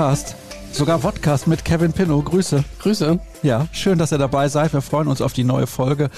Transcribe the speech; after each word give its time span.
Podcast. 0.00 0.34
Sogar 0.72 0.98
Podcast 0.98 1.46
mit 1.46 1.62
Kevin 1.62 1.92
Pinnow. 1.92 2.24
Grüße. 2.24 2.64
Grüße. 2.78 3.20
Ja, 3.42 3.68
schön, 3.70 3.98
dass 3.98 4.12
ihr 4.12 4.16
dabei 4.16 4.48
seid. 4.48 4.72
Wir 4.72 4.80
freuen 4.80 5.08
uns 5.08 5.20
auf 5.20 5.34
die 5.34 5.44
neue 5.44 5.66
Folge. 5.66 6.08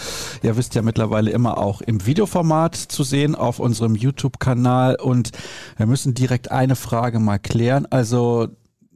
Ihr 0.40 0.57
wisst 0.57 0.77
ja 0.77 0.82
mittlerweile 0.82 1.32
immer 1.32 1.58
auch 1.58 1.80
im 1.80 2.07
Videoformat 2.07 2.76
zu 2.76 3.03
sehen 3.03 3.34
auf 3.34 3.58
unserem 3.58 3.96
YouTube-Kanal. 3.96 5.00
Und 5.00 5.32
wir 5.79 5.86
müssen 5.86 6.14
direkt 6.14 6.53
eine 6.53 6.76
Frage 6.76 7.18
mal 7.18 7.40
klären. 7.40 7.89
Also, 7.90 8.46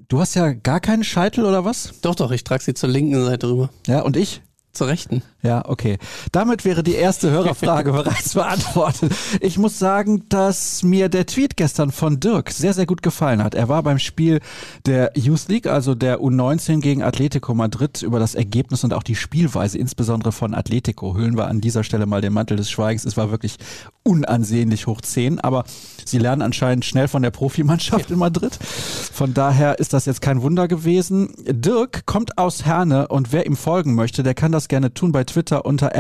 du 0.07 0.21
hast 0.21 0.37
ja 0.37 0.53
gar 0.53 0.79
keinen 0.79 1.03
Scheitel 1.03 1.47
oder 1.47 1.65
was? 1.65 1.95
Doch, 2.03 2.15
doch, 2.15 2.31
ich 2.31 2.45
trage 2.45 2.63
sie 2.63 2.75
zur 2.75 2.89
linken 2.89 3.25
Seite 3.25 3.49
rüber. 3.49 3.71
Ja, 3.89 4.03
und 4.03 4.17
ich? 4.17 4.41
Zur 4.73 4.87
rechten. 4.87 5.21
Ja, 5.47 5.63
okay. 5.65 5.99
Damit 6.33 6.65
wäre 6.65 6.83
die 6.83 6.95
erste 6.95 7.31
Hörerfrage 7.31 7.93
bereits 7.93 8.35
beantwortet. 8.35 9.15
Ich 9.41 9.59
muss 9.59 9.79
sagen, 9.79 10.25
dass 10.29 10.83
mir 10.83 11.09
der 11.09 11.27
Tweet 11.27 11.57
gestern 11.57 11.93
von 11.93 12.19
Dirk 12.19 12.51
sehr, 12.51 12.75
sehr 12.75 12.85
gut 12.85 13.01
gefallen 13.01 13.45
hat. 13.45 13.55
Er 13.55 13.69
war 13.69 13.85
beim 13.85 14.01
Spiel 14.01 14.41
der 14.87 15.13
Youth 15.15 15.47
League, 15.47 15.69
also 15.69 15.95
der 15.95 16.19
U19 16.19 16.81
gegen 16.81 17.05
Atletico 17.05 17.55
Madrid, 17.55 18.03
über 18.03 18.19
das 18.19 18.35
Ergebnis 18.35 18.83
und 18.83 18.93
auch 18.93 19.05
die 19.05 19.15
Spielweise, 19.15 19.79
insbesondere 19.79 20.33
von 20.33 20.53
Atletico. 20.53 21.15
Hüllen 21.15 21.37
wir 21.37 21.47
an 21.47 21.61
dieser 21.61 21.85
Stelle 21.85 22.07
mal 22.07 22.21
den 22.21 22.33
Mantel 22.33 22.57
des 22.57 22.69
Schweigens. 22.69 23.05
Es 23.05 23.17
war 23.17 23.31
wirklich 23.31 23.57
unansehnlich 24.03 24.89
hoch 24.89 25.01
10, 25.01 25.39
aber 25.39 25.63
sie 26.05 26.19
lernen 26.19 26.43
anscheinend 26.43 26.85
schnell 26.85 27.07
von 27.07 27.23
der 27.23 27.31
Profimannschaft 27.31 28.11
in 28.11 28.19
Madrid. 28.19 28.59
Von 28.63 29.33
daher 29.33 29.79
ist 29.79 29.93
das 29.93 30.07
jetzt 30.07 30.23
kein 30.23 30.43
Wunder 30.43 30.67
gewesen. 30.67 31.35
Dirk 31.47 32.05
kommt 32.05 32.37
aus 32.37 32.65
Herne 32.65 33.07
und 33.07 33.33
wer 33.33 33.47
ihm 33.47 33.57
folgen 33.57 33.95
möchte, 33.95 34.25
der 34.25 34.35
kann 34.35 34.51
das 34.51 34.67
gerne 34.67 34.93
tun 34.93 35.13
bei 35.13 35.23
Twitter 35.23 35.36
unter 35.65 35.93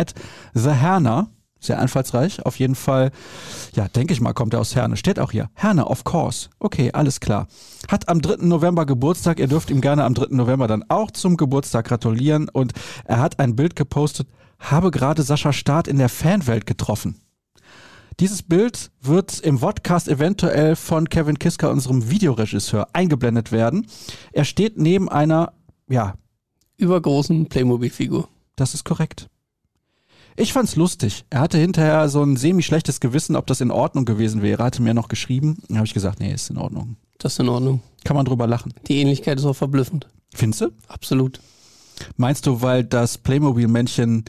@theherner. 0.54 1.30
Sehr 1.58 1.80
einfallsreich. 1.80 2.44
Auf 2.44 2.58
jeden 2.58 2.74
Fall, 2.74 3.10
ja, 3.74 3.88
denke 3.88 4.12
ich 4.12 4.20
mal, 4.20 4.34
kommt 4.34 4.52
er 4.52 4.60
aus 4.60 4.76
Herne. 4.76 4.96
Steht 4.96 5.18
auch 5.18 5.32
hier. 5.32 5.48
Herne, 5.54 5.86
of 5.86 6.04
course. 6.04 6.50
Okay, 6.58 6.92
alles 6.92 7.18
klar. 7.18 7.48
Hat 7.88 8.08
am 8.08 8.20
3. 8.20 8.46
November 8.46 8.84
Geburtstag. 8.84 9.40
Ihr 9.40 9.48
dürft 9.48 9.70
ihm 9.70 9.80
gerne 9.80 10.04
am 10.04 10.14
3. 10.14 10.26
November 10.30 10.66
dann 10.66 10.84
auch 10.88 11.10
zum 11.10 11.36
Geburtstag 11.36 11.86
gratulieren. 11.86 12.48
Und 12.50 12.72
er 13.04 13.20
hat 13.20 13.38
ein 13.38 13.56
Bild 13.56 13.74
gepostet. 13.74 14.28
Habe 14.58 14.90
gerade 14.90 15.22
Sascha 15.22 15.52
Staat 15.52 15.88
in 15.88 15.98
der 15.98 16.08
Fanwelt 16.08 16.66
getroffen. 16.66 17.16
Dieses 18.20 18.42
Bild 18.42 18.90
wird 19.02 19.40
im 19.40 19.60
Podcast 19.60 20.08
eventuell 20.08 20.76
von 20.76 21.08
Kevin 21.08 21.38
Kiska, 21.38 21.68
unserem 21.68 22.10
Videoregisseur, 22.10 22.88
eingeblendet 22.94 23.52
werden. 23.52 23.86
Er 24.32 24.44
steht 24.44 24.78
neben 24.78 25.08
einer, 25.08 25.52
ja, 25.88 26.14
Übergroßen 26.78 27.48
Playmobil-Figur. 27.48 28.28
Das 28.56 28.74
ist 28.74 28.84
korrekt. 28.84 29.28
Ich 30.38 30.52
fand's 30.52 30.76
lustig. 30.76 31.24
Er 31.30 31.40
hatte 31.40 31.56
hinterher 31.56 32.08
so 32.10 32.22
ein 32.22 32.36
semi-schlechtes 32.36 33.00
Gewissen, 33.00 33.36
ob 33.36 33.46
das 33.46 33.62
in 33.62 33.70
Ordnung 33.70 34.04
gewesen 34.04 34.42
wäre. 34.42 34.62
Hatte 34.62 34.82
mir 34.82 34.92
noch 34.92 35.08
geschrieben. 35.08 35.62
Dann 35.68 35.78
habe 35.78 35.86
ich 35.86 35.94
gesagt, 35.94 36.20
nee, 36.20 36.32
ist 36.32 36.50
in 36.50 36.58
Ordnung. 36.58 36.96
Das 37.18 37.32
ist 37.32 37.38
in 37.38 37.48
Ordnung. 37.48 37.80
Kann 38.04 38.16
man 38.16 38.26
drüber 38.26 38.46
lachen. 38.46 38.74
Die 38.86 39.00
Ähnlichkeit 39.00 39.38
ist 39.38 39.46
auch 39.46 39.54
verblüffend. 39.54 40.08
Findest 40.34 40.60
du? 40.60 40.68
Absolut. 40.88 41.40
Meinst 42.16 42.46
du, 42.46 42.60
weil 42.60 42.84
das 42.84 43.16
Playmobil-Männchen 43.16 44.24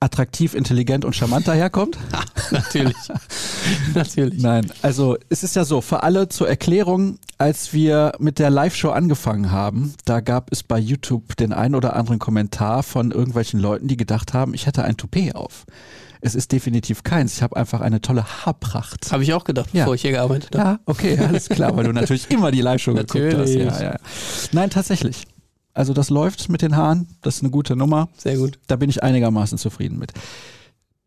attraktiv, 0.00 0.54
intelligent 0.54 1.04
und 1.04 1.14
charmant 1.14 1.46
daherkommt? 1.46 1.98
Natürlich. 2.50 2.96
Natürlich. 3.94 4.42
Nein, 4.42 4.70
also 4.82 5.16
es 5.28 5.42
ist 5.44 5.56
ja 5.56 5.64
so, 5.64 5.80
für 5.80 6.02
alle 6.02 6.28
zur 6.28 6.48
Erklärung, 6.48 7.18
als 7.38 7.72
wir 7.72 8.12
mit 8.18 8.38
der 8.38 8.50
Live-Show 8.50 8.90
angefangen 8.90 9.50
haben, 9.50 9.94
da 10.04 10.20
gab 10.20 10.50
es 10.52 10.62
bei 10.62 10.78
YouTube 10.78 11.36
den 11.36 11.52
einen 11.52 11.74
oder 11.74 11.96
anderen 11.96 12.18
Kommentar 12.18 12.82
von 12.82 13.10
irgendwelchen 13.10 13.60
Leuten, 13.60 13.88
die 13.88 13.96
gedacht 13.96 14.32
haben, 14.34 14.54
ich 14.54 14.66
hätte 14.66 14.84
ein 14.84 14.96
Toupet 14.96 15.34
auf. 15.36 15.64
Es 16.22 16.34
ist 16.34 16.52
definitiv 16.52 17.02
keins. 17.02 17.34
Ich 17.36 17.42
habe 17.42 17.56
einfach 17.56 17.80
eine 17.80 18.02
tolle 18.02 18.24
Haarpracht. 18.24 19.10
Habe 19.10 19.22
ich 19.22 19.32
auch 19.32 19.44
gedacht, 19.44 19.70
Ja. 19.72 19.84
bevor 19.84 19.94
ich 19.94 20.02
hier 20.02 20.10
gearbeitet 20.10 20.54
habe. 20.54 20.70
Ja, 20.70 20.80
okay, 20.84 21.18
alles 21.18 21.48
klar, 21.48 21.74
weil 21.76 21.84
du 21.84 21.92
natürlich 21.92 22.30
immer 22.30 22.50
die 22.50 22.60
Live-Show 22.60 22.92
geguckt 22.92 23.34
hast. 23.38 23.54
Ja, 23.54 23.82
ja. 23.82 23.96
Nein, 24.52 24.68
tatsächlich. 24.68 25.26
Also 25.72 25.92
das 25.92 26.10
läuft 26.10 26.48
mit 26.48 26.62
den 26.62 26.76
Haaren, 26.76 27.08
das 27.22 27.36
ist 27.36 27.42
eine 27.42 27.50
gute 27.50 27.76
Nummer. 27.76 28.08
Sehr 28.16 28.36
gut. 28.36 28.58
Da 28.66 28.76
bin 28.76 28.90
ich 28.90 29.02
einigermaßen 29.02 29.58
zufrieden 29.58 29.98
mit. 29.98 30.12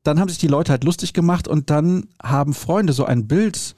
Dann 0.03 0.19
haben 0.19 0.29
sich 0.29 0.37
die 0.37 0.47
Leute 0.47 0.71
halt 0.71 0.83
lustig 0.83 1.13
gemacht 1.13 1.47
und 1.47 1.69
dann 1.69 2.07
haben 2.21 2.53
Freunde 2.53 2.93
so 2.93 3.05
ein 3.05 3.27
Bild 3.27 3.75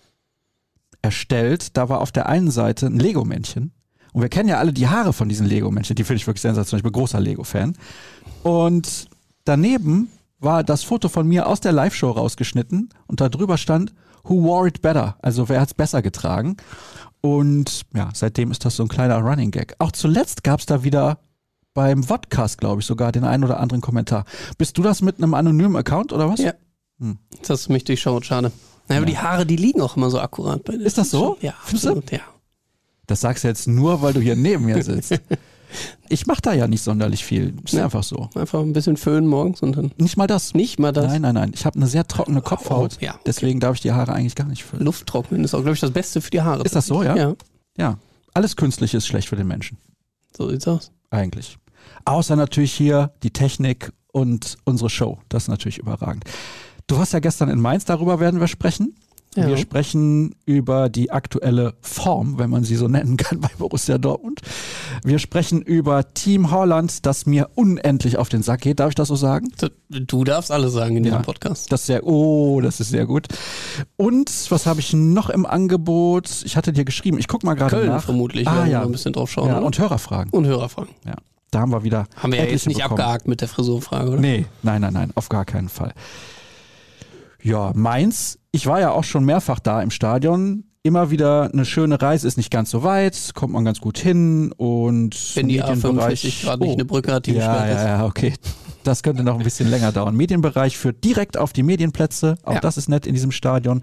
erstellt. 1.01 1.77
Da 1.77 1.89
war 1.89 2.01
auf 2.01 2.11
der 2.11 2.27
einen 2.27 2.51
Seite 2.51 2.87
ein 2.87 2.99
Lego-Männchen. 2.99 3.71
Und 4.13 4.21
wir 4.21 4.29
kennen 4.29 4.49
ja 4.49 4.59
alle 4.59 4.73
die 4.73 4.87
Haare 4.87 5.13
von 5.13 5.27
diesen 5.27 5.45
Lego-Männchen. 5.45 5.95
Die 5.95 6.03
finde 6.03 6.17
ich 6.17 6.27
wirklich 6.27 6.41
sensationell. 6.41 6.79
Ich 6.79 6.83
bin 6.83 6.93
großer 6.93 7.19
Lego-Fan. 7.19 7.77
Und 8.43 9.09
daneben 9.43 10.09
war 10.39 10.63
das 10.63 10.83
Foto 10.83 11.09
von 11.09 11.27
mir 11.27 11.47
aus 11.47 11.59
der 11.59 11.71
Live-Show 11.71 12.11
rausgeschnitten 12.11 12.89
und 13.07 13.21
da 13.21 13.29
drüber 13.29 13.57
stand, 13.57 13.93
who 14.27 14.43
wore 14.43 14.67
it 14.67 14.81
better? 14.81 15.15
Also 15.21 15.47
wer 15.49 15.61
hat's 15.61 15.73
besser 15.73 16.01
getragen? 16.01 16.57
Und 17.21 17.81
ja, 17.95 18.09
seitdem 18.13 18.51
ist 18.51 18.65
das 18.65 18.75
so 18.75 18.83
ein 18.83 18.89
kleiner 18.89 19.17
Running 19.17 19.51
Gag. 19.51 19.75
Auch 19.79 19.91
zuletzt 19.91 20.43
gab's 20.43 20.65
da 20.65 20.83
wieder 20.83 21.17
beim 21.73 22.03
Vodcast, 22.03 22.59
glaube 22.59 22.81
ich, 22.81 22.87
sogar 22.87 23.11
den 23.11 23.23
einen 23.23 23.43
oder 23.43 23.59
anderen 23.59 23.81
Kommentar. 23.81 24.25
Bist 24.57 24.77
du 24.77 24.83
das 24.83 25.01
mit 25.01 25.17
einem 25.17 25.33
anonymen 25.33 25.75
Account 25.75 26.13
oder 26.13 26.29
was? 26.29 26.39
Ja. 26.39 26.53
Hm. 26.99 27.17
Jetzt 27.35 27.49
hast 27.49 27.67
du 27.67 27.73
mich 27.73 27.83
durchschaut, 27.83 28.25
schade. 28.25 28.51
Naja, 28.87 29.01
aber 29.01 29.09
Ja. 29.09 29.15
die 29.15 29.17
Haare, 29.27 29.45
die 29.45 29.55
liegen 29.55 29.81
auch 29.81 29.97
immer 29.97 30.09
so 30.09 30.19
akkurat 30.19 30.63
bei 30.63 30.73
dir. 30.77 30.85
Ist 30.85 30.97
das 30.97 31.09
so? 31.09 31.37
Ja, 31.41 31.53
absolut, 31.67 32.11
ja. 32.11 32.19
Das 33.07 33.21
sagst 33.21 33.43
du 33.43 33.47
jetzt 33.47 33.67
nur, 33.67 34.01
weil 34.01 34.13
du 34.13 34.19
hier 34.21 34.35
neben 34.35 34.65
mir 34.65 34.81
sitzt. 34.83 35.19
Ich 36.09 36.27
mache 36.27 36.41
da 36.41 36.53
ja 36.53 36.67
nicht 36.67 36.81
sonderlich 36.83 37.23
viel. 37.25 37.53
Ist 37.63 37.73
Ja. 37.73 37.85
einfach 37.85 38.03
so. 38.03 38.29
Einfach 38.35 38.59
ein 38.61 38.73
bisschen 38.73 38.97
föhnen 38.97 39.27
morgens 39.27 39.61
und 39.61 39.75
dann 39.77 39.91
Nicht 39.97 40.17
mal 40.17 40.27
das. 40.27 40.53
nicht 40.53 40.79
mal 40.79 40.91
das. 40.91 41.07
Nein, 41.07 41.21
nein, 41.21 41.35
nein. 41.35 41.51
Ich 41.53 41.65
habe 41.65 41.75
eine 41.77 41.87
sehr 41.87 42.07
trockene 42.07 42.41
Kopfhaut. 42.41 42.97
Oh, 42.99 43.03
ja, 43.03 43.11
okay. 43.13 43.21
Deswegen 43.25 43.59
darf 43.59 43.75
ich 43.75 43.81
die 43.81 43.91
Haare 43.91 44.13
eigentlich 44.13 44.35
gar 44.35 44.47
nicht 44.47 44.63
füllen. 44.63 44.83
Luft 44.85 45.05
trocknen 45.07 45.43
ist 45.43 45.53
auch, 45.53 45.59
glaube 45.61 45.73
ich, 45.73 45.79
das 45.79 45.91
Beste 45.91 46.21
für 46.21 46.31
die 46.31 46.41
Haare. 46.41 46.63
Ist 46.63 46.75
das 46.75 46.85
so, 46.87 47.03
ja? 47.03 47.15
Ja, 47.15 47.33
Ja. 47.77 47.97
Alles 48.33 48.55
Künstliche 48.55 48.97
ist 48.97 49.07
schlecht 49.07 49.29
für 49.29 49.35
den 49.37 49.47
Menschen. 49.47 49.77
so 50.37 50.49
sieht's 50.49 50.67
aus. 50.67 50.91
Eigentlich. 51.09 51.57
Außer 52.03 52.35
natürlich 52.35 52.73
hier 52.73 53.11
die 53.23 53.31
Technik 53.31 53.91
und 54.11 54.57
unsere 54.65 54.89
Show. 54.89 55.19
Das 55.29 55.43
ist 55.43 55.47
natürlich 55.49 55.77
überragend. 55.77 56.25
Du 56.87 56.97
warst 56.97 57.13
ja 57.13 57.19
gestern 57.19 57.49
in 57.49 57.59
Mainz, 57.59 57.85
darüber 57.85 58.19
werden 58.19 58.39
wir 58.39 58.47
sprechen. 58.47 58.95
Ja. 59.35 59.47
Wir 59.47 59.57
sprechen 59.57 60.33
über 60.45 60.87
die 60.89 61.11
aktuelle 61.11 61.73
Form, 61.81 62.37
wenn 62.39 62.49
man 62.49 62.63
sie 62.63 62.75
so 62.77 62.87
nennen 62.87 63.17
kann, 63.17 63.39
bei 63.41 63.49
Borussia 63.57 63.97
Dortmund. 63.97 64.39
Wir 65.03 65.19
sprechen 65.19 65.61
über 65.61 66.13
Team 66.13 66.51
Holland, 66.51 67.05
das 67.05 67.25
mir 67.25 67.49
unendlich 67.55 68.17
auf 68.17 68.29
den 68.29 68.43
Sack 68.43 68.61
geht. 68.61 68.79
Darf 68.79 68.89
ich 68.89 68.95
das 68.95 69.09
so 69.09 69.15
sagen? 69.15 69.49
Du 69.89 70.23
darfst 70.23 70.51
alles 70.51 70.71
sagen 70.73 70.95
in 70.97 71.03
diesem 71.03 71.17
Ja. 71.19 71.23
Podcast. 71.23 71.71
Das 71.71 71.81
ist 71.81 71.87
sehr, 71.87 72.05
oh, 72.07 72.61
das 72.61 72.79
ist 72.79 72.89
sehr 72.89 73.05
gut. 73.05 73.27
Und 73.97 74.29
was 74.49 74.65
habe 74.65 74.79
ich 74.79 74.93
noch 74.93 75.29
im 75.29 75.45
Angebot? 75.45 76.29
Ich 76.45 76.55
hatte 76.55 76.71
dir 76.71 76.85
geschrieben, 76.85 77.17
ich 77.19 77.27
guck 77.27 77.43
mal 77.43 77.55
gerade 77.55 77.75
Köln 77.75 77.87
nach. 77.89 78.03
vermutlich, 78.03 78.47
Ah, 78.47 78.65
ja. 78.65 78.79
mal 78.79 78.85
ein 78.85 78.91
bisschen 78.93 79.11
drauf 79.13 79.29
schauen. 79.31 79.49
Ja, 79.49 79.59
und 79.59 79.77
Hörerfragen. 79.77 80.31
und 80.31 80.45
Hörerfragen. 80.45 80.93
Ja, 81.05 81.15
da 81.51 81.59
haben 81.59 81.71
wir 81.73 81.83
wieder. 81.83 82.07
Haben 82.15 82.31
wir 82.31 82.39
ja 82.39 82.45
jetzt 82.45 82.67
nicht 82.67 82.77
bekommen. 82.81 82.99
abgehakt 83.01 83.27
mit 83.27 83.41
der 83.41 83.47
Frisurfrage, 83.49 84.11
oder? 84.11 84.21
Nee, 84.21 84.45
nein, 84.63 84.79
nein, 84.81 84.93
nein, 84.93 85.11
auf 85.15 85.27
gar 85.29 85.43
keinen 85.43 85.67
Fall. 85.69 85.93
Ja, 87.41 87.71
Mainz, 87.75 88.39
ich 88.55 88.67
war 88.67 88.79
ja 88.79 88.91
auch 88.91 89.03
schon 89.03 89.25
mehrfach 89.25 89.59
da 89.59 89.81
im 89.81 89.91
Stadion. 89.91 90.63
Immer 90.83 91.09
wieder 91.09 91.49
eine 91.51 91.65
schöne 91.65 91.99
Reise, 92.01 92.27
ist 92.27 92.37
nicht 92.37 92.51
ganz 92.51 92.69
so 92.69 92.83
weit, 92.83 93.31
kommt 93.33 93.53
man 93.53 93.65
ganz 93.65 93.81
gut 93.81 93.97
hin 93.97 94.51
und 94.55 95.15
Wenn 95.35 95.47
die 95.47 95.59
Medienbereich- 95.59 96.23
A45 96.25 96.43
gerade 96.43 96.63
nicht 96.63 96.69
Oh. 96.71 96.73
eine 96.73 96.85
Brücke 96.85 97.11
hat, 97.13 97.25
die 97.25 97.33
ja, 97.33 97.67
ja, 97.67 97.85
ja, 97.87 98.05
okay. 98.05 98.33
Das 98.83 99.01
könnte 99.01 99.23
noch 99.23 99.35
ein 99.37 99.43
bisschen 99.43 99.67
länger 99.69 99.91
dauern. 99.91 100.15
Medienbereich 100.15 100.77
führt 100.77 101.03
direkt 101.03 101.37
auf 101.37 101.53
die 101.53 101.63
Medienplätze. 101.63 102.37
Auch 102.43 102.53
Ja. 102.53 102.59
das 102.59 102.77
ist 102.77 102.87
nett 102.87 103.07
in 103.07 103.13
diesem 103.15 103.31
Stadion. 103.31 103.81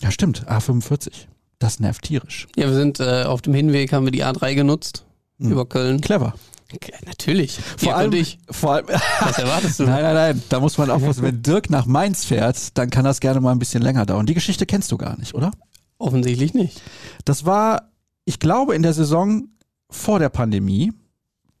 Ja, 0.00 0.10
stimmt. 0.10 0.46
A45. 0.46 1.26
Das 1.58 1.80
nervt 1.80 2.02
tierisch. 2.02 2.48
Ja, 2.56 2.66
wir 2.66 2.74
sind 2.74 3.00
äh, 3.00 3.22
auf 3.24 3.40
dem 3.40 3.54
Hinweg, 3.54 3.92
haben 3.94 4.04
wir 4.04 4.12
die 4.12 4.24
A3 4.24 4.54
genutzt 4.54 5.06
Hm. 5.40 5.52
über 5.52 5.64
Köln. 5.64 6.00
Clever. 6.02 6.34
Okay, 6.74 6.92
natürlich. 7.06 7.58
Vor 7.76 7.88
Ihr 7.88 7.96
allem, 7.96 8.12
ich. 8.12 8.38
vor 8.50 8.74
allem, 8.74 8.86
Was 9.20 9.38
erwartest 9.38 9.80
du? 9.80 9.84
nein, 9.84 10.02
nein, 10.02 10.14
nein, 10.14 10.42
da 10.48 10.60
muss 10.60 10.78
man 10.78 10.90
aufpassen. 10.90 11.22
Wenn 11.22 11.42
Dirk 11.42 11.70
nach 11.70 11.86
Mainz 11.86 12.24
fährt, 12.24 12.76
dann 12.78 12.90
kann 12.90 13.04
das 13.04 13.20
gerne 13.20 13.40
mal 13.40 13.52
ein 13.52 13.58
bisschen 13.58 13.82
länger 13.82 14.06
dauern. 14.06 14.26
Die 14.26 14.34
Geschichte 14.34 14.66
kennst 14.66 14.90
du 14.92 14.96
gar 14.98 15.18
nicht, 15.18 15.34
oder? 15.34 15.50
Offensichtlich 15.98 16.54
nicht. 16.54 16.80
Das 17.24 17.44
war, 17.44 17.90
ich 18.24 18.38
glaube, 18.40 18.74
in 18.74 18.82
der 18.82 18.92
Saison 18.92 19.48
vor 19.90 20.18
der 20.18 20.30
Pandemie. 20.30 20.92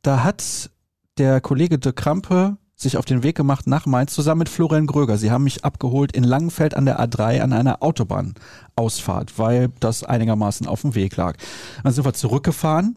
Da 0.02 0.24
hat 0.24 0.70
der 1.18 1.40
Kollege 1.40 1.78
de 1.78 1.92
Krampe 1.92 2.56
sich 2.74 2.96
auf 2.96 3.04
den 3.04 3.22
Weg 3.22 3.36
gemacht 3.36 3.68
nach 3.68 3.86
Mainz 3.86 4.12
zusammen 4.12 4.40
mit 4.40 4.48
Florian 4.48 4.86
Gröger. 4.88 5.16
Sie 5.16 5.30
haben 5.30 5.44
mich 5.44 5.64
abgeholt 5.64 6.10
in 6.12 6.24
Langenfeld 6.24 6.74
an 6.74 6.84
der 6.86 6.98
A3 7.00 7.40
an 7.40 7.52
einer 7.52 7.82
Autobahnausfahrt, 7.82 9.38
weil 9.38 9.68
das 9.78 10.02
einigermaßen 10.02 10.66
auf 10.66 10.80
dem 10.82 10.94
Weg 10.96 11.16
lag. 11.16 11.36
Dann 11.84 11.92
sind 11.92 12.04
wir 12.04 12.14
zurückgefahren 12.14 12.96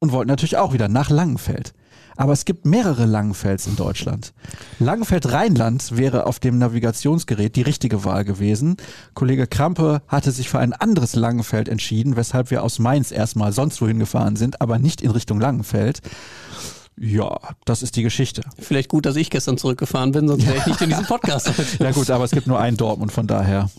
und 0.00 0.12
wollten 0.12 0.28
natürlich 0.28 0.56
auch 0.56 0.72
wieder 0.72 0.88
nach 0.88 1.10
Langenfeld. 1.10 1.72
Aber 2.16 2.32
es 2.32 2.44
gibt 2.44 2.66
mehrere 2.66 3.06
Langenfelds 3.06 3.66
in 3.66 3.76
Deutschland. 3.76 4.34
Langenfeld-Rheinland 4.78 5.96
wäre 5.96 6.26
auf 6.26 6.38
dem 6.38 6.58
Navigationsgerät 6.58 7.56
die 7.56 7.62
richtige 7.62 8.04
Wahl 8.04 8.24
gewesen. 8.24 8.76
Kollege 9.14 9.46
Krampe 9.46 10.02
hatte 10.06 10.32
sich 10.32 10.50
für 10.50 10.58
ein 10.58 10.72
anderes 10.74 11.14
Langenfeld 11.14 11.68
entschieden, 11.68 12.16
weshalb 12.16 12.50
wir 12.50 12.62
aus 12.62 12.78
Mainz 12.78 13.10
erstmal 13.10 13.52
sonst 13.52 13.80
wohin 13.80 13.98
gefahren 13.98 14.36
sind, 14.36 14.60
aber 14.60 14.78
nicht 14.78 15.00
in 15.00 15.12
Richtung 15.12 15.40
Langenfeld. 15.40 16.00
Ja, 16.98 17.38
das 17.64 17.82
ist 17.82 17.96
die 17.96 18.02
Geschichte. 18.02 18.42
Vielleicht 18.58 18.90
gut, 18.90 19.06
dass 19.06 19.16
ich 19.16 19.30
gestern 19.30 19.56
zurückgefahren 19.56 20.12
bin, 20.12 20.28
sonst 20.28 20.46
wäre 20.46 20.58
ich 20.58 20.66
nicht 20.66 20.80
in 20.82 20.90
diesem 20.90 21.06
Podcast. 21.06 21.50
Ja 21.78 21.92
gut, 21.92 22.10
aber 22.10 22.24
es 22.24 22.32
gibt 22.32 22.46
nur 22.46 22.58
ein 22.60 22.76
Dortmund, 22.76 23.12
von 23.12 23.26
daher. 23.26 23.70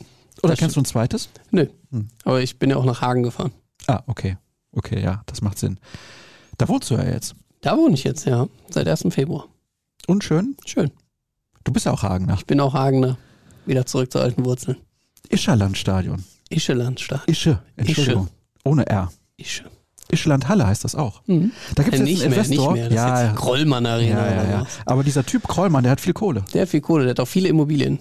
Oder 0.42 0.54
Das 0.54 0.60
kennst 0.60 0.76
du 0.76 0.82
ein 0.82 0.86
zweites? 0.86 1.30
Nö. 1.52 1.68
Hm. 1.92 2.08
Aber 2.24 2.42
ich 2.42 2.58
bin 2.58 2.72
ja 2.72 2.78
auch 2.78 2.86
nach 2.86 3.02
Hagen 3.02 3.22
gefahren. 3.22 3.52
Ah, 3.86 4.02
okay. 4.08 4.38
Okay, 4.74 5.02
ja, 5.02 5.22
das 5.26 5.42
macht 5.42 5.58
Sinn. 5.60 5.80
Da 6.58 6.68
wohnst 6.68 6.90
du 6.90 6.96
ja 6.96 7.04
jetzt. 7.04 7.36
Da 7.62 7.78
wohne 7.78 7.94
ich 7.94 8.04
jetzt, 8.04 8.26
ja. 8.26 8.48
Seit 8.70 8.88
1. 8.88 9.06
Februar. 9.10 9.46
Unschön? 10.08 10.56
Schön. 10.66 10.92
Du 11.64 11.72
bist 11.72 11.86
ja 11.86 11.92
auch 11.92 12.04
Hagener. 12.04 12.34
Ich 12.36 12.46
bin 12.46 12.60
auch 12.60 12.74
Hagener. 12.74 13.18
Wieder 13.66 13.86
zurück 13.86 14.12
zu 14.12 14.20
alten 14.20 14.46
Wurzeln. 14.46 14.78
Ischerlandstadion. 15.30 16.24
Ischelandstadt. 16.50 17.22
Ische, 17.28 17.60
Entschuldigung. 17.78 18.30
Ohne 18.66 18.88
R. 18.88 19.12
Ische. 19.38 19.64
Ischeland-Halle 20.12 20.68
heißt 20.68 20.84
das 20.84 20.96
auch. 20.96 21.22
Mhm. 21.28 21.52
Da 21.76 21.84
gibt 21.84 21.96
es 21.96 22.02
Äh, 22.02 22.04
jetzt 22.04 22.10
nicht 22.12 22.22
einen 22.24 22.30
mehr, 22.32 22.40
Investor. 22.44 22.74
nicht 22.74 22.82
mehr. 22.82 22.90
Das 22.90 22.96
ja, 22.96 23.14
ist 23.14 23.20
ja, 23.22 23.28
jetzt 23.30 23.40
Krollmann 23.40 23.86
Arena 23.86 24.30
ja, 24.30 24.44
ja, 24.44 24.50
ja. 24.50 24.68
Aber 24.86 25.04
dieser 25.04 25.26
Typ 25.26 25.48
Krollmann, 25.48 25.84
der 25.84 25.92
hat 25.94 26.02
viel 26.02 26.14
Kohle. 26.14 26.44
Der 26.54 26.64
hat 26.64 26.70
viel 26.70 26.82
Kohle, 26.82 27.04
der 27.04 27.12
hat 27.12 27.20
auch 27.22 27.28
viele 27.28 27.48
Immobilien. 27.48 28.00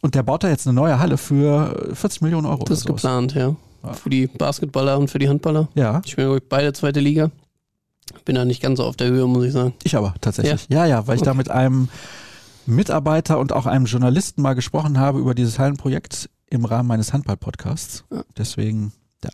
Und 0.00 0.14
der 0.14 0.22
baut 0.22 0.42
da 0.44 0.48
jetzt 0.48 0.66
eine 0.66 0.74
neue 0.74 0.98
Halle 0.98 1.16
für 1.16 1.94
40 1.94 2.20
Millionen 2.22 2.46
Euro. 2.46 2.64
Das 2.64 2.78
ist 2.78 2.84
sowas. 2.84 3.00
geplant, 3.02 3.34
ja. 3.34 3.54
Für 3.94 4.10
die 4.10 4.26
Basketballer 4.26 4.98
und 4.98 5.08
für 5.08 5.18
die 5.18 5.28
Handballer. 5.28 5.68
Ja, 5.74 6.00
Ich 6.04 6.16
bin 6.16 6.40
beide 6.48 6.72
zweite 6.72 7.00
Liga. 7.00 7.30
Bin 8.24 8.34
da 8.34 8.44
nicht 8.44 8.62
ganz 8.62 8.78
so 8.78 8.84
auf 8.84 8.96
der 8.96 9.08
Höhe, 9.08 9.26
muss 9.26 9.44
ich 9.44 9.52
sagen. 9.52 9.74
ich 9.82 9.96
aber 9.96 10.14
tatsächlich. 10.20 10.66
Ja, 10.68 10.86
ja, 10.86 11.06
weil 11.06 11.16
ich 11.16 11.22
da 11.22 11.34
mit 11.34 11.50
einem 11.50 11.88
Mitarbeiter 12.66 13.38
und 13.38 13.52
auch 13.52 13.66
einem 13.66 13.86
Journalisten 13.86 14.42
mal 14.42 14.54
gesprochen 14.54 14.98
habe 14.98 15.18
über 15.18 15.34
dieses 15.34 15.58
Hallenprojekt 15.58 16.28
im 16.50 16.64
Rahmen 16.64 16.88
meines 16.88 17.12
Handball-Podcasts. 17.12 18.04
Ja. 18.12 18.22
Deswegen 18.36 18.92
ja, 19.24 19.30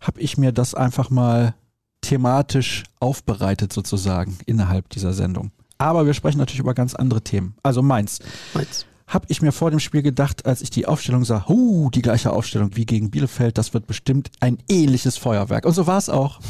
habe 0.00 0.20
ich 0.20 0.38
mir 0.38 0.52
das 0.52 0.74
einfach 0.74 1.10
mal 1.10 1.54
thematisch 2.00 2.84
aufbereitet 3.00 3.72
sozusagen 3.72 4.38
innerhalb 4.46 4.88
dieser 4.90 5.12
Sendung. 5.12 5.50
Aber 5.78 6.06
wir 6.06 6.14
sprechen 6.14 6.38
natürlich 6.38 6.60
über 6.60 6.74
ganz 6.74 6.94
andere 6.94 7.22
Themen. 7.22 7.56
Also 7.62 7.82
meins. 7.82 8.20
Meins. 8.54 8.86
Habe 9.12 9.26
ich 9.28 9.42
mir 9.42 9.52
vor 9.52 9.70
dem 9.70 9.80
Spiel 9.80 10.02
gedacht, 10.02 10.46
als 10.46 10.62
ich 10.62 10.70
die 10.70 10.86
Aufstellung 10.86 11.24
sah, 11.24 11.46
huh, 11.48 11.90
die 11.90 12.02
gleiche 12.02 12.32
Aufstellung 12.32 12.76
wie 12.76 12.86
gegen 12.86 13.10
Bielefeld, 13.10 13.58
das 13.58 13.74
wird 13.74 13.86
bestimmt 13.86 14.30
ein 14.40 14.58
ähnliches 14.68 15.16
Feuerwerk. 15.16 15.66
Und 15.66 15.74
so 15.74 15.86
war 15.86 15.98
es 15.98 16.08
auch. 16.08 16.40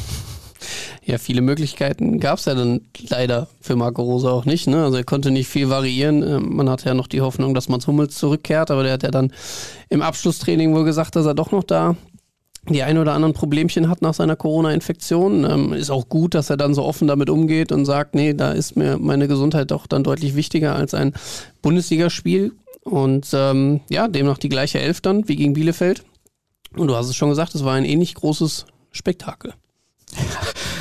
Ja, 1.05 1.17
viele 1.17 1.41
Möglichkeiten 1.41 2.19
gab 2.21 2.39
es 2.39 2.45
ja 2.45 2.55
dann 2.55 2.81
leider 3.09 3.47
für 3.59 3.75
Marco 3.75 4.01
Rose 4.01 4.31
auch 4.31 4.45
nicht. 4.45 4.67
Ne? 4.67 4.83
Also 4.83 4.97
er 4.97 5.03
konnte 5.03 5.31
nicht 5.31 5.49
viel 5.49 5.69
variieren. 5.69 6.23
Ähm, 6.23 6.55
Man 6.55 6.69
hatte 6.69 6.87
ja 6.87 6.93
noch 6.93 7.07
die 7.07 7.19
Hoffnung, 7.19 7.53
dass 7.53 7.67
Mats 7.67 7.87
Hummels 7.87 8.15
zurückkehrt, 8.15 8.71
aber 8.71 8.83
der 8.83 8.93
hat 8.93 9.03
ja 9.03 9.11
dann 9.11 9.33
im 9.89 10.01
Abschlusstraining 10.01 10.73
wohl 10.73 10.85
gesagt, 10.85 11.17
dass 11.17 11.25
er 11.25 11.33
doch 11.33 11.51
noch 11.51 11.63
da 11.63 11.97
die 12.69 12.83
ein 12.83 12.97
oder 12.97 13.13
anderen 13.13 13.33
Problemchen 13.33 13.89
hat 13.89 14.01
nach 14.01 14.13
seiner 14.13 14.35
Corona-Infektion. 14.35 15.43
Ähm, 15.49 15.73
ist 15.73 15.89
auch 15.89 16.07
gut, 16.07 16.33
dass 16.33 16.49
er 16.49 16.57
dann 16.57 16.73
so 16.73 16.83
offen 16.83 17.07
damit 17.07 17.29
umgeht 17.29 17.71
und 17.71 17.85
sagt, 17.85 18.15
nee, 18.15 18.33
da 18.33 18.51
ist 18.51 18.77
mir 18.77 18.97
meine 18.97 19.27
Gesundheit 19.27 19.71
doch 19.71 19.85
dann 19.85 20.03
deutlich 20.03 20.35
wichtiger 20.35 20.75
als 20.75 20.93
ein 20.93 21.13
Bundesligaspiel. 21.61 22.53
Und 22.83 23.29
ähm, 23.33 23.81
ja, 23.89 24.07
demnach 24.07 24.37
die 24.37 24.49
gleiche 24.49 24.79
Elf 24.79 25.01
dann 25.01 25.27
wie 25.27 25.35
gegen 25.35 25.53
Bielefeld. 25.53 26.03
Und 26.75 26.87
du 26.87 26.95
hast 26.95 27.07
es 27.07 27.15
schon 27.15 27.29
gesagt, 27.29 27.55
es 27.55 27.63
war 27.63 27.73
ein 27.73 27.85
ähnlich 27.85 28.15
großes 28.15 28.65
Spektakel. 28.91 29.53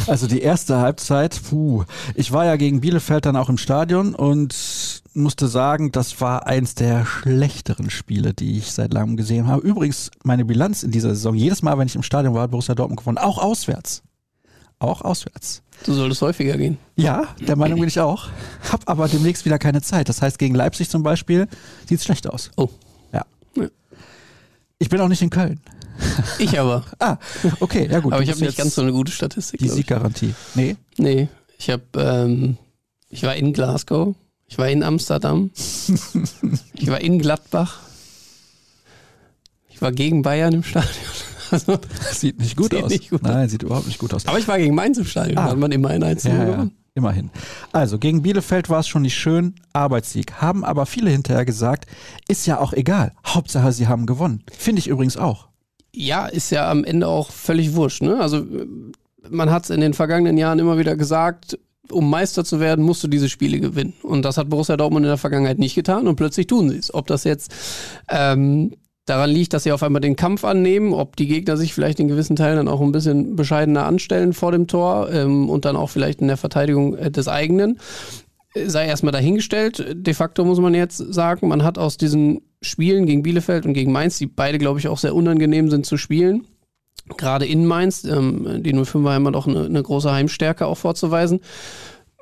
Also 0.07 0.27
die 0.27 0.41
erste 0.41 0.79
Halbzeit, 0.79 1.41
puh. 1.49 1.85
Ich 2.15 2.33
war 2.33 2.45
ja 2.45 2.57
gegen 2.57 2.81
Bielefeld 2.81 3.27
dann 3.27 3.37
auch 3.37 3.49
im 3.49 3.59
Stadion 3.59 4.15
und 4.15 5.03
musste 5.15 5.49
sagen, 5.49 5.93
das 5.93 6.21
war 6.21 6.47
eins 6.47 6.75
der 6.75 7.05
schlechteren 7.07 7.91
Spiele, 7.91 8.35
die 8.35 8.59
ich 8.59 8.73
seit 8.73 8.93
langem 8.93 9.17
gesehen 9.17 9.47
habe. 9.47 9.67
Übrigens, 9.67 10.11
meine 10.25 10.45
Bilanz 10.45 10.83
in 10.83 10.91
dieser 10.91 11.11
Saison, 11.11 11.35
jedes 11.35 11.63
Mal, 11.63 11.79
wenn 11.79 11.87
ich 11.87 11.95
im 11.95 12.03
Stadion 12.03 12.35
war, 12.35 12.43
hat 12.43 12.51
Borussia 12.51 12.75
Dortmund 12.75 13.01
gewonnen. 13.01 13.19
Auch 13.19 13.39
auswärts. 13.39 14.03
Auch 14.79 15.03
auswärts. 15.03 15.63
Du 15.85 15.93
solltest 15.93 16.23
häufiger 16.23 16.57
gehen. 16.57 16.79
Ja, 16.97 17.29
der 17.41 17.57
Meinung 17.57 17.79
bin 17.79 17.89
ich 17.89 18.01
auch. 18.01 18.29
Hab 18.71 18.89
aber 18.89 19.09
demnächst 19.09 19.45
wieder 19.45 19.59
keine 19.59 19.83
Zeit. 19.83 20.09
Das 20.09 20.23
heißt, 20.23 20.39
gegen 20.39 20.55
Leipzig 20.55 20.91
zum 20.91 21.03
Beispiel 21.03 21.49
sieht 21.89 21.99
es 21.99 22.05
schlecht 22.05 22.29
aus. 22.29 22.51
Oh. 22.57 22.69
Ja. 23.13 23.25
Ja. 23.57 23.69
Ich 24.79 24.89
bin 24.89 25.01
auch 25.01 25.09
nicht 25.09 25.23
in 25.23 25.31
Köln. 25.31 25.61
Ich 26.39 26.59
aber. 26.59 26.85
Ah, 26.99 27.17
okay, 27.61 27.89
ja 27.91 28.01
gut. 28.01 28.13
aber 28.13 28.23
ich 28.23 28.31
habe 28.31 28.41
nicht 28.41 28.57
ganz 28.59 28.75
so 28.75 28.83
eine 28.83 28.93
gute 28.93 29.13
Statistik. 29.13 29.61
die. 29.61 29.69
Sieggarantie. 29.69 30.35
Nee. 30.55 30.77
Nee, 30.99 31.29
ich 31.59 31.71
habe, 31.71 31.83
ähm, 31.97 32.57
ich 33.09 33.23
war 33.23 33.35
in 33.37 33.53
Glasgow, 33.53 34.15
ich 34.47 34.59
war 34.59 34.69
in 34.69 34.83
Amsterdam, 34.83 35.51
ich 36.75 36.89
war 36.89 37.01
in 37.01 37.19
Gladbach, 37.19 37.81
ich 39.69 39.81
war 39.83 39.93
gegen 39.93 40.23
Bayern 40.23 40.55
im 40.55 40.63
Stadion. 40.63 40.93
Also, 41.53 41.79
sieht 42.13 42.41
nicht 42.41 42.57
gut 42.57 42.73
Sieht 42.73 42.83
aus. 42.83 42.91
nicht 42.91 43.11
gut 43.11 43.23
Nein, 43.25 43.47
sieht 43.47 43.63
überhaupt 43.63 43.87
nicht 43.87 43.99
gut 43.99 44.15
aus. 44.15 44.25
aber 44.27 44.39
ich 44.39 44.49
war 44.49 44.57
gegen 44.57 44.75
Mainz 44.75 44.97
im 44.97 45.05
Stadion, 45.05 45.37
Ah. 45.37 45.45
da 45.45 45.51
hat 45.51 45.59
man 45.59 45.71
immer 45.71 45.91
ein 45.91 46.03
1 46.03 46.23
Ja, 46.25 46.49
ja, 46.49 46.67
immerhin. 46.95 47.29
Also, 47.73 47.99
gegen 47.99 48.23
Bielefeld 48.23 48.71
war 48.71 48.81
es 48.81 48.89
schon 48.89 49.03
nicht 49.03 49.15
schön, 49.19 49.57
Arbeitssieg. 49.75 50.33
Haben 50.41 50.65
aber 50.65 50.87
viele 50.87 51.11
hinterher 51.11 51.45
gesagt, 51.45 51.85
ist 52.27 52.47
ja 52.47 52.59
auch 52.59 52.73
egal. 52.73 53.13
Hauptsache, 53.27 53.71
sie 53.73 53.87
haben 53.87 54.07
gewonnen. 54.07 54.43
Finde 54.51 54.79
ich 54.81 54.87
übrigens 54.89 55.19
auch. 55.19 55.49
Ja, 55.95 56.27
ist 56.27 56.51
ja 56.51 56.71
am 56.71 56.85
Ende 56.85 57.07
auch 57.07 57.31
völlig 57.31 57.75
wurscht. 57.75 58.03
Ne? 58.03 58.19
Also 58.19 58.47
man 59.29 59.51
hat 59.51 59.65
es 59.65 59.71
in 59.71 59.81
den 59.81 59.95
vergangenen 59.95 60.39
Jahren 60.39 60.59
immer 60.59 60.79
wieder 60.79 60.97
gesagt, 60.97 61.59
um 61.91 62.09
Meister 62.09 62.45
zu 62.45 62.61
werden, 62.61 62.85
musst 62.85 63.03
du 63.05 63.09
diese 63.09 63.29
Spiele 63.29 63.61
gewinnen. 63.61 63.95
Und 64.03 64.25
das 64.25 64.39
hat 64.39 64.49
Borussia 64.49 64.77
Dortmund 64.77 65.05
in 65.05 65.11
der 65.11 65.19
Vergangenheit 65.19 65.59
nicht 65.59 65.75
getan 65.75 66.07
und 66.07 66.17
plötzlich 66.17 66.47
tun 66.47 66.71
sie 66.71 66.79
es. 66.79 66.95
Ob 66.95 67.07
das 67.07 67.25
jetzt 67.25 67.53
ähm, 68.09 68.73
daran 69.05 69.31
liegt, 69.31 69.53
dass 69.53 69.65
sie 69.65 69.73
auf 69.73 69.83
einmal 69.83 70.01
den 70.01 70.17
Kampf 70.17 70.45
annehmen, 70.45 70.95
ob 70.95 71.17
die 71.17 71.27
Gegner 71.27 71.57
sich 71.57 71.75
vielleicht 71.75 72.01
in 72.01 72.09
gewissen 72.09 72.37
Teilen 72.37 72.57
dann 72.57 72.69
auch 72.69 72.81
ein 72.81 72.93
bisschen 72.93 73.37
bescheidener 73.37 73.85
anstellen 73.85 74.33
vor 74.33 74.53
dem 74.53 74.67
Tor 74.69 75.11
ähm, 75.13 75.51
und 75.51 75.65
dann 75.65 75.77
auch 75.77 75.91
vielleicht 75.91 76.21
in 76.21 76.29
der 76.29 76.37
Verteidigung 76.37 76.97
äh, 76.97 77.11
des 77.11 77.29
eigenen, 77.29 77.79
äh, 78.55 78.69
sei 78.69 78.87
erstmal 78.87 79.13
dahingestellt. 79.13 79.85
De 79.93 80.15
facto 80.15 80.45
muss 80.45 80.61
man 80.61 80.75
jetzt 80.75 80.99
sagen, 80.99 81.49
man 81.49 81.65
hat 81.65 81.79
aus 81.79 81.97
diesen 81.97 82.43
Spielen 82.63 83.07
gegen 83.07 83.23
Bielefeld 83.23 83.67
und 83.67 83.75
gegen 83.75 83.93
Mainz, 83.93 84.19
die 84.19 84.27
beide, 84.27 84.59
glaube 84.59 84.79
ich, 84.79 84.89
auch 84.89 84.99
sehr 84.99 85.15
unangenehm 85.15 85.71
sind 85.71 85.87
zu 85.87 85.97
spielen, 85.97 86.47
gerade 87.17 87.47
in 87.47 87.67
Mainz, 87.67 88.05
ähm, 88.05 88.63
die 88.63 88.75
05er 88.75 89.13
haben 89.13 89.33
doch 89.33 89.47
eine, 89.47 89.65
eine 89.65 89.83
große 89.83 90.11
Heimstärke 90.11 90.67
auch 90.67 90.79
vorzuweisen. 90.79 91.41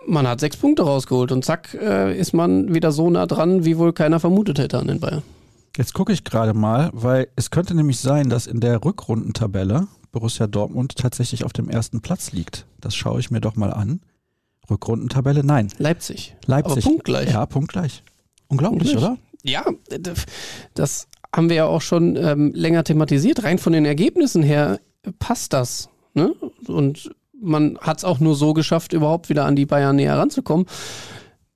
Man 0.06 0.26
hat 0.26 0.40
sechs 0.40 0.56
Punkte 0.56 0.82
rausgeholt 0.82 1.30
und 1.30 1.44
zack 1.44 1.74
äh, 1.74 2.18
ist 2.18 2.32
man 2.32 2.74
wieder 2.74 2.90
so 2.90 3.10
nah 3.10 3.26
dran, 3.26 3.64
wie 3.64 3.76
wohl 3.76 3.92
keiner 3.92 4.18
vermutet 4.18 4.58
hätte 4.58 4.78
an 4.78 4.86
den 4.86 5.00
Bayern. 5.00 5.22
Jetzt 5.76 5.94
gucke 5.94 6.12
ich 6.12 6.24
gerade 6.24 6.54
mal, 6.54 6.90
weil 6.92 7.28
es 7.36 7.50
könnte 7.50 7.74
nämlich 7.74 8.00
sein, 8.00 8.28
dass 8.28 8.46
in 8.46 8.60
der 8.60 8.84
Rückrundentabelle 8.84 9.86
Borussia 10.10 10.46
Dortmund 10.46 10.96
tatsächlich 10.96 11.44
auf 11.44 11.52
dem 11.52 11.68
ersten 11.68 12.00
Platz 12.00 12.32
liegt. 12.32 12.66
Das 12.80 12.96
schaue 12.96 13.20
ich 13.20 13.30
mir 13.30 13.40
doch 13.40 13.56
mal 13.56 13.72
an. 13.72 14.00
Rückrundentabelle? 14.68 15.44
Nein. 15.44 15.68
Leipzig. 15.78 16.34
Leipzig. 16.46 16.72
Aber 16.72 16.82
punktgleich. 16.82 17.30
Ja, 17.30 17.46
punktgleich. 17.46 18.02
Unglaublich, 18.48 18.92
Punktgleich. 18.92 19.12
oder? 19.12 19.29
Ja, 19.42 19.64
das 20.74 21.08
haben 21.34 21.48
wir 21.48 21.56
ja 21.56 21.66
auch 21.66 21.82
schon 21.82 22.16
ähm, 22.16 22.52
länger 22.54 22.84
thematisiert. 22.84 23.44
Rein 23.44 23.58
von 23.58 23.72
den 23.72 23.84
Ergebnissen 23.84 24.42
her 24.42 24.80
passt 25.18 25.52
das. 25.52 25.88
Ne? 26.14 26.34
Und 26.66 27.10
man 27.40 27.78
hat 27.80 27.98
es 27.98 28.04
auch 28.04 28.20
nur 28.20 28.34
so 28.34 28.52
geschafft, 28.52 28.92
überhaupt 28.92 29.28
wieder 29.28 29.46
an 29.46 29.56
die 29.56 29.66
Bayern 29.66 29.96
näher 29.96 30.18
ranzukommen. 30.18 30.66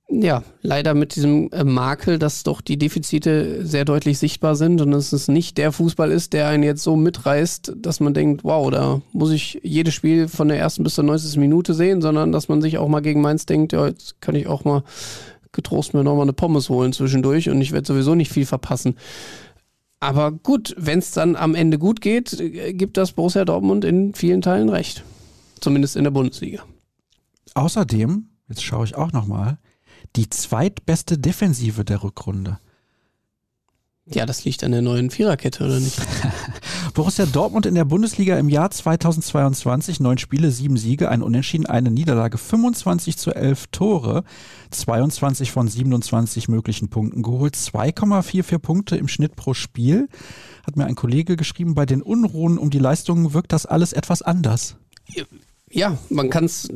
Ja, 0.07 0.43
leider 0.61 0.93
mit 0.93 1.15
diesem 1.15 1.49
äh, 1.51 1.63
Makel, 1.63 2.19
dass 2.19 2.43
doch 2.43 2.61
die 2.61 2.77
Defizite 2.77 3.65
sehr 3.65 3.85
deutlich 3.85 4.19
sichtbar 4.19 4.55
sind 4.55 4.79
und 4.81 4.91
dass 4.91 5.13
es 5.13 5.27
nicht 5.27 5.57
der 5.57 5.71
Fußball 5.71 6.11
ist, 6.11 6.33
der 6.33 6.47
einen 6.47 6.61
jetzt 6.61 6.83
so 6.83 6.95
mitreißt, 6.95 7.73
dass 7.77 7.99
man 7.99 8.13
denkt, 8.13 8.43
wow, 8.43 8.69
da 8.69 9.01
muss 9.13 9.31
ich 9.31 9.59
jedes 9.63 9.95
Spiel 9.95 10.27
von 10.27 10.47
der 10.47 10.59
ersten 10.59 10.83
bis 10.83 10.93
zur 10.93 11.05
90. 11.05 11.37
Minute 11.37 11.73
sehen, 11.73 12.03
sondern 12.03 12.31
dass 12.31 12.49
man 12.49 12.61
sich 12.61 12.77
auch 12.77 12.87
mal 12.87 13.01
gegen 13.01 13.21
Mainz 13.21 13.47
denkt, 13.47 13.73
ja, 13.73 13.87
jetzt 13.87 14.21
kann 14.21 14.35
ich 14.35 14.45
auch 14.45 14.63
mal 14.63 14.83
getrost 15.55 15.93
mir 15.93 16.03
nochmal 16.03 16.23
eine 16.23 16.33
Pommes 16.33 16.69
holen 16.69 16.93
zwischendurch 16.93 17.49
und 17.49 17.59
ich 17.61 17.71
werde 17.71 17.87
sowieso 17.87 18.13
nicht 18.13 18.31
viel 18.31 18.45
verpassen. 18.45 18.95
Aber 19.99 20.31
gut, 20.31 20.75
wenn 20.77 20.99
es 20.99 21.11
dann 21.11 21.35
am 21.35 21.55
Ende 21.55 21.79
gut 21.79 22.01
geht, 22.01 22.37
gibt 22.77 22.97
das 22.97 23.13
Borussia 23.13 23.43
Dortmund 23.45 23.83
in 23.83 24.13
vielen 24.13 24.41
Teilen 24.41 24.69
recht. 24.69 25.03
Zumindest 25.61 25.95
in 25.95 26.03
der 26.03 26.11
Bundesliga. 26.11 26.63
Außerdem, 27.55 28.29
jetzt 28.49 28.63
schaue 28.63 28.85
ich 28.85 28.95
auch 28.95 29.13
nochmal, 29.13 29.57
die 30.15 30.29
zweitbeste 30.29 31.17
Defensive 31.17 31.83
der 31.85 32.03
Rückrunde. 32.03 32.59
Ja, 34.05 34.25
das 34.25 34.45
liegt 34.45 34.63
an 34.63 34.71
der 34.71 34.83
neuen 34.83 35.09
Viererkette, 35.09 35.65
oder 35.65 35.79
nicht? 35.79 35.99
Borussia 36.95 37.25
Dortmund 37.25 37.65
in 37.65 37.75
der 37.75 37.83
Bundesliga 37.83 38.39
im 38.39 38.47
Jahr 38.47 38.71
2022, 38.71 39.99
neun 39.99 40.17
Spiele, 40.17 40.49
sieben 40.49 40.77
Siege, 40.77 41.09
ein 41.09 41.21
Unentschieden, 41.21 41.65
eine 41.65 41.91
Niederlage, 41.91 42.37
25 42.37 43.17
zu 43.17 43.35
11 43.35 43.67
Tore, 43.67 44.23
22 44.71 45.51
von 45.51 45.67
27 45.67 46.47
möglichen 46.47 46.87
Punkten 46.87 47.21
geholt, 47.21 47.55
2,44 47.55 48.59
Punkte 48.59 48.95
im 48.95 49.09
Schnitt 49.09 49.35
pro 49.35 49.53
Spiel. 49.53 50.07
Hat 50.65 50.77
mir 50.77 50.85
ein 50.85 50.95
Kollege 50.95 51.35
geschrieben, 51.35 51.75
bei 51.75 51.85
den 51.85 52.01
Unruhen 52.01 52.57
um 52.57 52.69
die 52.69 52.79
Leistungen 52.79 53.33
wirkt 53.33 53.51
das 53.51 53.65
alles 53.65 53.91
etwas 53.91 54.21
anders. 54.21 54.77
Ja, 55.75 55.97
man 56.09 56.29
kann 56.29 56.45
es 56.45 56.69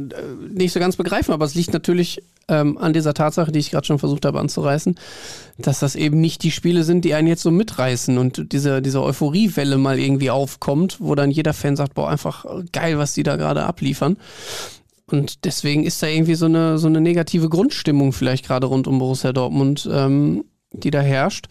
nicht 0.52 0.74
so 0.74 0.80
ganz 0.82 0.98
begreifen, 0.98 1.34
aber 1.34 1.46
es 1.46 1.56
liegt 1.56 1.72
natürlich 1.72 2.22
ähm, 2.50 2.78
an 2.78 2.92
dieser 2.92 3.14
Tatsache, 3.14 3.50
die 3.50 3.60
ich 3.60 3.72
gerade 3.72 3.88
schon 3.88 3.98
versucht 3.98 4.26
habe 4.26 4.42
anzureißen, 4.42 4.96
dass 5.58 5.80
das 5.80 5.96
eben 5.96 6.20
nicht 6.20 6.44
die 6.44 6.52
Spiele 6.52 6.84
sind, 6.84 7.06
die 7.06 7.14
einen 7.14 7.30
jetzt 7.30 7.44
so 7.44 7.50
mitreißen 7.50 8.18
und 8.18 8.52
diese, 8.52 8.82
diese 8.82 9.02
Euphoriewelle 9.02 9.78
mal 9.78 10.00
irgendwie 10.00 10.32
aufkommt, 10.32 10.98
wo 11.00 11.16
dann 11.16 11.32
jeder 11.32 11.54
Fan 11.54 11.78
sagt, 11.78 11.94
boah, 11.94 12.10
einfach 12.10 12.46
geil, 12.74 12.98
was 12.98 13.14
die 13.14 13.24
da 13.24 13.38
gerade 13.38 13.64
abliefern. 13.64 14.18
Und 15.06 15.46
deswegen 15.46 15.86
ist 15.86 16.04
da 16.04 16.08
irgendwie 16.08 16.36
so 16.36 16.48
eine, 16.48 16.78
so 16.78 16.88
eine 16.88 17.00
negative 17.00 17.48
Grundstimmung 17.48 18.12
vielleicht 18.12 18.48
gerade 18.48 18.68
rund 18.68 18.86
um 18.86 19.00
Borussia 19.00 19.32
Dortmund, 19.32 19.88
ähm, 19.90 20.44
die 20.74 20.92
da 20.92 21.00
herrscht. 21.00 21.48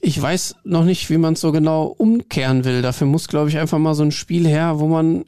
Ich 0.00 0.22
weiß 0.22 0.54
noch 0.62 0.84
nicht, 0.84 1.10
wie 1.10 1.18
man 1.18 1.32
es 1.32 1.40
so 1.40 1.50
genau 1.50 1.86
umkehren 1.86 2.64
will. 2.64 2.82
Dafür 2.82 3.08
muss, 3.08 3.26
glaube 3.26 3.48
ich, 3.48 3.58
einfach 3.58 3.78
mal 3.78 3.94
so 3.94 4.04
ein 4.04 4.12
Spiel 4.12 4.46
her, 4.46 4.78
wo 4.78 4.86
man 4.86 5.24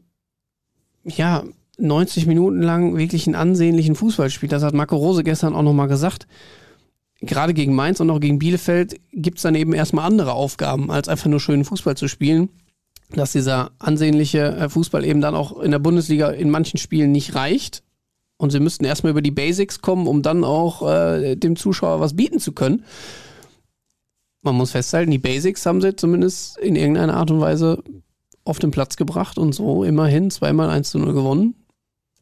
ja 1.04 1.44
90 1.78 2.26
Minuten 2.26 2.62
lang 2.62 2.96
wirklich 2.96 3.26
einen 3.26 3.36
ansehnlichen 3.36 3.94
Fußball 3.94 4.30
spielt. 4.30 4.52
Das 4.52 4.62
hat 4.62 4.74
Marco 4.74 4.96
Rose 4.96 5.24
gestern 5.24 5.54
auch 5.54 5.62
nochmal 5.62 5.88
gesagt. 5.88 6.26
Gerade 7.20 7.52
gegen 7.52 7.74
Mainz 7.74 8.00
und 8.00 8.10
auch 8.10 8.20
gegen 8.20 8.38
Bielefeld 8.38 8.98
gibt 9.12 9.38
es 9.38 9.42
dann 9.42 9.54
eben 9.54 9.74
erstmal 9.74 10.06
andere 10.06 10.32
Aufgaben, 10.32 10.90
als 10.90 11.08
einfach 11.08 11.26
nur 11.26 11.40
schönen 11.40 11.64
Fußball 11.64 11.96
zu 11.96 12.08
spielen. 12.08 12.48
Dass 13.10 13.32
dieser 13.32 13.72
ansehnliche 13.78 14.56
äh, 14.56 14.68
Fußball 14.68 15.04
eben 15.04 15.20
dann 15.20 15.34
auch 15.34 15.60
in 15.60 15.72
der 15.72 15.80
Bundesliga 15.80 16.30
in 16.30 16.48
manchen 16.48 16.78
Spielen 16.78 17.12
nicht 17.12 17.34
reicht. 17.34 17.82
Und 18.36 18.50
sie 18.50 18.60
müssten 18.60 18.84
erstmal 18.84 19.10
über 19.10 19.20
die 19.20 19.32
Basics 19.32 19.82
kommen, 19.82 20.06
um 20.06 20.22
dann 20.22 20.44
auch 20.44 20.88
äh, 20.88 21.36
dem 21.36 21.56
Zuschauer 21.56 22.00
was 22.00 22.16
bieten 22.16 22.38
zu 22.38 22.52
können. 22.52 22.84
Man 24.42 24.54
muss 24.54 24.70
festhalten, 24.70 25.10
die 25.10 25.18
Basics 25.18 25.66
haben 25.66 25.82
sie 25.82 25.94
zumindest 25.94 26.56
in 26.56 26.76
irgendeiner 26.76 27.14
Art 27.14 27.30
und 27.30 27.40
Weise 27.40 27.82
auf 28.44 28.58
den 28.58 28.70
Platz 28.70 28.96
gebracht 28.96 29.38
und 29.38 29.54
so 29.54 29.84
immerhin 29.84 30.30
zweimal 30.30 30.70
1 30.70 30.90
zu 30.90 30.98
0 30.98 31.12
gewonnen 31.12 31.54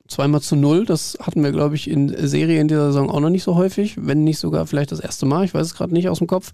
zweimal 0.09 0.41
zu 0.41 0.57
null. 0.57 0.85
Das 0.85 1.17
hatten 1.21 1.45
wir, 1.45 1.53
glaube 1.53 1.77
ich, 1.77 1.89
in 1.89 2.09
Serie 2.27 2.61
in 2.61 2.69
dieser 2.69 2.87
Saison 2.87 3.11
auch 3.11 3.21
noch 3.21 3.31
nicht 3.31 3.45
so 3.45 3.55
häufig, 3.55 3.97
wenn 3.99 4.25
nicht 4.25 4.39
sogar 4.39 4.67
vielleicht 4.67 4.91
das 4.91 5.01
erste 5.01 5.27
Mal. 5.27 5.45
Ich 5.45 5.55
weiß 5.55 5.67
es 5.67 5.75
gerade 5.75 5.93
nicht 5.93 6.09
aus 6.09 6.19
dem 6.19 6.27
Kopf. 6.27 6.53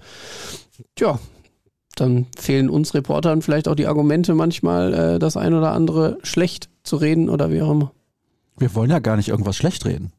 Tja, 0.96 1.18
dann 1.94 2.26
fehlen 2.36 2.68
uns 2.68 2.94
Reportern 2.94 3.42
vielleicht 3.42 3.68
auch 3.68 3.76
die 3.76 3.86
Argumente, 3.86 4.34
manchmal 4.34 4.92
äh, 4.92 5.18
das 5.18 5.36
ein 5.36 5.54
oder 5.54 5.72
andere 5.72 6.18
schlecht 6.22 6.68
zu 6.82 6.96
reden 6.96 7.30
oder 7.30 7.50
wie 7.50 7.62
auch 7.62 7.70
immer. 7.70 7.92
Wir 8.56 8.74
wollen 8.74 8.90
ja 8.90 8.98
gar 8.98 9.16
nicht 9.16 9.28
irgendwas 9.28 9.56
schlecht 9.56 9.84
reden. 9.84 10.12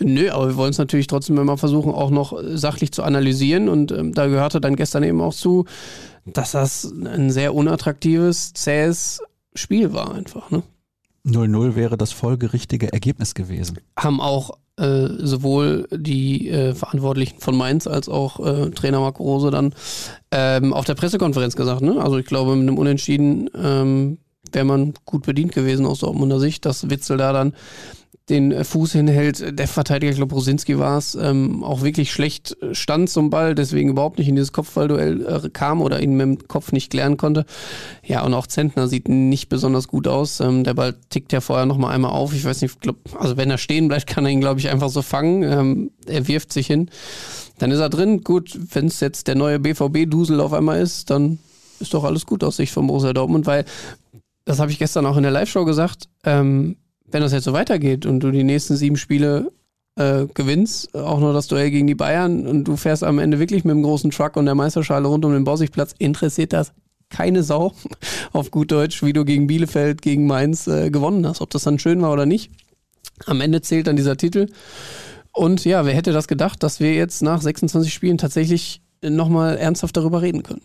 Nö, 0.00 0.30
aber 0.30 0.48
wir 0.48 0.56
wollen 0.56 0.70
es 0.70 0.78
natürlich 0.78 1.06
trotzdem 1.06 1.38
immer 1.38 1.58
versuchen, 1.58 1.92
auch 1.92 2.10
noch 2.10 2.36
sachlich 2.54 2.92
zu 2.92 3.02
analysieren. 3.02 3.68
Und 3.68 3.92
ähm, 3.92 4.12
da 4.14 4.26
gehörte 4.26 4.60
dann 4.60 4.76
gestern 4.76 5.02
eben 5.02 5.20
auch 5.20 5.34
zu, 5.34 5.66
dass 6.24 6.52
das 6.52 6.92
ein 6.92 7.30
sehr 7.30 7.54
unattraktives, 7.54 8.52
zähes 8.54 9.20
Spiel 9.54 9.92
war 9.92 10.14
einfach. 10.14 10.50
Ne? 10.50 10.62
0-0 11.26 11.76
wäre 11.76 11.96
das 11.96 12.12
folgerichtige 12.12 12.92
Ergebnis 12.92 13.34
gewesen. 13.34 13.78
Haben 13.96 14.20
auch 14.20 14.58
äh, 14.76 15.08
sowohl 15.18 15.86
die 15.92 16.48
äh, 16.48 16.74
Verantwortlichen 16.74 17.38
von 17.38 17.56
Mainz 17.56 17.86
als 17.86 18.08
auch 18.08 18.40
äh, 18.40 18.70
Trainer 18.70 19.00
Marco 19.00 19.22
Rose 19.22 19.50
dann 19.50 19.74
ähm, 20.30 20.72
auf 20.72 20.84
der 20.84 20.94
Pressekonferenz 20.94 21.54
gesagt. 21.54 21.82
Ne? 21.82 22.00
Also 22.02 22.18
ich 22.18 22.26
glaube, 22.26 22.56
mit 22.56 22.68
einem 22.68 22.78
Unentschieden 22.78 23.50
ähm, 23.54 24.18
wäre 24.54 24.64
man 24.64 24.94
gut 25.04 25.24
bedient 25.24 25.52
gewesen 25.52 25.86
aus 25.86 26.00
Dortmunder 26.00 26.40
Sicht, 26.40 26.64
dass 26.64 26.90
Witzel 26.90 27.16
da 27.16 27.32
dann 27.32 27.54
den 28.28 28.52
äh, 28.52 28.64
Fuß 28.64 28.92
hinhält. 28.92 29.58
Der 29.58 29.68
Verteidiger, 29.68 30.10
ich 30.10 30.16
glaube, 30.16 30.34
Rosinski 30.34 30.78
war 30.78 30.98
es, 30.98 31.14
ähm, 31.14 31.64
auch 31.64 31.82
wirklich 31.82 32.12
schlecht 32.12 32.56
stand 32.72 33.10
zum 33.10 33.30
Ball, 33.30 33.54
deswegen 33.54 33.90
überhaupt 33.90 34.18
nicht 34.18 34.28
in 34.28 34.36
dieses 34.36 34.52
Kopfballduell 34.52 35.26
äh, 35.26 35.50
kam 35.50 35.80
oder 35.80 36.00
ihn 36.00 36.16
mit 36.16 36.26
dem 36.26 36.48
Kopf 36.48 36.72
nicht 36.72 36.90
klären 36.90 37.16
konnte. 37.16 37.44
Ja, 38.04 38.22
und 38.24 38.34
auch 38.34 38.46
Zentner 38.46 38.88
sieht 38.88 39.08
nicht 39.08 39.48
besonders 39.48 39.88
gut 39.88 40.06
aus. 40.06 40.40
Ähm, 40.40 40.64
der 40.64 40.74
Ball 40.74 40.94
tickt 41.10 41.32
ja 41.32 41.40
vorher 41.40 41.66
nochmal 41.66 41.94
einmal 41.94 42.12
auf. 42.12 42.32
Ich 42.34 42.44
weiß 42.44 42.62
nicht, 42.62 42.80
glaub, 42.80 42.96
also 43.18 43.36
wenn 43.36 43.50
er 43.50 43.58
stehen 43.58 43.88
bleibt, 43.88 44.06
kann 44.12 44.24
er 44.24 44.30
ihn, 44.30 44.40
glaube 44.40 44.60
ich, 44.60 44.70
einfach 44.70 44.88
so 44.88 45.02
fangen. 45.02 45.42
Ähm, 45.42 45.90
er 46.06 46.28
wirft 46.28 46.52
sich 46.52 46.66
hin. 46.66 46.90
Dann 47.58 47.70
ist 47.70 47.80
er 47.80 47.90
drin. 47.90 48.22
Gut, 48.22 48.58
wenn 48.72 48.86
es 48.86 49.00
jetzt 49.00 49.26
der 49.26 49.34
neue 49.34 49.58
BVB-Dusel 49.58 50.40
auf 50.40 50.52
einmal 50.52 50.80
ist, 50.80 51.10
dann 51.10 51.38
ist 51.80 51.92
doch 51.92 52.04
alles 52.04 52.24
gut 52.26 52.44
aus 52.44 52.56
Sicht 52.56 52.72
von 52.72 52.86
Borussia 52.86 53.12
Dortmund, 53.12 53.46
weil 53.46 53.64
das 54.44 54.58
habe 54.58 54.70
ich 54.70 54.78
gestern 54.78 55.06
auch 55.06 55.16
in 55.16 55.22
der 55.22 55.32
Live-Show 55.32 55.64
gesagt. 55.64 56.08
Ähm, 56.24 56.76
wenn 57.06 57.22
das 57.22 57.32
jetzt 57.32 57.44
so 57.44 57.52
weitergeht 57.52 58.06
und 58.06 58.20
du 58.20 58.30
die 58.30 58.44
nächsten 58.44 58.76
sieben 58.76 58.96
Spiele 58.96 59.52
äh, 59.96 60.26
gewinnst, 60.32 60.94
auch 60.94 61.20
nur 61.20 61.32
das 61.32 61.46
Duell 61.46 61.70
gegen 61.70 61.86
die 61.86 61.94
Bayern 61.94 62.46
und 62.46 62.64
du 62.64 62.76
fährst 62.76 63.04
am 63.04 63.18
Ende 63.18 63.38
wirklich 63.38 63.64
mit 63.64 63.74
dem 63.74 63.82
großen 63.82 64.10
Truck 64.10 64.36
und 64.36 64.46
der 64.46 64.54
Meisterschale 64.54 65.06
rund 65.06 65.24
um 65.24 65.32
den 65.32 65.44
Borsigplatz, 65.44 65.94
interessiert 65.98 66.52
das 66.52 66.72
keine 67.10 67.42
Sau 67.42 67.74
auf 68.32 68.50
gut 68.50 68.72
Deutsch, 68.72 69.02
wie 69.02 69.12
du 69.12 69.24
gegen 69.24 69.46
Bielefeld, 69.46 70.02
gegen 70.02 70.26
Mainz 70.26 70.66
äh, 70.66 70.90
gewonnen 70.90 71.26
hast. 71.26 71.40
Ob 71.40 71.50
das 71.50 71.64
dann 71.64 71.78
schön 71.78 72.00
war 72.00 72.12
oder 72.12 72.26
nicht. 72.26 72.50
Am 73.26 73.40
Ende 73.40 73.60
zählt 73.60 73.86
dann 73.86 73.96
dieser 73.96 74.16
Titel. 74.16 74.46
Und 75.32 75.64
ja, 75.64 75.84
wer 75.84 75.94
hätte 75.94 76.12
das 76.12 76.28
gedacht, 76.28 76.62
dass 76.62 76.80
wir 76.80 76.94
jetzt 76.94 77.22
nach 77.22 77.40
26 77.40 77.92
Spielen 77.92 78.18
tatsächlich 78.18 78.82
nochmal 79.02 79.56
ernsthaft 79.58 79.96
darüber 79.96 80.22
reden 80.22 80.42
können? 80.42 80.62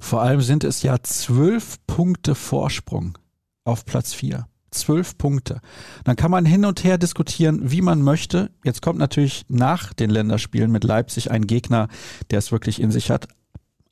Vor 0.00 0.22
allem 0.22 0.40
sind 0.40 0.64
es 0.64 0.82
ja 0.82 0.96
zwölf 1.02 1.78
Punkte 1.86 2.34
Vorsprung 2.34 3.16
auf 3.64 3.84
Platz 3.84 4.12
4 4.14 4.46
zwölf 4.70 5.18
Punkte. 5.18 5.60
Dann 6.04 6.16
kann 6.16 6.30
man 6.30 6.44
hin 6.44 6.64
und 6.64 6.84
her 6.84 6.98
diskutieren, 6.98 7.70
wie 7.70 7.82
man 7.82 8.02
möchte. 8.02 8.50
Jetzt 8.64 8.82
kommt 8.82 8.98
natürlich 8.98 9.44
nach 9.48 9.92
den 9.92 10.10
Länderspielen 10.10 10.70
mit 10.70 10.84
Leipzig 10.84 11.30
ein 11.30 11.46
Gegner, 11.46 11.88
der 12.30 12.38
es 12.38 12.52
wirklich 12.52 12.80
in 12.80 12.90
sich 12.90 13.10
hat. 13.10 13.28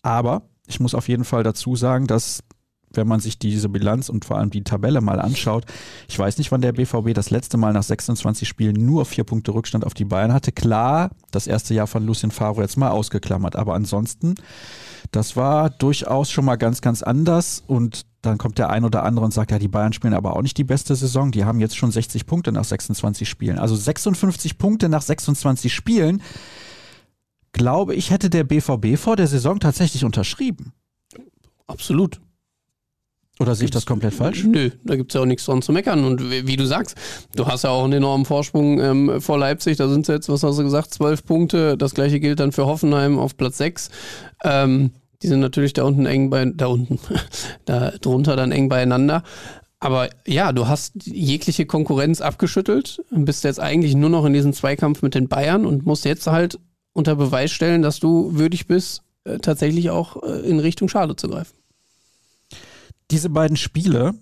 Aber 0.03 0.43
ich 0.67 0.81
muss 0.81 0.95
auf 0.95 1.09
jeden 1.09 1.25
Fall 1.25 1.43
dazu 1.43 1.77
sagen, 1.77 2.07
dass 2.07 2.45
wenn 2.99 3.09
man 3.09 3.21
sich 3.21 3.38
diese 3.38 3.71
Bilanz 3.71 4.11
und 4.11 4.26
vor 4.26 4.37
allem 4.37 4.50
die 4.50 4.64
Tabelle 4.64 5.00
mal 5.00 5.21
anschaut, 5.21 5.64
ich 6.09 6.19
weiß 6.19 6.37
nicht, 6.37 6.52
wann 6.52 6.61
der 6.61 6.73
BVB 6.73 7.14
das 7.14 7.31
letzte 7.31 7.57
Mal 7.57 7.73
nach 7.73 7.83
26 7.83 8.47
Spielen 8.47 8.85
nur 8.85 9.07
vier 9.07 9.25
Punkte 9.25 9.55
Rückstand 9.55 9.87
auf 9.87 9.95
die 9.95 10.05
Bayern 10.05 10.35
hatte. 10.35 10.52
Klar, 10.52 11.11
das 11.31 11.47
erste 11.47 11.73
Jahr 11.73 11.87
von 11.87 12.05
Lucien 12.05 12.31
Favre 12.31 12.61
jetzt 12.61 12.76
mal 12.76 12.90
ausgeklammert, 12.90 13.57
aber 13.57 13.75
ansonsten, 13.75 14.35
das 15.12 15.37
war 15.37 15.71
durchaus 15.71 16.31
schon 16.31 16.45
mal 16.45 16.57
ganz, 16.57 16.83
ganz 16.83 17.02
anders 17.02 17.62
und 17.67 18.05
dann 18.21 18.37
kommt 18.37 18.59
der 18.59 18.71
ein 18.71 18.85
oder 18.85 19.05
andere 19.05 19.25
und 19.25 19.33
sagt, 19.33 19.52
ja, 19.52 19.59
die 19.59 19.69
Bayern 19.69 19.93
spielen 19.93 20.12
aber 20.12 20.35
auch 20.35 20.43
nicht 20.43 20.59
die 20.59 20.64
beste 20.64 20.97
Saison. 20.97 21.31
Die 21.31 21.45
haben 21.45 21.61
jetzt 21.61 21.76
schon 21.76 21.93
60 21.93 22.26
Punkte 22.26 22.50
nach 22.50 22.64
26 22.64 23.28
Spielen. 23.28 23.59
Also 23.59 23.76
56 23.76 24.59
Punkte 24.59 24.88
nach 24.88 25.02
26 25.02 25.73
Spielen. 25.73 26.21
Glaube 27.52 27.95
ich, 27.95 28.11
hätte 28.11 28.28
der 28.28 28.45
BVB 28.45 28.99
vor 28.99 29.17
der 29.17 29.28
Saison 29.28 29.61
tatsächlich 29.61 30.05
unterschrieben. 30.05 30.73
Absolut. 31.69 32.21
Oder 33.40 33.54
sehe 33.54 33.66
ich 33.66 33.71
das 33.71 33.87
komplett 33.87 34.14
falsch? 34.14 34.45
Nö, 34.45 34.71
da 34.85 34.97
gibt 34.97 35.12
es 35.12 35.14
ja 35.14 35.21
auch 35.21 35.26
nichts 35.26 35.45
dran 35.45 35.62
zu 35.62 35.73
meckern. 35.73 36.04
Und 36.04 36.30
wie, 36.30 36.47
wie, 36.47 36.57
du 36.57 36.66
sagst, 36.66 36.97
du 37.37 37.47
hast 37.47 37.62
ja 37.62 37.71
auch 37.71 37.85
einen 37.85 37.95
enormen 37.95 38.25
Vorsprung 38.25 38.80
ähm, 38.80 39.21
vor 39.21 39.38
Leipzig. 39.38 39.76
Da 39.76 39.88
sind 39.88 40.02
es 40.02 40.09
jetzt, 40.09 40.28
was 40.28 40.42
hast 40.42 40.59
du 40.59 40.64
gesagt, 40.64 40.92
zwölf 40.92 41.25
Punkte. 41.25 41.76
Das 41.76 41.95
gleiche 41.95 42.18
gilt 42.18 42.40
dann 42.40 42.52
für 42.52 42.66
Hoffenheim 42.66 43.18
auf 43.18 43.37
Platz 43.37 43.59
sechs. 43.59 43.90
Ähm, 44.42 44.90
die 45.23 45.28
sind 45.28 45.40
natürlich 45.40 45.73
da 45.73 45.85
unten 45.85 46.07
eng 46.07 46.30
bei, 46.30 46.45
da 46.47 46.66
unten, 46.66 46.99
da 47.64 47.92
drunter 48.00 48.35
dann 48.35 48.50
eng 48.50 48.68
beieinander. 48.68 49.23
Aber 49.80 50.09
ja, 50.26 50.52
du 50.52 50.66
hast 50.66 51.07
jegliche 51.07 51.64
Konkurrenz 51.64 52.21
abgeschüttelt 52.21 53.00
und 53.11 53.25
bist 53.25 53.45
jetzt 53.45 53.61
eigentlich 53.61 53.95
nur 53.95 54.11
noch 54.11 54.25
in 54.25 54.33
diesem 54.33 54.52
Zweikampf 54.52 55.02
mit 55.02 55.14
den 55.14 55.28
Bayern 55.28 55.64
und 55.64 55.87
musst 55.87 56.04
jetzt 56.04 56.26
halt 56.26 56.59
unter 56.92 57.14
Beweis 57.14 57.52
stellen, 57.52 57.83
dass 57.83 58.00
du 58.00 58.35
würdig 58.35 58.66
bist, 58.66 59.02
äh, 59.23 59.38
tatsächlich 59.38 59.90
auch 59.90 60.21
äh, 60.25 60.40
in 60.40 60.59
Richtung 60.59 60.88
Schade 60.88 61.14
zu 61.14 61.28
greifen. 61.28 61.58
Diese 63.11 63.31
beiden 63.31 63.57
Spiele 63.57 64.15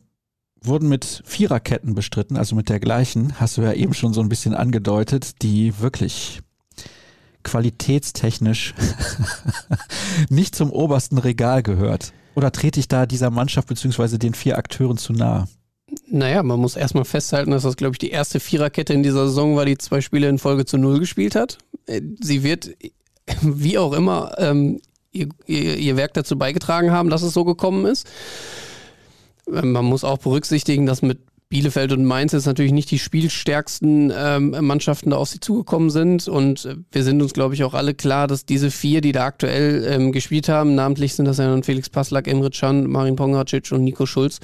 wurden 0.62 0.88
mit 0.88 1.22
Viererketten 1.24 1.94
bestritten, 1.94 2.36
also 2.36 2.54
mit 2.54 2.68
der 2.68 2.80
gleichen, 2.80 3.40
hast 3.40 3.56
du 3.56 3.62
ja 3.62 3.72
eben 3.72 3.94
schon 3.94 4.12
so 4.12 4.20
ein 4.20 4.28
bisschen 4.28 4.54
angedeutet, 4.54 5.42
die 5.42 5.80
wirklich 5.80 6.40
qualitätstechnisch 7.42 8.74
nicht 10.28 10.54
zum 10.54 10.70
obersten 10.70 11.18
Regal 11.18 11.62
gehört? 11.62 12.12
Oder 12.34 12.52
trete 12.52 12.78
ich 12.78 12.88
da 12.88 13.06
dieser 13.06 13.30
Mannschaft 13.30 13.68
bzw. 13.68 14.18
den 14.18 14.34
vier 14.34 14.58
Akteuren 14.58 14.98
zu 14.98 15.12
nahe? 15.12 15.48
Naja, 16.08 16.42
man 16.42 16.60
muss 16.60 16.76
erstmal 16.76 17.04
festhalten, 17.04 17.52
dass 17.52 17.62
das, 17.62 17.76
glaube 17.76 17.94
ich, 17.94 17.98
die 17.98 18.10
erste 18.10 18.40
Viererkette 18.40 18.92
in 18.92 19.02
dieser 19.02 19.26
Saison 19.28 19.56
war, 19.56 19.64
die 19.64 19.78
zwei 19.78 20.00
Spiele 20.00 20.28
in 20.28 20.38
Folge 20.38 20.64
zu 20.64 20.78
Null 20.78 20.98
gespielt 21.00 21.34
hat. 21.34 21.58
Äh, 21.86 22.02
sie 22.20 22.42
wird, 22.42 22.70
wie 23.40 23.78
auch 23.78 23.92
immer, 23.92 24.34
ähm, 24.38 24.80
ihr, 25.12 25.28
ihr, 25.46 25.76
ihr 25.76 25.96
Werk 25.96 26.14
dazu 26.14 26.36
beigetragen 26.36 26.90
haben, 26.90 27.10
dass 27.10 27.22
es 27.22 27.32
so 27.32 27.44
gekommen 27.44 27.86
ist. 27.86 28.06
Ähm, 29.52 29.72
man 29.72 29.84
muss 29.84 30.04
auch 30.04 30.18
berücksichtigen, 30.18 30.86
dass 30.86 31.02
mit 31.02 31.18
Bielefeld 31.48 31.92
und 31.92 32.04
Mainz 32.04 32.32
jetzt 32.32 32.46
natürlich 32.46 32.72
nicht 32.72 32.90
die 32.90 32.98
spielstärksten 32.98 34.12
ähm, 34.16 34.56
Mannschaften 34.62 35.10
da 35.10 35.16
auf 35.16 35.28
sie 35.28 35.38
zugekommen 35.38 35.90
sind. 35.90 36.26
Und 36.26 36.64
äh, 36.64 36.76
wir 36.90 37.04
sind 37.04 37.22
uns, 37.22 37.34
glaube 37.34 37.54
ich, 37.54 37.62
auch 37.62 37.74
alle 37.74 37.94
klar, 37.94 38.26
dass 38.26 38.46
diese 38.46 38.70
vier, 38.70 39.00
die 39.00 39.12
da 39.12 39.26
aktuell 39.26 39.86
ähm, 39.88 40.10
gespielt 40.10 40.48
haben, 40.48 40.74
namentlich 40.74 41.14
sind 41.14 41.26
das 41.26 41.38
ja 41.38 41.46
dann 41.46 41.62
Felix 41.62 41.88
Passlack, 41.88 42.26
Emre 42.26 42.50
Can, 42.50 42.88
Marin 42.88 43.14
Pongracic 43.14 43.70
und 43.70 43.84
Nico 43.84 44.06
Schulz, 44.06 44.40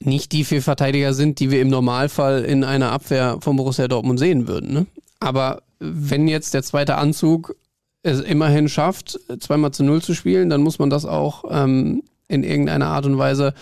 nicht 0.00 0.32
die 0.32 0.44
vier 0.44 0.60
Verteidiger 0.60 1.14
sind, 1.14 1.38
die 1.38 1.52
wir 1.52 1.60
im 1.60 1.68
Normalfall 1.68 2.44
in 2.44 2.64
einer 2.64 2.90
Abwehr 2.90 3.38
von 3.40 3.56
Borussia 3.56 3.86
Dortmund 3.86 4.18
sehen 4.18 4.48
würden. 4.48 4.72
Ne? 4.72 4.86
Aber 5.20 5.62
wenn 5.78 6.26
jetzt 6.26 6.52
der 6.52 6.64
zweite 6.64 6.96
Anzug 6.96 7.54
es 8.02 8.20
immerhin 8.20 8.68
schafft, 8.68 9.18
zweimal 9.38 9.70
zu 9.70 9.84
null 9.84 10.02
zu 10.02 10.14
spielen, 10.14 10.50
dann 10.50 10.62
muss 10.62 10.78
man 10.78 10.90
das 10.90 11.06
auch 11.06 11.44
ähm, 11.48 12.02
in 12.28 12.42
irgendeiner 12.42 12.88
Art 12.88 13.06
und 13.06 13.18
Weise 13.18 13.54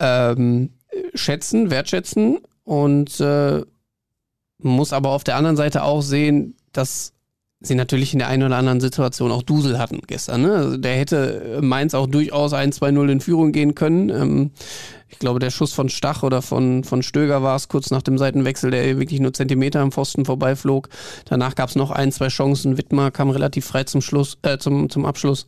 ähm, 0.00 0.70
schätzen, 1.14 1.70
wertschätzen 1.70 2.38
und 2.64 3.20
äh, 3.20 3.62
muss 4.58 4.92
aber 4.92 5.10
auf 5.10 5.24
der 5.24 5.36
anderen 5.36 5.56
Seite 5.56 5.82
auch 5.84 6.02
sehen, 6.02 6.56
dass 6.72 7.12
sie 7.62 7.74
natürlich 7.74 8.14
in 8.14 8.18
der 8.18 8.28
einen 8.28 8.44
oder 8.44 8.56
anderen 8.56 8.80
Situation 8.80 9.30
auch 9.30 9.42
Dusel 9.42 9.78
hatten 9.78 10.00
gestern. 10.06 10.42
Ne? 10.42 10.52
Also 10.54 10.76
der 10.78 10.96
hätte 10.96 11.58
Mainz 11.62 11.94
auch 11.94 12.06
durchaus 12.06 12.54
1-2-0 12.54 13.08
in 13.10 13.20
Führung 13.20 13.52
gehen 13.52 13.74
können. 13.74 14.08
Ähm, 14.08 14.50
ich 15.08 15.18
glaube, 15.18 15.40
der 15.40 15.50
Schuss 15.50 15.74
von 15.74 15.88
Stach 15.88 16.22
oder 16.22 16.40
von, 16.40 16.84
von 16.84 17.02
Stöger 17.02 17.42
war 17.42 17.56
es 17.56 17.68
kurz 17.68 17.90
nach 17.90 18.02
dem 18.02 18.16
Seitenwechsel, 18.16 18.70
der 18.70 18.98
wirklich 18.98 19.20
nur 19.20 19.34
Zentimeter 19.34 19.80
am 19.80 19.92
Pfosten 19.92 20.24
vorbeiflog. 20.24 20.88
Danach 21.26 21.54
gab 21.54 21.68
es 21.68 21.76
noch 21.76 21.90
ein, 21.90 22.12
zwei 22.12 22.28
Chancen. 22.28 22.78
Wittmer 22.78 23.10
kam 23.10 23.28
relativ 23.28 23.66
frei 23.66 23.84
zum 23.84 24.00
Schluss, 24.00 24.38
äh, 24.42 24.56
zum, 24.56 24.88
zum 24.88 25.04
Abschluss. 25.04 25.46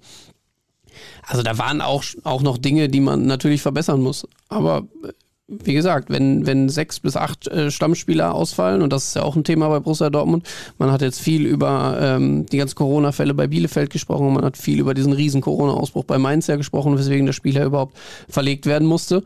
Also 1.27 1.43
da 1.43 1.59
waren 1.59 1.81
auch, 1.81 2.05
auch 2.25 2.43
noch 2.43 2.59
Dinge, 2.59 2.89
die 2.89 3.01
man 3.01 3.27
natürlich 3.27 3.63
verbessern 3.63 4.01
muss. 4.01 4.27
Aber 4.49 4.87
äh, 5.05 5.13
wie 5.49 5.75
gesagt, 5.75 6.09
wenn, 6.09 6.47
wenn 6.47 6.69
sechs 6.69 7.01
bis 7.01 7.17
acht 7.17 7.47
äh, 7.49 7.71
Stammspieler 7.71 8.35
ausfallen, 8.35 8.83
und 8.83 8.93
das 8.93 9.09
ist 9.09 9.17
ja 9.17 9.23
auch 9.23 9.37
ein 9.37 9.45
Thema 9.45 9.69
bei 9.69 9.81
Borussia 9.81 10.09
Dortmund, 10.09 10.49
man 10.79 10.91
hat 10.91 11.03
jetzt 11.03 11.21
viel 11.21 11.47
über 11.47 11.99
ähm, 12.01 12.47
die 12.47 12.57
ganzen 12.57 12.77
Corona-Fälle 12.77 13.35
bei 13.35 13.47
Bielefeld 13.47 13.91
gesprochen, 13.91 14.33
man 14.33 14.45
hat 14.45 14.57
viel 14.57 14.81
über 14.81 14.95
diesen 14.95 15.13
riesen 15.13 15.41
Corona-Ausbruch 15.41 16.05
bei 16.05 16.19
Mainz 16.19 16.47
ja 16.47 16.57
gesprochen, 16.57 16.97
weswegen 16.97 17.27
der 17.27 17.33
Spieler 17.33 17.65
überhaupt 17.65 17.97
verlegt 18.29 18.67
werden 18.67 18.89
musste. 18.89 19.23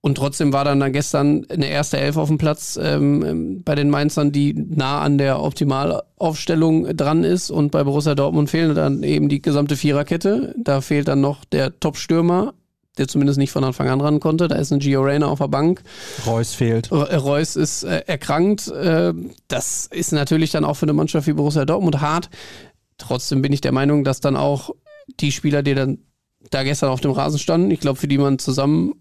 Und 0.00 0.14
trotzdem 0.14 0.52
war 0.52 0.64
dann, 0.64 0.78
dann 0.78 0.92
gestern 0.92 1.44
eine 1.48 1.66
erste 1.66 1.98
Elf 1.98 2.16
auf 2.16 2.28
dem 2.28 2.38
Platz 2.38 2.78
ähm, 2.80 3.24
ähm, 3.24 3.62
bei 3.64 3.74
den 3.74 3.90
Mainzern, 3.90 4.30
die 4.30 4.54
nah 4.54 5.00
an 5.00 5.18
der 5.18 5.42
Optimalaufstellung 5.42 6.96
dran 6.96 7.24
ist. 7.24 7.50
Und 7.50 7.72
bei 7.72 7.82
Borussia 7.82 8.14
Dortmund 8.14 8.48
fehlt 8.48 8.76
dann 8.76 9.02
eben 9.02 9.28
die 9.28 9.42
gesamte 9.42 9.76
Viererkette. 9.76 10.54
Da 10.56 10.80
fehlt 10.82 11.08
dann 11.08 11.20
noch 11.20 11.44
der 11.44 11.80
Top-Stürmer, 11.80 12.54
der 12.96 13.08
zumindest 13.08 13.40
nicht 13.40 13.50
von 13.50 13.64
Anfang 13.64 13.88
an 13.88 14.00
ran 14.00 14.20
konnte. 14.20 14.46
Da 14.46 14.54
ist 14.54 14.72
ein 14.72 14.78
Gio 14.78 15.02
Reyna 15.02 15.26
auf 15.26 15.40
der 15.40 15.48
Bank. 15.48 15.82
Reus 16.24 16.54
fehlt. 16.54 16.92
Reus 16.92 17.56
ist 17.56 17.82
äh, 17.82 18.04
erkrankt. 18.06 18.68
Äh, 18.68 19.12
das 19.48 19.86
ist 19.86 20.12
natürlich 20.12 20.52
dann 20.52 20.64
auch 20.64 20.74
für 20.74 20.86
eine 20.86 20.92
Mannschaft 20.92 21.26
wie 21.26 21.32
Borussia 21.32 21.64
Dortmund 21.64 22.00
hart. 22.00 22.30
Trotzdem 22.98 23.42
bin 23.42 23.52
ich 23.52 23.62
der 23.62 23.72
Meinung, 23.72 24.04
dass 24.04 24.20
dann 24.20 24.36
auch 24.36 24.70
die 25.20 25.32
Spieler, 25.32 25.64
die 25.64 25.74
dann 25.74 25.98
da 26.50 26.62
gestern 26.62 26.90
auf 26.90 27.00
dem 27.00 27.10
Rasen 27.10 27.40
standen, 27.40 27.72
ich 27.72 27.80
glaube, 27.80 27.98
für 27.98 28.06
die 28.06 28.18
man 28.18 28.38
zusammen 28.38 28.94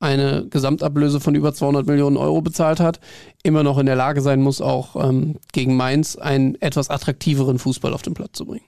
eine 0.00 0.46
Gesamtablöse 0.48 1.20
von 1.20 1.34
über 1.34 1.54
200 1.54 1.86
Millionen 1.86 2.16
Euro 2.16 2.42
bezahlt 2.42 2.80
hat, 2.80 3.00
immer 3.42 3.62
noch 3.62 3.78
in 3.78 3.86
der 3.86 3.96
Lage 3.96 4.20
sein 4.20 4.42
muss, 4.42 4.60
auch 4.60 4.96
ähm, 4.96 5.36
gegen 5.52 5.76
Mainz 5.76 6.16
einen 6.16 6.60
etwas 6.60 6.90
attraktiveren 6.90 7.58
Fußball 7.58 7.94
auf 7.94 8.02
den 8.02 8.14
Platz 8.14 8.36
zu 8.36 8.46
bringen. 8.46 8.66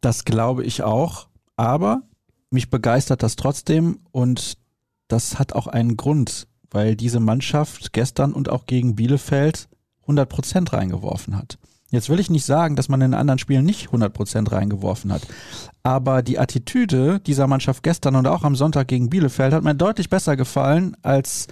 Das 0.00 0.24
glaube 0.24 0.64
ich 0.64 0.82
auch, 0.82 1.28
aber 1.56 2.02
mich 2.50 2.70
begeistert 2.70 3.22
das 3.22 3.36
trotzdem 3.36 4.00
und 4.10 4.58
das 5.08 5.38
hat 5.38 5.52
auch 5.52 5.66
einen 5.66 5.96
Grund, 5.96 6.46
weil 6.70 6.96
diese 6.96 7.20
Mannschaft 7.20 7.92
gestern 7.92 8.32
und 8.32 8.48
auch 8.48 8.66
gegen 8.66 8.94
Bielefeld 8.94 9.68
100 10.02 10.28
Prozent 10.28 10.72
reingeworfen 10.72 11.36
hat. 11.36 11.58
Jetzt 11.92 12.08
will 12.08 12.18
ich 12.18 12.30
nicht 12.30 12.46
sagen, 12.46 12.74
dass 12.74 12.88
man 12.88 13.02
in 13.02 13.12
anderen 13.12 13.38
Spielen 13.38 13.66
nicht 13.66 13.88
100 13.88 14.14
Prozent 14.14 14.50
reingeworfen 14.50 15.12
hat. 15.12 15.22
Aber 15.82 16.22
die 16.22 16.38
Attitüde 16.38 17.20
dieser 17.20 17.46
Mannschaft 17.46 17.82
gestern 17.82 18.16
und 18.16 18.26
auch 18.26 18.44
am 18.44 18.56
Sonntag 18.56 18.88
gegen 18.88 19.10
Bielefeld 19.10 19.52
hat 19.52 19.62
mir 19.62 19.74
deutlich 19.74 20.08
besser 20.08 20.34
gefallen 20.34 20.96
als 21.02 21.48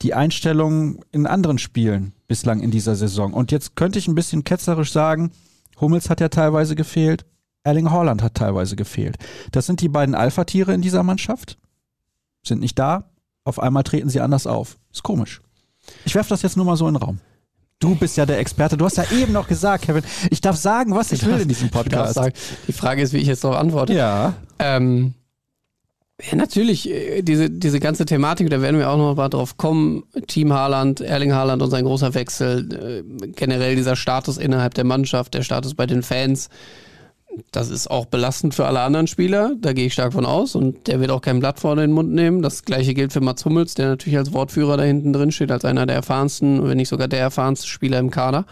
die 0.00 0.14
Einstellung 0.14 1.04
in 1.12 1.26
anderen 1.26 1.58
Spielen 1.58 2.14
bislang 2.26 2.60
in 2.60 2.70
dieser 2.70 2.94
Saison. 2.94 3.34
Und 3.34 3.52
jetzt 3.52 3.76
könnte 3.76 3.98
ich 3.98 4.08
ein 4.08 4.14
bisschen 4.14 4.42
ketzerisch 4.42 4.90
sagen, 4.90 5.32
Hummels 5.78 6.08
hat 6.08 6.20
ja 6.20 6.30
teilweise 6.30 6.76
gefehlt, 6.76 7.26
Erling 7.62 7.90
Haaland 7.90 8.22
hat 8.22 8.34
teilweise 8.34 8.76
gefehlt. 8.76 9.18
Das 9.52 9.66
sind 9.66 9.82
die 9.82 9.90
beiden 9.90 10.14
Alpha-Tiere 10.14 10.72
in 10.72 10.80
dieser 10.80 11.02
Mannschaft, 11.02 11.58
sind 12.42 12.60
nicht 12.60 12.78
da, 12.78 13.10
auf 13.44 13.58
einmal 13.58 13.82
treten 13.82 14.08
sie 14.08 14.22
anders 14.22 14.46
auf. 14.46 14.78
Ist 14.90 15.02
komisch. 15.02 15.42
Ich 16.06 16.14
werfe 16.14 16.30
das 16.30 16.40
jetzt 16.40 16.56
nur 16.56 16.64
mal 16.64 16.76
so 16.76 16.88
in 16.88 16.94
den 16.94 17.02
Raum. 17.02 17.20
Du 17.84 17.94
bist 17.94 18.16
ja 18.16 18.24
der 18.24 18.38
Experte. 18.38 18.78
Du 18.78 18.86
hast 18.86 18.96
ja 18.96 19.04
eben 19.12 19.34
noch 19.34 19.46
gesagt, 19.46 19.84
Kevin, 19.84 20.02
ich 20.30 20.40
darf 20.40 20.56
sagen, 20.56 20.94
was 20.94 21.12
ich, 21.12 21.20
ich 21.20 21.28
will 21.28 21.38
in 21.38 21.48
diesem 21.48 21.68
Podcast. 21.70 22.14
Sagen, 22.14 22.32
die 22.66 22.72
Frage 22.72 23.02
ist, 23.02 23.12
wie 23.12 23.18
ich 23.18 23.26
jetzt 23.26 23.44
darauf 23.44 23.58
antworte. 23.58 23.92
Ja. 23.92 24.32
Ähm, 24.58 25.12
ja, 26.22 26.34
natürlich, 26.34 26.88
äh, 26.88 27.20
diese, 27.20 27.50
diese 27.50 27.80
ganze 27.80 28.06
Thematik, 28.06 28.48
da 28.48 28.62
werden 28.62 28.78
wir 28.78 28.88
auch 28.88 28.96
noch 28.96 29.16
mal 29.16 29.28
drauf 29.28 29.58
kommen. 29.58 30.04
Team 30.28 30.54
Haaland, 30.54 31.02
Erling 31.02 31.34
Haaland 31.34 31.60
und 31.60 31.70
sein 31.70 31.84
großer 31.84 32.14
Wechsel, 32.14 33.04
äh, 33.22 33.28
generell 33.32 33.76
dieser 33.76 33.96
Status 33.96 34.38
innerhalb 34.38 34.72
der 34.72 34.84
Mannschaft, 34.84 35.34
der 35.34 35.42
Status 35.42 35.74
bei 35.74 35.84
den 35.84 36.02
Fans. 36.02 36.48
Das 37.52 37.70
ist 37.70 37.90
auch 37.90 38.06
belastend 38.06 38.54
für 38.54 38.66
alle 38.66 38.80
anderen 38.80 39.06
Spieler, 39.06 39.52
da 39.60 39.72
gehe 39.72 39.86
ich 39.86 39.92
stark 39.92 40.12
von 40.12 40.26
aus. 40.26 40.54
Und 40.54 40.86
der 40.86 41.00
wird 41.00 41.10
auch 41.10 41.20
kein 41.20 41.40
Blatt 41.40 41.60
vor 41.60 41.76
den 41.76 41.92
Mund 41.92 42.12
nehmen. 42.12 42.42
Das 42.42 42.64
gleiche 42.64 42.94
gilt 42.94 43.12
für 43.12 43.20
Mats 43.20 43.44
Hummels, 43.44 43.74
der 43.74 43.88
natürlich 43.88 44.18
als 44.18 44.32
Wortführer 44.32 44.76
da 44.76 44.82
hinten 44.82 45.12
drin 45.12 45.32
steht, 45.32 45.50
als 45.50 45.64
einer 45.64 45.86
der 45.86 45.96
erfahrensten, 45.96 46.66
wenn 46.68 46.76
nicht 46.76 46.88
sogar 46.88 47.08
der 47.08 47.20
erfahrenste 47.20 47.66
Spieler 47.66 47.98
im 47.98 48.10
Kader. 48.10 48.46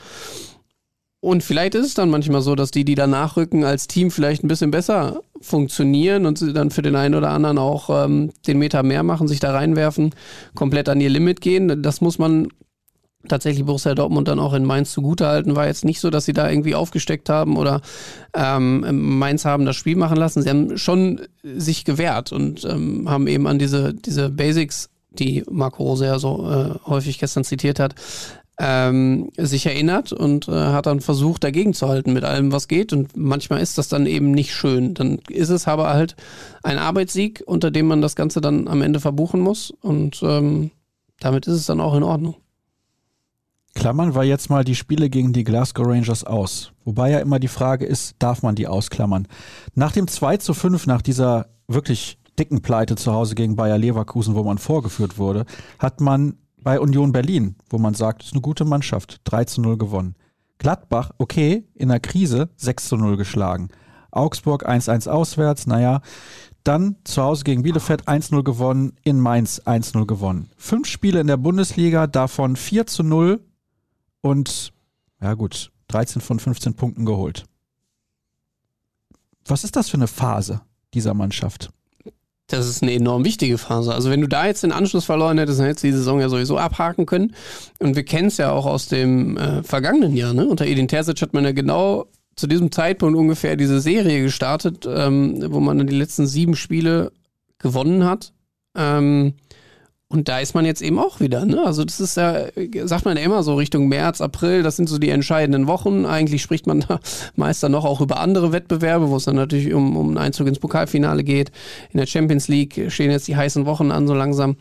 Und 1.21 1.45
vielleicht 1.45 1.77
ist 1.77 1.87
es 1.87 1.95
dann 1.95 2.11
manchmal 2.11 2.41
so, 2.41 2.57
dass 2.57 2.73
die, 2.73 2.85
die 2.85 2.97
da 2.97 3.07
nachrücken, 3.07 3.63
als 3.63 3.87
Team 3.87 4.11
vielleicht 4.11 4.43
ein 4.43 4.49
bisschen 4.49 4.73
besser 4.73 5.21
funktionieren 5.41 6.27
und 6.27 6.37
sie 6.37 6.53
dann 6.53 6.73
für 6.73 6.83
den 6.83 6.97
einen 6.97 7.15
oder 7.15 7.31
anderen 7.31 7.59
auch 7.59 8.05
ähm, 8.05 8.33
den 8.49 8.59
Meter 8.59 8.83
mehr 8.83 9.05
machen, 9.05 9.29
sich 9.29 9.39
da 9.39 9.53
reinwerfen, 9.53 10.15
komplett 10.57 10.89
an 10.89 11.01
ihr 11.01 11.11
Limit 11.11 11.41
gehen. 11.41 11.81
Das 11.81 12.01
muss 12.01 12.19
man 12.19 12.49
tatsächlich 13.29 13.65
Borussia 13.65 13.95
Dortmund 13.95 14.29
dann 14.29 14.39
auch 14.39 14.53
in 14.53 14.65
Mainz 14.65 14.93
zugutehalten. 14.93 15.57
War 15.57 15.67
jetzt 15.67 15.85
nicht 15.85 16.01
so, 16.01 16.11
dass 16.11 16.25
sie 16.25 16.33
da 16.33 16.49
irgendwie 16.51 16.75
aufgesteckt 16.75 17.29
haben 17.29 17.57
oder 17.57 17.81
ähm, 18.35 19.19
Mainz 19.19 19.45
haben 19.45 19.65
das 19.65 19.77
Spiel 19.77 19.97
machen 19.97 20.17
lassen. 20.17 20.43
Sie 20.43 20.51
haben 20.51 20.77
schon 20.77 21.21
sich 21.43 21.85
gewehrt 21.85 22.33
und 22.33 22.65
ähm, 22.65 23.09
haben 23.09 23.27
eben 23.27 23.47
an 23.47 23.59
diese, 23.59 23.95
diese 23.95 24.31
Basics, 24.31 24.91
die 25.11 25.45
Marco 25.51 25.83
Rose 25.83 26.07
ja 26.07 26.19
so 26.19 26.51
äh, 26.51 26.89
häufig 26.89 27.19
gestern 27.19 27.45
zitiert 27.45 27.79
hat, 27.79 27.95
ähm, 28.59 29.31
sich 29.37 29.67
erinnert 29.67 30.13
und 30.13 30.49
äh, 30.49 30.53
hat 30.53 30.87
dann 30.87 31.01
versucht, 31.01 31.43
dagegen 31.43 31.75
zu 31.75 31.89
halten 31.89 32.13
mit 32.13 32.25
allem, 32.25 32.53
was 32.53 32.69
geht. 32.69 32.93
Und 32.93 33.17
manchmal 33.17 33.61
ist 33.61 33.79
das 33.79 33.89
dann 33.89 34.07
eben 34.07 34.31
nicht 34.31 34.55
schön. 34.55 34.95
Dann 34.95 35.19
ist 35.29 35.49
es 35.49 35.67
aber 35.67 35.89
halt 35.91 36.17
ein 36.63 36.79
Arbeitssieg, 36.79 37.43
unter 37.47 37.71
dem 37.71 37.87
man 37.87 38.03
das 38.03 38.15
Ganze 38.15 38.41
dann 38.41 38.69
am 38.69 38.83
Ende 38.83 39.01
verbuchen 39.01 39.41
muss. 39.41 39.73
Und 39.81 40.23
ähm, 40.23 40.71
damit 41.19 41.47
ist 41.47 41.55
es 41.55 41.67
dann 41.67 41.81
auch 41.81 41.95
in 41.95 42.03
Ordnung. 42.03 42.37
Klammern 43.75 44.15
wir 44.15 44.25
jetzt 44.25 44.51
mal 44.51 44.65
die 44.65 44.75
Spiele 44.75 45.09
gegen 45.09 45.33
die 45.33 45.45
Glasgow 45.45 45.87
Rangers 45.87 46.25
aus. 46.25 46.73
Wobei 46.85 47.11
ja 47.11 47.21
immer 47.21 47.39
die 47.39 47.49
Frage 47.49 47.87
ist, 47.87 48.17
darf 48.19 48.43
man 48.43 48.55
die 48.55 48.67
ausklammern? 48.67 49.27
Nach 49.75 49.93
dem 49.93 50.09
2 50.09 50.37
zu 50.37 50.55
5, 50.55 50.87
nach 50.87 51.03
dieser 51.03 51.47
wirklich 51.69 52.19
dicken 52.39 52.63
Pleite 52.63 52.97
zu 52.97 53.13
Hause 53.13 53.35
gegen 53.35 53.57
Bayer 53.57 53.79
Leverkusen, 53.79 54.35
wo 54.35 54.43
man 54.45 54.59
vorgeführt 54.59 55.19
wurde, 55.19 55.47
hat 55.79 56.01
man 56.01 56.35
bei 56.63 56.81
Union 56.81 57.13
Berlin, 57.13 57.57
wo 57.71 57.79
man 57.79 57.95
sagt, 57.95 58.23
es 58.23 58.29
ist 58.29 58.35
eine 58.35 58.43
gute 58.43 58.65
Mannschaft, 58.65 59.21
3 59.25 59.45
zu 59.45 59.61
0 59.61 59.79
gewonnen. 59.79 60.15
Gladbach, 60.59 61.11
okay, 61.19 61.67
in 61.75 61.89
der 61.89 62.01
Krise 62.01 62.51
6 62.57 62.89
zu 62.89 62.97
0 62.97 63.17
geschlagen. 63.17 63.69
Augsburg 64.11 64.69
1-1 64.69 65.09
auswärts, 65.09 65.67
naja. 65.67 66.03
Dann 66.63 66.97
zu 67.03 67.23
Hause 67.23 67.43
gegen 67.43 67.63
Bielefeld 67.63 68.07
1-0 68.07 68.45
gewonnen, 68.45 68.93
in 69.03 69.19
Mainz 69.19 69.63
1-0 69.65 70.07
gewonnen. 70.07 70.51
Fünf 70.57 70.87
Spiele 70.87 71.21
in 71.21 71.27
der 71.27 71.39
Bundesliga, 71.39 72.07
davon 72.07 72.55
4 72.55 72.87
zu 72.87 73.03
0 73.03 73.41
und 74.23 74.73
ja 75.21 75.35
gut, 75.35 75.71
13 75.89 76.23
von 76.23 76.39
15 76.39 76.75
Punkten 76.75 77.05
geholt. 77.05 77.45
Was 79.47 79.65
ist 79.65 79.77
das 79.77 79.91
für 79.91 79.97
eine 79.97 80.09
Phase 80.09 80.63
dieser 80.95 81.15
Mannschaft? 81.15 81.71
Das 82.47 82.69
ist 82.69 82.83
eine 82.83 82.93
enorm 82.93 83.25
wichtige 83.25 83.57
Phase. 83.57 83.95
Also 83.95 84.11
wenn 84.11 84.21
du 84.21 84.29
da 84.29 84.47
jetzt 84.47 84.63
den 84.63 84.73
Anschluss 84.73 85.05
verloren 85.05 85.39
hättest, 85.39 85.59
dann 85.59 85.67
hättest 85.67 85.85
du 85.85 85.89
die 85.89 85.95
Saison 85.95 86.21
ja 86.21 86.29
sowieso 86.29 86.59
abhaken 86.59 87.07
können. 87.07 87.35
Und 87.79 87.97
wir 87.97 88.05
kennen 88.05 88.29
es 88.29 88.37
ja 88.37 88.53
auch 88.53 88.67
aus 88.67 88.89
dem 88.89 89.37
äh, 89.37 89.63
vergangenen 89.63 90.15
Jahr. 90.15 90.35
Ne? 90.35 90.47
Unter 90.47 90.67
Edin 90.67 90.89
Terzic 90.89 91.23
hat 91.23 91.33
man 91.33 91.45
ja 91.45 91.53
genau 91.53 92.07
zu 92.37 92.47
diesem 92.47 92.71
Zeitpunkt 92.71 93.17
ungefähr 93.19 93.57
diese 93.57 93.81
Serie 93.81 94.23
gestartet, 94.23 94.87
ähm, 94.87 95.53
wo 95.53 95.61
man 95.61 95.79
dann 95.79 95.87
die 95.87 95.97
letzten 95.97 96.27
sieben 96.27 96.57
Spiele 96.57 97.13
gewonnen 97.59 98.05
hat. 98.05 98.33
Ähm, 98.75 99.35
und 100.13 100.29
da 100.29 100.41
ist 100.41 100.55
man 100.55 100.67
jetzt 100.67 100.83
eben 100.83 100.99
auch 100.99 101.21
wieder, 101.21 101.47
ne? 101.47 101.65
Also 101.65 101.87
das 101.87 101.99
ist 101.99 102.19
ja, 102.19 102.45
sagt 102.85 103.07
man 103.07 103.17
ja 103.17 103.23
immer 103.23 103.43
so 103.43 103.55
Richtung 103.55 103.89
März, 103.89 104.21
April, 104.21 104.63
das 104.63 104.77
sind 104.77 104.87
so 104.87 104.99
die 104.99 105.09
entscheidenden 105.09 105.67
Wochen. 105.67 106.05
Eigentlich 106.05 106.43
spricht 106.43 106.67
man 106.67 106.81
da 106.89 107.01
meist 107.35 107.63
dann 107.63 107.73
noch 107.73 107.87
auch 107.87 108.03
über 108.03 108.21
andere 108.21 108.53
Wettbewerbe, 108.53 109.09
wo 109.09 109.17
es 109.17 109.25
dann 109.25 109.37
natürlich 109.37 109.73
um, 109.73 109.97
um 109.97 110.09
einen 110.09 110.19
Einzug 110.19 110.49
ins 110.49 110.59
Pokalfinale 110.59 111.25
geht. 111.25 111.51
In 111.93 111.99
der 111.99 112.05
Champions 112.05 112.47
League 112.49 112.93
stehen 112.93 113.11
jetzt 113.11 113.27
die 113.27 113.37
heißen 113.37 113.65
Wochen 113.65 113.91
an, 113.91 114.07
so 114.07 114.13
langsam. 114.13 114.57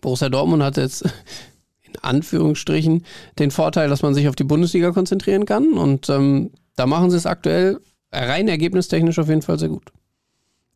Borussia 0.00 0.28
Dortmund 0.28 0.64
hat 0.64 0.76
jetzt 0.76 1.02
in 1.82 1.94
Anführungsstrichen 2.02 3.04
den 3.38 3.52
Vorteil, 3.52 3.88
dass 3.88 4.02
man 4.02 4.12
sich 4.12 4.26
auf 4.28 4.34
die 4.34 4.44
Bundesliga 4.44 4.90
konzentrieren 4.90 5.46
kann. 5.46 5.74
Und 5.74 6.10
ähm, 6.10 6.50
da 6.74 6.86
machen 6.86 7.10
sie 7.10 7.16
es 7.16 7.26
aktuell 7.26 7.78
rein 8.10 8.48
ergebnistechnisch 8.48 9.20
auf 9.20 9.28
jeden 9.28 9.42
Fall 9.42 9.60
sehr 9.60 9.68
gut. 9.68 9.92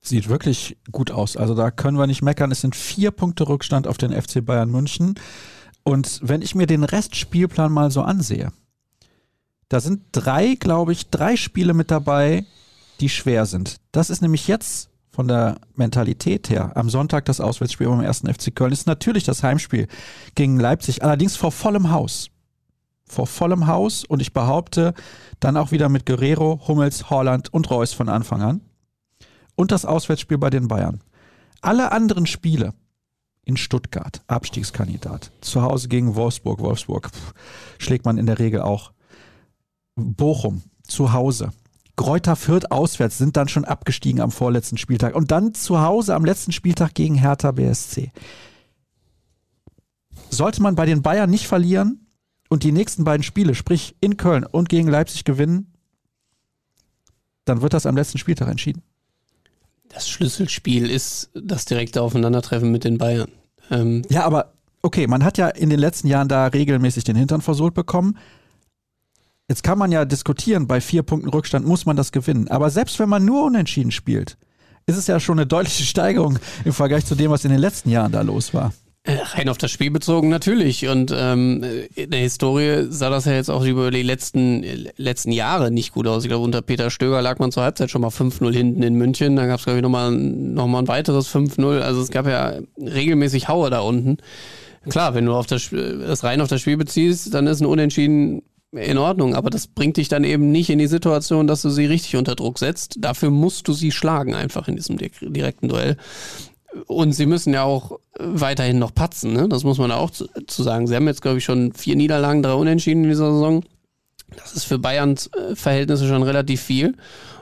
Sieht 0.04 0.28
wirklich 0.28 0.76
gut 0.90 1.12
aus. 1.12 1.36
Also 1.36 1.54
da 1.54 1.70
können 1.70 1.96
wir 1.96 2.08
nicht 2.08 2.22
meckern. 2.22 2.50
Es 2.50 2.60
sind 2.60 2.74
vier 2.74 3.12
Punkte 3.12 3.48
Rückstand 3.48 3.86
auf 3.86 3.98
den 3.98 4.10
FC 4.12 4.44
Bayern 4.44 4.68
München. 4.68 5.14
Und 5.84 6.20
wenn 6.24 6.42
ich 6.42 6.56
mir 6.56 6.66
den 6.66 6.82
Restspielplan 6.82 7.72
mal 7.72 7.92
so 7.92 8.02
ansehe, 8.02 8.52
da 9.68 9.80
sind 9.80 10.02
drei, 10.10 10.56
glaube 10.56 10.92
ich, 10.92 11.08
drei 11.10 11.36
Spiele 11.36 11.72
mit 11.72 11.92
dabei, 11.92 12.44
die 13.00 13.08
schwer 13.08 13.46
sind. 13.46 13.76
Das 13.92 14.10
ist 14.10 14.22
nämlich 14.22 14.48
jetzt 14.48 14.90
von 15.12 15.28
der 15.28 15.60
Mentalität 15.76 16.50
her 16.50 16.72
am 16.76 16.90
Sonntag 16.90 17.24
das 17.26 17.40
Auswärtsspiel 17.40 17.86
beim 17.86 18.00
ersten 18.00 18.32
FC 18.32 18.54
Köln. 18.54 18.72
Ist 18.72 18.88
natürlich 18.88 19.24
das 19.24 19.44
Heimspiel 19.44 19.86
gegen 20.34 20.58
Leipzig, 20.58 21.04
allerdings 21.04 21.36
vor 21.36 21.52
vollem 21.52 21.90
Haus. 21.90 22.28
Vor 23.06 23.28
vollem 23.28 23.68
Haus 23.68 24.04
und 24.04 24.20
ich 24.20 24.32
behaupte, 24.32 24.94
dann 25.38 25.56
auch 25.56 25.70
wieder 25.70 25.88
mit 25.88 26.06
Guerrero, 26.06 26.60
Hummels, 26.66 27.08
Holland 27.08 27.52
und 27.52 27.70
Reus 27.70 27.92
von 27.92 28.08
Anfang 28.08 28.42
an 28.42 28.60
und 29.62 29.70
das 29.70 29.84
Auswärtsspiel 29.84 30.38
bei 30.38 30.50
den 30.50 30.66
Bayern. 30.66 31.00
Alle 31.60 31.92
anderen 31.92 32.26
Spiele 32.26 32.74
in 33.44 33.56
Stuttgart, 33.56 34.20
Abstiegskandidat. 34.26 35.30
Zu 35.40 35.62
Hause 35.62 35.86
gegen 35.86 36.16
Wolfsburg. 36.16 36.58
Wolfsburg 36.58 37.10
pff, 37.12 37.32
schlägt 37.78 38.04
man 38.04 38.18
in 38.18 38.26
der 38.26 38.40
Regel 38.40 38.60
auch. 38.60 38.92
Bochum, 39.94 40.62
zu 40.82 41.12
Hause. 41.12 41.52
Kräuter 41.96 42.34
Fürth 42.34 42.72
auswärts 42.72 43.18
sind 43.18 43.36
dann 43.36 43.46
schon 43.46 43.64
abgestiegen 43.64 44.20
am 44.20 44.32
vorletzten 44.32 44.78
Spieltag. 44.78 45.14
Und 45.14 45.30
dann 45.30 45.54
zu 45.54 45.80
Hause 45.80 46.16
am 46.16 46.24
letzten 46.24 46.50
Spieltag 46.50 46.94
gegen 46.94 47.14
Hertha 47.14 47.52
BSC. 47.52 48.10
Sollte 50.28 50.60
man 50.60 50.74
bei 50.74 50.86
den 50.86 51.02
Bayern 51.02 51.30
nicht 51.30 51.46
verlieren 51.46 52.08
und 52.48 52.64
die 52.64 52.72
nächsten 52.72 53.04
beiden 53.04 53.22
Spiele, 53.22 53.54
sprich 53.54 53.94
in 54.00 54.16
Köln 54.16 54.44
und 54.44 54.68
gegen 54.68 54.88
Leipzig 54.88 55.22
gewinnen, 55.22 55.72
dann 57.44 57.62
wird 57.62 57.74
das 57.74 57.86
am 57.86 57.94
letzten 57.94 58.18
Spieltag 58.18 58.48
entschieden. 58.48 58.82
Das 59.92 60.08
Schlüsselspiel 60.08 60.90
ist 60.90 61.30
das 61.34 61.64
direkte 61.64 62.02
Aufeinandertreffen 62.02 62.70
mit 62.70 62.84
den 62.84 62.98
Bayern. 62.98 63.30
Ähm 63.70 64.02
ja, 64.08 64.24
aber 64.24 64.54
okay, 64.82 65.06
man 65.06 65.24
hat 65.24 65.38
ja 65.38 65.48
in 65.48 65.70
den 65.70 65.78
letzten 65.78 66.08
Jahren 66.08 66.28
da 66.28 66.46
regelmäßig 66.46 67.04
den 67.04 67.16
Hintern 67.16 67.42
versohlt 67.42 67.74
bekommen. 67.74 68.18
Jetzt 69.48 69.62
kann 69.62 69.78
man 69.78 69.92
ja 69.92 70.04
diskutieren, 70.04 70.66
bei 70.66 70.80
vier 70.80 71.02
Punkten 71.02 71.28
Rückstand 71.28 71.66
muss 71.66 71.84
man 71.84 71.96
das 71.96 72.12
gewinnen. 72.12 72.48
Aber 72.48 72.70
selbst 72.70 72.98
wenn 72.98 73.08
man 73.08 73.24
nur 73.24 73.44
unentschieden 73.44 73.90
spielt, 73.90 74.38
ist 74.86 74.96
es 74.96 75.06
ja 75.06 75.20
schon 75.20 75.38
eine 75.38 75.46
deutliche 75.46 75.84
Steigerung 75.84 76.38
im 76.64 76.72
Vergleich 76.72 77.04
zu 77.04 77.14
dem, 77.14 77.30
was 77.30 77.44
in 77.44 77.50
den 77.50 77.60
letzten 77.60 77.90
Jahren 77.90 78.12
da 78.12 78.22
los 78.22 78.54
war. 78.54 78.72
Äh, 79.04 79.18
rein 79.34 79.48
auf 79.48 79.58
das 79.58 79.72
Spiel 79.72 79.90
bezogen 79.90 80.28
natürlich. 80.28 80.86
Und 80.86 81.12
ähm, 81.16 81.64
in 81.96 82.10
der 82.10 82.20
Historie 82.20 82.86
sah 82.88 83.10
das 83.10 83.24
ja 83.24 83.32
jetzt 83.32 83.50
auch 83.50 83.64
über 83.64 83.90
die 83.90 84.02
letzten, 84.02 84.64
letzten 84.96 85.32
Jahre 85.32 85.72
nicht 85.72 85.92
gut 85.92 86.06
aus. 86.06 86.22
Ich 86.22 86.28
glaube, 86.28 86.44
unter 86.44 86.62
Peter 86.62 86.88
Stöger 86.88 87.20
lag 87.20 87.40
man 87.40 87.50
zur 87.50 87.64
Halbzeit 87.64 87.90
schon 87.90 88.02
mal 88.02 88.08
5-0 88.08 88.52
hinten 88.52 88.82
in 88.84 88.94
München. 88.94 89.34
Dann 89.34 89.48
gab 89.48 89.58
es, 89.58 89.64
glaube 89.64 89.78
ich, 89.78 89.82
nochmal 89.82 90.12
noch 90.12 90.68
mal 90.68 90.78
ein 90.78 90.88
weiteres 90.88 91.28
5-0. 91.34 91.80
Also 91.80 92.00
es 92.00 92.10
gab 92.10 92.28
ja 92.28 92.60
regelmäßig 92.78 93.48
Haue 93.48 93.70
da 93.70 93.80
unten. 93.80 94.18
Klar, 94.88 95.14
wenn 95.14 95.26
du 95.26 95.34
auf 95.34 95.46
das, 95.46 95.70
das 95.70 96.22
rein 96.22 96.40
auf 96.40 96.48
das 96.48 96.60
Spiel 96.60 96.76
beziehst, 96.76 97.34
dann 97.34 97.48
ist 97.48 97.60
ein 97.60 97.66
Unentschieden 97.66 98.42
in 98.72 98.98
Ordnung, 98.98 99.34
aber 99.34 99.50
das 99.50 99.66
bringt 99.66 99.98
dich 99.98 100.08
dann 100.08 100.24
eben 100.24 100.50
nicht 100.50 100.70
in 100.70 100.78
die 100.78 100.86
Situation, 100.86 101.46
dass 101.46 101.60
du 101.60 101.68
sie 101.68 101.84
richtig 101.84 102.16
unter 102.16 102.34
Druck 102.34 102.58
setzt. 102.58 102.96
Dafür 102.98 103.30
musst 103.30 103.68
du 103.68 103.74
sie 103.74 103.92
schlagen 103.92 104.34
einfach 104.34 104.66
in 104.66 104.76
diesem 104.76 104.96
direkten 104.96 105.68
Duell. 105.68 105.96
Und 106.86 107.12
sie 107.12 107.26
müssen 107.26 107.52
ja 107.52 107.64
auch 107.64 107.98
weiterhin 108.18 108.78
noch 108.78 108.94
patzen, 108.94 109.32
ne? 109.32 109.48
das 109.48 109.64
muss 109.64 109.78
man 109.78 109.92
auch 109.92 110.10
zu, 110.10 110.26
zu 110.46 110.62
sagen. 110.62 110.86
Sie 110.86 110.94
haben 110.96 111.06
jetzt, 111.06 111.22
glaube 111.22 111.38
ich, 111.38 111.44
schon 111.44 111.72
vier 111.72 111.96
Niederlagen, 111.96 112.42
drei 112.42 112.54
Unentschieden 112.54 113.04
in 113.04 113.10
dieser 113.10 113.32
Saison. 113.32 113.64
Das 114.36 114.54
ist 114.54 114.64
für 114.64 114.78
Bayerns 114.78 115.28
äh, 115.28 115.54
Verhältnisse 115.54 116.08
schon 116.08 116.22
relativ 116.22 116.62
viel. 116.62 116.96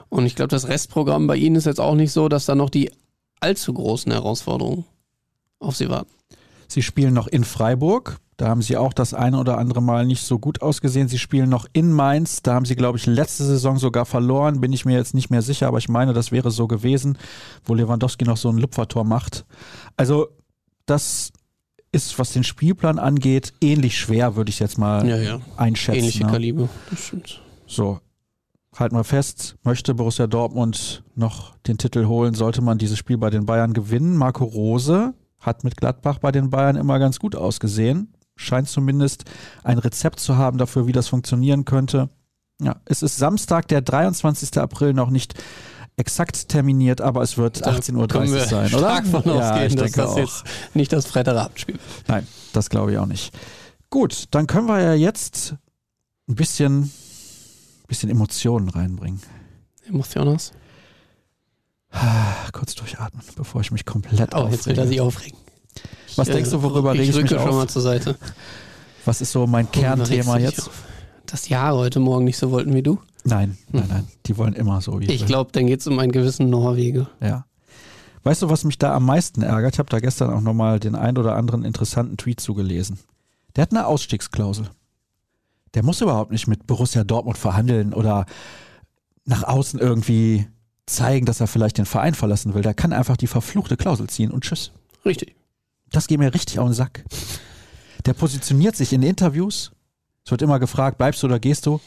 Und 0.09 0.25
ich 0.25 0.35
glaube, 0.35 0.49
das 0.49 0.67
Restprogramm 0.67 1.27
bei 1.27 1.37
ihnen 1.37 1.55
ist 1.55 1.65
jetzt 1.65 1.79
auch 1.79 1.95
nicht 1.95 2.11
so, 2.11 2.27
dass 2.27 2.45
da 2.45 2.55
noch 2.55 2.69
die 2.69 2.91
allzu 3.39 3.73
großen 3.73 4.11
Herausforderungen 4.11 4.85
auf 5.59 5.77
sie 5.77 5.89
warten. 5.89 6.11
Sie 6.67 6.81
spielen 6.81 7.13
noch 7.13 7.27
in 7.27 7.43
Freiburg. 7.43 8.17
Da 8.41 8.47
haben 8.47 8.63
sie 8.63 8.75
auch 8.75 8.93
das 8.93 9.13
eine 9.13 9.37
oder 9.37 9.59
andere 9.59 9.83
Mal 9.83 10.03
nicht 10.07 10.23
so 10.23 10.39
gut 10.39 10.63
ausgesehen. 10.63 11.07
Sie 11.07 11.19
spielen 11.19 11.47
noch 11.47 11.67
in 11.73 11.93
Mainz. 11.93 12.41
Da 12.41 12.55
haben 12.55 12.65
sie, 12.65 12.75
glaube 12.75 12.97
ich, 12.97 13.05
letzte 13.05 13.45
Saison 13.45 13.77
sogar 13.77 14.07
verloren. 14.07 14.61
Bin 14.61 14.73
ich 14.73 14.83
mir 14.83 14.97
jetzt 14.97 15.13
nicht 15.13 15.29
mehr 15.29 15.43
sicher, 15.43 15.67
aber 15.67 15.77
ich 15.77 15.89
meine, 15.89 16.11
das 16.13 16.31
wäre 16.31 16.49
so 16.49 16.67
gewesen, 16.67 17.19
wo 17.63 17.75
Lewandowski 17.75 18.25
noch 18.25 18.37
so 18.37 18.49
ein 18.49 18.57
Lupfertor 18.57 19.03
macht. 19.03 19.45
Also, 19.95 20.29
das 20.87 21.31
ist, 21.91 22.17
was 22.17 22.33
den 22.33 22.43
Spielplan 22.43 22.97
angeht, 22.97 23.53
ähnlich 23.61 23.95
schwer, 23.99 24.35
würde 24.35 24.49
ich 24.49 24.57
jetzt 24.57 24.79
mal 24.79 25.07
ja, 25.07 25.17
ja. 25.17 25.39
einschätzen. 25.57 25.99
Ähnliche 25.99 26.25
ne? 26.25 26.31
Kaliber, 26.31 26.69
das 26.89 26.99
stimmt. 26.99 27.41
So, 27.67 27.99
halten 28.75 28.95
wir 28.95 29.03
fest, 29.03 29.55
möchte 29.61 29.93
Borussia 29.93 30.25
Dortmund 30.25 31.03
noch 31.13 31.55
den 31.67 31.77
Titel 31.77 32.07
holen, 32.07 32.33
sollte 32.33 32.63
man 32.63 32.79
dieses 32.79 32.97
Spiel 32.97 33.19
bei 33.19 33.29
den 33.29 33.45
Bayern 33.45 33.73
gewinnen. 33.73 34.17
Marco 34.17 34.45
Rose 34.45 35.13
hat 35.39 35.63
mit 35.63 35.77
Gladbach 35.77 36.17
bei 36.17 36.31
den 36.31 36.49
Bayern 36.49 36.75
immer 36.75 36.97
ganz 36.97 37.19
gut 37.19 37.35
ausgesehen 37.35 38.11
scheint 38.41 38.67
zumindest 38.67 39.25
ein 39.63 39.77
Rezept 39.77 40.19
zu 40.19 40.37
haben 40.37 40.57
dafür, 40.57 40.87
wie 40.87 40.91
das 40.91 41.07
funktionieren 41.07 41.65
könnte. 41.65 42.09
Ja, 42.61 42.75
es 42.85 43.01
ist 43.01 43.17
Samstag, 43.17 43.67
der 43.67 43.81
23. 43.81 44.57
April, 44.57 44.93
noch 44.93 45.09
nicht 45.09 45.33
exakt 45.97 46.49
terminiert, 46.49 47.01
aber 47.01 47.21
es 47.21 47.37
wird 47.37 47.65
18.30 47.65 48.31
Uhr 48.31 48.39
sein, 48.39 48.69
stark 48.69 48.73
oder? 48.73 48.77
Stark 48.79 49.07
von 49.07 49.23
ja, 49.25 49.51
ausgehen, 49.51 49.75
dass 49.75 49.91
das 49.91 50.09
auch. 50.09 50.17
jetzt 50.17 50.43
nicht 50.73 50.93
das 50.93 51.05
Freitagabendspiel 51.05 51.79
Nein, 52.07 52.27
das 52.53 52.69
glaube 52.69 52.93
ich 52.93 52.97
auch 52.97 53.05
nicht. 53.05 53.37
Gut, 53.89 54.25
dann 54.31 54.47
können 54.47 54.67
wir 54.67 54.79
ja 54.79 54.93
jetzt 54.93 55.55
ein 56.27 56.35
bisschen, 56.35 56.91
bisschen 57.87 58.09
Emotionen 58.09 58.69
reinbringen. 58.69 59.21
Emotionas? 59.87 60.53
Kurz 62.53 62.75
durchatmen, 62.75 63.23
bevor 63.35 63.61
ich 63.61 63.71
mich 63.71 63.85
komplett 63.85 64.33
oh, 64.33 64.37
aufrege. 64.37 64.55
jetzt 64.55 64.67
wird 64.67 64.77
er 64.77 64.87
sich 64.87 65.01
aufregen. 65.01 65.37
Was 66.15 66.27
denkst 66.27 66.49
du, 66.49 66.61
worüber 66.61 66.93
rege 66.93 67.03
ich, 67.03 67.09
ich 67.09 67.21
mich 67.23 67.35
auf? 67.35 67.43
schon 67.43 67.55
mal 67.55 67.67
zur 67.67 67.81
Seite. 67.81 68.17
Was 69.05 69.21
ist 69.21 69.31
so 69.31 69.47
mein 69.47 69.71
Kernthema 69.71 70.37
jetzt? 70.37 70.69
Dass 71.25 71.43
die 71.43 71.55
Haare 71.55 71.77
heute 71.77 71.99
Morgen 71.99 72.25
nicht 72.25 72.37
so 72.37 72.51
wollten 72.51 72.73
wie 72.73 72.83
du? 72.83 72.99
Nein, 73.23 73.57
nein, 73.71 73.85
nein. 73.87 74.07
Die 74.25 74.37
wollen 74.37 74.53
immer 74.53 74.81
so 74.81 74.99
wie 74.99 75.05
Ich 75.05 75.25
glaube, 75.25 75.51
dann 75.53 75.67
geht 75.67 75.79
es 75.79 75.87
um 75.87 75.97
einen 75.99 76.11
gewissen 76.11 76.49
Norwege. 76.49 77.07
Ja. 77.21 77.45
Weißt 78.23 78.41
du, 78.41 78.49
was 78.49 78.63
mich 78.63 78.77
da 78.77 78.95
am 78.95 79.05
meisten 79.05 79.41
ärgert? 79.41 79.73
Ich 79.73 79.79
habe 79.79 79.89
da 79.89 79.99
gestern 79.99 80.31
auch 80.31 80.41
nochmal 80.41 80.79
den 80.79 80.95
ein 80.95 81.17
oder 81.17 81.35
anderen 81.35 81.63
interessanten 81.63 82.17
Tweet 82.17 82.39
zugelesen. 82.39 82.99
Der 83.55 83.63
hat 83.63 83.71
eine 83.71 83.87
Ausstiegsklausel. 83.87 84.69
Der 85.73 85.83
muss 85.83 86.01
überhaupt 86.01 86.31
nicht 86.31 86.47
mit 86.47 86.67
Borussia 86.67 87.03
Dortmund 87.03 87.37
verhandeln 87.37 87.93
oder 87.93 88.25
nach 89.25 89.43
außen 89.43 89.79
irgendwie 89.79 90.47
zeigen, 90.85 91.25
dass 91.25 91.39
er 91.39 91.47
vielleicht 91.47 91.77
den 91.77 91.85
Verein 91.85 92.13
verlassen 92.13 92.53
will. 92.53 92.61
Der 92.61 92.73
kann 92.73 92.93
einfach 92.93 93.17
die 93.17 93.27
verfluchte 93.27 93.77
Klausel 93.77 94.07
ziehen 94.07 94.31
und 94.31 94.43
tschüss. 94.43 94.71
Richtig. 95.05 95.35
Das 95.91 96.07
geht 96.07 96.19
mir 96.19 96.33
richtig 96.33 96.59
auf 96.59 96.67
den 96.67 96.73
Sack. 96.73 97.03
Der 98.05 98.13
positioniert 98.13 98.75
sich 98.75 98.93
in 98.93 99.03
Interviews. 99.03 99.71
Es 100.25 100.31
wird 100.31 100.41
immer 100.41 100.59
gefragt, 100.59 100.97
bleibst 100.97 101.21
du 101.21 101.27
oder 101.27 101.39
gehst 101.39 101.65
du? 101.65 101.79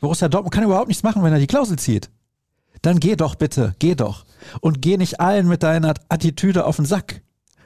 Borussia 0.00 0.28
Dortmund 0.28 0.52
kann 0.52 0.64
überhaupt 0.64 0.88
nichts 0.88 1.02
machen, 1.02 1.22
wenn 1.22 1.32
er 1.32 1.38
die 1.38 1.46
Klausel 1.46 1.78
zieht. 1.78 2.10
Dann 2.82 3.00
geh 3.00 3.16
doch 3.16 3.36
bitte, 3.36 3.74
geh 3.78 3.94
doch. 3.94 4.26
Und 4.60 4.82
geh 4.82 4.96
nicht 4.96 5.20
allen 5.20 5.48
mit 5.48 5.62
deiner 5.62 5.94
Attitüde 6.08 6.66
auf 6.66 6.76
den 6.76 6.84
Sack. 6.84 7.22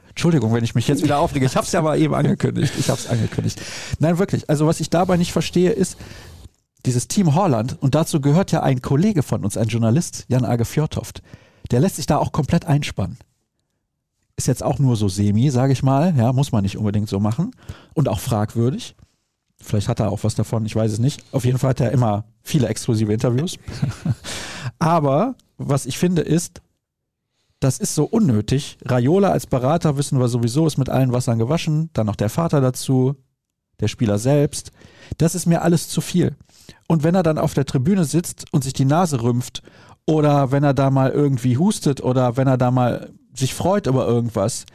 Entschuldigung, 0.09 0.53
wenn 0.53 0.63
ich 0.63 0.75
mich 0.75 0.87
jetzt 0.87 1.03
wieder 1.03 1.19
aufrege. 1.19 1.45
Ich 1.45 1.55
habe 1.55 1.65
es 1.65 1.71
ja 1.71 1.79
aber 1.79 1.97
eben 1.97 2.13
angekündigt. 2.13 2.73
Ich 2.77 2.89
habe 2.89 2.99
es 2.99 3.07
angekündigt. 3.07 3.61
Nein, 3.99 4.17
wirklich. 4.17 4.49
Also 4.49 4.67
was 4.67 4.79
ich 4.79 4.89
dabei 4.89 5.17
nicht 5.17 5.31
verstehe, 5.31 5.71
ist 5.71 5.97
dieses 6.85 7.07
Team 7.07 7.35
Holland. 7.35 7.77
Und 7.81 7.95
dazu 7.95 8.21
gehört 8.21 8.51
ja 8.51 8.61
ein 8.63 8.81
Kollege 8.81 9.23
von 9.23 9.43
uns, 9.43 9.57
ein 9.57 9.67
Journalist, 9.67 10.25
Jan 10.27 10.45
Age 10.45 10.67
Fjordhoft. 10.67 11.21
Der 11.71 11.79
lässt 11.79 11.97
sich 11.97 12.05
da 12.05 12.17
auch 12.17 12.31
komplett 12.31 12.65
einspannen. 12.65 13.17
Ist 14.39 14.47
jetzt 14.47 14.63
auch 14.63 14.79
nur 14.79 14.95
so 14.95 15.09
semi, 15.09 15.49
sage 15.49 15.73
ich 15.73 15.83
mal. 15.83 16.15
Ja, 16.15 16.31
muss 16.31 16.53
man 16.53 16.63
nicht 16.63 16.77
unbedingt 16.77 17.09
so 17.09 17.19
machen. 17.19 17.51
Und 17.93 18.07
auch 18.07 18.21
fragwürdig. 18.21 18.95
Vielleicht 19.57 19.89
hat 19.89 19.99
er 19.99 20.13
auch 20.13 20.23
was 20.23 20.33
davon, 20.33 20.65
ich 20.65 20.77
weiß 20.77 20.93
es 20.93 20.99
nicht. 20.99 21.25
Auf 21.33 21.43
jeden 21.43 21.57
Fall 21.57 21.71
hat 21.71 21.81
er 21.81 21.91
immer 21.91 22.23
viele 22.41 22.69
exklusive 22.69 23.11
Interviews. 23.11 23.57
Aber 24.79 25.35
was 25.57 25.85
ich 25.85 25.97
finde 25.97 26.21
ist, 26.21 26.61
das 27.59 27.79
ist 27.79 27.93
so 27.93 28.05
unnötig. 28.05 28.77
Raiola 28.85 29.31
als 29.31 29.45
Berater 29.45 29.97
wissen 29.97 30.21
wir 30.21 30.29
sowieso, 30.29 30.65
ist 30.67 30.77
mit 30.77 30.87
allen 30.87 31.11
Wassern 31.11 31.37
gewaschen. 31.37 31.89
Dann 31.91 32.05
noch 32.05 32.15
der 32.15 32.29
Vater 32.29 32.61
dazu, 32.61 33.17
der 33.81 33.89
Spieler 33.89 34.19
selbst. 34.19 34.71
Das 35.17 35.35
ist 35.35 35.47
mir 35.47 35.63
alles 35.63 35.89
zu 35.89 35.99
viel. 35.99 36.37
Und 36.87 37.03
wenn 37.03 37.13
er 37.13 37.23
dann 37.23 37.37
auf 37.37 37.53
der 37.53 37.65
Tribüne 37.65 38.05
sitzt 38.05 38.45
und 38.53 38.63
sich 38.63 38.71
die 38.71 38.85
Nase 38.85 39.21
rümpft 39.21 39.63
oder 40.05 40.53
wenn 40.53 40.63
er 40.63 40.73
da 40.73 40.91
mal 40.91 41.09
irgendwie 41.11 41.57
hustet 41.57 41.99
oder 41.99 42.37
wenn 42.37 42.47
er 42.47 42.57
da 42.57 42.71
mal 42.71 43.11
sich 43.39 43.53
freut 43.53 43.87
über 43.87 44.07
irgendwas, 44.07 44.65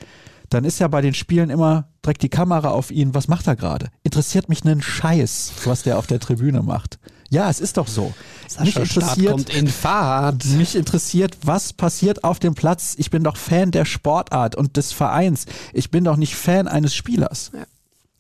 dann 0.51 0.65
ist 0.65 0.79
ja 0.79 0.89
bei 0.89 1.01
den 1.01 1.15
Spielen 1.15 1.51
immer 1.51 1.89
direkt 2.05 2.23
die 2.23 2.29
Kamera 2.29 2.71
auf 2.71 2.91
ihn, 2.91 3.15
was 3.15 3.29
macht 3.29 3.47
er 3.47 3.57
gerade? 3.57 3.89
Interessiert 4.03 4.49
mich 4.49 4.65
einen 4.65 4.83
Scheiß, 4.83 5.53
was 5.65 5.83
der 5.83 5.99
auf 5.99 6.07
der 6.07 6.21
Tribüne 6.21 6.63
macht. 6.63 6.99
Ja, 7.31 7.51
es 7.51 7.59
ist 7.59 7.77
doch 7.79 7.89
so. 7.89 8.15
Sascha 8.47 8.65
mich 8.65 8.77
interessiert, 8.77 9.33
kommt 9.33 9.55
in 9.55 9.67
Fahrt. 9.67 10.45
Mich 10.45 10.77
interessiert, 10.77 11.37
was 11.43 11.73
passiert 11.73 12.23
auf 12.23 12.39
dem 12.39 12.55
Platz. 12.55 12.95
Ich 12.99 13.11
bin 13.11 13.25
doch 13.25 13.37
Fan 13.37 13.71
der 13.71 13.85
Sportart 13.85 14.55
und 14.55 14.77
des 14.77 14.93
Vereins. 14.93 15.47
Ich 15.73 15.91
bin 15.91 16.05
doch 16.05 16.17
nicht 16.17 16.37
Fan 16.37 16.69
eines 16.69 16.95
Spielers. 16.95 17.51
Ja. 17.53 17.65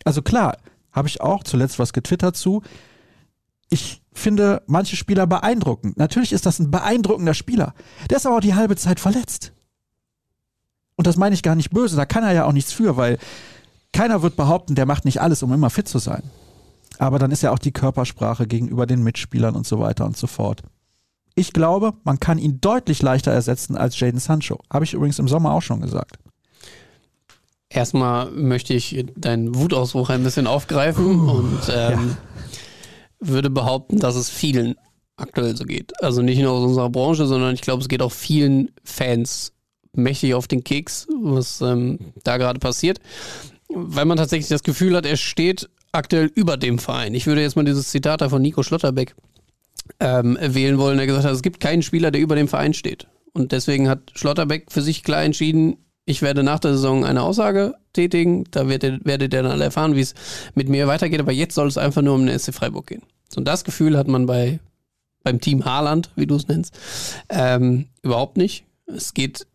Also 0.04 0.22
klar, 0.22 0.56
habe 0.90 1.08
ich 1.08 1.20
auch 1.20 1.44
zuletzt 1.44 1.78
was 1.78 1.92
getwittert 1.92 2.36
zu. 2.36 2.62
Ich 3.70 4.02
finde 4.12 4.62
manche 4.66 4.96
Spieler 4.96 5.26
beeindruckend. 5.26 5.96
Natürlich 5.96 6.32
ist 6.32 6.46
das 6.46 6.58
ein 6.58 6.70
beeindruckender 6.70 7.34
Spieler. 7.34 7.74
Der 8.10 8.16
ist 8.16 8.26
aber 8.26 8.36
auch 8.36 8.40
die 8.40 8.54
halbe 8.54 8.76
Zeit 8.76 9.00
verletzt. 9.00 9.52
Und 10.96 11.06
das 11.06 11.16
meine 11.16 11.34
ich 11.34 11.42
gar 11.42 11.54
nicht 11.54 11.70
böse, 11.70 11.96
da 11.96 12.06
kann 12.06 12.24
er 12.24 12.32
ja 12.32 12.44
auch 12.44 12.52
nichts 12.52 12.72
für, 12.72 12.96
weil 12.96 13.18
keiner 13.92 14.22
wird 14.22 14.36
behaupten, 14.36 14.74
der 14.74 14.86
macht 14.86 15.04
nicht 15.04 15.20
alles, 15.20 15.42
um 15.42 15.52
immer 15.52 15.70
fit 15.70 15.88
zu 15.88 15.98
sein. 15.98 16.22
Aber 16.98 17.18
dann 17.18 17.30
ist 17.30 17.42
ja 17.42 17.50
auch 17.50 17.58
die 17.58 17.72
Körpersprache 17.72 18.46
gegenüber 18.46 18.86
den 18.86 19.02
Mitspielern 19.02 19.56
und 19.56 19.66
so 19.66 19.80
weiter 19.80 20.04
und 20.04 20.16
so 20.16 20.26
fort. 20.26 20.62
Ich 21.34 21.52
glaube, 21.52 21.94
man 22.04 22.20
kann 22.20 22.38
ihn 22.38 22.60
deutlich 22.60 23.02
leichter 23.02 23.32
ersetzen 23.32 23.76
als 23.76 23.98
Jaden 23.98 24.20
Sancho. 24.20 24.60
Habe 24.72 24.84
ich 24.84 24.94
übrigens 24.94 25.18
im 25.18 25.26
Sommer 25.26 25.52
auch 25.52 25.62
schon 25.62 25.80
gesagt. 25.80 26.16
Erstmal 27.68 28.30
möchte 28.30 28.74
ich 28.74 29.04
deinen 29.16 29.56
Wutausbruch 29.56 30.10
ein 30.10 30.22
bisschen 30.22 30.46
aufgreifen 30.46 31.20
uh, 31.20 31.32
und 31.32 31.60
ähm, 31.74 32.16
ja. 33.20 33.28
würde 33.28 33.50
behaupten, 33.50 33.98
dass 33.98 34.14
es 34.14 34.30
vielen 34.30 34.76
aktuell 35.16 35.56
so 35.56 35.64
geht. 35.64 35.92
Also 36.02 36.22
nicht 36.22 36.40
nur 36.40 36.52
aus 36.52 36.64
unserer 36.64 36.90
Branche, 36.90 37.26
sondern 37.26 37.54
ich 37.54 37.62
glaube, 37.62 37.82
es 37.82 37.88
geht 37.88 38.02
auch 38.02 38.12
vielen 38.12 38.70
Fans 38.84 39.53
mächtig 39.96 40.34
auf 40.34 40.48
den 40.48 40.64
Keks, 40.64 41.06
was 41.22 41.60
ähm, 41.60 41.98
da 42.22 42.36
gerade 42.36 42.58
passiert, 42.58 43.00
weil 43.68 44.04
man 44.04 44.16
tatsächlich 44.16 44.48
das 44.48 44.62
Gefühl 44.62 44.96
hat, 44.96 45.06
er 45.06 45.16
steht 45.16 45.68
aktuell 45.92 46.30
über 46.34 46.56
dem 46.56 46.78
Verein. 46.78 47.14
Ich 47.14 47.26
würde 47.26 47.42
jetzt 47.42 47.56
mal 47.56 47.64
dieses 47.64 47.90
Zitat 47.90 48.20
da 48.20 48.28
von 48.28 48.42
Nico 48.42 48.62
Schlotterbeck 48.62 49.14
ähm, 50.00 50.38
wählen 50.40 50.78
wollen, 50.78 50.96
der 50.96 51.06
gesagt 51.06 51.24
hat, 51.24 51.32
es 51.32 51.42
gibt 51.42 51.60
keinen 51.60 51.82
Spieler, 51.82 52.10
der 52.10 52.20
über 52.20 52.36
dem 52.36 52.48
Verein 52.48 52.74
steht. 52.74 53.06
Und 53.32 53.52
deswegen 53.52 53.88
hat 53.88 54.12
Schlotterbeck 54.14 54.70
für 54.70 54.82
sich 54.82 55.02
klar 55.02 55.22
entschieden, 55.22 55.76
ich 56.06 56.22
werde 56.22 56.42
nach 56.42 56.58
der 56.58 56.72
Saison 56.72 57.04
eine 57.04 57.22
Aussage 57.22 57.74
tätigen, 57.92 58.44
da 58.50 58.68
werdet, 58.68 59.06
ihr 59.06 59.28
dann 59.28 59.46
alle 59.46 59.64
erfahren, 59.64 59.96
wie 59.96 60.00
es 60.00 60.14
mit 60.54 60.68
mir 60.68 60.86
weitergeht, 60.86 61.20
aber 61.20 61.32
jetzt 61.32 61.54
soll 61.54 61.66
es 61.66 61.78
einfach 61.78 62.02
nur 62.02 62.14
um 62.14 62.26
den 62.26 62.38
SC 62.38 62.52
Freiburg 62.52 62.86
gehen. 62.86 63.02
Und 63.36 63.46
das 63.46 63.64
Gefühl 63.64 63.96
hat 63.96 64.06
man 64.06 64.26
bei, 64.26 64.60
beim 65.22 65.40
Team 65.40 65.64
Haaland, 65.64 66.10
wie 66.14 66.26
du 66.26 66.36
es 66.36 66.46
nennst, 66.46 66.78
ähm, 67.30 67.86
überhaupt 68.02 68.36
nicht. 68.36 68.64
Es 68.86 69.14
geht 69.14 69.46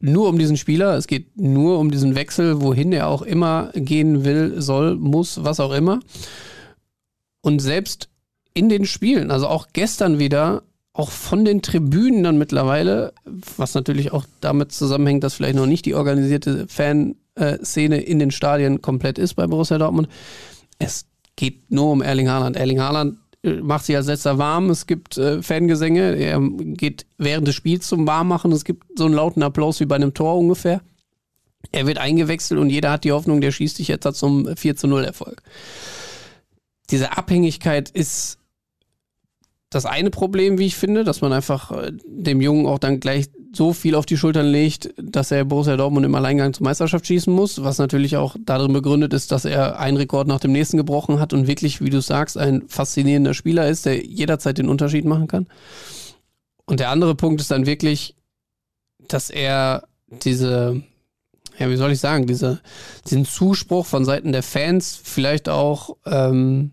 nur 0.00 0.28
um 0.28 0.38
diesen 0.38 0.56
Spieler, 0.56 0.96
es 0.96 1.06
geht 1.06 1.36
nur 1.36 1.78
um 1.78 1.90
diesen 1.90 2.14
Wechsel, 2.14 2.60
wohin 2.60 2.92
er 2.92 3.08
auch 3.08 3.22
immer 3.22 3.70
gehen 3.74 4.24
will, 4.24 4.60
soll, 4.60 4.96
muss, 4.96 5.42
was 5.42 5.60
auch 5.60 5.72
immer. 5.72 6.00
Und 7.40 7.60
selbst 7.60 8.08
in 8.54 8.68
den 8.68 8.86
Spielen, 8.86 9.30
also 9.30 9.48
auch 9.48 9.68
gestern 9.72 10.18
wieder, 10.18 10.62
auch 10.92 11.10
von 11.10 11.44
den 11.44 11.62
Tribünen 11.62 12.24
dann 12.24 12.38
mittlerweile, 12.38 13.12
was 13.56 13.74
natürlich 13.74 14.12
auch 14.12 14.24
damit 14.40 14.72
zusammenhängt, 14.72 15.22
dass 15.22 15.34
vielleicht 15.34 15.56
noch 15.56 15.66
nicht 15.66 15.86
die 15.86 15.94
organisierte 15.94 16.66
Fanszene 16.68 18.00
in 18.00 18.18
den 18.18 18.30
Stadien 18.30 18.82
komplett 18.82 19.18
ist 19.18 19.34
bei 19.34 19.46
Borussia 19.46 19.78
Dortmund. 19.78 20.08
Es 20.78 21.06
geht 21.36 21.70
nur 21.70 21.92
um 21.92 22.02
Erling 22.02 22.28
Haaland. 22.28 22.56
Erling 22.56 22.80
Haaland 22.80 23.18
macht 23.42 23.84
sich 23.84 23.96
als 23.96 24.06
letzter 24.06 24.38
warm. 24.38 24.70
Es 24.70 24.86
gibt 24.86 25.16
äh, 25.16 25.42
Fangesänge. 25.42 26.16
Er 26.16 26.40
geht 26.40 27.06
während 27.18 27.46
des 27.46 27.54
Spiels 27.54 27.86
zum 27.86 28.06
Warmmachen. 28.06 28.52
Es 28.52 28.64
gibt 28.64 28.98
so 28.98 29.04
einen 29.04 29.14
lauten 29.14 29.42
Applaus 29.42 29.80
wie 29.80 29.86
bei 29.86 29.96
einem 29.96 30.14
Tor 30.14 30.36
ungefähr. 30.36 30.82
Er 31.72 31.86
wird 31.86 31.98
eingewechselt 31.98 32.60
und 32.60 32.70
jeder 32.70 32.90
hat 32.90 33.04
die 33.04 33.12
Hoffnung, 33.12 33.40
der 33.40 33.52
schießt 33.52 33.76
sich 33.76 33.88
jetzt 33.88 34.06
zum 34.14 34.56
4 34.56 34.76
zu 34.76 34.86
0 34.86 35.04
Erfolg. 35.04 35.42
Diese 36.90 37.16
Abhängigkeit 37.16 37.90
ist 37.90 38.38
das 39.70 39.84
eine 39.84 40.10
Problem, 40.10 40.58
wie 40.58 40.66
ich 40.66 40.76
finde, 40.76 41.04
dass 41.04 41.20
man 41.20 41.32
einfach 41.32 41.70
äh, 41.72 41.92
dem 42.06 42.40
Jungen 42.40 42.66
auch 42.66 42.78
dann 42.78 43.00
gleich 43.00 43.28
so 43.52 43.72
viel 43.72 43.94
auf 43.94 44.06
die 44.06 44.16
Schultern 44.16 44.46
legt, 44.46 44.90
dass 44.96 45.30
er 45.30 45.44
Borussia 45.44 45.76
Dortmund 45.76 46.04
im 46.04 46.14
Alleingang 46.14 46.52
zur 46.52 46.64
Meisterschaft 46.64 47.06
schießen 47.06 47.32
muss, 47.32 47.62
was 47.62 47.78
natürlich 47.78 48.16
auch 48.16 48.36
darin 48.38 48.72
begründet 48.72 49.12
ist, 49.12 49.32
dass 49.32 49.44
er 49.44 49.78
einen 49.78 49.96
Rekord 49.96 50.28
nach 50.28 50.40
dem 50.40 50.52
nächsten 50.52 50.76
gebrochen 50.76 51.18
hat 51.20 51.32
und 51.32 51.46
wirklich, 51.46 51.80
wie 51.80 51.90
du 51.90 52.00
sagst, 52.00 52.36
ein 52.36 52.68
faszinierender 52.68 53.34
Spieler 53.34 53.68
ist, 53.68 53.86
der 53.86 54.04
jederzeit 54.04 54.58
den 54.58 54.68
Unterschied 54.68 55.04
machen 55.04 55.28
kann. 55.28 55.46
Und 56.66 56.80
der 56.80 56.90
andere 56.90 57.14
Punkt 57.14 57.40
ist 57.40 57.50
dann 57.50 57.66
wirklich, 57.66 58.14
dass 59.06 59.30
er 59.30 59.84
diese, 60.08 60.82
ja, 61.58 61.70
wie 61.70 61.76
soll 61.76 61.92
ich 61.92 62.00
sagen, 62.00 62.26
diese, 62.26 62.60
diesen 63.06 63.24
Zuspruch 63.24 63.86
von 63.86 64.04
Seiten 64.04 64.32
der 64.32 64.42
Fans 64.42 65.00
vielleicht 65.02 65.48
auch 65.48 65.96
ähm, 66.04 66.72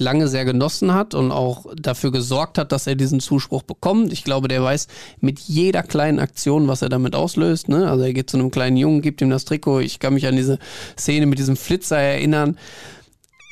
lange 0.00 0.28
sehr 0.28 0.44
genossen 0.44 0.94
hat 0.94 1.14
und 1.14 1.32
auch 1.32 1.66
dafür 1.76 2.12
gesorgt 2.12 2.58
hat, 2.58 2.72
dass 2.72 2.86
er 2.86 2.94
diesen 2.94 3.20
Zuspruch 3.20 3.62
bekommt. 3.62 4.12
Ich 4.12 4.24
glaube, 4.24 4.48
der 4.48 4.62
weiß 4.62 4.88
mit 5.20 5.40
jeder 5.40 5.82
kleinen 5.82 6.18
Aktion, 6.18 6.68
was 6.68 6.82
er 6.82 6.88
damit 6.88 7.14
auslöst. 7.14 7.68
Ne? 7.68 7.90
Also 7.90 8.04
er 8.04 8.12
geht 8.12 8.30
zu 8.30 8.38
einem 8.38 8.50
kleinen 8.50 8.76
Jungen, 8.76 9.02
gibt 9.02 9.20
ihm 9.20 9.30
das 9.30 9.44
Trikot. 9.44 9.80
Ich 9.80 9.98
kann 9.98 10.14
mich 10.14 10.26
an 10.26 10.36
diese 10.36 10.58
Szene 10.98 11.26
mit 11.26 11.38
diesem 11.38 11.56
Flitzer 11.56 11.98
erinnern. 11.98 12.58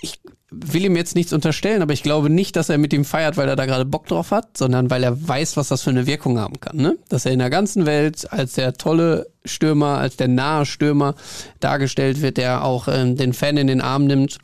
Ich 0.03 0.21
will 0.51 0.85
ihm 0.85 0.97
jetzt 0.97 1.15
nichts 1.15 1.33
unterstellen, 1.33 1.83
aber 1.83 1.93
ich 1.93 2.03
glaube 2.03 2.31
nicht, 2.31 2.57
dass 2.57 2.69
er 2.69 2.79
mit 2.79 2.93
ihm 2.93 3.05
feiert, 3.05 3.37
weil 3.37 3.49
er 3.49 3.57
da 3.57 3.67
gerade 3.67 3.85
Bock 3.85 4.07
drauf 4.07 4.31
hat, 4.31 4.57
sondern 4.57 4.91
weil 4.91 5.03
er 5.03 5.29
weiß, 5.29 5.57
was 5.57 5.69
das 5.69 5.83
für 5.83 5.91
eine 5.91 6.07
Wirkung 6.07 6.39
haben 6.39 6.61
kann. 6.61 6.77
Ne? 6.77 6.97
Dass 7.09 7.27
er 7.27 7.33
in 7.33 7.39
der 7.39 7.51
ganzen 7.51 7.87
Welt 7.87 8.31
als 8.33 8.55
der 8.55 8.75
tolle 8.75 9.27
Stürmer, 9.45 9.99
als 9.99 10.17
der 10.17 10.29
nahe 10.29 10.67
Stürmer 10.67 11.15
dargestellt 11.61 12.23
wird, 12.23 12.37
der 12.37 12.65
auch 12.65 12.89
ähm, 12.89 13.17
den 13.17 13.33
Fan 13.33 13.57
in 13.57 13.67
den 13.67 13.81
Arm 13.81 14.05
nimmt 14.05 14.39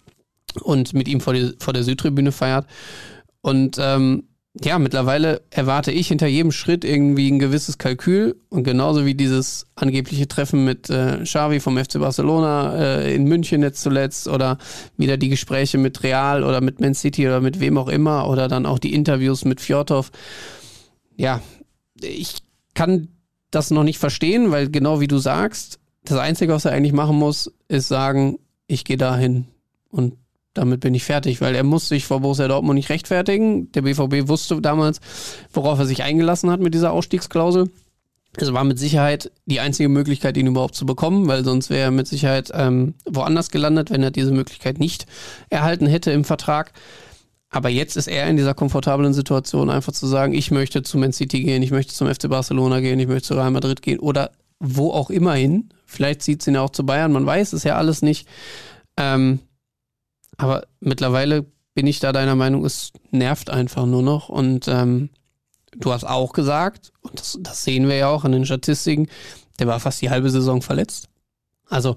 und 0.56 0.94
mit 0.94 1.08
ihm 1.08 1.20
vor, 1.20 1.32
die, 1.32 1.54
vor 1.58 1.72
der 1.72 1.84
Südtribüne 1.84 2.32
feiert. 2.32 2.66
Und 3.42 3.76
ähm, 3.80 4.24
ja, 4.62 4.80
mittlerweile 4.80 5.42
erwarte 5.50 5.92
ich 5.92 6.08
hinter 6.08 6.26
jedem 6.26 6.50
Schritt 6.50 6.84
irgendwie 6.84 7.30
ein 7.30 7.38
gewisses 7.38 7.78
Kalkül 7.78 8.36
und 8.48 8.64
genauso 8.64 9.06
wie 9.06 9.14
dieses 9.14 9.66
angebliche 9.76 10.26
Treffen 10.26 10.64
mit 10.64 10.90
äh, 10.90 11.22
Xavi 11.22 11.60
vom 11.60 11.78
FC 11.78 12.00
Barcelona 12.00 12.76
äh, 12.76 13.14
in 13.14 13.24
München 13.24 13.62
jetzt 13.62 13.80
zuletzt 13.80 14.26
oder 14.26 14.58
wieder 14.96 15.16
die 15.16 15.28
Gespräche 15.28 15.78
mit 15.78 16.02
Real 16.02 16.42
oder 16.42 16.60
mit 16.60 16.80
Man 16.80 16.94
City 16.94 17.28
oder 17.28 17.40
mit 17.40 17.60
wem 17.60 17.78
auch 17.78 17.88
immer 17.88 18.28
oder 18.28 18.48
dann 18.48 18.66
auch 18.66 18.80
die 18.80 18.92
Interviews 18.92 19.44
mit 19.44 19.60
Fjordhoff. 19.60 20.10
Ja, 21.16 21.40
ich 22.00 22.38
kann 22.74 23.08
das 23.52 23.70
noch 23.70 23.84
nicht 23.84 23.98
verstehen, 23.98 24.50
weil 24.50 24.68
genau 24.68 25.00
wie 25.00 25.08
du 25.08 25.18
sagst, 25.18 25.78
das 26.04 26.18
Einzige, 26.18 26.52
was 26.52 26.64
er 26.64 26.72
eigentlich 26.72 26.92
machen 26.92 27.16
muss, 27.16 27.52
ist 27.68 27.86
sagen, 27.86 28.38
ich 28.66 28.84
gehe 28.84 28.96
dahin 28.96 29.46
und 29.90 30.14
damit 30.54 30.80
bin 30.80 30.94
ich 30.94 31.04
fertig, 31.04 31.40
weil 31.40 31.54
er 31.54 31.62
muss 31.62 31.88
sich 31.88 32.04
vor 32.04 32.20
Borussia 32.20 32.48
Dortmund 32.48 32.76
nicht 32.76 32.90
rechtfertigen. 32.90 33.70
Der 33.72 33.82
BVB 33.82 34.28
wusste 34.28 34.60
damals, 34.60 35.00
worauf 35.52 35.78
er 35.78 35.86
sich 35.86 36.02
eingelassen 36.02 36.50
hat 36.50 36.60
mit 36.60 36.74
dieser 36.74 36.92
Ausstiegsklausel. 36.92 37.70
Es 38.36 38.52
war 38.52 38.64
mit 38.64 38.78
Sicherheit 38.78 39.32
die 39.46 39.60
einzige 39.60 39.88
Möglichkeit, 39.88 40.36
ihn 40.36 40.46
überhaupt 40.46 40.76
zu 40.76 40.86
bekommen, 40.86 41.26
weil 41.26 41.44
sonst 41.44 41.68
wäre 41.68 41.82
er 41.82 41.90
mit 41.90 42.06
Sicherheit 42.06 42.50
ähm, 42.54 42.94
woanders 43.04 43.50
gelandet, 43.50 43.90
wenn 43.90 44.02
er 44.02 44.12
diese 44.12 44.30
Möglichkeit 44.30 44.78
nicht 44.78 45.06
erhalten 45.50 45.86
hätte 45.86 46.12
im 46.12 46.24
Vertrag. 46.24 46.72
Aber 47.50 47.68
jetzt 47.68 47.96
ist 47.96 48.06
er 48.06 48.28
in 48.28 48.36
dieser 48.36 48.54
komfortablen 48.54 49.12
Situation, 49.12 49.70
einfach 49.70 49.92
zu 49.92 50.06
sagen, 50.06 50.32
ich 50.32 50.52
möchte 50.52 50.84
zu 50.84 50.98
Man 50.98 51.12
City 51.12 51.42
gehen, 51.42 51.62
ich 51.62 51.72
möchte 51.72 51.92
zum 51.92 52.12
FC 52.12 52.28
Barcelona 52.28 52.78
gehen, 52.78 53.00
ich 53.00 53.08
möchte 53.08 53.28
zu 53.28 53.34
Real 53.34 53.50
Madrid 53.50 53.82
gehen 53.82 53.98
oder 53.98 54.30
wo 54.60 54.92
auch 54.92 55.10
immer 55.10 55.34
hin. 55.34 55.70
Vielleicht 55.84 56.22
zieht 56.22 56.42
es 56.42 56.46
ihn 56.46 56.56
auch 56.56 56.70
zu 56.70 56.86
Bayern, 56.86 57.10
man 57.10 57.26
weiß 57.26 57.52
es 57.52 57.64
ja 57.64 57.76
alles 57.76 58.02
nicht. 58.02 58.28
Ähm, 58.96 59.40
aber 60.40 60.66
mittlerweile 60.80 61.46
bin 61.74 61.86
ich 61.86 62.00
da 62.00 62.12
deiner 62.12 62.34
Meinung, 62.34 62.64
es 62.64 62.92
nervt 63.10 63.50
einfach 63.50 63.86
nur 63.86 64.02
noch. 64.02 64.28
Und 64.28 64.68
ähm, 64.68 65.10
du 65.78 65.92
hast 65.92 66.04
auch 66.04 66.32
gesagt, 66.32 66.92
und 67.02 67.20
das, 67.20 67.38
das 67.40 67.64
sehen 67.64 67.88
wir 67.88 67.96
ja 67.96 68.08
auch 68.08 68.24
an 68.24 68.32
den 68.32 68.46
Statistiken, 68.46 69.08
der 69.58 69.66
war 69.66 69.80
fast 69.80 70.00
die 70.02 70.10
halbe 70.10 70.30
Saison 70.30 70.62
verletzt. 70.62 71.08
Also 71.68 71.96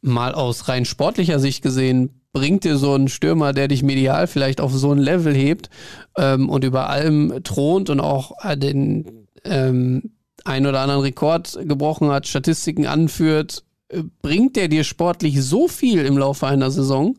mal 0.00 0.34
aus 0.34 0.68
rein 0.68 0.84
sportlicher 0.84 1.38
Sicht 1.38 1.62
gesehen, 1.62 2.20
bringt 2.32 2.64
dir 2.64 2.76
so 2.76 2.94
ein 2.94 3.08
Stürmer, 3.08 3.52
der 3.52 3.68
dich 3.68 3.82
medial 3.82 4.26
vielleicht 4.26 4.60
auf 4.60 4.72
so 4.72 4.92
ein 4.92 4.98
Level 4.98 5.34
hebt 5.34 5.70
ähm, 6.18 6.50
und 6.50 6.64
über 6.64 6.90
allem 6.90 7.42
thront 7.44 7.88
und 7.88 8.00
auch 8.00 8.32
den 8.56 9.28
ähm, 9.44 10.16
ein 10.44 10.66
oder 10.66 10.80
anderen 10.80 11.02
Rekord 11.02 11.58
gebrochen 11.62 12.10
hat, 12.10 12.26
Statistiken 12.26 12.86
anführt, 12.86 13.64
äh, 13.88 14.02
bringt 14.20 14.56
der 14.56 14.68
dir 14.68 14.84
sportlich 14.84 15.42
so 15.42 15.68
viel 15.68 16.04
im 16.04 16.18
Laufe 16.18 16.46
einer 16.46 16.70
Saison, 16.70 17.16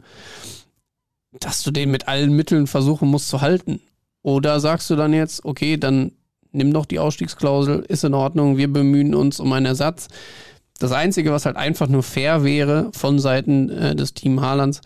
dass 1.40 1.64
du 1.64 1.72
den 1.72 1.92
mit 1.92 2.08
allen 2.08 2.34
Mitteln 2.34 2.68
versuchen 2.68 3.10
musst 3.10 3.30
zu 3.30 3.42
halten. 3.42 3.80
Oder 4.22 4.60
sagst 4.60 4.90
du 4.90 4.96
dann 4.96 5.14
jetzt, 5.14 5.46
okay, 5.46 5.78
dann 5.78 6.12
nimm 6.52 6.74
doch 6.74 6.86
die 6.86 7.00
Ausstiegsklausel, 7.00 7.86
ist 7.88 8.04
in 8.04 8.14
Ordnung, 8.14 8.58
wir 8.58 8.72
bemühen 8.72 9.16
uns 9.16 9.40
um 9.40 9.52
einen 9.54 9.66
Ersatz. 9.66 10.08
Das 10.80 10.92
Einzige, 10.92 11.32
was 11.32 11.46
halt 11.46 11.56
einfach 11.56 11.88
nur 11.88 12.04
fair 12.04 12.44
wäre 12.44 12.92
von 12.94 13.20
Seiten 13.20 13.70
äh, 13.70 13.96
des 13.96 14.14
Team 14.14 14.42
Haalands, 14.42 14.82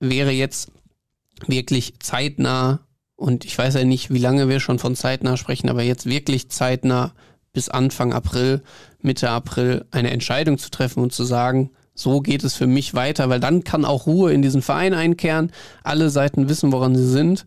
wäre 0.00 0.30
jetzt 0.30 0.70
wirklich 1.46 1.94
zeitnah, 2.00 2.80
und 3.16 3.44
ich 3.44 3.56
weiß 3.56 3.74
ja 3.74 3.84
nicht, 3.84 4.12
wie 4.12 4.18
lange 4.18 4.48
wir 4.48 4.60
schon 4.60 4.78
von 4.78 4.96
zeitnah 4.96 5.36
sprechen, 5.36 5.68
aber 5.68 5.82
jetzt 5.82 6.06
wirklich 6.06 6.50
zeitnah 6.50 7.12
bis 7.52 7.68
Anfang 7.68 8.12
April, 8.12 8.62
Mitte 9.00 9.30
April 9.30 9.84
eine 9.90 10.10
Entscheidung 10.10 10.58
zu 10.58 10.70
treffen 10.70 11.02
und 11.02 11.12
zu 11.12 11.24
sagen, 11.24 11.70
so 11.94 12.20
geht 12.20 12.44
es 12.44 12.54
für 12.54 12.66
mich 12.66 12.94
weiter, 12.94 13.28
weil 13.28 13.40
dann 13.40 13.64
kann 13.64 13.84
auch 13.84 14.06
Ruhe 14.06 14.32
in 14.32 14.42
diesen 14.42 14.62
Verein 14.62 14.94
einkehren. 14.94 15.52
Alle 15.82 16.10
Seiten 16.10 16.48
wissen, 16.48 16.72
woran 16.72 16.96
sie 16.96 17.08
sind. 17.08 17.44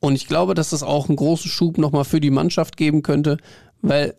Und 0.00 0.14
ich 0.14 0.26
glaube, 0.26 0.54
dass 0.54 0.70
das 0.70 0.82
auch 0.82 1.08
einen 1.08 1.16
großen 1.16 1.50
Schub 1.50 1.78
nochmal 1.78 2.04
für 2.04 2.20
die 2.20 2.30
Mannschaft 2.30 2.76
geben 2.76 3.02
könnte, 3.02 3.38
weil, 3.82 4.14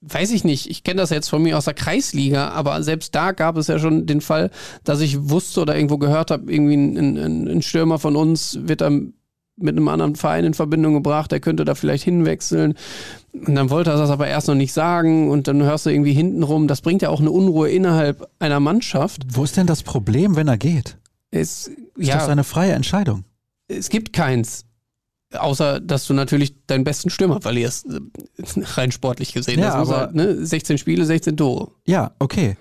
weiß 0.00 0.30
ich 0.32 0.44
nicht, 0.44 0.68
ich 0.68 0.82
kenne 0.82 1.00
das 1.00 1.10
jetzt 1.10 1.28
von 1.28 1.42
mir 1.42 1.58
aus 1.58 1.66
der 1.66 1.74
Kreisliga, 1.74 2.48
aber 2.48 2.82
selbst 2.82 3.14
da 3.14 3.32
gab 3.32 3.56
es 3.56 3.68
ja 3.68 3.78
schon 3.78 4.06
den 4.06 4.20
Fall, 4.20 4.50
dass 4.84 5.00
ich 5.00 5.28
wusste 5.30 5.60
oder 5.60 5.76
irgendwo 5.76 5.98
gehört 5.98 6.30
habe, 6.30 6.50
irgendwie 6.50 6.76
ein, 6.76 7.18
ein, 7.18 7.48
ein 7.48 7.62
Stürmer 7.62 7.98
von 7.98 8.16
uns 8.16 8.58
wird 8.62 8.80
dann 8.80 9.14
mit 9.60 9.76
einem 9.76 9.88
anderen 9.88 10.16
Verein 10.16 10.44
in 10.44 10.54
Verbindung 10.54 10.94
gebracht, 10.94 11.32
der 11.32 11.40
könnte 11.40 11.64
da 11.64 11.74
vielleicht 11.74 12.04
hinwechseln. 12.04 12.74
Und 13.32 13.54
dann 13.54 13.70
wollte 13.70 13.90
er 13.90 13.96
das 13.98 14.10
aber 14.10 14.26
erst 14.28 14.48
noch 14.48 14.54
nicht 14.54 14.72
sagen 14.72 15.30
und 15.30 15.48
dann 15.48 15.62
hörst 15.62 15.86
du 15.86 15.90
irgendwie 15.90 16.12
hintenrum, 16.12 16.68
das 16.68 16.80
bringt 16.80 17.02
ja 17.02 17.08
auch 17.10 17.20
eine 17.20 17.30
Unruhe 17.30 17.68
innerhalb 17.70 18.28
einer 18.38 18.60
Mannschaft. 18.60 19.22
Wo 19.30 19.44
ist 19.44 19.56
denn 19.56 19.66
das 19.66 19.82
Problem, 19.82 20.36
wenn 20.36 20.48
er 20.48 20.56
geht? 20.58 20.96
Es, 21.30 21.68
Ist 21.68 22.08
ja, 22.08 22.14
das 22.16 22.28
eine 22.28 22.44
freie 22.44 22.72
Entscheidung? 22.72 23.24
es 23.68 23.90
gibt 23.90 24.12
keins. 24.14 24.64
Außer, 25.36 25.78
dass 25.80 26.06
du 26.06 26.14
natürlich 26.14 26.54
deinen 26.66 26.84
besten 26.84 27.10
Stürmer 27.10 27.42
verlierst, 27.42 27.86
rein 28.76 28.92
sportlich 28.92 29.34
gesehen. 29.34 29.60
Ja, 29.60 29.74
aber- 29.74 29.96
halt, 29.98 30.14
ne? 30.14 30.46
16 30.46 30.78
Spiele, 30.78 31.04
16 31.04 31.36
Tore. 31.36 31.68
Ja, 31.84 32.12
okay. 32.18 32.56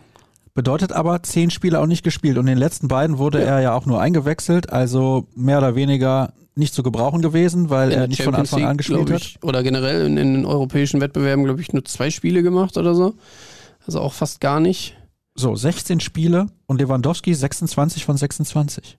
Bedeutet 0.54 0.92
aber, 0.92 1.22
zehn 1.24 1.50
Spiele 1.52 1.80
auch 1.80 1.86
nicht 1.86 2.04
gespielt. 2.04 2.38
Und 2.38 2.48
in 2.48 2.56
den 2.56 2.58
letzten 2.58 2.88
beiden 2.90 3.20
wurde 3.20 3.42
er 3.42 3.62
ja 3.62 3.74
auch 3.74 3.86
nur 3.86 4.02
eingewechselt, 4.02 4.74
also 4.74 5.28
mehr 5.36 5.60
oder 5.60 5.76
weniger 5.76 6.34
nicht 6.58 6.74
zu 6.74 6.84
gebrauchen 6.84 7.22
gewesen, 7.22 7.70
weil 7.70 7.92
In 7.92 8.00
er 8.00 8.08
nicht 8.08 8.18
von 8.22 8.34
Champions 8.34 8.54
Anfang 8.54 8.70
an 8.70 8.78
gespielt 8.78 9.12
hat. 9.12 9.22
ich, 9.22 9.44
Oder 9.44 9.64
generell 9.64 10.06
in, 10.06 10.18
in 10.18 10.34
den 10.34 10.46
europäischen 10.46 11.02
Wettbewerben, 11.02 11.46
glaube 11.46 11.62
ich, 11.62 11.72
nur 11.74 11.86
zwei 11.86 12.10
Spiele 12.10 12.44
gemacht 12.44 12.78
oder 12.78 12.96
so. 12.96 13.16
Also 13.86 14.02
auch 14.02 14.14
fast 14.14 14.42
gar 14.42 14.60
nicht. 14.60 14.96
So, 15.36 15.56
16 15.56 16.00
Spiele 16.00 16.48
und 16.66 16.80
Lewandowski 16.82 17.34
26 17.34 18.06
von 18.06 18.18
26. 18.18 18.98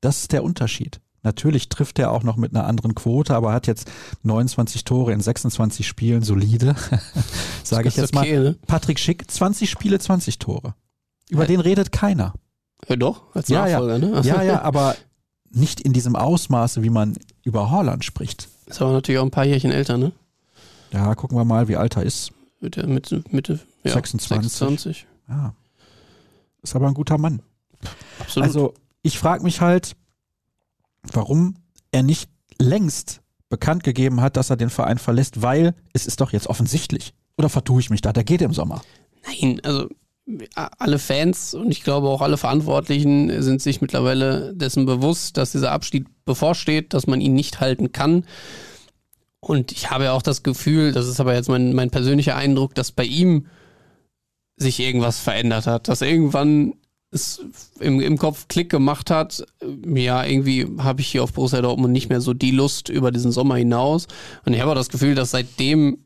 Das 0.00 0.20
ist 0.20 0.32
der 0.32 0.44
Unterschied. 0.44 1.00
Natürlich 1.22 1.68
trifft 1.68 1.98
er 1.98 2.10
auch 2.12 2.22
noch 2.22 2.36
mit 2.36 2.54
einer 2.54 2.66
anderen 2.66 2.94
Quote, 2.94 3.34
aber 3.34 3.52
hat 3.52 3.66
jetzt 3.66 3.90
29 4.22 4.84
Tore 4.84 5.12
in 5.12 5.20
26 5.20 5.86
Spielen, 5.86 6.22
solide, 6.22 6.74
sage 7.64 7.88
ich 7.88 7.96
jetzt 7.96 8.16
okay, 8.16 8.34
mal. 8.38 8.42
Ne? 8.44 8.56
Patrick 8.66 8.98
Schick, 8.98 9.30
20 9.30 9.68
Spiele, 9.70 9.98
20 9.98 10.38
Tore. 10.38 10.74
Über 11.28 11.42
Ja. 11.42 11.48
den 11.48 11.60
redet 11.60 11.92
keiner. 11.92 12.32
Ja, 12.88 12.96
doch, 12.96 13.34
als 13.34 13.48
Ja, 13.48 13.66
ja. 13.66 13.80
Nachfolger, 13.80 13.98
ne? 13.98 14.20
Ja, 14.24 14.42
ja, 14.42 14.62
aber 14.62 14.96
nicht 15.50 15.80
in 15.80 15.92
diesem 15.92 16.16
Ausmaße, 16.16 16.82
wie 16.82 16.90
man 16.90 17.16
über 17.42 17.70
Holland 17.70 18.04
spricht. 18.04 18.48
Ist 18.66 18.80
aber 18.80 18.92
natürlich 18.92 19.18
auch 19.18 19.24
ein 19.24 19.30
paar 19.30 19.44
Jährchen 19.44 19.72
älter, 19.72 19.98
ne? 19.98 20.12
Ja, 20.92 21.14
gucken 21.14 21.36
wir 21.36 21.44
mal, 21.44 21.68
wie 21.68 21.76
alt 21.76 21.96
er 21.96 22.04
ist. 22.04 22.32
Mitte, 22.60 22.86
Mitte, 22.86 23.24
Mitte 23.30 23.60
ja, 23.84 23.92
26. 23.92 24.52
26. 24.52 25.06
Ja. 25.28 25.54
Ist 26.62 26.76
aber 26.76 26.88
ein 26.88 26.94
guter 26.94 27.18
Mann. 27.18 27.42
Absolut. 28.18 28.46
Also, 28.46 28.74
ich 29.02 29.18
frage 29.18 29.42
mich 29.42 29.60
halt, 29.60 29.96
warum 31.02 31.56
er 31.90 32.02
nicht 32.02 32.28
längst 32.58 33.22
bekannt 33.48 33.82
gegeben 33.82 34.20
hat, 34.20 34.36
dass 34.36 34.50
er 34.50 34.56
den 34.56 34.70
Verein 34.70 34.98
verlässt, 34.98 35.42
weil 35.42 35.74
es 35.92 36.06
ist 36.06 36.20
doch 36.20 36.32
jetzt 36.32 36.46
offensichtlich. 36.46 37.14
Oder 37.38 37.48
vertue 37.48 37.80
ich 37.80 37.90
mich 37.90 38.02
da? 38.02 38.12
Der 38.12 38.24
geht 38.24 38.42
im 38.42 38.52
Sommer. 38.52 38.82
Nein, 39.26 39.60
also 39.64 39.88
alle 40.54 40.98
Fans 40.98 41.54
und 41.54 41.70
ich 41.70 41.82
glaube 41.82 42.08
auch 42.08 42.22
alle 42.22 42.36
Verantwortlichen 42.36 43.42
sind 43.42 43.62
sich 43.62 43.80
mittlerweile 43.80 44.54
dessen 44.54 44.86
bewusst, 44.86 45.36
dass 45.36 45.52
dieser 45.52 45.72
Abstieg 45.72 46.06
bevorsteht, 46.24 46.94
dass 46.94 47.06
man 47.06 47.20
ihn 47.20 47.34
nicht 47.34 47.60
halten 47.60 47.92
kann. 47.92 48.24
Und 49.40 49.72
ich 49.72 49.90
habe 49.90 50.04
ja 50.04 50.12
auch 50.12 50.22
das 50.22 50.42
Gefühl, 50.42 50.92
das 50.92 51.06
ist 51.06 51.20
aber 51.20 51.34
jetzt 51.34 51.48
mein, 51.48 51.72
mein 51.72 51.90
persönlicher 51.90 52.36
Eindruck, 52.36 52.74
dass 52.74 52.92
bei 52.92 53.04
ihm 53.04 53.46
sich 54.56 54.80
irgendwas 54.80 55.18
verändert 55.18 55.66
hat, 55.66 55.88
dass 55.88 56.02
irgendwann 56.02 56.74
es 57.10 57.44
im, 57.80 58.00
im 58.00 58.18
Kopf 58.18 58.46
Klick 58.48 58.70
gemacht 58.70 59.10
hat, 59.10 59.44
ja, 59.84 60.24
irgendwie 60.24 60.66
habe 60.78 61.00
ich 61.00 61.08
hier 61.08 61.24
auf 61.24 61.32
Borussia 61.32 61.60
Dortmund 61.60 61.92
nicht 61.92 62.08
mehr 62.08 62.20
so 62.20 62.34
die 62.34 62.52
Lust 62.52 62.88
über 62.88 63.10
diesen 63.10 63.32
Sommer 63.32 63.56
hinaus. 63.56 64.06
Und 64.44 64.52
ich 64.52 64.60
habe 64.60 64.70
auch 64.70 64.76
das 64.76 64.90
Gefühl, 64.90 65.14
dass 65.14 65.32
seitdem 65.32 66.04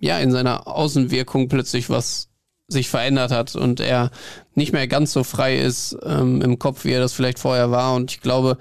ja 0.00 0.18
in 0.18 0.30
seiner 0.30 0.66
Außenwirkung 0.66 1.48
plötzlich 1.48 1.90
was 1.90 2.28
sich 2.68 2.88
verändert 2.88 3.30
hat 3.30 3.54
und 3.54 3.80
er 3.80 4.10
nicht 4.54 4.72
mehr 4.72 4.88
ganz 4.88 5.12
so 5.12 5.22
frei 5.24 5.58
ist 5.58 5.96
ähm, 6.02 6.42
im 6.42 6.58
Kopf, 6.58 6.84
wie 6.84 6.92
er 6.92 7.00
das 7.00 7.12
vielleicht 7.12 7.38
vorher 7.38 7.70
war. 7.70 7.94
Und 7.94 8.10
ich 8.10 8.20
glaube, 8.20 8.58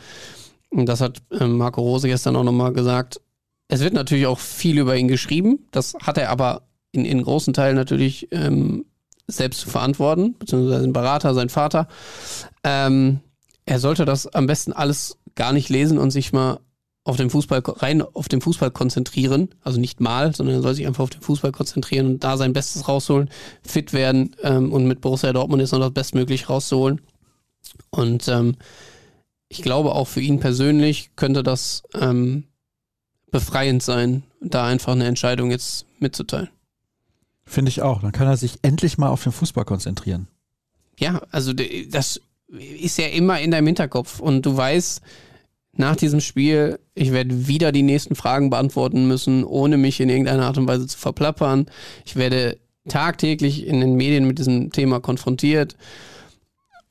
das 0.72 1.02
hat 1.02 1.22
ähm, 1.32 1.58
Marco 1.58 1.82
Rose 1.82 2.08
gestern 2.08 2.36
auch 2.36 2.44
nochmal 2.44 2.74
gesagt, 2.74 3.22
es 3.68 3.80
wird 3.80 3.94
natürlich 3.94 4.28
auch 4.28 4.40
viel 4.40 4.78
über 4.78 4.96
ihn 4.96 5.08
geschrieben. 5.08 5.68
Das 5.72 5.96
hat 6.02 6.18
er 6.18 6.30
aber 6.30 6.64
in, 6.92 7.06
in 7.06 7.24
großen 7.24 7.54
Teilen 7.54 7.76
natürlich 7.76 8.28
ähm, 8.32 8.86
selbst 9.28 9.62
zu 9.62 9.70
verantworten, 9.70 10.36
beziehungsweise 10.38 10.82
sein 10.82 10.94
Berater, 10.94 11.34
sein 11.34 11.50
Vater. 11.50 11.88
Ähm, 12.64 13.22
er 13.66 13.80
sollte 13.80 14.06
das 14.06 14.28
am 14.28 14.46
besten 14.46 14.72
alles 14.72 15.18
gar 15.34 15.52
nicht 15.52 15.70
lesen 15.70 15.98
und 15.98 16.12
sich 16.12 16.32
mal 16.32 16.60
auf 17.06 17.18
den 17.18 17.30
Fußball 17.30 17.62
rein 17.66 18.02
auf 18.02 18.28
den 18.28 18.42
Fußball 18.42 18.72
konzentrieren, 18.72 19.50
also 19.62 19.80
nicht 19.80 20.02
mal, 20.02 20.36
sondern 20.36 20.56
er 20.56 20.62
soll 20.64 20.74
sich 20.74 20.88
einfach 20.88 21.04
auf 21.04 21.12
den 21.12 21.22
Fußball 21.22 21.52
konzentrieren 21.52 22.08
und 22.08 22.24
da 22.24 22.36
sein 22.36 22.52
Bestes 22.52 22.88
rausholen, 22.88 23.30
fit 23.64 23.94
werden 23.94 24.36
ähm, 24.42 24.74
und 24.74 24.88
mit 24.88 25.02
Borussia 25.02 25.32
Dortmund 25.32 25.62
ist 25.62 25.72
noch 25.72 25.80
das 25.80 25.92
Bestmöglich 25.92 26.50
rauszuholen. 26.50 27.00
Und 27.92 28.28
ähm, 28.28 28.56
ich 29.50 29.62
glaube 29.62 29.94
auch 29.94 30.08
für 30.08 30.20
ihn 30.20 30.40
persönlich 30.40 31.12
könnte 31.16 31.44
das 31.44 31.84
ähm, 31.94 32.46
befreiend 33.30 33.84
sein, 33.84 34.24
da 34.42 34.66
einfach 34.66 34.94
eine 34.94 35.06
Entscheidung 35.06 35.52
jetzt 35.52 35.86
mitzuteilen. 36.00 36.50
Finde 37.46 37.70
ich 37.70 37.84
auch. 37.84 38.02
Dann 38.02 38.14
kann 38.14 38.28
er 38.28 38.38
sich 38.38 38.58
endlich 38.64 38.98
mal 38.98 39.10
auf 39.10 39.22
den 39.22 39.32
Fußball 39.32 39.66
konzentrieren. 39.66 40.28
Ja, 41.00 41.22
also 41.30 41.54
das 41.54 42.20
ist 42.48 42.98
ja 42.98 43.08
immer 43.08 43.40
in 43.40 43.52
deinem 43.52 43.68
Hinterkopf 43.68 44.20
und 44.20 44.44
du 44.44 44.58
weißt, 44.58 45.02
nach 45.78 45.96
diesem 45.96 46.22
Spiel, 46.22 46.80
ich 46.94 47.12
werde 47.12 47.48
wieder 47.48 47.72
die 47.72 47.84
nächsten 47.84 48.16
Fragen 48.16 48.50
beantworten 48.50 49.08
müssen, 49.08 49.44
ohne 49.44 49.78
mich 49.78 50.00
in 50.00 50.10
irgendeiner 50.10 50.46
Art 50.46 50.58
und 50.58 50.68
Weise 50.68 50.88
zu 50.88 50.98
verplappern. 50.98 51.66
Ich 52.06 52.16
werde 52.16 52.58
tagtäglich 52.88 53.66
in 53.66 53.82
den 53.82 53.96
Medien 53.96 54.26
mit 54.28 54.38
diesem 54.40 54.72
Thema 54.72 55.00
konfrontiert. 55.00 55.76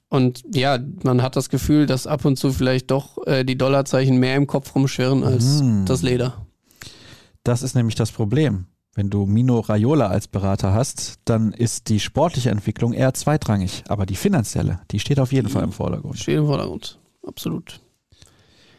Und 0.08 0.42
ja, 0.54 0.78
man 1.02 1.22
hat 1.22 1.34
das 1.36 1.48
Gefühl, 1.48 1.86
dass 1.86 2.06
ab 2.06 2.24
und 2.24 2.36
zu 2.36 2.52
vielleicht 2.52 2.90
doch 2.90 3.26
äh, 3.26 3.44
die 3.44 3.56
Dollarzeichen 3.58 4.18
mehr 4.18 4.36
im 4.36 4.46
Kopf 4.46 4.74
rumschwirren 4.74 5.24
als 5.24 5.62
Mhm. 5.62 5.86
das 5.86 6.02
Leder. 6.02 6.46
Das 7.42 7.62
ist 7.62 7.74
nämlich 7.74 7.94
das 7.94 8.12
Problem. 8.12 8.66
Wenn 8.94 9.10
du 9.10 9.26
Mino 9.26 9.58
Raiola 9.58 10.06
als 10.06 10.28
Berater 10.28 10.72
hast, 10.72 11.16
dann 11.24 11.52
ist 11.52 11.88
die 11.88 11.98
sportliche 11.98 12.50
Entwicklung 12.50 12.92
eher 12.92 13.12
zweitrangig. 13.12 13.82
Aber 13.88 14.06
die 14.06 14.14
finanzielle, 14.14 14.80
die 14.92 15.00
steht 15.00 15.18
auf 15.18 15.32
jeden 15.32 15.48
Fall 15.48 15.64
im 15.64 15.72
Vordergrund. 15.72 16.16
Steht 16.18 16.36
im 16.38 16.46
Vordergrund. 16.46 16.98
Absolut. 17.26 17.80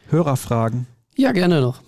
Hörerfragen. 0.08 0.86
Ja, 1.16 1.32
gerne 1.32 1.60
noch. 1.60 1.80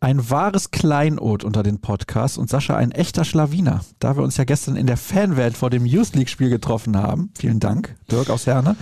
Ein 0.00 0.28
wahres 0.28 0.70
Kleinod 0.70 1.44
unter 1.44 1.62
den 1.62 1.80
Podcasts 1.80 2.36
und 2.36 2.50
Sascha 2.50 2.76
ein 2.76 2.90
echter 2.90 3.24
Schlawiner. 3.24 3.80
Da 4.00 4.16
wir 4.16 4.22
uns 4.22 4.36
ja 4.36 4.44
gestern 4.44 4.76
in 4.76 4.86
der 4.86 4.98
Fanwelt 4.98 5.56
vor 5.56 5.70
dem 5.70 5.86
Youth 5.86 6.14
League 6.14 6.28
Spiel 6.28 6.50
getroffen 6.50 6.98
haben. 6.98 7.30
Vielen 7.38 7.58
Dank, 7.58 7.96
Dirk 8.10 8.28
aus 8.28 8.46
Herne. 8.46 8.76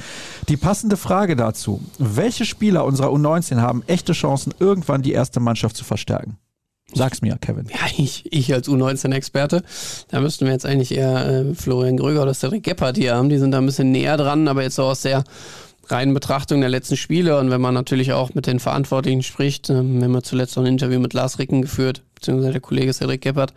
Die 0.48 0.56
passende 0.56 0.96
Frage 0.96 1.36
dazu. 1.36 1.80
Welche 1.98 2.44
Spieler 2.44 2.84
unserer 2.84 3.10
U19 3.10 3.60
haben 3.60 3.84
echte 3.86 4.14
Chancen, 4.14 4.52
irgendwann 4.58 5.02
die 5.02 5.12
erste 5.12 5.38
Mannschaft 5.38 5.76
zu 5.76 5.84
verstärken? 5.84 6.38
Sag's 6.94 7.22
mir, 7.22 7.38
Kevin. 7.40 7.68
Ja, 7.68 7.86
ich, 7.96 8.24
ich 8.32 8.52
als 8.52 8.68
U19-Experte, 8.68 9.62
da 10.08 10.20
müssten 10.20 10.44
wir 10.44 10.52
jetzt 10.52 10.66
eigentlich 10.66 10.92
eher 10.92 11.26
äh, 11.26 11.54
Florian 11.54 11.96
Gröger 11.96 12.22
oder 12.22 12.34
Cedric 12.34 12.64
Gebhardt 12.64 12.98
hier 12.98 13.14
haben. 13.14 13.28
Die 13.28 13.38
sind 13.38 13.52
da 13.52 13.58
ein 13.58 13.66
bisschen 13.66 13.92
näher 13.92 14.16
dran, 14.16 14.48
aber 14.48 14.62
jetzt 14.62 14.74
so 14.74 14.82
aus 14.82 15.02
der 15.02 15.24
reinen 15.88 16.14
Betrachtung 16.14 16.60
der 16.60 16.70
letzten 16.70 16.96
Spiele 16.96 17.38
und 17.38 17.50
wenn 17.50 17.60
man 17.60 17.74
natürlich 17.74 18.12
auch 18.12 18.34
mit 18.34 18.46
den 18.46 18.60
Verantwortlichen 18.60 19.22
spricht, 19.22 19.70
ähm, 19.70 19.98
wir 19.98 20.04
haben 20.04 20.14
ja 20.14 20.22
zuletzt 20.22 20.56
noch 20.56 20.64
ein 20.64 20.72
Interview 20.72 21.00
mit 21.00 21.12
Lars 21.12 21.38
Ricken 21.38 21.62
geführt, 21.62 22.02
beziehungsweise 22.14 22.52
der 22.52 22.60
Kollege 22.60 22.92
Cedric 22.92 23.22
Gebhardt, 23.22 23.52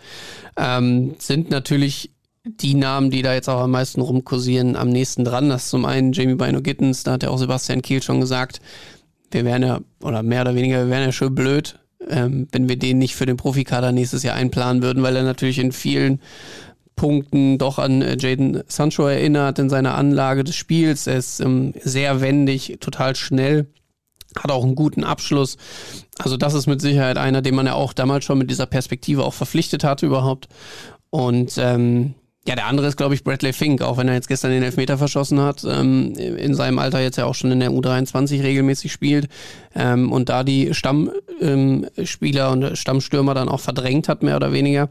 ähm, 0.57 1.15
sind 1.19 1.49
natürlich 1.49 2.11
die 2.43 2.75
Namen, 2.75 3.09
die 3.09 3.21
da 3.21 3.33
jetzt 3.33 3.49
auch 3.49 3.61
am 3.61 3.71
meisten 3.71 4.01
rumkursieren, 4.01 4.75
am 4.75 4.89
nächsten 4.89 5.23
dran. 5.23 5.49
Das 5.49 5.63
ist 5.63 5.69
zum 5.71 5.85
einen 5.85 6.13
Jamie 6.13 6.35
Bino 6.35 6.61
Gittens, 6.61 7.03
da 7.03 7.13
hat 7.13 7.23
ja 7.23 7.29
auch 7.29 7.39
Sebastian 7.39 7.81
Kiel 7.81 8.03
schon 8.03 8.19
gesagt, 8.19 8.61
wir 9.31 9.45
wären 9.45 9.63
ja, 9.63 9.79
oder 10.01 10.23
mehr 10.23 10.41
oder 10.41 10.55
weniger, 10.55 10.85
wir 10.85 10.89
wären 10.89 11.05
ja 11.05 11.11
schön 11.11 11.33
blöd, 11.33 11.79
ähm, 12.07 12.47
wenn 12.51 12.69
wir 12.69 12.77
den 12.77 12.99
nicht 12.99 13.15
für 13.15 13.25
den 13.25 13.37
Profikader 13.37 13.91
nächstes 13.91 14.23
Jahr 14.23 14.35
einplanen 14.35 14.83
würden, 14.83 15.01
weil 15.01 15.15
er 15.15 15.23
natürlich 15.23 15.59
in 15.59 15.71
vielen 15.71 16.21
Punkten 16.95 17.57
doch 17.57 17.79
an 17.79 18.01
äh, 18.01 18.17
Jaden 18.19 18.63
Sancho 18.67 19.07
erinnert 19.07 19.59
in 19.59 19.69
seiner 19.69 19.95
Anlage 19.95 20.43
des 20.43 20.55
Spiels. 20.55 21.07
Er 21.07 21.17
ist 21.17 21.39
ähm, 21.39 21.73
sehr 21.81 22.21
wendig, 22.21 22.77
total 22.79 23.15
schnell, 23.15 23.67
hat 24.37 24.51
auch 24.51 24.63
einen 24.63 24.75
guten 24.75 25.03
Abschluss. 25.03 25.57
Also 26.17 26.37
das 26.37 26.53
ist 26.53 26.67
mit 26.67 26.81
Sicherheit 26.81 27.17
einer, 27.17 27.41
den 27.41 27.55
man 27.55 27.65
ja 27.65 27.73
auch 27.73 27.93
damals 27.93 28.25
schon 28.25 28.37
mit 28.37 28.49
dieser 28.49 28.65
Perspektive 28.65 29.23
auch 29.23 29.33
verpflichtet 29.33 29.83
hat 29.83 30.03
überhaupt. 30.03 30.47
Und 31.09 31.57
ähm, 31.57 32.13
ja, 32.47 32.53
der 32.55 32.67
andere 32.67 32.85
ist, 32.87 32.95
glaube 32.95 33.15
ich, 33.15 33.23
Bradley 33.23 33.53
Fink, 33.53 33.81
auch 33.81 33.97
wenn 33.97 34.07
er 34.07 34.13
jetzt 34.13 34.27
gestern 34.27 34.51
den 34.51 34.61
Elfmeter 34.61 34.99
verschossen 34.99 35.41
hat, 35.41 35.63
ähm, 35.63 36.13
in 36.13 36.53
seinem 36.53 36.77
Alter 36.77 37.01
jetzt 37.01 37.17
ja 37.17 37.25
auch 37.25 37.33
schon 37.33 37.51
in 37.51 37.59
der 37.59 37.71
U23 37.71 38.43
regelmäßig 38.43 38.91
spielt 38.91 39.29
ähm, 39.73 40.11
und 40.11 40.29
da 40.29 40.43
die 40.43 40.73
Stammspieler 40.75 42.51
und 42.51 42.77
Stammstürmer 42.77 43.33
dann 43.33 43.49
auch 43.49 43.61
verdrängt 43.61 44.07
hat, 44.07 44.21
mehr 44.21 44.35
oder 44.35 44.53
weniger, 44.53 44.89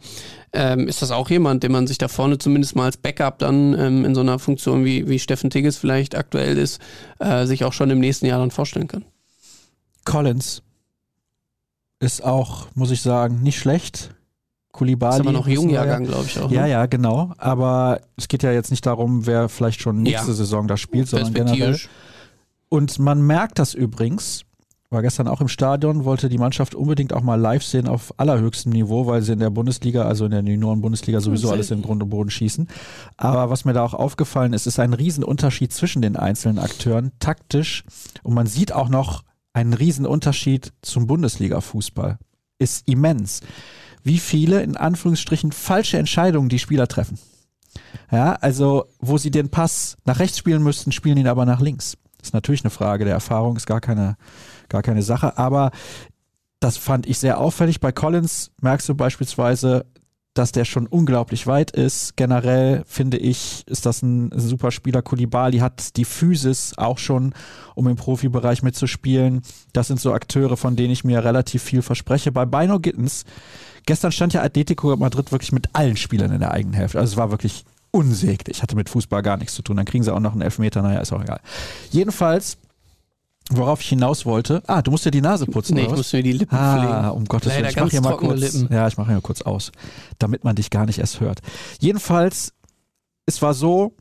ähm, 0.52 0.88
ist 0.88 1.00
das 1.00 1.12
auch 1.12 1.30
jemand, 1.30 1.62
den 1.62 1.70
man 1.70 1.86
sich 1.86 1.98
da 1.98 2.08
vorne 2.08 2.38
zumindest 2.38 2.74
mal 2.74 2.86
als 2.86 2.96
Backup 2.96 3.38
dann 3.38 3.78
ähm, 3.78 4.04
in 4.04 4.16
so 4.16 4.22
einer 4.22 4.40
Funktion 4.40 4.84
wie, 4.84 5.08
wie 5.08 5.20
Steffen 5.20 5.50
Tigges 5.50 5.76
vielleicht 5.76 6.16
aktuell 6.16 6.58
ist, 6.58 6.80
äh, 7.20 7.46
sich 7.46 7.64
auch 7.64 7.72
schon 7.72 7.90
im 7.90 8.00
nächsten 8.00 8.26
Jahr 8.26 8.40
dann 8.40 8.50
vorstellen 8.50 8.88
kann. 8.88 9.04
Collins 10.04 10.62
ist 12.00 12.24
auch, 12.24 12.66
muss 12.74 12.90
ich 12.90 13.00
sagen, 13.00 13.42
nicht 13.42 13.58
schlecht. 13.58 14.10
Kulibali. 14.74 15.14
Ist 15.14 15.20
aber 15.20 15.32
noch 15.32 15.46
Jungjahrgang, 15.46 16.04
glaube 16.04 16.24
ich 16.26 16.38
auch. 16.38 16.50
Ja, 16.50 16.62
ne? 16.62 16.70
ja, 16.70 16.86
genau. 16.86 17.32
Aber 17.38 18.00
es 18.16 18.28
geht 18.28 18.42
ja 18.42 18.52
jetzt 18.52 18.70
nicht 18.70 18.84
darum, 18.84 19.24
wer 19.24 19.48
vielleicht 19.48 19.80
schon 19.80 20.02
nächste 20.02 20.32
Ja. 20.32 20.34
Saison 20.34 20.66
da 20.66 20.76
spielt, 20.76 21.08
sondern 21.08 21.32
generell. 21.32 21.78
Und 22.68 22.98
man 22.98 23.22
merkt 23.22 23.60
das 23.60 23.74
übrigens, 23.74 24.44
war 24.90 25.00
gestern 25.02 25.28
auch 25.28 25.40
im 25.40 25.46
Stadion, 25.46 26.04
wollte 26.04 26.28
die 26.28 26.38
Mannschaft 26.38 26.74
unbedingt 26.74 27.12
auch 27.12 27.22
mal 27.22 27.36
live 27.36 27.62
sehen 27.62 27.86
auf 27.86 28.12
allerhöchstem 28.16 28.72
Niveau, 28.72 29.06
weil 29.06 29.22
sie 29.22 29.34
in 29.34 29.38
der 29.38 29.50
Bundesliga, 29.50 30.02
also 30.02 30.24
in 30.24 30.32
der 30.32 30.42
Junioren-Bundesliga 30.42 31.20
sowieso 31.20 31.52
alles 31.52 31.70
in 31.70 31.82
Grund 31.82 32.02
und 32.02 32.10
Boden 32.10 32.30
schießen. 32.30 32.68
Aber 33.16 33.50
was 33.50 33.64
mir 33.64 33.74
da 33.74 33.84
auch 33.84 33.94
aufgefallen 33.94 34.52
ist, 34.54 34.66
ist 34.66 34.80
ein 34.80 34.92
Riesenunterschied 34.92 35.72
zwischen 35.72 36.02
den 36.02 36.16
einzelnen 36.16 36.58
Akteuren, 36.58 37.12
taktisch. 37.20 37.84
Und 38.24 38.34
man 38.34 38.46
sieht 38.46 38.72
auch 38.72 38.88
noch 38.88 39.22
einen 39.52 39.72
Riesenunterschied 39.72 40.72
zum 40.82 41.06
Bundesliga-Fußball. 41.06 42.18
Ist 42.58 42.88
immens. 42.88 43.40
Wie 44.04 44.18
viele, 44.18 44.62
in 44.62 44.76
Anführungsstrichen, 44.76 45.50
falsche 45.50 45.98
Entscheidungen 45.98 46.48
die 46.48 46.58
Spieler 46.58 46.86
treffen. 46.86 47.18
Ja, 48.12 48.34
also, 48.34 48.84
wo 49.00 49.18
sie 49.18 49.30
den 49.30 49.48
Pass 49.48 49.96
nach 50.04 50.20
rechts 50.20 50.38
spielen 50.38 50.62
müssten, 50.62 50.92
spielen 50.92 51.16
ihn 51.16 51.26
aber 51.26 51.46
nach 51.46 51.60
links. 51.60 51.96
Ist 52.22 52.34
natürlich 52.34 52.62
eine 52.62 52.70
Frage 52.70 53.04
der 53.04 53.14
Erfahrung, 53.14 53.56
ist 53.56 53.66
gar 53.66 53.80
keine, 53.80 54.16
gar 54.68 54.82
keine 54.82 55.02
Sache. 55.02 55.38
Aber 55.38 55.70
das 56.60 56.76
fand 56.76 57.06
ich 57.06 57.18
sehr 57.18 57.38
auffällig. 57.38 57.80
Bei 57.80 57.92
Collins 57.92 58.50
merkst 58.60 58.88
du 58.88 58.94
beispielsweise, 58.94 59.86
dass 60.34 60.50
der 60.50 60.64
schon 60.64 60.88
unglaublich 60.88 61.46
weit 61.46 61.70
ist. 61.70 62.16
Generell 62.16 62.82
finde 62.86 63.16
ich, 63.16 63.64
ist 63.68 63.86
das 63.86 64.02
ein 64.02 64.32
super 64.34 64.72
Spieler. 64.72 65.00
Kulibali 65.00 65.58
hat 65.58 65.96
die 65.96 66.04
Physis 66.04 66.74
auch 66.76 66.98
schon, 66.98 67.34
um 67.76 67.86
im 67.86 67.96
Profibereich 67.96 68.62
mitzuspielen. 68.64 69.42
Das 69.72 69.86
sind 69.86 70.00
so 70.00 70.12
Akteure, 70.12 70.56
von 70.56 70.74
denen 70.74 70.92
ich 70.92 71.04
mir 71.04 71.24
relativ 71.24 71.62
viel 71.62 71.82
verspreche. 71.82 72.32
Bei 72.32 72.44
Bino 72.44 72.80
Gittens, 72.80 73.24
gestern 73.86 74.10
stand 74.10 74.34
ja 74.34 74.42
Atletico 74.42 74.96
Madrid 74.96 75.30
wirklich 75.30 75.52
mit 75.52 75.68
allen 75.72 75.96
Spielern 75.96 76.32
in 76.32 76.40
der 76.40 76.50
eigenen 76.50 76.74
Hälfte. 76.74 76.98
Also 76.98 77.12
es 77.12 77.16
war 77.16 77.30
wirklich 77.30 77.64
unsäglich. 77.92 78.60
Hatte 78.60 78.74
mit 78.74 78.88
Fußball 78.88 79.22
gar 79.22 79.36
nichts 79.36 79.54
zu 79.54 79.62
tun. 79.62 79.76
Dann 79.76 79.86
kriegen 79.86 80.02
sie 80.02 80.12
auch 80.12 80.20
noch 80.20 80.32
einen 80.32 80.42
Elfmeter. 80.42 80.82
Naja, 80.82 80.98
ist 80.98 81.12
auch 81.12 81.22
egal. 81.22 81.40
Jedenfalls 81.92 82.58
Worauf 83.50 83.80
ich 83.82 83.88
hinaus 83.88 84.24
wollte. 84.24 84.62
Ah, 84.66 84.80
du 84.80 84.90
musst 84.90 85.04
dir 85.04 85.10
die 85.10 85.20
Nase 85.20 85.46
putzen. 85.46 85.74
Nee, 85.74 85.82
ich 85.82 85.90
muss 85.90 86.12
mir 86.12 86.22
die 86.22 86.32
Lippen 86.32 86.56
ah, 86.56 86.78
pflegen. 86.78 87.10
um 87.10 87.24
Gottes 87.26 87.48
Leider 87.48 87.64
Willen. 87.64 87.70
Ich 87.70 87.76
mach 87.76 87.82
ganz 87.82 87.92
hier 87.92 88.00
mal 88.00 88.16
kurz. 88.16 88.40
Lippen. 88.40 88.74
Ja, 88.74 88.88
ich 88.88 88.96
mache 88.96 89.12
hier 89.12 89.20
kurz 89.20 89.42
aus, 89.42 89.70
damit 90.18 90.44
man 90.44 90.56
dich 90.56 90.70
gar 90.70 90.86
nicht 90.86 90.98
erst 90.98 91.20
hört. 91.20 91.40
Jedenfalls, 91.78 92.54
es 93.26 93.42
war 93.42 93.52
so, 93.52 93.94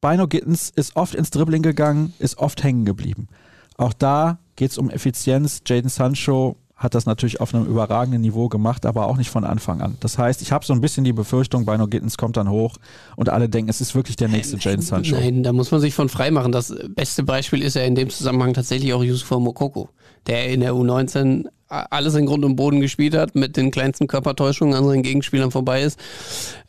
Bino 0.00 0.28
Gittens 0.28 0.70
ist 0.70 0.94
oft 0.96 1.14
ins 1.14 1.30
Dribbling 1.30 1.62
gegangen, 1.62 2.14
ist 2.18 2.38
oft 2.38 2.62
hängen 2.62 2.84
geblieben. 2.84 3.28
Auch 3.76 3.92
da 3.92 4.38
geht 4.54 4.70
es 4.70 4.78
um 4.78 4.90
Effizienz. 4.90 5.62
Jaden 5.66 5.88
Sancho 5.90 6.56
hat 6.82 6.94
das 6.94 7.06
natürlich 7.06 7.40
auf 7.40 7.54
einem 7.54 7.66
überragenden 7.66 8.20
Niveau 8.20 8.48
gemacht, 8.48 8.86
aber 8.86 9.06
auch 9.06 9.16
nicht 9.16 9.30
von 9.30 9.44
Anfang 9.44 9.80
an. 9.80 9.96
Das 10.00 10.18
heißt, 10.18 10.42
ich 10.42 10.50
habe 10.50 10.64
so 10.64 10.72
ein 10.72 10.80
bisschen 10.80 11.04
die 11.04 11.12
Befürchtung, 11.12 11.64
Bino 11.64 11.86
Gittens 11.86 12.18
kommt 12.18 12.36
dann 12.36 12.50
hoch 12.50 12.76
und 13.16 13.28
alle 13.28 13.48
denken, 13.48 13.70
es 13.70 13.80
ist 13.80 13.94
wirklich 13.94 14.16
der 14.16 14.28
nächste 14.28 14.56
Jaden 14.58 14.82
Sancho. 14.82 15.14
Nein, 15.14 15.42
da 15.42 15.52
muss 15.52 15.70
man 15.70 15.80
sich 15.80 15.94
von 15.94 16.08
frei 16.08 16.30
machen. 16.30 16.50
Das 16.50 16.74
beste 16.88 17.22
Beispiel 17.22 17.62
ist 17.62 17.76
ja 17.76 17.82
in 17.82 17.94
dem 17.94 18.10
Zusammenhang 18.10 18.52
tatsächlich 18.52 18.92
auch 18.94 19.04
Yusufa 19.04 19.38
Mokoko, 19.38 19.90
der 20.26 20.48
in 20.48 20.60
der 20.60 20.72
U19 20.72 21.46
alles 21.68 22.14
in 22.14 22.26
Grund 22.26 22.44
und 22.44 22.56
Boden 22.56 22.80
gespielt 22.80 23.14
hat, 23.14 23.34
mit 23.34 23.56
den 23.56 23.70
kleinsten 23.70 24.06
Körpertäuschungen 24.06 24.74
an 24.74 24.84
seinen 24.84 25.02
Gegenspielern 25.02 25.50
vorbei 25.50 25.82
ist 25.82 25.98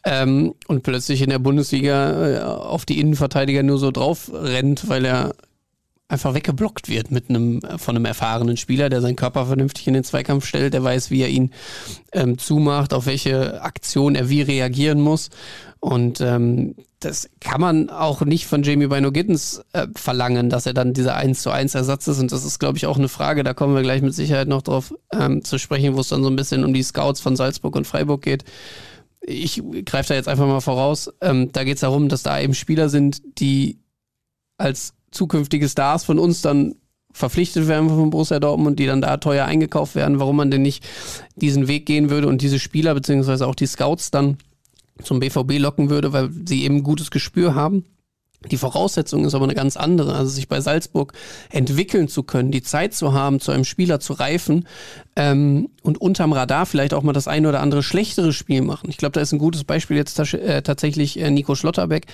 ähm, 0.06 0.54
und 0.68 0.84
plötzlich 0.84 1.22
in 1.22 1.30
der 1.30 1.40
Bundesliga 1.40 2.30
äh, 2.30 2.40
auf 2.40 2.86
die 2.86 3.00
Innenverteidiger 3.00 3.64
nur 3.64 3.80
so 3.80 3.92
drauf 3.92 4.32
rennt, 4.34 4.88
weil 4.88 5.04
er 5.04 5.34
einfach 6.14 6.34
weggeblockt 6.34 6.88
wird 6.88 7.12
mit 7.12 7.30
einem 7.30 7.62
von 7.78 7.96
einem 7.96 8.06
erfahrenen 8.06 8.58
Spieler, 8.58 8.90
der 8.90 9.02
seinen 9.02 9.16
Körper 9.16 9.46
vernünftig 9.46 9.88
in 9.88 9.94
den 9.94 10.04
Zweikampf 10.04 10.46
stellt, 10.46 10.74
der 10.74 10.84
weiß, 10.84 11.12
wie 11.12 11.22
er 11.22 11.30
ihn 11.30 11.52
ähm, 12.14 12.38
zumacht, 12.38 12.94
auf 12.94 13.06
welche 13.06 13.62
Aktion 13.62 14.16
er 14.16 14.30
wie 14.30 14.42
reagieren 14.42 15.02
muss. 15.02 15.30
Und 15.80 16.22
ähm, 16.22 16.76
das 17.02 17.30
kann 17.42 17.60
man 17.60 17.90
auch 17.90 18.22
nicht 18.22 18.46
von 18.46 18.64
Jamie 18.64 18.88
Bino 18.88 19.12
Gittens 19.12 19.62
äh, 19.74 19.88
verlangen, 19.96 20.50
dass 20.50 20.66
er 20.66 20.74
dann 20.74 20.94
dieser 20.94 21.16
1 21.16 21.42
zu 21.42 21.52
1 21.52 21.76
Ersatz 21.76 22.08
ist. 22.08 22.20
Und 22.20 22.32
das 22.32 22.46
ist, 22.46 22.60
glaube 22.60 22.78
ich, 22.78 22.86
auch 22.86 22.98
eine 22.98 23.10
Frage, 23.10 23.44
da 23.44 23.54
kommen 23.54 23.76
wir 23.76 23.82
gleich 23.82 24.02
mit 24.02 24.14
Sicherheit 24.14 24.48
noch 24.48 24.62
drauf 24.62 24.94
ähm, 25.12 25.44
zu 25.44 25.58
sprechen, 25.58 25.96
wo 25.96 26.00
es 26.00 26.08
dann 26.08 26.24
so 26.24 26.30
ein 26.30 26.38
bisschen 26.38 26.64
um 26.64 26.74
die 26.74 26.84
Scouts 26.84 27.20
von 27.20 27.36
Salzburg 27.36 27.76
und 27.76 27.86
Freiburg 27.86 28.22
geht. 28.22 28.46
Ich 29.20 29.62
greife 29.86 30.10
da 30.10 30.16
jetzt 30.16 30.30
einfach 30.30 30.48
mal 30.48 30.62
voraus. 30.62 31.12
Ähm, 31.20 31.52
da 31.52 31.66
geht 31.66 31.76
es 31.76 31.82
darum, 31.82 32.08
dass 32.08 32.24
da 32.24 32.40
eben 32.40 32.54
Spieler 32.54 32.88
sind, 32.88 33.22
die 33.40 33.80
als 34.58 34.94
zukünftige 35.14 35.70
Stars 35.70 36.04
von 36.04 36.20
uns 36.20 36.42
dann 36.42 36.76
verpflichtet 37.14 37.68
werden 37.68 37.90
von 37.90 38.10
Borussia 38.10 38.40
Dortmund, 38.40 38.80
die 38.80 38.88
dann 38.88 39.02
da 39.02 39.18
teuer 39.18 39.46
eingekauft 39.46 39.96
werden, 39.96 40.20
warum 40.20 40.36
man 40.36 40.52
denn 40.52 40.64
nicht 40.64 40.84
diesen 41.36 41.68
Weg 41.68 41.86
gehen 41.86 42.10
würde 42.10 42.28
und 42.28 42.42
diese 42.42 42.60
Spieler 42.60 42.94
beziehungsweise 42.94 43.48
auch 43.48 43.56
die 43.56 43.68
Scouts 43.68 44.12
dann 44.12 44.38
zum 45.02 45.20
BVB 45.20 45.60
locken 45.60 45.90
würde, 45.90 46.12
weil 46.14 46.30
sie 46.46 46.64
eben 46.64 46.84
gutes 46.84 47.12
Gespür 47.12 47.56
haben. 47.56 47.86
Die 48.52 48.58
Voraussetzung 48.58 49.26
ist 49.26 49.34
aber 49.34 49.46
eine 49.46 49.56
ganz 49.56 49.78
andere. 49.78 50.16
Also 50.16 50.32
sich 50.32 50.48
bei 50.48 50.62
Salzburg 50.62 51.14
entwickeln 51.50 52.08
zu 52.08 52.24
können, 52.24 52.52
die 52.52 52.64
Zeit 52.64 52.94
zu 52.94 53.14
haben, 53.14 53.40
zu 53.40 53.52
einem 53.52 53.66
Spieler 53.66 54.00
zu 54.00 54.14
reifen 54.14 54.68
ähm, 55.16 55.70
und 55.82 56.00
unterm 56.00 56.34
Radar 56.34 56.66
vielleicht 56.66 56.94
auch 56.94 57.04
mal 57.04 57.14
das 57.14 57.28
eine 57.28 57.50
oder 57.50 57.62
andere 57.62 57.84
schlechtere 57.84 58.34
Spiel 58.34 58.62
machen. 58.62 58.90
Ich 58.90 58.98
glaube, 58.98 59.14
da 59.14 59.22
ist 59.22 59.32
ein 59.32 59.40
gutes 59.40 59.64
Beispiel 59.64 59.98
jetzt 59.98 60.20
äh, 60.20 60.62
tatsächlich 60.62 61.20
äh, 61.20 61.30
Nico 61.30 61.56
Schlotterbeck, 61.56 62.08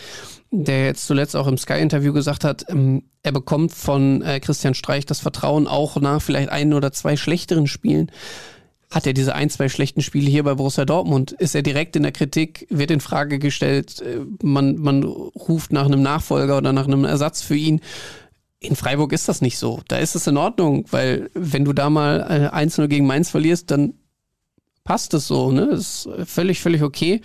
der 0.52 0.86
jetzt 0.86 1.06
zuletzt 1.06 1.36
auch 1.36 1.48
im 1.48 1.58
Sky-Interview 1.58 2.14
gesagt 2.14 2.44
hat, 2.44 2.66
ähm, 2.70 3.04
er 3.22 3.32
bekommt 3.32 3.74
von 3.74 4.22
äh, 4.22 4.40
Christian 4.40 4.74
Streich 4.74 5.06
das 5.06 5.20
Vertrauen 5.20 5.68
auch 5.68 5.98
nach 5.98 6.22
vielleicht 6.22 6.50
ein 6.50 6.74
oder 6.74 6.92
zwei 6.92 7.18
schlechteren 7.18 7.68
Spielen 7.68 8.12
hat 8.90 9.06
er 9.06 9.14
diese 9.14 9.36
ein, 9.36 9.50
zwei 9.50 9.70
schlechten 9.70 10.02
Spiele 10.02 10.30
hier 10.30 10.44
bei 10.44 10.56
Borussia 10.56 10.84
Dortmund, 10.86 11.32
ist 11.34 11.54
er 11.54 11.62
direkt 11.62 11.96
in 11.96 12.04
der 12.04 12.12
Kritik, 12.12 12.66
wird 12.70 12.90
in 12.92 13.02
Frage 13.02 13.38
gestellt, 13.38 14.02
äh, 14.02 14.22
man, 14.42 14.78
man 14.78 15.04
ruft 15.04 15.72
nach 15.72 15.86
einem 15.86 16.02
Nachfolger 16.02 16.58
oder 16.58 16.74
nach 16.74 16.88
einem 16.88 17.06
Ersatz 17.06 17.42
für 17.42 17.56
ihn. 17.56 17.82
In 18.60 18.76
Freiburg 18.76 19.14
ist 19.14 19.30
das 19.30 19.42
nicht 19.42 19.58
so. 19.58 19.82
Da 19.88 19.98
ist 19.98 20.16
es 20.16 20.28
in 20.28 20.38
Ordnung, 20.38 20.86
weil 20.92 21.30
wenn 21.34 21.64
du 21.64 21.72
da 21.72 21.90
mal 21.90 22.52
1-0 22.52 22.88
gegen 22.88 23.08
Mainz 23.08 23.30
verlierst, 23.30 23.72
dann 23.72 23.94
passt 24.84 25.14
es 25.14 25.28
so, 25.28 25.52
ne? 25.52 25.68
Das 25.72 26.06
ist 26.06 26.10
völlig, 26.26 26.60
völlig 26.60 26.82
okay. 26.82 27.22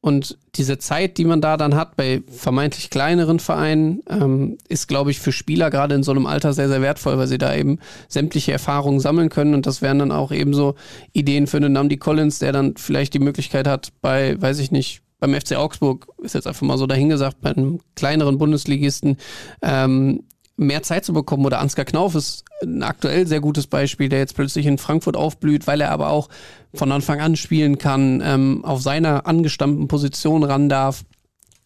Und 0.00 0.38
diese 0.54 0.78
Zeit, 0.78 1.18
die 1.18 1.24
man 1.24 1.40
da 1.40 1.56
dann 1.56 1.74
hat 1.74 1.96
bei 1.96 2.22
vermeintlich 2.28 2.88
kleineren 2.88 3.40
Vereinen, 3.40 4.00
ähm, 4.08 4.56
ist, 4.68 4.86
glaube 4.86 5.10
ich, 5.10 5.18
für 5.18 5.32
Spieler 5.32 5.70
gerade 5.70 5.96
in 5.96 6.04
so 6.04 6.12
einem 6.12 6.26
Alter 6.26 6.52
sehr, 6.52 6.68
sehr 6.68 6.80
wertvoll, 6.80 7.18
weil 7.18 7.26
sie 7.26 7.38
da 7.38 7.54
eben 7.54 7.78
sämtliche 8.08 8.52
Erfahrungen 8.52 9.00
sammeln 9.00 9.28
können. 9.28 9.54
Und 9.54 9.66
das 9.66 9.82
wären 9.82 9.98
dann 9.98 10.12
auch 10.12 10.30
eben 10.30 10.54
so 10.54 10.76
Ideen 11.12 11.48
für 11.48 11.56
einen 11.56 11.72
Namdi 11.72 11.96
Collins, 11.96 12.38
der 12.38 12.52
dann 12.52 12.76
vielleicht 12.76 13.12
die 13.14 13.18
Möglichkeit 13.18 13.66
hat, 13.66 13.88
bei, 14.00 14.40
weiß 14.40 14.60
ich 14.60 14.70
nicht, 14.70 15.02
beim 15.18 15.34
FC 15.34 15.56
Augsburg, 15.56 16.06
ist 16.22 16.36
jetzt 16.36 16.46
einfach 16.46 16.62
mal 16.62 16.78
so 16.78 16.86
dahingesagt, 16.86 17.40
bei 17.40 17.50
einem 17.50 17.80
kleineren 17.96 18.38
Bundesligisten, 18.38 19.16
ähm, 19.62 20.22
mehr 20.58 20.82
Zeit 20.82 21.04
zu 21.04 21.12
bekommen. 21.12 21.46
Oder 21.46 21.60
Ansgar 21.60 21.84
Knauf 21.84 22.14
ist 22.14 22.44
ein 22.62 22.82
aktuell 22.82 23.26
sehr 23.26 23.40
gutes 23.40 23.66
Beispiel, 23.66 24.08
der 24.08 24.18
jetzt 24.18 24.34
plötzlich 24.34 24.66
in 24.66 24.76
Frankfurt 24.76 25.16
aufblüht, 25.16 25.66
weil 25.66 25.80
er 25.80 25.90
aber 25.90 26.10
auch 26.10 26.28
von 26.74 26.92
Anfang 26.92 27.20
an 27.20 27.36
spielen 27.36 27.78
kann, 27.78 28.20
ähm, 28.22 28.64
auf 28.64 28.82
seiner 28.82 29.26
angestammten 29.26 29.88
Position 29.88 30.42
ran 30.42 30.68
darf, 30.68 31.04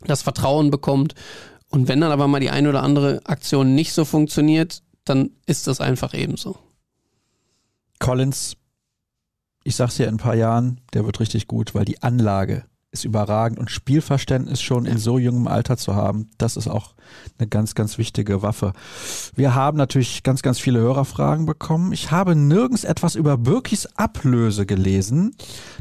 das 0.07 0.23
Vertrauen 0.23 0.71
bekommt. 0.71 1.15
Und 1.71 1.89
wenn 1.89 2.01
dann 2.01 2.13
aber 2.13 2.29
mal 2.29 2.41
die 2.41 2.51
eine 2.51 2.69
oder 2.69 2.83
andere 2.83 3.23
Aktion 3.25 3.75
nicht 3.75 3.95
so 3.95 4.05
funktioniert, 4.05 4.83
dann 5.05 5.31
ist 5.47 5.67
das 5.67 5.81
einfach 5.81 6.15
ebenso. 6.15 6.59
Collins, 7.99 8.57
ich 9.65 9.75
sag's 9.75 9.99
ja 9.99 10.07
in 10.07 10.17
ein 10.17 10.19
paar 10.19 10.35
Jahren, 10.35 10.81
der 10.93 11.07
wird 11.07 11.21
richtig 11.21 11.47
gut, 11.47 11.75
weil 11.75 11.85
die 11.85 12.03
Anlage 12.03 12.65
ist 12.93 13.05
überragend 13.07 13.59
und 13.59 13.71
Spielverständnis 13.71 14.61
schon 14.61 14.85
in 14.85 14.99
so 14.99 15.19
jungem 15.19 15.49
Alter 15.49 15.79
zu 15.79 15.95
haben, 15.95 16.29
das 16.37 16.59
ist 16.59 16.69
auch 16.69 16.93
eine 17.39 17.49
ganz, 17.49 17.75
ganz 17.75 17.97
wichtige 17.97 18.43
Waffe. 18.43 18.75
Wir 19.35 19.55
haben 19.55 19.79
natürlich 19.79 20.23
ganz, 20.23 20.43
ganz 20.43 20.59
viele 20.61 20.81
Hörerfragen 20.81 21.47
bekommen. 21.47 21.93
Ich 21.93 22.11
habe 22.11 22.37
nirgends 22.37 22.85
etwas 22.85 23.15
über 23.15 23.39
Birkis 23.39 23.87
Ablöse 23.97 24.67
gelesen, 24.67 25.35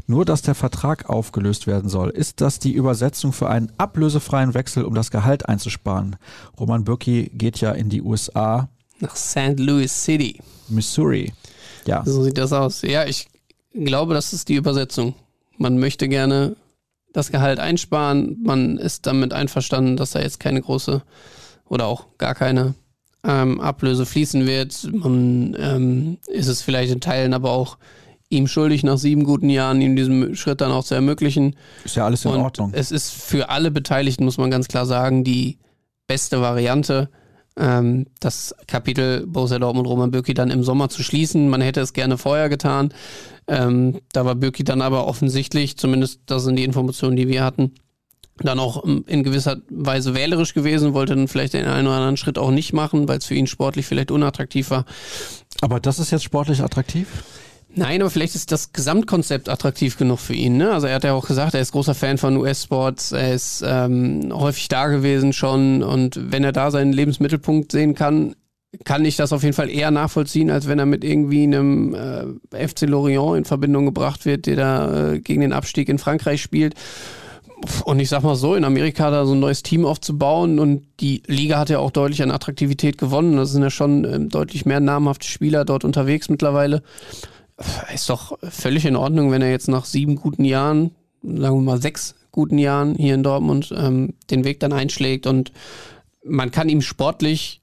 nur 0.06 0.24
dass 0.24 0.40
der 0.40 0.54
Vertrag 0.54 1.10
aufgelöst 1.10 1.66
werden 1.66 1.90
soll. 1.90 2.08
Ist 2.08 2.40
das 2.40 2.58
die 2.58 2.72
Übersetzung 2.72 3.34
für 3.34 3.50
einen 3.50 3.70
ablösefreien 3.76 4.54
Wechsel, 4.54 4.84
um 4.84 4.94
das 4.94 5.10
Gehalt 5.10 5.46
einzusparen? 5.46 6.16
Roman 6.58 6.84
Birki 6.84 7.30
geht 7.34 7.60
ja 7.60 7.72
in 7.72 7.90
die 7.90 8.00
USA. 8.00 8.70
Nach 9.00 9.16
St. 9.16 9.58
Louis 9.58 9.92
City. 9.92 10.40
Missouri. 10.70 11.34
Ja. 11.84 12.02
So 12.06 12.22
sieht 12.24 12.38
das 12.38 12.54
aus. 12.54 12.80
Ja, 12.80 13.04
ich 13.04 13.28
glaube, 13.74 14.14
das 14.14 14.32
ist 14.32 14.48
die 14.48 14.54
Übersetzung. 14.54 15.14
Man 15.58 15.78
möchte 15.78 16.08
gerne 16.08 16.56
das 17.12 17.30
Gehalt 17.30 17.60
einsparen. 17.60 18.38
Man 18.42 18.78
ist 18.78 19.06
damit 19.06 19.32
einverstanden, 19.32 19.96
dass 19.96 20.10
da 20.10 20.20
jetzt 20.20 20.40
keine 20.40 20.60
große 20.60 21.02
oder 21.68 21.86
auch 21.86 22.06
gar 22.18 22.34
keine 22.34 22.74
ähm, 23.24 23.60
Ablöse 23.60 24.06
fließen 24.06 24.46
wird. 24.46 24.88
Man 24.92 25.56
ähm, 25.58 26.18
ist 26.26 26.48
es 26.48 26.62
vielleicht 26.62 26.92
in 26.92 27.00
Teilen 27.00 27.34
aber 27.34 27.50
auch 27.50 27.78
ihm 28.28 28.46
schuldig, 28.46 28.82
nach 28.82 28.96
sieben 28.96 29.24
guten 29.24 29.50
Jahren 29.50 29.80
ihm 29.80 29.94
diesen 29.94 30.34
Schritt 30.34 30.60
dann 30.62 30.72
auch 30.72 30.84
zu 30.84 30.94
ermöglichen. 30.94 31.54
Ist 31.84 31.96
ja 31.96 32.06
alles 32.06 32.24
in 32.24 32.32
Und 32.32 32.40
Ordnung. 32.40 32.70
Es 32.74 32.90
ist 32.90 33.12
für 33.12 33.50
alle 33.50 33.70
Beteiligten, 33.70 34.24
muss 34.24 34.38
man 34.38 34.50
ganz 34.50 34.68
klar 34.68 34.86
sagen, 34.86 35.22
die 35.22 35.58
beste 36.06 36.40
Variante, 36.40 37.10
ähm, 37.56 38.06
das 38.20 38.54
Kapitel 38.66 39.26
Borussia 39.26 39.58
Dortmund 39.58 39.88
Roman 39.88 40.10
Bürki 40.10 40.34
dann 40.34 40.50
im 40.50 40.62
Sommer 40.62 40.88
zu 40.88 41.02
schließen. 41.02 41.48
Man 41.48 41.60
hätte 41.60 41.80
es 41.80 41.92
gerne 41.92 42.18
vorher 42.18 42.48
getan. 42.48 42.92
Ähm, 43.46 44.00
da 44.12 44.24
war 44.24 44.34
Bürki 44.34 44.64
dann 44.64 44.82
aber 44.82 45.06
offensichtlich, 45.06 45.76
zumindest 45.76 46.20
das 46.26 46.44
sind 46.44 46.56
die 46.56 46.64
Informationen, 46.64 47.16
die 47.16 47.28
wir 47.28 47.44
hatten, 47.44 47.72
dann 48.38 48.58
auch 48.58 48.84
ähm, 48.84 49.04
in 49.06 49.22
gewisser 49.22 49.58
Weise 49.68 50.14
wählerisch 50.14 50.54
gewesen, 50.54 50.94
wollte 50.94 51.14
dann 51.14 51.28
vielleicht 51.28 51.54
den 51.54 51.66
einen 51.66 51.86
oder 51.86 51.96
anderen 51.96 52.16
Schritt 52.16 52.38
auch 52.38 52.50
nicht 52.50 52.72
machen, 52.72 53.08
weil 53.08 53.18
es 53.18 53.26
für 53.26 53.34
ihn 53.34 53.46
sportlich 53.46 53.86
vielleicht 53.86 54.10
unattraktiv 54.10 54.70
war. 54.70 54.84
Aber 55.60 55.80
das 55.80 55.98
ist 55.98 56.10
jetzt 56.10 56.24
sportlich 56.24 56.62
attraktiv? 56.62 57.08
Nein, 57.74 58.02
aber 58.02 58.10
vielleicht 58.10 58.34
ist 58.34 58.52
das 58.52 58.72
Gesamtkonzept 58.72 59.48
attraktiv 59.48 59.96
genug 59.96 60.18
für 60.18 60.34
ihn. 60.34 60.58
Ne? 60.58 60.72
Also 60.72 60.86
er 60.86 60.96
hat 60.96 61.04
ja 61.04 61.14
auch 61.14 61.26
gesagt, 61.26 61.54
er 61.54 61.60
ist 61.60 61.72
großer 61.72 61.94
Fan 61.94 62.18
von 62.18 62.36
US-Sports, 62.36 63.12
er 63.12 63.32
ist 63.32 63.64
ähm, 63.66 64.30
häufig 64.32 64.68
da 64.68 64.88
gewesen 64.88 65.32
schon 65.32 65.82
und 65.82 66.18
wenn 66.30 66.44
er 66.44 66.52
da 66.52 66.70
seinen 66.70 66.92
Lebensmittelpunkt 66.92 67.72
sehen 67.72 67.94
kann, 67.94 68.34
kann 68.84 69.04
ich 69.04 69.16
das 69.16 69.32
auf 69.32 69.42
jeden 69.42 69.54
Fall 69.54 69.70
eher 69.70 69.90
nachvollziehen, 69.90 70.50
als 70.50 70.66
wenn 70.66 70.78
er 70.78 70.86
mit 70.86 71.04
irgendwie 71.04 71.44
einem 71.44 71.94
äh, 71.94 72.68
FC 72.68 72.82
Lorient 72.82 73.38
in 73.38 73.44
Verbindung 73.44 73.86
gebracht 73.86 74.24
wird, 74.26 74.46
der 74.46 74.56
da 74.56 75.12
äh, 75.12 75.20
gegen 75.20 75.40
den 75.40 75.52
Abstieg 75.52 75.88
in 75.88 75.98
Frankreich 75.98 76.42
spielt. 76.42 76.74
Und 77.84 78.00
ich 78.00 78.08
sag 78.08 78.22
mal 78.22 78.34
so, 78.34 78.54
in 78.54 78.64
Amerika 78.64 79.10
da 79.10 79.24
so 79.24 79.34
ein 79.34 79.40
neues 79.40 79.62
Team 79.62 79.84
aufzubauen 79.84 80.58
und 80.58 80.84
die 81.00 81.22
Liga 81.26 81.58
hat 81.58 81.70
ja 81.70 81.78
auch 81.78 81.92
deutlich 81.92 82.22
an 82.22 82.32
Attraktivität 82.32 82.98
gewonnen. 82.98 83.36
Das 83.36 83.52
sind 83.52 83.62
ja 83.62 83.70
schon 83.70 84.04
ähm, 84.04 84.28
deutlich 84.30 84.66
mehr 84.66 84.80
namhafte 84.80 85.28
Spieler 85.28 85.64
dort 85.64 85.84
unterwegs 85.84 86.28
mittlerweile. 86.28 86.82
Ist 87.94 88.08
doch 88.08 88.38
völlig 88.42 88.84
in 88.86 88.96
Ordnung, 88.96 89.30
wenn 89.30 89.42
er 89.42 89.50
jetzt 89.50 89.68
nach 89.68 89.84
sieben 89.84 90.16
guten 90.16 90.44
Jahren, 90.44 90.92
sagen 91.22 91.56
wir 91.56 91.62
mal 91.62 91.80
sechs 91.80 92.14
guten 92.30 92.58
Jahren 92.58 92.94
hier 92.94 93.14
in 93.14 93.22
Dortmund, 93.22 93.72
ähm, 93.76 94.14
den 94.30 94.44
Weg 94.44 94.60
dann 94.60 94.72
einschlägt. 94.72 95.26
Und 95.26 95.52
man 96.24 96.50
kann 96.50 96.68
ihm 96.68 96.82
sportlich, 96.82 97.60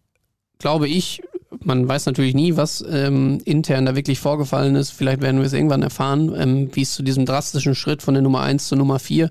glaube 0.60 0.88
ich, 0.88 1.22
man 1.64 1.88
weiß 1.88 2.06
natürlich 2.06 2.36
nie, 2.36 2.56
was 2.56 2.84
ähm, 2.89 3.41
intern 3.43 3.86
da 3.86 3.95
wirklich 3.95 4.20
vorgefallen 4.20 4.76
ist. 4.76 4.91
Vielleicht 4.91 5.22
werden 5.22 5.39
wir 5.39 5.47
es 5.47 5.54
irgendwann 5.54 5.82
erfahren, 5.82 6.34
ähm, 6.38 6.70
wie 6.74 6.84
es 6.84 6.93
zu 6.93 7.04
diesem 7.04 7.26
drastischen 7.26 7.76
Schritt 7.76 8.04
von 8.04 8.14
der 8.14 8.24
Nummer 8.24 8.41
1 8.41 8.68
zur 8.68 8.78
Nummer 8.78 9.00
4 9.00 9.30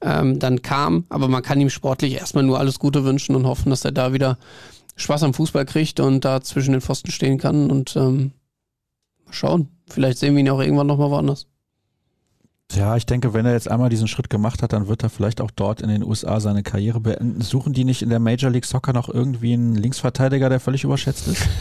ähm, 0.00 0.38
dann 0.38 0.62
kam. 0.62 1.04
Aber 1.08 1.28
man 1.28 1.42
kann 1.42 1.60
ihm 1.60 1.70
sportlich 1.70 2.14
erstmal 2.14 2.44
nur 2.44 2.58
alles 2.58 2.78
Gute 2.78 3.04
wünschen 3.04 3.36
und 3.36 3.46
hoffen, 3.46 3.70
dass 3.70 3.84
er 3.84 3.92
da 3.92 4.12
wieder 4.12 4.38
Spaß 4.96 5.22
am 5.22 5.34
Fußball 5.34 5.64
kriegt 5.64 6.00
und 6.00 6.24
da 6.24 6.40
zwischen 6.40 6.72
den 6.72 6.80
Pfosten 6.80 7.10
stehen 7.10 7.38
kann. 7.38 7.70
Und 7.70 7.96
ähm, 7.96 8.32
mal 9.24 9.32
schauen. 9.32 9.68
Vielleicht 9.88 10.18
sehen 10.18 10.34
wir 10.34 10.40
ihn 10.40 10.50
auch 10.50 10.60
irgendwann 10.60 10.86
nochmal 10.86 11.10
woanders. 11.10 11.46
Ja, 12.72 12.96
ich 12.96 13.06
denke, 13.06 13.34
wenn 13.34 13.46
er 13.46 13.52
jetzt 13.52 13.70
einmal 13.70 13.90
diesen 13.90 14.08
Schritt 14.08 14.30
gemacht 14.30 14.62
hat, 14.62 14.72
dann 14.72 14.88
wird 14.88 15.02
er 15.02 15.10
vielleicht 15.10 15.40
auch 15.40 15.50
dort 15.50 15.80
in 15.80 15.88
den 15.88 16.02
USA 16.02 16.40
seine 16.40 16.62
Karriere 16.62 17.00
beenden. 17.00 17.40
Suchen 17.40 17.72
die 17.72 17.84
nicht 17.84 18.02
in 18.02 18.08
der 18.08 18.18
Major 18.18 18.50
League 18.50 18.64
Soccer 18.64 18.92
noch 18.92 19.08
irgendwie 19.08 19.52
einen 19.52 19.74
Linksverteidiger, 19.74 20.48
der 20.48 20.60
völlig 20.60 20.84
überschätzt 20.84 21.28
ist? 21.28 21.46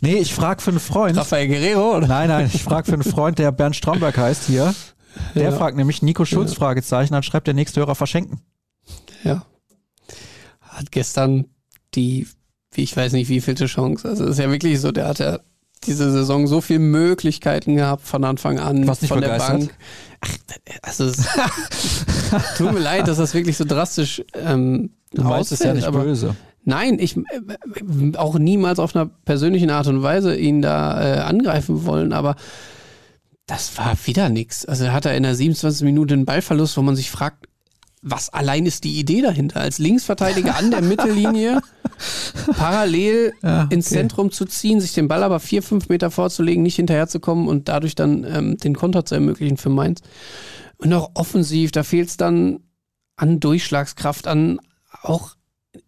Nee, 0.00 0.16
ich 0.16 0.34
frage 0.34 0.60
für 0.60 0.70
einen 0.70 0.80
Freund. 0.80 1.16
Rafael 1.16 1.46
Guerrero, 1.46 1.98
oder? 1.98 2.08
Nein, 2.08 2.28
nein, 2.28 2.50
ich 2.52 2.64
frage 2.64 2.86
für 2.86 2.94
einen 2.94 3.04
Freund, 3.04 3.38
der 3.38 3.52
Bernd 3.52 3.76
Stromberg 3.76 4.16
heißt 4.16 4.44
hier. 4.46 4.74
Der 5.36 5.50
ja. 5.50 5.52
fragt 5.52 5.76
nämlich 5.76 6.02
Nico 6.02 6.24
Schulz, 6.24 6.50
ja. 6.50 6.56
Fragezeichen, 6.56 7.12
dann 7.12 7.22
schreibt 7.22 7.46
der 7.46 7.54
nächste 7.54 7.80
Hörer 7.80 7.94
verschenken. 7.94 8.40
Ja. 9.22 9.46
Hat 10.60 10.90
gestern 10.90 11.46
die, 11.94 12.26
wie 12.72 12.82
ich 12.82 12.96
weiß 12.96 13.12
nicht, 13.12 13.28
wie 13.28 13.40
vielte 13.40 13.66
Chance. 13.66 14.08
Also 14.08 14.24
es 14.24 14.30
ist 14.30 14.38
ja 14.38 14.50
wirklich 14.50 14.80
so, 14.80 14.90
der 14.90 15.06
hat 15.06 15.20
ja 15.20 15.38
diese 15.86 16.10
Saison 16.10 16.46
so 16.46 16.60
viele 16.60 16.80
Möglichkeiten 16.80 17.76
gehabt 17.76 18.06
von 18.06 18.24
Anfang 18.24 18.58
an 18.58 18.86
Was 18.86 19.02
nicht 19.02 19.10
von 19.10 19.20
begeistert? 19.20 19.52
der 19.52 19.58
Bank. 19.58 19.74
Ach, 20.20 20.36
also 20.82 21.04
es 21.04 21.26
tut 22.56 22.72
mir 22.72 22.80
leid, 22.80 23.08
dass 23.08 23.18
das 23.18 23.34
wirklich 23.34 23.56
so 23.56 23.64
drastisch 23.64 24.22
ähm, 24.34 24.90
Du 25.12 25.22
meinst 25.22 25.52
es 25.52 25.60
ja 25.60 25.72
nicht 25.72 25.90
böse. 25.90 26.34
Nein, 26.64 26.98
ich 26.98 27.16
äh, 27.16 28.16
auch 28.16 28.38
niemals 28.38 28.78
auf 28.78 28.96
einer 28.96 29.06
persönlichen 29.06 29.70
Art 29.70 29.86
und 29.86 30.02
Weise 30.02 30.34
ihn 30.36 30.62
da 30.62 31.00
äh, 31.00 31.20
angreifen 31.20 31.84
wollen, 31.84 32.12
aber 32.12 32.36
das 33.46 33.76
war 33.76 33.96
wieder 34.06 34.30
nichts. 34.30 34.64
Also 34.64 34.90
hat 34.90 35.04
er 35.04 35.16
in 35.16 35.22
der 35.22 35.34
27. 35.34 35.82
Minute 35.84 36.14
einen 36.14 36.24
Ballverlust, 36.24 36.76
wo 36.76 36.82
man 36.82 36.96
sich 36.96 37.10
fragt, 37.10 37.46
was 38.06 38.28
allein 38.28 38.66
ist 38.66 38.84
die 38.84 38.98
Idee 38.98 39.22
dahinter? 39.22 39.60
Als 39.60 39.78
Linksverteidiger 39.78 40.56
an 40.56 40.70
der 40.70 40.82
Mittellinie 40.82 41.62
parallel 42.52 43.32
ja, 43.42 43.64
okay. 43.64 43.74
ins 43.74 43.88
Zentrum 43.88 44.30
zu 44.30 44.44
ziehen, 44.44 44.80
sich 44.80 44.92
den 44.92 45.08
Ball 45.08 45.22
aber 45.22 45.40
vier, 45.40 45.62
fünf 45.62 45.88
Meter 45.88 46.10
vorzulegen, 46.10 46.62
nicht 46.62 46.76
hinterherzukommen 46.76 47.48
und 47.48 47.68
dadurch 47.68 47.94
dann 47.94 48.24
ähm, 48.24 48.58
den 48.58 48.76
Konter 48.76 49.06
zu 49.06 49.14
ermöglichen 49.14 49.56
für 49.56 49.70
Mainz. 49.70 50.02
Und 50.76 50.92
auch 50.92 51.12
offensiv, 51.14 51.72
da 51.72 51.82
fehlt 51.82 52.10
es 52.10 52.18
dann 52.18 52.60
an 53.16 53.40
Durchschlagskraft, 53.40 54.26
an 54.26 54.60
auch 55.02 55.36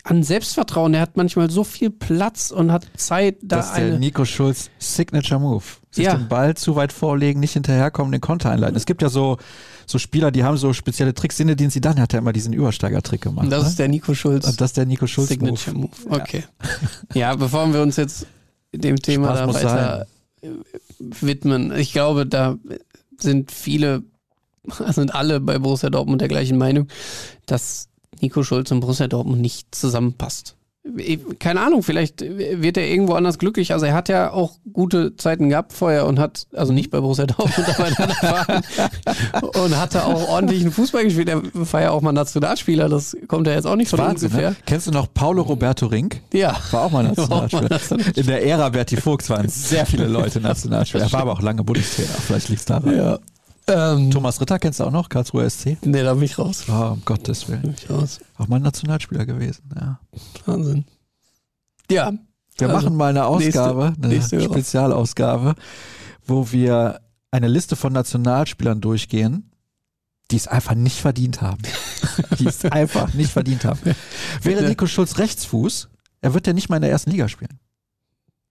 an 0.03 0.23
Selbstvertrauen. 0.23 0.95
Er 0.95 1.03
hat 1.03 1.17
manchmal 1.17 1.51
so 1.51 1.65
viel 1.65 1.91
Platz 1.91 2.51
und 2.51 2.73
hat 2.73 2.87
Zeit, 2.97 3.37
da 3.43 3.57
das 3.57 3.69
ist 3.69 3.77
der 3.77 3.99
Nico 3.99 4.25
Schulz 4.25 4.71
Signature 4.79 5.39
Move. 5.39 5.65
Sich 5.91 6.07
ja. 6.07 6.17
den 6.17 6.29
Ball 6.29 6.57
zu 6.57 6.77
weit 6.77 6.93
vorlegen, 6.93 7.41
nicht 7.41 7.53
hinterherkommen, 7.53 8.11
den 8.11 8.21
Konter 8.21 8.51
einleiten. 8.51 8.77
Es 8.77 8.87
gibt 8.87 9.03
ja 9.03 9.11
so, 9.11 9.37
so 9.87 9.99
Spieler, 9.99 10.31
die 10.31 10.45
haben 10.45 10.57
so 10.57 10.73
spezielle 10.73 11.15
Tricks. 11.15 11.37
Sinne, 11.37 11.57
den 11.57 11.71
sie 11.71 11.81
dann 11.81 12.01
hat 12.01 12.13
er 12.13 12.19
immer 12.19 12.33
diesen 12.33 12.53
Übersteiger-Trick 12.53 13.21
gemacht. 13.21 13.45
Und 13.45 13.51
das 13.51 13.63
ne? 13.63 13.69
ist 13.69 13.79
der 13.79 13.89
Nico 13.89 14.15
Schulz. 14.15 14.47
Und 14.47 14.61
das 14.61 14.71
ist 14.71 14.77
der 14.77 14.87
Nico 14.87 15.07
Schulz 15.07 15.29
Signature 15.29 15.77
Move. 15.77 15.91
Move. 16.05 16.21
Okay. 16.21 16.45
Ja. 17.15 17.31
ja, 17.31 17.35
bevor 17.35 17.73
wir 17.73 17.83
uns 17.83 17.97
jetzt 17.97 18.27
dem 18.73 18.97
Thema 18.97 19.33
da 19.33 19.53
weiter 19.53 20.07
sein. 20.43 20.59
widmen, 20.99 21.73
ich 21.77 21.93
glaube, 21.93 22.27
da 22.27 22.57
sind 23.19 23.53
viele, 23.53 24.03
sind 24.89 25.15
alle 25.15 25.41
bei 25.41 25.59
Borussia 25.59 25.91
Dortmund 25.91 26.21
der 26.21 26.29
gleichen 26.29 26.59
Meinung, 26.59 26.89
dass 27.47 27.89
Nico 28.21 28.43
Schulz 28.43 28.71
und 28.71 28.81
Borussia 28.81 29.09
Dortmund 29.09 29.41
nicht 29.41 29.75
zusammenpasst. 29.75 30.56
Keine 31.39 31.61
Ahnung, 31.61 31.83
vielleicht 31.83 32.21
wird 32.21 32.77
er 32.77 32.87
irgendwo 32.87 33.15
anders 33.15 33.39
glücklich. 33.39 33.73
Also 33.73 33.87
er 33.87 33.95
hat 33.95 34.09
ja 34.09 34.31
auch 34.31 34.59
gute 34.73 35.17
Zeiten 35.17 35.49
gehabt 35.49 35.73
vorher 35.73 36.07
und 36.07 36.19
hat, 36.19 36.47
also 36.55 36.73
nicht 36.73 36.91
bei 36.91 37.01
Borussia 37.01 37.27
Dortmund, 37.27 37.69
aber 37.79 37.89
in 37.89 37.95
Verein, 37.95 38.63
und 39.63 39.79
hatte 39.79 40.05
auch 40.05 40.29
ordentlichen 40.29 40.71
Fußball 40.71 41.05
gespielt. 41.05 41.29
Er 41.29 41.43
war 41.53 41.81
ja 41.81 41.91
auch 41.91 42.03
mal 42.03 42.13
Nationalspieler, 42.13 42.89
das 42.89 43.17
kommt 43.27 43.47
ja 43.47 43.55
jetzt 43.55 43.67
auch 43.67 43.77
nicht 43.77 43.89
von 43.89 43.99
Wahnsinn, 43.99 44.31
ungefähr. 44.31 44.51
Ne? 44.51 44.57
Kennst 44.67 44.87
du 44.87 44.93
noch 44.93 45.13
Paulo 45.13 45.43
Roberto 45.43 45.87
Rink? 45.87 46.21
Ja. 46.33 46.57
War 46.71 46.85
auch 46.85 46.91
mal 46.91 47.03
Nationalspieler. 47.17 47.79
In 48.15 48.27
der 48.27 48.47
Ära 48.47 48.69
Berti 48.69 48.97
Vogts 48.97 49.29
waren 49.31 49.49
sehr 49.49 49.87
viele 49.87 50.07
Leute 50.07 50.41
Nationalspieler. 50.41 51.05
Er 51.05 51.13
war 51.13 51.23
aber 51.23 51.33
auch 51.33 51.43
lange 51.43 51.65
Bundestrainer, 51.65 52.09
vielleicht 52.27 52.49
liegt 52.49 52.61
es 52.61 52.67
daran. 52.67 52.97
Ja. 52.97 53.19
Ähm, 53.69 54.11
Thomas 54.11 54.41
Ritter 54.41 54.59
kennst 54.59 54.81
du 54.81 54.85
auch 54.85 54.91
noch, 54.91 55.09
Karlsruher 55.09 55.49
SC? 55.51 55.77
Nee, 55.83 56.03
da 56.03 56.15
bin 56.15 56.23
ich 56.23 56.39
raus. 56.39 56.65
Oh, 56.69 56.93
um 56.93 57.03
Gottes 57.05 57.49
Willen. 57.49 57.75
ich 57.77 57.91
raus. 57.91 58.21
Auch 58.39 58.47
mal 58.47 58.61
Nationalspieler 58.61 59.27
gewesen, 59.27 59.69
ja. 59.75 59.99
Wahnsinn. 60.45 60.85
Ja. 61.91 62.13
Wir 62.59 62.69
also, 62.69 62.87
machen 62.87 62.97
mal 62.97 63.11
eine 63.11 63.27
Ausgabe, 63.27 63.87
nächste, 63.87 64.03
eine 64.03 64.15
nächste 64.15 64.41
Spezialausgabe, 64.41 65.55
wo 66.25 66.53
wir 66.53 67.01
eine 67.31 67.49
Liste 67.49 67.77
von 67.77 67.93
Nationalspielern 67.93 68.81
durchgehen, 68.81 69.51
die 70.31 70.37
es 70.37 70.47
einfach 70.47 70.75
nicht 70.75 70.99
verdient 70.99 71.43
haben. 71.43 71.63
die 72.39 72.47
es 72.47 72.65
einfach 72.65 73.13
nicht 73.15 73.31
verdient 73.31 73.65
haben. 73.65 73.81
Wäre 74.43 74.65
Nico 74.65 74.87
Schulz 74.87 75.19
Rechtsfuß, 75.19 75.89
er 76.21 76.35
wird 76.35 76.47
ja 76.47 76.53
nicht 76.53 76.69
mal 76.69 76.77
in 76.77 76.83
der 76.83 76.91
ersten 76.91 77.11
Liga 77.11 77.29
spielen. 77.29 77.59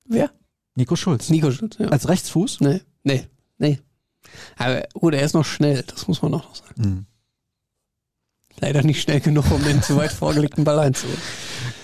Wer? 0.06 0.30
Nico 0.76 0.96
Schulz. 0.96 1.30
Nico 1.30 1.52
Schulz, 1.52 1.78
ja. 1.80 1.88
Als 1.88 2.08
Rechtsfuß? 2.08 2.60
Nee, 2.60 2.82
nee, 3.04 3.28
nee. 3.58 3.80
Aber 4.58 4.84
gut, 4.94 5.14
er 5.14 5.22
ist 5.22 5.34
noch 5.34 5.46
schnell, 5.46 5.84
das 5.88 6.08
muss 6.08 6.22
man 6.22 6.34
auch 6.36 6.44
noch 6.44 6.56
sagen. 6.56 6.74
Mhm. 6.78 7.06
Leider 8.62 8.84
nicht 8.84 9.02
schnell 9.02 9.20
genug, 9.20 9.52
um 9.52 9.62
den 9.64 9.82
zu 9.82 9.98
weit 9.98 10.14
vorgelegten 10.14 10.64
Ball 10.64 10.80
einzuholen. 10.80 11.20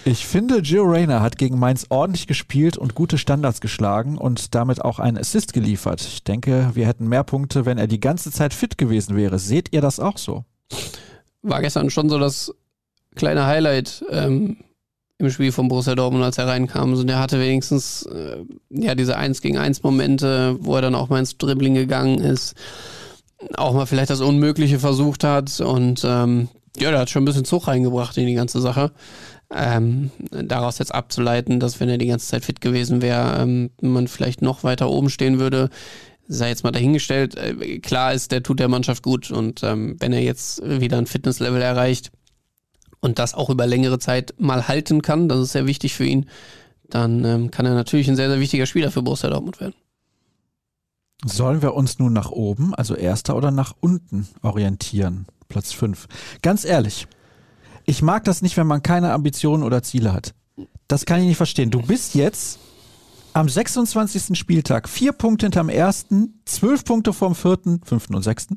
Ich 0.05 0.25
finde, 0.25 0.61
Gio 0.61 0.83
Reyna 0.83 1.21
hat 1.21 1.37
gegen 1.37 1.59
Mainz 1.59 1.85
ordentlich 1.89 2.27
gespielt 2.27 2.77
und 2.77 2.95
gute 2.95 3.17
Standards 3.17 3.59
geschlagen 3.59 4.17
und 4.17 4.55
damit 4.55 4.81
auch 4.81 4.99
einen 4.99 5.17
Assist 5.17 5.53
geliefert. 5.53 6.01
Ich 6.01 6.23
denke, 6.23 6.71
wir 6.73 6.87
hätten 6.87 7.07
mehr 7.07 7.23
Punkte, 7.23 7.65
wenn 7.65 7.77
er 7.77 7.87
die 7.87 7.99
ganze 7.99 8.31
Zeit 8.31 8.53
fit 8.53 8.77
gewesen 8.77 9.17
wäre. 9.17 9.37
Seht 9.37 9.73
ihr 9.73 9.81
das 9.81 9.99
auch 9.99 10.17
so? 10.17 10.45
War 11.41 11.61
gestern 11.61 11.89
schon 11.89 12.09
so 12.09 12.17
das 12.17 12.53
kleine 13.15 13.45
Highlight 13.45 14.05
ähm, 14.09 14.57
im 15.21 15.29
Spiel 15.29 15.51
von 15.51 15.67
Borussia 15.67 15.95
Dortmund, 15.95 16.23
als 16.23 16.37
er 16.37 16.47
reinkam. 16.47 16.91
Also 16.91 17.03
der 17.03 17.19
hatte 17.19 17.39
wenigstens 17.39 18.03
äh, 18.03 18.37
ja 18.69 18.95
diese 18.95 19.17
1 19.17 19.41
gegen 19.41 19.57
1 19.57 19.83
Momente, 19.83 20.57
wo 20.59 20.75
er 20.75 20.81
dann 20.81 20.95
auch 20.95 21.09
mal 21.09 21.19
ins 21.19 21.37
Dribbling 21.37 21.75
gegangen 21.75 22.19
ist, 22.19 22.55
auch 23.55 23.73
mal 23.73 23.85
vielleicht 23.85 24.09
das 24.09 24.21
Unmögliche 24.21 24.79
versucht 24.79 25.23
hat 25.23 25.59
und 25.59 26.03
ähm, 26.05 26.49
ja, 26.77 26.91
der 26.91 26.99
hat 26.99 27.09
schon 27.09 27.23
ein 27.23 27.25
bisschen 27.25 27.45
Zug 27.45 27.67
reingebracht 27.67 28.17
in 28.17 28.27
die 28.27 28.33
ganze 28.33 28.61
Sache. 28.61 28.91
Ähm, 29.53 30.11
daraus 30.31 30.79
jetzt 30.79 30.95
abzuleiten, 30.95 31.59
dass 31.59 31.79
wenn 31.79 31.89
er 31.89 31.97
die 31.97 32.07
ganze 32.07 32.27
Zeit 32.27 32.45
fit 32.45 32.61
gewesen 32.61 33.01
wäre, 33.01 33.41
ähm, 33.41 33.71
man 33.81 34.07
vielleicht 34.07 34.41
noch 34.41 34.63
weiter 34.63 34.89
oben 34.89 35.09
stehen 35.09 35.39
würde, 35.39 35.69
sei 36.27 36.47
jetzt 36.47 36.63
mal 36.63 36.71
dahingestellt. 36.71 37.35
Äh, 37.35 37.79
klar 37.79 38.13
ist, 38.13 38.31
der 38.31 38.43
tut 38.43 38.59
der 38.59 38.69
Mannschaft 38.69 39.03
gut 39.03 39.29
und 39.29 39.61
ähm, 39.63 39.97
wenn 39.99 40.13
er 40.13 40.21
jetzt 40.21 40.61
wieder 40.65 40.97
ein 40.97 41.07
Fitnesslevel 41.07 41.61
erreicht, 41.61 42.11
und 43.01 43.19
das 43.19 43.33
auch 43.33 43.49
über 43.49 43.67
längere 43.67 43.99
Zeit 43.99 44.33
mal 44.37 44.67
halten 44.67 45.01
kann, 45.01 45.27
das 45.27 45.39
ist 45.39 45.51
sehr 45.51 45.65
wichtig 45.65 45.93
für 45.93 46.05
ihn, 46.05 46.27
dann 46.89 47.25
ähm, 47.25 47.51
kann 47.51 47.65
er 47.65 47.73
natürlich 47.73 48.07
ein 48.07 48.15
sehr, 48.15 48.29
sehr 48.29 48.39
wichtiger 48.39 48.65
Spieler 48.65 48.91
für 48.91 49.01
Borussia 49.01 49.29
Dortmund 49.29 49.59
werden. 49.59 49.75
Sollen 51.23 51.61
wir 51.61 51.75
uns 51.75 51.99
nun 51.99 52.13
nach 52.13 52.31
oben, 52.31 52.73
also 52.73 52.95
erster 52.95 53.35
oder 53.35 53.51
nach 53.51 53.73
unten 53.79 54.27
orientieren? 54.41 55.27
Platz 55.49 55.71
5. 55.71 56.07
Ganz 56.41 56.65
ehrlich, 56.65 57.07
ich 57.85 58.01
mag 58.01 58.23
das 58.23 58.41
nicht, 58.41 58.57
wenn 58.57 58.67
man 58.67 58.81
keine 58.81 59.11
Ambitionen 59.11 59.63
oder 59.63 59.83
Ziele 59.83 60.13
hat. 60.13 60.33
Das 60.87 61.05
kann 61.05 61.19
ich 61.19 61.27
nicht 61.27 61.37
verstehen. 61.37 61.71
Du 61.71 61.81
bist 61.81 62.15
jetzt 62.15 62.59
am 63.33 63.47
26. 63.47 64.37
Spieltag 64.37 64.89
vier 64.89 65.13
Punkte 65.13 65.45
hinterm 65.45 65.69
ersten, 65.69 66.41
zwölf 66.45 66.83
Punkte 66.83 67.13
vorm 67.13 67.35
vierten, 67.35 67.81
fünften 67.83 68.15
und 68.15 68.23
sechsten. 68.23 68.55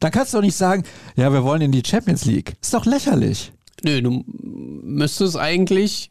Dann 0.00 0.12
kannst 0.12 0.32
du 0.32 0.38
doch 0.38 0.44
nicht 0.44 0.56
sagen, 0.56 0.84
ja, 1.16 1.32
wir 1.32 1.44
wollen 1.44 1.62
in 1.62 1.72
die 1.72 1.82
Champions 1.84 2.24
League. 2.24 2.56
Ist 2.60 2.74
doch 2.74 2.86
lächerlich. 2.86 3.52
Nö, 3.84 4.00
du 4.02 4.24
müsstest 4.26 5.36
eigentlich 5.36 6.08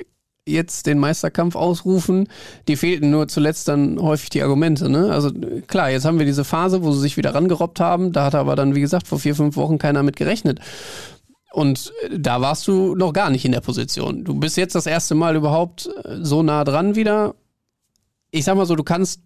jetzt 0.48 0.88
den 0.88 1.00
Meisterkampf 1.00 1.56
ausrufen. 1.56 2.28
Die 2.68 2.76
fehlten 2.76 3.12
nur 3.12 3.28
zuletzt 3.28 3.68
dann 3.68 4.00
häufig 4.02 4.30
die 4.30 4.42
Argumente. 4.42 4.90
Ne? 4.90 5.12
Also 5.12 5.32
klar, 5.68 5.92
jetzt 5.92 6.06
haben 6.06 6.20
wir 6.20 6.26
diese 6.26 6.44
Phase, 6.44 6.84
wo 6.84 6.92
sie 6.92 7.00
sich 7.00 7.18
wieder 7.18 7.36
rangerobbt 7.36 7.80
haben. 7.80 8.12
Da 8.12 8.26
hat 8.26 8.36
aber 8.36 8.56
dann, 8.56 8.76
wie 8.76 8.82
gesagt, 8.82 9.08
vor 9.08 9.20
vier, 9.20 9.36
fünf 9.36 9.56
Wochen 9.56 9.78
keiner 9.78 10.04
mit 10.04 10.16
gerechnet. 10.16 10.60
Und 11.54 11.94
da 12.10 12.42
warst 12.42 12.68
du 12.68 12.96
noch 12.96 13.14
gar 13.14 13.30
nicht 13.30 13.46
in 13.46 13.52
der 13.52 13.62
Position. 13.62 14.24
Du 14.24 14.36
bist 14.36 14.58
jetzt 14.58 14.74
das 14.74 14.86
erste 14.86 15.16
Mal 15.16 15.36
überhaupt 15.36 15.90
so 16.22 16.44
nah 16.44 16.64
dran 16.64 16.96
wieder. 16.96 17.36
Ich 18.32 18.46
sag 18.46 18.56
mal 18.56 18.66
so, 18.66 18.76
du 18.76 18.84
kannst 18.84 19.22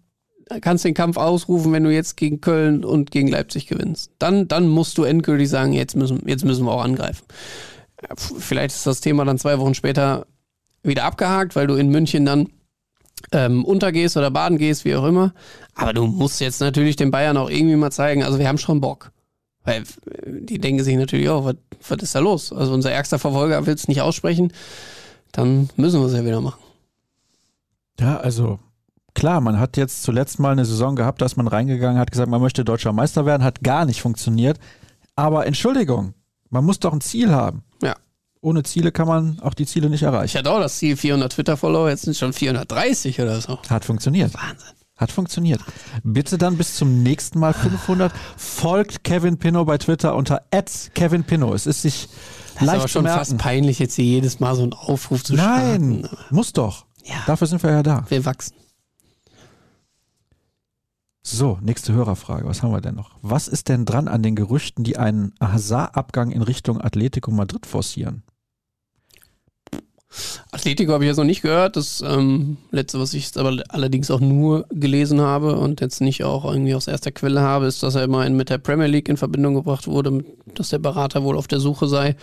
kannst 0.60 0.84
den 0.84 0.94
Kampf 0.94 1.16
ausrufen, 1.16 1.72
wenn 1.72 1.84
du 1.84 1.92
jetzt 1.92 2.16
gegen 2.16 2.40
Köln 2.40 2.84
und 2.84 3.10
gegen 3.10 3.28
Leipzig 3.28 3.66
gewinnst. 3.66 4.12
Dann, 4.18 4.46
dann 4.48 4.68
musst 4.68 4.96
du 4.98 5.02
endgültig 5.02 5.48
sagen, 5.48 5.72
jetzt 5.72 5.96
müssen, 5.96 6.22
jetzt 6.26 6.44
müssen 6.44 6.64
wir 6.64 6.72
auch 6.72 6.84
angreifen. 6.84 7.24
Vielleicht 8.16 8.74
ist 8.74 8.86
das 8.86 9.00
Thema 9.00 9.24
dann 9.24 9.38
zwei 9.38 9.58
Wochen 9.58 9.74
später 9.74 10.26
wieder 10.82 11.04
abgehakt, 11.04 11.56
weil 11.56 11.66
du 11.66 11.74
in 11.74 11.90
München 11.90 12.24
dann 12.24 12.48
ähm, 13.32 13.64
untergehst 13.64 14.16
oder 14.16 14.30
baden 14.30 14.58
gehst, 14.58 14.84
wie 14.84 14.94
auch 14.94 15.04
immer. 15.04 15.32
Aber 15.74 15.92
du 15.92 16.06
musst 16.06 16.40
jetzt 16.40 16.60
natürlich 16.60 16.96
den 16.96 17.10
Bayern 17.10 17.36
auch 17.36 17.50
irgendwie 17.50 17.76
mal 17.76 17.90
zeigen, 17.90 18.22
also 18.22 18.38
wir 18.38 18.48
haben 18.48 18.58
schon 18.58 18.80
Bock. 18.80 19.10
Weil 19.64 19.82
die 20.26 20.58
denken 20.58 20.84
sich 20.84 20.96
natürlich 20.96 21.28
auch, 21.28 21.44
was, 21.44 21.56
was 21.88 21.98
ist 22.02 22.14
da 22.14 22.20
los? 22.20 22.52
Also 22.52 22.72
unser 22.72 22.92
ärgster 22.92 23.18
Verfolger 23.18 23.66
will 23.66 23.74
es 23.74 23.88
nicht 23.88 24.00
aussprechen, 24.00 24.52
dann 25.32 25.70
müssen 25.76 26.00
wir 26.00 26.06
es 26.06 26.14
ja 26.14 26.24
wieder 26.24 26.40
machen. 26.40 26.60
Ja, 27.98 28.18
also 28.18 28.60
klar, 29.14 29.40
man 29.40 29.58
hat 29.58 29.76
jetzt 29.76 30.02
zuletzt 30.02 30.38
mal 30.38 30.52
eine 30.52 30.64
Saison 30.64 30.94
gehabt, 30.94 31.20
dass 31.20 31.36
man 31.36 31.48
reingegangen 31.48 31.98
hat, 31.98 32.12
gesagt, 32.12 32.30
man 32.30 32.40
möchte 32.40 32.64
deutscher 32.64 32.92
Meister 32.92 33.26
werden, 33.26 33.42
hat 33.42 33.62
gar 33.62 33.86
nicht 33.86 34.02
funktioniert. 34.02 34.60
Aber 35.16 35.46
Entschuldigung, 35.46 36.14
man 36.50 36.64
muss 36.64 36.78
doch 36.78 36.92
ein 36.92 37.00
Ziel 37.00 37.32
haben. 37.32 37.64
Ohne 38.46 38.62
Ziele 38.62 38.92
kann 38.92 39.08
man 39.08 39.40
auch 39.40 39.54
die 39.54 39.66
Ziele 39.66 39.90
nicht 39.90 40.04
erreichen. 40.04 40.26
Ich 40.26 40.36
hatte 40.36 40.52
auch 40.52 40.60
das 40.60 40.78
Ziel 40.78 40.96
400 40.96 41.32
Twitter-Follower, 41.32 41.88
jetzt 41.88 42.02
sind 42.02 42.12
es 42.12 42.18
schon 42.20 42.32
430 42.32 43.20
oder 43.20 43.40
so. 43.40 43.58
Hat 43.68 43.84
funktioniert. 43.84 44.32
Wahnsinn. 44.34 44.68
Hat 44.96 45.10
funktioniert. 45.10 45.60
Bitte 46.04 46.38
dann 46.38 46.56
bis 46.56 46.76
zum 46.76 47.02
nächsten 47.02 47.40
Mal 47.40 47.52
500. 47.52 48.12
Folgt 48.36 49.02
Kevin 49.02 49.36
Pinno 49.38 49.64
bei 49.64 49.78
Twitter 49.78 50.14
unter 50.14 50.42
Kevin 50.94 51.24
Pinno. 51.24 51.54
Es 51.54 51.66
ist 51.66 51.82
sich 51.82 52.06
Das 52.54 52.62
ist 52.62 52.66
leicht 52.66 52.78
aber 52.78 52.88
schon 52.88 53.02
merken. 53.02 53.18
fast 53.18 53.36
peinlich, 53.38 53.80
jetzt 53.80 53.96
hier 53.96 54.04
jedes 54.04 54.38
Mal 54.38 54.54
so 54.54 54.62
einen 54.62 54.74
Aufruf 54.74 55.24
zu 55.24 55.34
Nein, 55.34 56.04
starten. 56.04 56.16
muss 56.30 56.52
doch. 56.52 56.86
Ja. 57.02 57.16
Dafür 57.26 57.48
sind 57.48 57.64
wir 57.64 57.70
ja 57.72 57.82
da. 57.82 58.04
Wir 58.08 58.24
wachsen. 58.24 58.54
So, 61.22 61.58
nächste 61.60 61.92
Hörerfrage. 61.92 62.46
Was 62.46 62.62
haben 62.62 62.70
wir 62.70 62.80
denn 62.80 62.94
noch? 62.94 63.10
Was 63.22 63.48
ist 63.48 63.68
denn 63.68 63.84
dran 63.86 64.06
an 64.06 64.22
den 64.22 64.36
Gerüchten, 64.36 64.84
die 64.84 64.96
einen 64.98 65.34
Hazard-Abgang 65.40 66.30
in 66.30 66.42
Richtung 66.42 66.80
Atletico 66.80 67.32
Madrid 67.32 67.66
forcieren? 67.66 68.22
Atletico 70.50 70.92
habe 70.92 71.04
ich 71.04 71.08
jetzt 71.08 71.16
noch 71.16 71.24
nicht 71.24 71.42
gehört. 71.42 71.76
Das 71.76 72.02
ähm, 72.06 72.56
letzte, 72.70 73.00
was 73.00 73.14
ich 73.14 73.30
aber 73.36 73.62
allerdings 73.68 74.10
auch 74.10 74.20
nur 74.20 74.66
gelesen 74.70 75.20
habe 75.20 75.56
und 75.56 75.80
jetzt 75.80 76.00
nicht 76.00 76.24
auch 76.24 76.44
irgendwie 76.44 76.74
aus 76.74 76.86
erster 76.86 77.12
Quelle 77.12 77.40
habe, 77.40 77.66
ist, 77.66 77.82
dass 77.82 77.94
er 77.94 78.04
immerhin 78.04 78.36
mit 78.36 78.50
der 78.50 78.58
Premier 78.58 78.86
League 78.86 79.08
in 79.08 79.16
Verbindung 79.16 79.54
gebracht 79.54 79.86
wurde, 79.86 80.24
dass 80.54 80.70
der 80.70 80.78
Berater 80.78 81.22
wohl 81.22 81.36
auf 81.36 81.48
der 81.48 81.60
Suche 81.60 81.88
sei. 81.88 82.16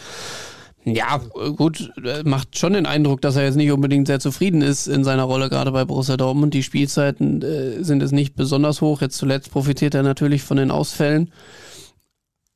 Ja, 0.86 1.22
gut, 1.56 1.94
äh, 2.04 2.24
macht 2.24 2.58
schon 2.58 2.74
den 2.74 2.86
Eindruck, 2.86 3.22
dass 3.22 3.38
er 3.38 3.46
jetzt 3.46 3.56
nicht 3.56 3.72
unbedingt 3.72 4.08
sehr 4.08 4.20
zufrieden 4.20 4.62
ist 4.62 4.88
in 4.88 5.06
seiner 5.06 5.24
Rolle, 5.24 5.50
gerade 5.50 5.72
bei 5.72 5.86
Borussia 5.86 6.18
Dortmund. 6.18 6.54
Die 6.54 6.64
Spielzeiten 6.64 7.42
äh, 7.42 7.84
sind 7.84 8.02
jetzt 8.02 8.12
nicht 8.12 8.36
besonders 8.36 8.82
hoch. 8.82 9.00
Jetzt 9.02 9.18
zuletzt 9.18 9.52
profitiert 9.52 9.96
er 9.96 10.04
natürlich 10.04 10.44
von 10.44 10.58
den 10.58 10.72
Ausfällen. 10.72 11.32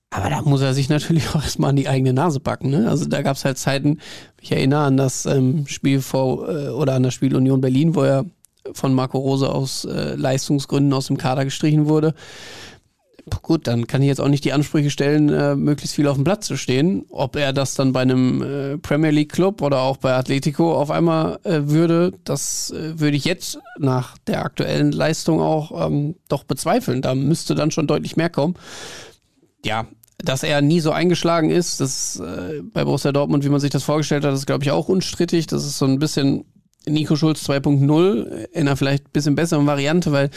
Aber 0.09 0.29
da 0.29 0.41
muss 0.41 0.61
er 0.61 0.73
sich 0.73 0.89
natürlich 0.89 1.29
auch 1.35 1.43
erstmal 1.43 1.71
an 1.71 1.75
die 1.75 1.87
eigene 1.87 2.13
Nase 2.13 2.39
packen. 2.39 2.69
Ne? 2.69 2.89
Also 2.89 3.05
da 3.05 3.21
gab 3.21 3.35
es 3.35 3.45
halt 3.45 3.57
Zeiten, 3.57 3.99
ich 4.41 4.51
erinnere 4.51 4.81
an 4.81 4.97
das 4.97 5.25
ähm, 5.25 5.67
Spiel 5.67 6.01
vor 6.01 6.49
äh, 6.49 6.69
oder 6.69 6.93
an 6.93 7.03
das 7.03 7.13
Spiel 7.13 7.35
Union 7.35 7.61
Berlin, 7.61 7.95
wo 7.95 8.03
er 8.03 8.25
von 8.73 8.93
Marco 8.93 9.17
Rose 9.17 9.49
aus 9.49 9.85
äh, 9.85 10.15
Leistungsgründen 10.15 10.93
aus 10.93 11.07
dem 11.07 11.17
Kader 11.17 11.45
gestrichen 11.45 11.87
wurde. 11.87 12.13
Gut, 13.41 13.67
dann 13.67 13.87
kann 13.87 14.01
ich 14.01 14.07
jetzt 14.07 14.21
auch 14.21 14.29
nicht 14.29 14.45
die 14.45 14.53
Ansprüche 14.53 14.89
stellen, 14.89 15.29
äh, 15.29 15.55
möglichst 15.55 15.95
viel 15.95 16.07
auf 16.07 16.15
dem 16.15 16.23
Platz 16.23 16.47
zu 16.47 16.55
stehen. 16.55 17.05
Ob 17.09 17.35
er 17.35 17.51
das 17.51 17.75
dann 17.75 17.91
bei 17.91 18.01
einem 18.01 18.41
äh, 18.41 18.77
Premier 18.77 19.11
League 19.11 19.33
Club 19.33 19.61
oder 19.61 19.81
auch 19.81 19.97
bei 19.97 20.13
Atletico 20.13 20.73
auf 20.73 20.91
einmal 20.91 21.39
äh, 21.43 21.63
würde, 21.63 22.13
das 22.23 22.71
äh, 22.71 22.99
würde 22.99 23.17
ich 23.17 23.25
jetzt 23.25 23.59
nach 23.79 24.17
der 24.19 24.45
aktuellen 24.45 24.93
Leistung 24.93 25.41
auch 25.41 25.87
ähm, 25.87 26.15
doch 26.29 26.45
bezweifeln. 26.45 27.01
Da 27.01 27.15
müsste 27.15 27.53
dann 27.53 27.71
schon 27.71 27.87
deutlich 27.87 28.15
mehr 28.15 28.29
kommen. 28.29 28.55
Ja, 29.65 29.87
dass 30.19 30.43
er 30.43 30.61
nie 30.61 30.79
so 30.79 30.91
eingeschlagen 30.91 31.49
ist, 31.49 31.79
das 31.79 32.19
äh, 32.19 32.61
bei 32.61 32.83
Borussia 32.83 33.11
Dortmund, 33.11 33.43
wie 33.45 33.49
man 33.49 33.59
sich 33.59 33.69
das 33.69 33.83
vorgestellt 33.83 34.25
hat, 34.25 34.33
ist 34.33 34.47
glaube 34.47 34.63
ich 34.63 34.71
auch 34.71 34.89
unstrittig. 34.89 35.47
Das 35.47 35.65
ist 35.65 35.77
so 35.77 35.85
ein 35.85 35.99
bisschen 35.99 36.45
Nico 36.87 37.15
Schulz 37.15 37.47
2.0 37.47 38.47
in 38.51 38.61
einer 38.61 38.77
vielleicht 38.77 39.13
bisschen 39.13 39.35
besseren 39.35 39.67
Variante, 39.67 40.11
weil 40.11 40.29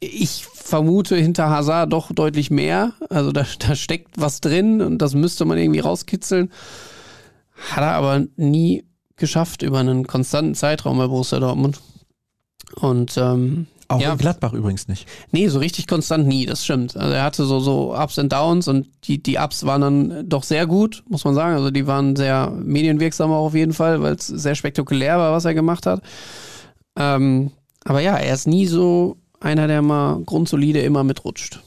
ich 0.00 0.46
vermute 0.46 1.16
hinter 1.16 1.48
Hazard 1.48 1.92
doch 1.92 2.12
deutlich 2.12 2.50
mehr. 2.50 2.94
Also 3.08 3.30
da, 3.30 3.46
da 3.58 3.76
steckt 3.76 4.20
was 4.20 4.40
drin 4.40 4.80
und 4.80 4.98
das 4.98 5.14
müsste 5.14 5.44
man 5.44 5.58
irgendwie 5.58 5.80
rauskitzeln. 5.80 6.50
Hat 7.70 7.84
er 7.84 7.92
aber 7.92 8.26
nie 8.36 8.84
geschafft 9.16 9.62
über 9.62 9.78
einen 9.78 10.06
konstanten 10.06 10.56
Zeitraum 10.56 10.98
bei 10.98 11.06
Borussia 11.06 11.38
Dortmund. 11.38 11.80
Und 12.74 13.16
ähm, 13.16 13.68
Auch 13.92 14.00
Ja. 14.00 14.12
in 14.12 14.18
Gladbach 14.18 14.52
übrigens 14.52 14.88
nicht. 14.88 15.06
Nee, 15.30 15.48
so 15.48 15.58
richtig 15.58 15.86
konstant 15.86 16.26
nie, 16.26 16.46
das 16.46 16.64
stimmt. 16.64 16.96
Also 16.96 17.12
er 17.14 17.22
hatte 17.24 17.44
so, 17.44 17.60
so 17.60 17.94
Ups 17.96 18.18
und 18.18 18.32
Downs 18.32 18.68
und 18.68 18.88
die, 19.04 19.22
die 19.22 19.36
Ups 19.38 19.64
waren 19.64 19.80
dann 19.80 20.28
doch 20.28 20.42
sehr 20.42 20.66
gut, 20.66 21.02
muss 21.08 21.24
man 21.24 21.34
sagen. 21.34 21.54
Also 21.56 21.70
die 21.70 21.86
waren 21.86 22.16
sehr 22.16 22.50
medienwirksam 22.50 23.30
auch 23.30 23.46
auf 23.46 23.54
jeden 23.54 23.72
Fall, 23.72 24.02
weil 24.02 24.14
es 24.14 24.26
sehr 24.26 24.54
spektakulär 24.54 25.18
war, 25.18 25.32
was 25.32 25.44
er 25.44 25.54
gemacht 25.54 25.86
hat. 25.86 26.02
Ähm, 26.96 27.50
aber 27.84 28.00
ja, 28.00 28.16
er 28.16 28.34
ist 28.34 28.46
nie 28.46 28.66
so 28.66 29.16
einer, 29.40 29.66
der 29.66 29.82
mal 29.82 30.20
grundsolide 30.24 30.80
immer 30.80 31.04
mitrutscht. 31.04 31.60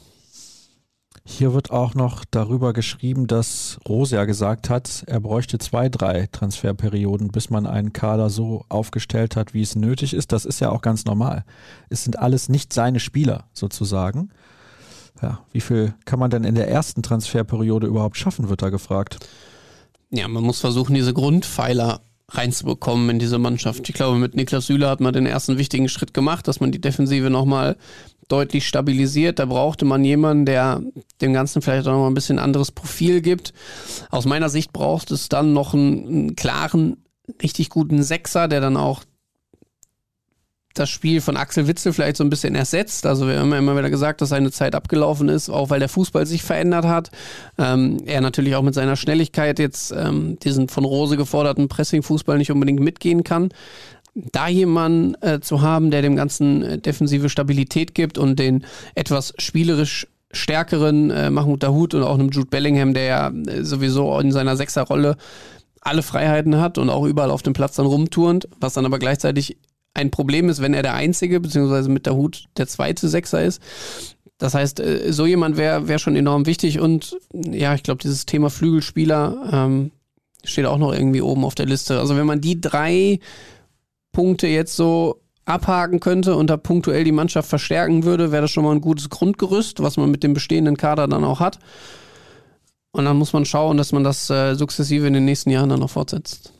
Hier 1.27 1.55
wird 1.55 1.71
auch 1.71 1.95
noch 1.95 2.23
darüber 2.29 2.71
geschrieben, 2.71 3.25
dass 3.25 3.79
Rose 3.89 4.15
ja 4.15 4.25
gesagt 4.25 4.69
hat, 4.69 5.03
er 5.07 5.19
bräuchte 5.19 5.57
zwei, 5.57 5.89
drei 5.89 6.27
Transferperioden, 6.31 7.29
bis 7.29 7.49
man 7.49 7.65
einen 7.65 7.93
Kader 7.93 8.29
so 8.29 8.63
aufgestellt 8.69 9.35
hat, 9.35 9.55
wie 9.55 9.63
es 9.63 9.75
nötig 9.75 10.13
ist. 10.13 10.31
Das 10.31 10.45
ist 10.45 10.61
ja 10.61 10.69
auch 10.69 10.83
ganz 10.83 11.05
normal. 11.05 11.43
Es 11.89 12.03
sind 12.03 12.19
alles 12.19 12.47
nicht 12.47 12.73
seine 12.73 12.99
Spieler 12.99 13.45
sozusagen. 13.53 14.29
Ja, 15.19 15.39
wie 15.51 15.61
viel 15.61 15.95
kann 16.05 16.19
man 16.19 16.29
denn 16.29 16.43
in 16.43 16.53
der 16.53 16.69
ersten 16.69 17.01
Transferperiode 17.01 17.87
überhaupt 17.87 18.17
schaffen, 18.17 18.49
wird 18.49 18.61
da 18.61 18.69
gefragt. 18.69 19.17
Ja, 20.11 20.27
man 20.27 20.43
muss 20.43 20.59
versuchen, 20.59 20.93
diese 20.93 21.13
Grundpfeiler 21.13 22.01
reinzubekommen 22.29 23.09
in 23.09 23.19
diese 23.19 23.37
Mannschaft. 23.37 23.87
Ich 23.87 23.95
glaube, 23.95 24.17
mit 24.17 24.35
Niklas 24.35 24.67
Süle 24.67 24.89
hat 24.89 24.99
man 24.99 25.13
den 25.13 25.25
ersten 25.25 25.57
wichtigen 25.57 25.89
Schritt 25.89 26.13
gemacht, 26.13 26.47
dass 26.47 26.59
man 26.59 26.71
die 26.71 26.81
Defensive 26.81 27.29
nochmal 27.29 27.77
deutlich 28.27 28.67
stabilisiert. 28.67 29.39
Da 29.39 29.45
brauchte 29.45 29.85
man 29.85 30.03
jemanden, 30.03 30.45
der 30.45 30.81
dem 31.21 31.33
Ganzen 31.33 31.61
vielleicht 31.61 31.87
auch 31.87 31.93
noch 31.93 32.07
ein 32.07 32.13
bisschen 32.13 32.39
anderes 32.39 32.71
Profil 32.71 33.21
gibt. 33.21 33.53
Aus 34.09 34.25
meiner 34.25 34.49
Sicht 34.49 34.73
braucht 34.73 35.11
es 35.11 35.29
dann 35.29 35.53
noch 35.53 35.73
einen, 35.73 36.07
einen 36.07 36.35
klaren, 36.35 36.97
richtig 37.41 37.69
guten 37.69 38.03
Sechser, 38.03 38.47
der 38.47 38.61
dann 38.61 38.77
auch 38.77 39.03
das 40.75 40.89
Spiel 40.89 41.21
von 41.21 41.37
Axel 41.37 41.67
Witzel 41.67 41.93
vielleicht 41.93 42.17
so 42.17 42.23
ein 42.23 42.29
bisschen 42.29 42.53
ersetzt. 42.53 43.05
Also 43.05 43.27
wir 43.27 43.39
haben 43.39 43.51
ja 43.51 43.57
immer 43.57 43.77
wieder 43.77 43.89
gesagt, 43.89 44.21
dass 44.21 44.29
seine 44.29 44.51
Zeit 44.51 44.75
abgelaufen 44.75 45.29
ist, 45.29 45.49
auch 45.49 45.69
weil 45.69 45.79
der 45.79 45.89
Fußball 45.89 46.25
sich 46.25 46.43
verändert 46.43 46.85
hat. 46.85 47.11
Ähm, 47.57 47.97
er 48.05 48.19
natürlich 48.19 48.55
auch 48.55 48.61
mit 48.61 48.73
seiner 48.73 48.97
Schnelligkeit 48.97 49.57
jetzt 49.57 49.93
ähm, 49.93 50.37
diesen 50.43 50.67
von 50.67 50.83
Rose 50.83 51.15
geforderten 51.15 51.69
Pressing-Fußball 51.69 52.37
nicht 52.37 52.51
unbedingt 52.51 52.81
mitgehen 52.81 53.23
kann. 53.23 53.49
Da 54.15 54.47
jemanden 54.47 55.15
äh, 55.21 55.41
zu 55.41 55.61
haben, 55.61 55.91
der 55.91 56.01
dem 56.01 56.15
Ganzen 56.15 56.63
äh, 56.63 56.77
defensive 56.77 57.29
Stabilität 57.29 57.93
gibt 57.93 58.17
und 58.17 58.39
den 58.39 58.65
etwas 58.95 59.33
spielerisch 59.37 60.07
stärkeren 60.31 61.11
äh, 61.11 61.29
Mahmoud 61.29 61.63
Dahoud 61.63 61.93
und 61.93 62.03
auch 62.03 62.15
einem 62.15 62.29
Jude 62.29 62.47
Bellingham, 62.47 62.93
der 62.93 63.03
ja 63.03 63.29
äh, 63.29 63.63
sowieso 63.63 64.17
in 64.19 64.31
seiner 64.31 64.55
Sechserrolle 64.55 65.17
alle 65.81 66.01
Freiheiten 66.01 66.57
hat 66.59 66.77
und 66.77 66.89
auch 66.89 67.05
überall 67.05 67.29
auf 67.29 67.43
dem 67.43 67.53
Platz 67.53 67.75
dann 67.75 67.85
rumturnt, 67.85 68.47
was 68.59 68.73
dann 68.73 68.85
aber 68.85 68.99
gleichzeitig 68.99 69.57
ein 69.93 70.11
Problem 70.11 70.49
ist, 70.49 70.61
wenn 70.61 70.73
er 70.73 70.81
der 70.81 70.95
Einzige, 70.95 71.39
beziehungsweise 71.39 71.89
mit 71.89 72.09
Hut 72.09 72.45
der 72.57 72.67
zweite 72.67 73.07
Sechser 73.07 73.43
ist. 73.43 73.61
Das 74.37 74.53
heißt, 74.53 74.79
äh, 74.79 75.11
so 75.11 75.25
jemand 75.25 75.57
wäre 75.57 75.87
wär 75.87 75.99
schon 75.99 76.15
enorm 76.15 76.45
wichtig 76.45 76.79
und 76.79 77.17
ja, 77.33 77.73
ich 77.75 77.83
glaube, 77.83 78.01
dieses 78.01 78.25
Thema 78.25 78.49
Flügelspieler 78.49 79.49
ähm, 79.51 79.91
steht 80.43 80.65
auch 80.65 80.77
noch 80.77 80.93
irgendwie 80.93 81.21
oben 81.21 81.45
auf 81.45 81.55
der 81.55 81.65
Liste. 81.65 81.99
Also 81.99 82.17
wenn 82.17 82.25
man 82.25 82.41
die 82.41 82.59
drei 82.59 83.19
Punkte 84.15 84.47
jetzt 84.47 84.77
so 84.77 85.19
abhaken 85.43 85.99
könnte 85.99 86.37
und 86.37 86.49
da 86.49 86.55
punktuell 86.55 87.03
die 87.03 87.11
Mannschaft 87.11 87.49
verstärken 87.49 88.05
würde, 88.05 88.31
wäre 88.31 88.43
das 88.43 88.51
schon 88.51 88.63
mal 88.63 88.71
ein 88.71 88.79
gutes 88.79 89.09
Grundgerüst, 89.09 89.81
was 89.83 89.97
man 89.97 90.09
mit 90.09 90.23
dem 90.23 90.33
bestehenden 90.33 90.77
Kader 90.77 91.07
dann 91.09 91.25
auch 91.25 91.41
hat. 91.41 91.59
Und 92.91 93.03
dann 93.03 93.17
muss 93.17 93.33
man 93.33 93.43
schauen, 93.43 93.75
dass 93.75 93.91
man 93.91 94.05
das 94.05 94.29
äh, 94.29 94.55
sukzessive 94.55 95.05
in 95.05 95.13
den 95.13 95.25
nächsten 95.25 95.49
Jahren 95.49 95.67
dann 95.67 95.81
noch 95.81 95.89
fortsetzt. 95.89 96.53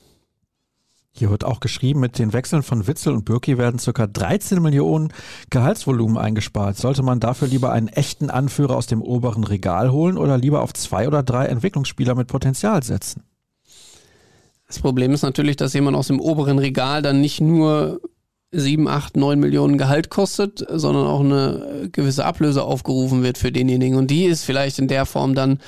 Hier 1.13 1.29
wird 1.29 1.45
auch 1.45 1.61
geschrieben, 1.61 2.01
mit 2.01 2.19
den 2.19 2.33
Wechseln 2.33 2.61
von 2.61 2.87
Witzel 2.87 3.13
und 3.13 3.23
Birki 3.23 3.57
werden 3.57 3.79
ca. 3.79 4.05
13 4.05 4.61
Millionen 4.61 5.13
Gehaltsvolumen 5.49 6.17
eingespart. 6.17 6.75
Sollte 6.75 7.03
man 7.03 7.21
dafür 7.21 7.47
lieber 7.47 7.71
einen 7.71 7.87
echten 7.87 8.29
Anführer 8.29 8.75
aus 8.75 8.87
dem 8.87 9.01
oberen 9.01 9.45
Regal 9.45 9.93
holen 9.93 10.17
oder 10.17 10.37
lieber 10.37 10.61
auf 10.61 10.73
zwei 10.73 11.07
oder 11.07 11.23
drei 11.23 11.45
Entwicklungsspieler 11.45 12.15
mit 12.15 12.27
Potenzial 12.27 12.83
setzen? 12.83 13.23
Das 14.75 14.81
Problem 14.81 15.13
ist 15.13 15.21
natürlich, 15.21 15.55
dass 15.55 15.73
jemand 15.73 15.95
aus 15.95 16.07
dem 16.07 16.19
oberen 16.19 16.59
Regal 16.59 17.01
dann 17.01 17.21
nicht 17.21 17.39
nur 17.39 18.01
7, 18.51 18.89
8, 18.89 19.15
9 19.15 19.39
Millionen 19.39 19.77
Gehalt 19.77 20.09
kostet, 20.09 20.65
sondern 20.69 21.07
auch 21.07 21.21
eine 21.21 21.87
gewisse 21.93 22.25
Ablöse 22.25 22.61
aufgerufen 22.61 23.23
wird 23.23 23.37
für 23.37 23.53
denjenigen. 23.53 23.97
Und 23.97 24.11
die 24.11 24.25
ist 24.25 24.43
vielleicht 24.43 24.77
in 24.77 24.89
der 24.89 25.05
Form 25.05 25.33
dann 25.33 25.59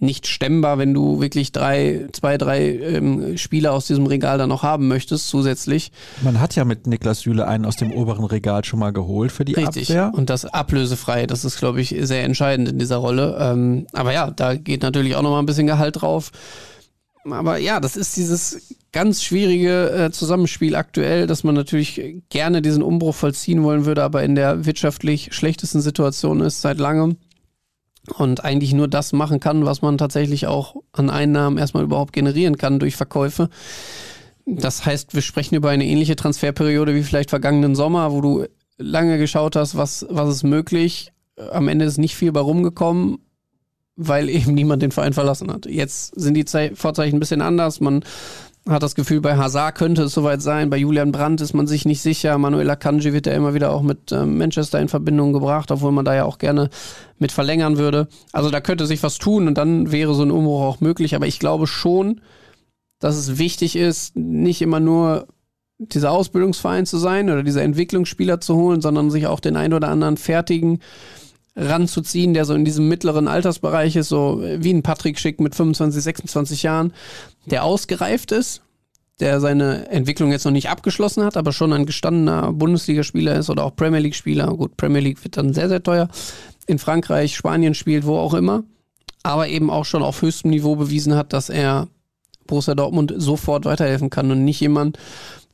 nicht 0.00 0.26
stemmbar, 0.26 0.76
wenn 0.76 0.92
du 0.92 1.22
wirklich 1.22 1.52
drei, 1.52 2.08
zwei, 2.12 2.36
drei 2.36 2.76
ähm, 2.76 3.38
Spieler 3.38 3.72
aus 3.72 3.86
diesem 3.86 4.04
Regal 4.04 4.36
dann 4.36 4.50
noch 4.50 4.62
haben 4.62 4.86
möchtest, 4.86 5.28
zusätzlich. 5.28 5.90
Man 6.20 6.38
hat 6.38 6.54
ja 6.54 6.66
mit 6.66 6.86
Niklas 6.86 7.20
Süle 7.20 7.48
einen 7.48 7.64
aus 7.64 7.76
dem 7.76 7.90
oberen 7.90 8.26
Regal 8.26 8.66
schon 8.66 8.80
mal 8.80 8.92
geholt 8.92 9.32
für 9.32 9.46
die 9.46 9.54
Richtig. 9.54 9.88
Abwehr. 9.88 10.12
Und 10.12 10.28
das 10.28 10.44
ablösefrei, 10.44 11.26
das 11.26 11.46
ist, 11.46 11.58
glaube 11.58 11.80
ich, 11.80 11.96
sehr 12.00 12.24
entscheidend 12.24 12.68
in 12.68 12.78
dieser 12.78 12.96
Rolle. 12.96 13.38
Ähm, 13.40 13.86
aber 13.94 14.12
ja, 14.12 14.30
da 14.30 14.56
geht 14.56 14.82
natürlich 14.82 15.16
auch 15.16 15.22
noch 15.22 15.30
mal 15.30 15.38
ein 15.38 15.46
bisschen 15.46 15.66
Gehalt 15.66 16.02
drauf. 16.02 16.32
Aber 17.24 17.58
ja, 17.58 17.78
das 17.80 17.96
ist 17.96 18.16
dieses 18.16 18.74
ganz 18.92 19.22
schwierige 19.22 19.90
äh, 19.90 20.10
Zusammenspiel 20.10 20.74
aktuell, 20.74 21.26
dass 21.26 21.44
man 21.44 21.54
natürlich 21.54 22.22
gerne 22.28 22.62
diesen 22.62 22.82
Umbruch 22.82 23.14
vollziehen 23.14 23.62
wollen 23.62 23.84
würde, 23.84 24.02
aber 24.02 24.22
in 24.22 24.34
der 24.34 24.66
wirtschaftlich 24.66 25.32
schlechtesten 25.32 25.80
Situation 25.80 26.40
ist 26.40 26.60
seit 26.60 26.78
langem 26.78 27.16
und 28.16 28.44
eigentlich 28.44 28.74
nur 28.74 28.88
das 28.88 29.12
machen 29.12 29.40
kann, 29.40 29.64
was 29.64 29.82
man 29.82 29.98
tatsächlich 29.98 30.46
auch 30.46 30.76
an 30.92 31.10
Einnahmen 31.10 31.58
erstmal 31.58 31.84
überhaupt 31.84 32.12
generieren 32.12 32.58
kann 32.58 32.80
durch 32.80 32.96
Verkäufe. 32.96 33.48
Das 34.44 34.84
heißt, 34.84 35.14
wir 35.14 35.22
sprechen 35.22 35.54
über 35.54 35.70
eine 35.70 35.86
ähnliche 35.86 36.16
Transferperiode 36.16 36.94
wie 36.96 37.04
vielleicht 37.04 37.30
vergangenen 37.30 37.76
Sommer, 37.76 38.12
wo 38.12 38.20
du 38.20 38.46
lange 38.76 39.18
geschaut 39.18 39.54
hast, 39.54 39.76
was, 39.76 40.04
was 40.10 40.28
ist 40.28 40.42
möglich. 40.42 41.12
Am 41.52 41.68
Ende 41.68 41.84
ist 41.84 41.98
nicht 41.98 42.16
viel 42.16 42.32
bei 42.32 42.40
rumgekommen, 42.40 43.18
weil 43.96 44.28
eben 44.28 44.54
niemand 44.54 44.82
den 44.82 44.90
Verein 44.90 45.12
verlassen 45.12 45.50
hat. 45.52 45.66
Jetzt 45.66 46.18
sind 46.18 46.34
die 46.34 46.44
Ze 46.44 46.72
Vorzeichen 46.74 47.16
ein 47.16 47.20
bisschen 47.20 47.42
anders. 47.42 47.80
Man 47.80 48.04
hat 48.68 48.82
das 48.82 48.94
Gefühl, 48.94 49.20
bei 49.20 49.36
Hazard 49.36 49.74
könnte 49.74 50.04
es 50.04 50.12
soweit 50.12 50.40
sein. 50.40 50.70
Bei 50.70 50.76
Julian 50.76 51.10
Brandt 51.10 51.40
ist 51.40 51.52
man 51.52 51.66
sich 51.66 51.84
nicht 51.84 52.00
sicher. 52.00 52.38
Manuel 52.38 52.70
Akanji 52.70 53.12
wird 53.12 53.26
ja 53.26 53.32
immer 53.32 53.54
wieder 53.54 53.72
auch 53.72 53.82
mit 53.82 54.12
äh, 54.12 54.24
Manchester 54.24 54.80
in 54.80 54.88
Verbindung 54.88 55.32
gebracht, 55.32 55.70
obwohl 55.70 55.92
man 55.92 56.04
da 56.04 56.14
ja 56.14 56.24
auch 56.24 56.38
gerne 56.38 56.70
mit 57.18 57.32
verlängern 57.32 57.76
würde. 57.76 58.06
Also 58.32 58.50
da 58.50 58.60
könnte 58.60 58.86
sich 58.86 59.02
was 59.02 59.18
tun 59.18 59.48
und 59.48 59.58
dann 59.58 59.90
wäre 59.90 60.14
so 60.14 60.22
ein 60.22 60.30
Umbruch 60.30 60.62
auch 60.62 60.80
möglich. 60.80 61.16
Aber 61.16 61.26
ich 61.26 61.40
glaube 61.40 61.66
schon, 61.66 62.20
dass 63.00 63.16
es 63.16 63.38
wichtig 63.38 63.74
ist, 63.74 64.16
nicht 64.16 64.62
immer 64.62 64.78
nur 64.78 65.26
dieser 65.78 66.12
Ausbildungsverein 66.12 66.86
zu 66.86 66.98
sein 66.98 67.30
oder 67.30 67.42
dieser 67.42 67.62
Entwicklungsspieler 67.62 68.40
zu 68.40 68.54
holen, 68.54 68.80
sondern 68.80 69.10
sich 69.10 69.26
auch 69.26 69.40
den 69.40 69.56
ein 69.56 69.72
oder 69.72 69.88
anderen 69.88 70.16
fertigen 70.16 70.78
ranzuziehen, 71.54 72.34
der 72.34 72.44
so 72.44 72.54
in 72.54 72.64
diesem 72.64 72.88
mittleren 72.88 73.28
Altersbereich 73.28 73.96
ist, 73.96 74.08
so 74.08 74.42
wie 74.42 74.72
ein 74.72 74.82
Patrick 74.82 75.18
Schick 75.18 75.40
mit 75.40 75.54
25, 75.54 76.02
26 76.02 76.62
Jahren, 76.62 76.92
der 77.46 77.64
ausgereift 77.64 78.32
ist, 78.32 78.62
der 79.20 79.40
seine 79.40 79.88
Entwicklung 79.90 80.32
jetzt 80.32 80.44
noch 80.44 80.52
nicht 80.52 80.70
abgeschlossen 80.70 81.24
hat, 81.24 81.36
aber 81.36 81.52
schon 81.52 81.72
ein 81.72 81.86
gestandener 81.86 82.52
Bundesligaspieler 82.52 83.36
ist 83.36 83.50
oder 83.50 83.64
auch 83.64 83.76
Premier 83.76 84.00
League-Spieler. 84.00 84.48
Gut, 84.48 84.76
Premier 84.76 85.00
League 85.00 85.22
wird 85.22 85.36
dann 85.36 85.52
sehr, 85.52 85.68
sehr 85.68 85.82
teuer. 85.82 86.08
In 86.66 86.78
Frankreich, 86.78 87.36
Spanien 87.36 87.74
spielt, 87.74 88.06
wo 88.06 88.16
auch 88.16 88.34
immer. 88.34 88.64
Aber 89.22 89.46
eben 89.48 89.70
auch 89.70 89.84
schon 89.84 90.02
auf 90.02 90.22
höchstem 90.22 90.50
Niveau 90.50 90.74
bewiesen 90.74 91.14
hat, 91.14 91.32
dass 91.32 91.48
er 91.48 91.86
Borussia 92.46 92.74
Dortmund 92.74 93.14
sofort 93.16 93.64
weiterhelfen 93.64 94.10
kann 94.10 94.30
und 94.30 94.44
nicht 94.44 94.60
jemand, 94.60 94.98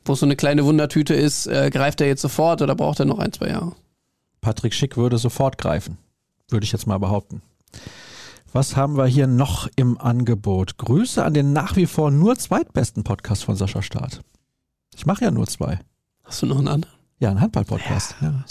wo 0.05 0.15
es 0.15 0.21
so 0.21 0.27
eine 0.27 0.37
kleine 0.37 0.65
Wundertüte 0.65 1.15
ist, 1.15 1.47
äh, 1.47 1.69
greift 1.71 2.01
er 2.01 2.07
jetzt 2.07 2.23
sofort 2.23 2.63
oder 2.63 2.75
braucht 2.75 3.01
er 3.01 3.05
noch 3.05 3.19
ein, 3.19 3.33
zwei 3.33 3.49
Jahre. 3.49 3.75
Patrick 4.41 4.75
Schick 4.75 4.97
würde 4.97 5.19
sofort 5.19 5.59
greifen, 5.59 5.99
würde 6.49 6.65
ich 6.65 6.73
jetzt 6.73 6.87
mal 6.87 6.99
behaupten. 6.99 7.43
Was 8.53 8.77
haben 8.77 8.97
wir 8.97 9.07
hier 9.07 9.27
noch 9.27 9.69
im 9.77 9.99
Angebot? 9.99 10.79
Grüße 10.79 11.23
an 11.23 11.35
den 11.35 11.53
nach 11.53 11.77
wie 11.77 11.87
vor 11.87 12.11
nur 12.11 12.37
zweitbesten 12.37 13.05
Podcast 13.05 13.45
von 13.45 13.57
Sascha 13.57 13.83
Staat. 13.83 14.23
Ich 14.95 15.05
mache 15.05 15.25
ja 15.25 15.31
nur 15.31 15.47
zwei. 15.47 15.81
Hast 16.25 16.43
du 16.43 16.47
noch 16.47 16.59
einen 16.59 16.69
anderen? 16.69 16.95
Ja, 17.19 17.31
einen 17.31 17.41
Handball-Podcast. 17.41 18.17
Ja. 18.21 18.29
Ja 18.29 18.45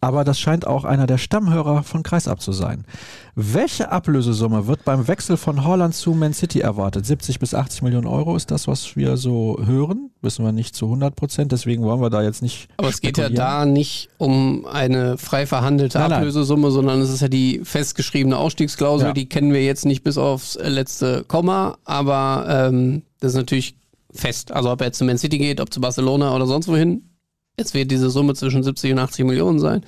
aber 0.00 0.24
das 0.24 0.38
scheint 0.38 0.66
auch 0.66 0.84
einer 0.84 1.06
der 1.06 1.18
Stammhörer 1.18 1.82
von 1.82 2.02
Kreisab 2.02 2.40
zu 2.40 2.52
sein. 2.52 2.84
Welche 3.34 3.90
Ablösesumme 3.90 4.66
wird 4.66 4.84
beim 4.84 5.08
Wechsel 5.08 5.36
von 5.36 5.64
Holland 5.64 5.94
zu 5.94 6.12
Man 6.12 6.32
City 6.32 6.60
erwartet? 6.60 7.06
70 7.06 7.38
bis 7.38 7.54
80 7.54 7.82
Millionen 7.82 8.06
Euro 8.06 8.36
ist 8.36 8.50
das, 8.50 8.68
was 8.68 8.96
wir 8.96 9.16
so 9.16 9.58
hören. 9.64 10.10
Wissen 10.20 10.44
wir 10.44 10.52
nicht 10.52 10.74
zu 10.74 10.86
100 10.86 11.14
Prozent, 11.14 11.52
deswegen 11.52 11.82
wollen 11.82 12.00
wir 12.00 12.10
da 12.10 12.22
jetzt 12.22 12.42
nicht. 12.42 12.68
Aber 12.76 12.88
es 12.88 13.00
geht 13.00 13.18
ja 13.18 13.28
da 13.28 13.64
nicht 13.64 14.08
um 14.18 14.66
eine 14.66 15.18
frei 15.18 15.46
verhandelte 15.46 15.98
nein, 15.98 16.12
Ablösesumme, 16.12 16.62
nein. 16.62 16.72
sondern 16.72 17.00
es 17.00 17.10
ist 17.10 17.20
ja 17.20 17.28
die 17.28 17.60
festgeschriebene 17.64 18.36
Ausstiegsklausel. 18.36 19.08
Ja. 19.08 19.14
Die 19.14 19.28
kennen 19.28 19.52
wir 19.52 19.64
jetzt 19.64 19.84
nicht 19.84 20.04
bis 20.04 20.18
aufs 20.18 20.58
letzte 20.60 21.24
Komma, 21.24 21.78
aber 21.84 22.46
ähm, 22.48 23.02
das 23.20 23.32
ist 23.32 23.36
natürlich 23.36 23.76
fest. 24.12 24.52
Also 24.52 24.70
ob 24.70 24.80
er 24.80 24.88
jetzt 24.88 24.98
zu 24.98 25.04
Man 25.04 25.18
City 25.18 25.38
geht, 25.38 25.60
ob 25.60 25.72
zu 25.72 25.80
Barcelona 25.80 26.34
oder 26.34 26.46
sonst 26.46 26.68
wohin, 26.68 27.02
Jetzt 27.58 27.74
wird 27.74 27.90
diese 27.90 28.08
Summe 28.08 28.34
zwischen 28.34 28.62
70 28.62 28.92
und 28.92 28.98
80 29.00 29.24
Millionen 29.26 29.58
sein. 29.58 29.84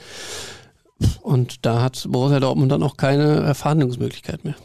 Und 1.22 1.64
da 1.64 1.82
hat 1.82 2.04
Borussia 2.08 2.40
Dortmund 2.40 2.72
dann 2.72 2.82
auch 2.82 2.96
keine 2.96 3.54
Verhandlungsmöglichkeit 3.54 4.44
mehr. 4.44 4.56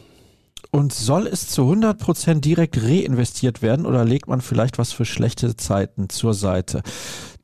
Und 0.72 0.92
soll 0.92 1.26
es 1.26 1.48
zu 1.48 1.62
100% 1.62 2.40
direkt 2.40 2.82
reinvestiert 2.82 3.62
werden 3.62 3.86
oder 3.86 4.04
legt 4.04 4.28
man 4.28 4.40
vielleicht 4.40 4.76
was 4.76 4.92
für 4.92 5.04
schlechte 5.04 5.56
Zeiten 5.56 6.08
zur 6.08 6.34
Seite? 6.34 6.82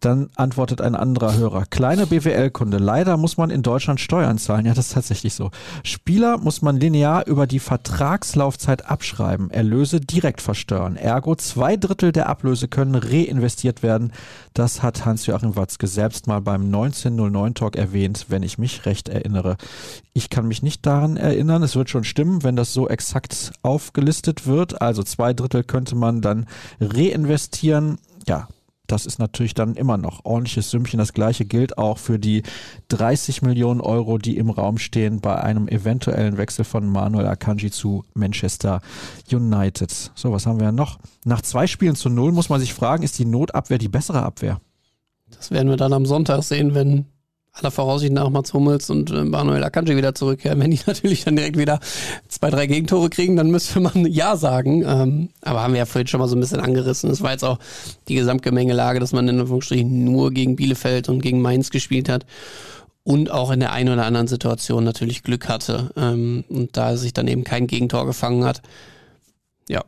Dann 0.02 0.30
antwortet 0.34 0.80
ein 0.80 0.96
anderer 0.96 1.36
Hörer. 1.36 1.64
Kleine 1.70 2.08
BWL-Kunde. 2.08 2.78
Leider 2.78 3.16
muss 3.16 3.36
man 3.36 3.50
in 3.50 3.62
Deutschland 3.62 4.00
Steuern 4.00 4.36
zahlen. 4.36 4.66
Ja, 4.66 4.74
das 4.74 4.88
ist 4.88 4.94
tatsächlich 4.94 5.32
so. 5.34 5.52
Spieler 5.84 6.38
muss 6.38 6.60
man 6.60 6.76
linear 6.76 7.24
über 7.28 7.46
die 7.46 7.60
Vertragslaufzeit 7.60 8.90
abschreiben. 8.90 9.50
Erlöse 9.50 10.00
direkt 10.00 10.40
versteuern. 10.40 10.96
Ergo 10.96 11.36
zwei 11.36 11.76
Drittel 11.76 12.10
der 12.10 12.28
Ablöse 12.28 12.66
können 12.66 12.96
reinvestiert 12.96 13.84
werden. 13.84 14.12
Das 14.54 14.82
hat 14.82 15.04
Hans-Joachim 15.04 15.54
Watzke 15.54 15.86
selbst 15.86 16.26
mal 16.26 16.40
beim 16.40 16.64
1909 16.64 17.54
Talk 17.54 17.76
erwähnt, 17.76 18.26
wenn 18.28 18.42
ich 18.42 18.58
mich 18.58 18.84
recht 18.86 19.08
erinnere. 19.08 19.56
Ich 20.14 20.30
kann 20.30 20.48
mich 20.48 20.64
nicht 20.64 20.84
daran 20.84 21.16
erinnern. 21.16 21.62
Es 21.62 21.76
wird 21.76 21.90
schon 21.90 22.02
stimmen, 22.02 22.42
wenn 22.42 22.56
das 22.56 22.72
so 22.72 22.88
exakt 22.88 23.52
aufgelistet 23.62 24.48
wird. 24.48 24.82
Also 24.82 25.04
zwei 25.04 25.32
Drittel 25.32 25.62
könnte 25.62 25.94
man 25.94 26.22
dann 26.22 26.46
reinvestieren. 26.80 27.98
Ja, 28.26 28.48
das 28.92 29.06
ist 29.06 29.18
natürlich 29.18 29.54
dann 29.54 29.74
immer 29.74 29.96
noch 29.96 30.24
ordentliches 30.24 30.70
Sümmchen. 30.70 30.98
Das 30.98 31.14
gleiche 31.14 31.46
gilt 31.46 31.78
auch 31.78 31.96
für 31.96 32.18
die 32.18 32.42
30 32.88 33.40
Millionen 33.40 33.80
Euro, 33.80 34.18
die 34.18 34.36
im 34.36 34.50
Raum 34.50 34.76
stehen 34.76 35.20
bei 35.20 35.40
einem 35.40 35.66
eventuellen 35.66 36.36
Wechsel 36.36 36.64
von 36.64 36.86
Manuel 36.86 37.26
Akanji 37.26 37.70
zu 37.70 38.04
Manchester 38.12 38.82
United. 39.32 40.12
So, 40.14 40.30
was 40.32 40.46
haben 40.46 40.60
wir 40.60 40.72
noch? 40.72 40.98
Nach 41.24 41.40
zwei 41.40 41.66
Spielen 41.66 41.96
zu 41.96 42.10
null 42.10 42.32
muss 42.32 42.50
man 42.50 42.60
sich 42.60 42.74
fragen, 42.74 43.02
ist 43.02 43.18
die 43.18 43.24
Notabwehr 43.24 43.78
die 43.78 43.88
bessere 43.88 44.22
Abwehr? 44.22 44.60
Das 45.30 45.50
werden 45.50 45.70
wir 45.70 45.78
dann 45.78 45.94
am 45.94 46.04
Sonntag 46.04 46.42
sehen, 46.42 46.74
wenn 46.74 47.06
aller 47.52 47.70
Voraussicht 47.70 48.12
nach 48.12 48.30
Mats 48.30 48.54
Hummels 48.54 48.88
und 48.88 49.10
äh, 49.10 49.24
Manuel 49.24 49.62
Akanji 49.62 49.96
wieder 49.96 50.14
zurückkehren. 50.14 50.58
Wenn 50.60 50.70
die 50.70 50.80
natürlich 50.86 51.24
dann 51.24 51.36
direkt 51.36 51.58
wieder 51.58 51.80
zwei, 52.28 52.50
drei 52.50 52.66
Gegentore 52.66 53.10
kriegen, 53.10 53.36
dann 53.36 53.50
müsste 53.50 53.80
man 53.80 54.06
Ja 54.06 54.36
sagen. 54.36 54.82
Ähm, 54.86 55.28
aber 55.42 55.62
haben 55.62 55.74
wir 55.74 55.78
ja 55.78 55.86
vorhin 55.86 56.06
schon 56.06 56.20
mal 56.20 56.28
so 56.28 56.36
ein 56.36 56.40
bisschen 56.40 56.60
angerissen. 56.60 57.10
Es 57.10 57.22
war 57.22 57.32
jetzt 57.32 57.44
auch 57.44 57.58
die 58.08 58.14
Gesamtgemengelage, 58.14 59.00
dass 59.00 59.12
man 59.12 59.28
in 59.28 59.40
Anführungsstrichen 59.40 60.04
nur 60.04 60.30
gegen 60.30 60.56
Bielefeld 60.56 61.08
und 61.08 61.20
gegen 61.20 61.42
Mainz 61.42 61.70
gespielt 61.70 62.08
hat 62.08 62.24
und 63.04 63.30
auch 63.30 63.50
in 63.50 63.60
der 63.60 63.72
einen 63.72 63.92
oder 63.92 64.06
anderen 64.06 64.28
Situation 64.28 64.84
natürlich 64.84 65.22
Glück 65.22 65.48
hatte 65.48 65.90
ähm, 65.96 66.44
und 66.48 66.76
da 66.76 66.96
sich 66.96 67.12
dann 67.12 67.28
eben 67.28 67.44
kein 67.44 67.66
Gegentor 67.66 68.06
gefangen 68.06 68.44
hat. 68.44 68.62
Ja. 69.68 69.84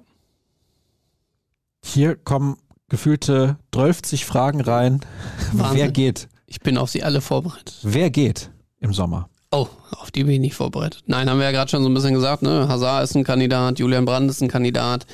Hier 1.83 2.17
kommen 2.17 2.57
gefühlte 2.89 3.57
12 3.73 4.23
Fragen 4.23 4.61
rein. 4.61 5.01
Wahnsinn. 5.53 5.79
Wer 5.79 5.91
geht? 5.91 6.29
Ich 6.55 6.61
bin 6.61 6.79
auf 6.79 6.89
sie 6.89 7.03
alle 7.03 7.21
vorbereitet. 7.21 7.75
Wer 7.83 8.11
geht 8.11 8.49
im 8.79 8.93
Sommer? 8.93 9.29
Oh, 9.51 9.67
auf 9.91 10.13
die 10.13 10.23
bin 10.23 10.35
ich 10.35 10.41
nicht 10.41 10.55
vorbereitet. 10.55 11.03
Nein, 11.07 11.29
haben 11.29 11.39
wir 11.39 11.47
ja 11.47 11.51
gerade 11.51 11.69
schon 11.69 11.83
so 11.83 11.89
ein 11.89 11.95
bisschen 11.95 12.15
gesagt, 12.15 12.43
ne? 12.43 12.69
Hazard 12.69 13.03
ist 13.03 13.17
ein 13.17 13.25
Kandidat, 13.25 13.81
Julian 13.81 14.05
Brandt 14.05 14.31
ist 14.31 14.41
ein 14.41 14.47
Kandidat, 14.47 15.05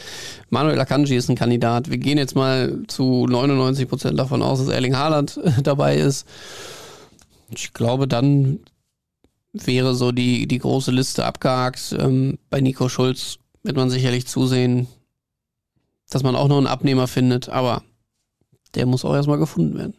Manuel 0.50 0.78
Akanji 0.78 1.16
ist 1.16 1.30
ein 1.30 1.36
Kandidat. 1.36 1.88
Wir 1.88 1.96
gehen 1.96 2.18
jetzt 2.18 2.36
mal 2.36 2.82
zu 2.88 3.26
99 3.26 3.88
Prozent 3.88 4.18
davon 4.18 4.42
aus, 4.42 4.58
dass 4.58 4.68
Erling 4.68 4.98
Haaland 4.98 5.40
dabei 5.62 5.96
ist. 5.96 6.28
Ich 7.48 7.72
glaube, 7.72 8.06
dann 8.06 8.60
wäre 9.54 9.94
so 9.94 10.12
die, 10.12 10.46
die 10.46 10.58
große 10.58 10.90
Liste 10.90 11.24
abgehakt. 11.24 11.96
Ähm, 11.98 12.38
bei 12.50 12.60
Nico 12.60 12.90
Schulz 12.90 13.38
wird 13.62 13.76
man 13.76 13.88
sicherlich 13.88 14.26
zusehen, 14.26 14.88
dass 16.10 16.22
man 16.22 16.36
auch 16.36 16.48
noch 16.48 16.58
einen 16.58 16.66
Abnehmer 16.66 17.08
findet, 17.08 17.48
aber 17.48 17.82
der 18.74 18.84
muss 18.84 19.06
auch 19.06 19.14
erstmal 19.14 19.38
gefunden 19.38 19.78
werden. 19.78 19.94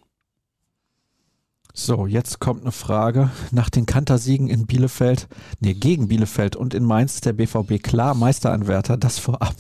So, 1.74 2.06
jetzt 2.06 2.40
kommt 2.40 2.62
eine 2.62 2.72
Frage. 2.72 3.30
Nach 3.52 3.70
den 3.70 3.86
Kantersiegen 3.86 4.50
in 4.50 4.66
Bielefeld, 4.66 5.28
nee, 5.60 5.74
gegen 5.74 6.10
Bielefeld 6.10 6.56
und 6.56 6.74
in 6.74 6.84
Mainz 6.84 7.22
der 7.22 7.34
BVB 7.34 7.82
klar 7.82 8.14
Meisteranwärter, 8.14 8.98
das 8.98 9.20
vorab. 9.20 9.56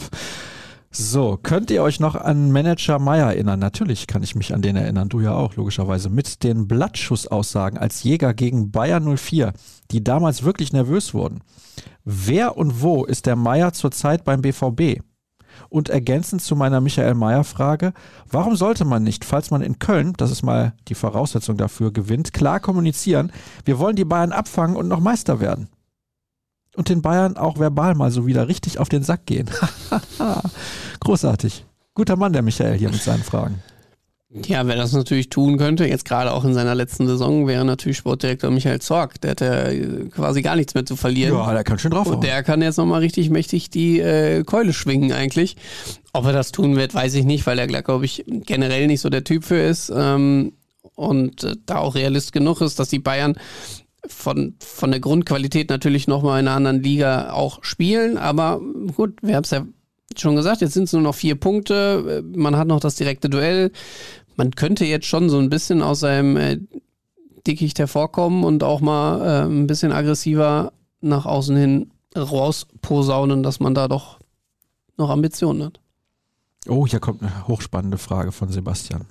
So, 0.93 1.39
könnt 1.41 1.71
ihr 1.71 1.81
euch 1.83 2.01
noch 2.01 2.15
an 2.15 2.51
Manager 2.51 2.99
Meyer 2.99 3.27
erinnern? 3.27 3.59
Natürlich 3.59 4.07
kann 4.07 4.23
ich 4.23 4.35
mich 4.35 4.53
an 4.53 4.61
den 4.61 4.75
erinnern, 4.75 5.07
du 5.07 5.21
ja 5.21 5.33
auch, 5.33 5.55
logischerweise. 5.55 6.09
Mit 6.09 6.43
den 6.43 6.67
Blattschuss-Aussagen 6.67 7.77
als 7.77 8.03
Jäger 8.03 8.33
gegen 8.33 8.71
Bayern 8.71 9.17
04, 9.17 9.53
die 9.91 10.03
damals 10.03 10.43
wirklich 10.43 10.73
nervös 10.73 11.13
wurden. 11.13 11.39
Wer 12.03 12.57
und 12.57 12.81
wo 12.81 13.05
ist 13.05 13.25
der 13.25 13.37
Meyer 13.37 13.71
zurzeit 13.71 14.25
beim 14.25 14.41
BVB? 14.41 14.99
Und 15.69 15.89
ergänzend 15.89 16.41
zu 16.41 16.55
meiner 16.55 16.81
Michael 16.81 17.15
Mayer-Frage, 17.15 17.93
warum 18.29 18.55
sollte 18.55 18.85
man 18.85 19.03
nicht, 19.03 19.25
falls 19.25 19.51
man 19.51 19.61
in 19.61 19.79
Köln, 19.79 20.13
das 20.17 20.31
ist 20.31 20.43
mal 20.43 20.73
die 20.87 20.95
Voraussetzung 20.95 21.57
dafür, 21.57 21.91
gewinnt, 21.91 22.33
klar 22.33 22.59
kommunizieren, 22.59 23.31
wir 23.65 23.79
wollen 23.79 23.95
die 23.95 24.05
Bayern 24.05 24.31
abfangen 24.31 24.75
und 24.75 24.87
noch 24.87 24.99
Meister 24.99 25.39
werden? 25.39 25.69
und 26.75 26.89
den 26.89 27.01
Bayern 27.01 27.37
auch 27.37 27.59
verbal 27.59 27.95
mal 27.95 28.11
so 28.11 28.25
wieder 28.25 28.47
richtig 28.47 28.79
auf 28.79 28.89
den 28.89 29.03
Sack 29.03 29.25
gehen. 29.25 29.49
Großartig. 30.99 31.65
Guter 31.93 32.15
Mann, 32.15 32.33
der 32.33 32.41
Michael 32.41 32.77
hier 32.77 32.89
mit 32.89 33.01
seinen 33.01 33.23
Fragen. 33.23 33.61
Ja, 34.33 34.65
wer 34.65 34.77
das 34.77 34.93
natürlich 34.93 35.29
tun 35.29 35.57
könnte, 35.57 35.85
jetzt 35.85 36.05
gerade 36.05 36.31
auch 36.31 36.45
in 36.45 36.53
seiner 36.53 36.73
letzten 36.73 37.05
Saison, 37.05 37.47
wäre 37.47 37.65
natürlich 37.65 37.97
Sportdirektor 37.97 38.49
Michael 38.49 38.79
Zorg. 38.79 39.19
Der 39.19 39.31
hat 39.31 39.41
ja 39.41 39.67
äh, 39.67 40.05
quasi 40.09 40.41
gar 40.41 40.55
nichts 40.55 40.73
mehr 40.73 40.85
zu 40.85 40.95
verlieren. 40.95 41.35
Ja, 41.35 41.51
der 41.51 41.65
kann 41.65 41.79
schon 41.79 41.91
drauf. 41.91 42.07
Und 42.07 42.23
der 42.23 42.41
kann 42.41 42.61
jetzt 42.61 42.77
nochmal 42.77 43.01
richtig 43.01 43.29
mächtig 43.29 43.69
die 43.69 43.99
äh, 43.99 44.43
Keule 44.45 44.71
schwingen 44.71 45.11
eigentlich. 45.11 45.57
Ob 46.13 46.25
er 46.25 46.31
das 46.31 46.53
tun 46.53 46.77
wird, 46.77 46.93
weiß 46.93 47.13
ich 47.15 47.25
nicht, 47.25 47.45
weil 47.45 47.59
er, 47.59 47.67
glaube 47.67 48.05
ich, 48.05 48.23
generell 48.25 48.87
nicht 48.87 49.01
so 49.01 49.09
der 49.09 49.25
Typ 49.25 49.43
für 49.43 49.59
ist. 49.59 49.91
Ähm, 49.93 50.53
und 50.95 51.43
äh, 51.43 51.55
da 51.65 51.79
auch 51.79 51.95
realist 51.95 52.31
genug 52.31 52.61
ist, 52.61 52.79
dass 52.79 52.87
die 52.87 52.99
Bayern 52.99 53.35
von, 54.07 54.55
von 54.59 54.91
der 54.91 55.01
Grundqualität 55.01 55.69
natürlich 55.69 56.07
nochmal 56.07 56.39
in 56.39 56.47
einer 56.47 56.55
anderen 56.55 56.81
Liga 56.81 57.33
auch 57.33 57.63
spielen. 57.63 58.17
Aber 58.17 58.61
gut, 58.95 59.17
wir 59.21 59.35
haben 59.35 59.43
es 59.43 59.51
ja 59.51 59.65
schon 60.17 60.35
gesagt, 60.35 60.61
jetzt 60.61 60.73
sind 60.73 60.85
es 60.85 60.93
nur 60.93 61.01
noch 61.01 61.15
vier 61.15 61.35
Punkte. 61.35 62.23
Man 62.33 62.57
hat 62.57 62.67
noch 62.67 62.79
das 62.79 62.95
direkte 62.95 63.29
Duell 63.29 63.71
man 64.41 64.55
könnte 64.55 64.85
jetzt 64.85 65.05
schon 65.05 65.29
so 65.29 65.37
ein 65.37 65.51
bisschen 65.51 65.83
aus 65.83 65.99
seinem 65.99 66.35
äh, 66.35 66.57
Dickicht 67.45 67.77
hervorkommen 67.77 68.43
und 68.43 68.63
auch 68.63 68.81
mal 68.81 69.21
äh, 69.21 69.45
ein 69.45 69.67
bisschen 69.67 69.91
aggressiver 69.91 70.73
nach 70.99 71.27
außen 71.27 71.55
hin 71.55 71.91
rausposaunen, 72.17 73.43
dass 73.43 73.59
man 73.59 73.75
da 73.75 73.87
doch 73.87 74.17
noch 74.97 75.11
Ambitionen 75.11 75.63
hat. 75.63 75.79
Oh, 76.67 76.87
hier 76.87 76.99
kommt 76.99 77.21
eine 77.21 77.47
hochspannende 77.47 77.99
Frage 77.99 78.31
von 78.31 78.49
Sebastian. 78.49 79.05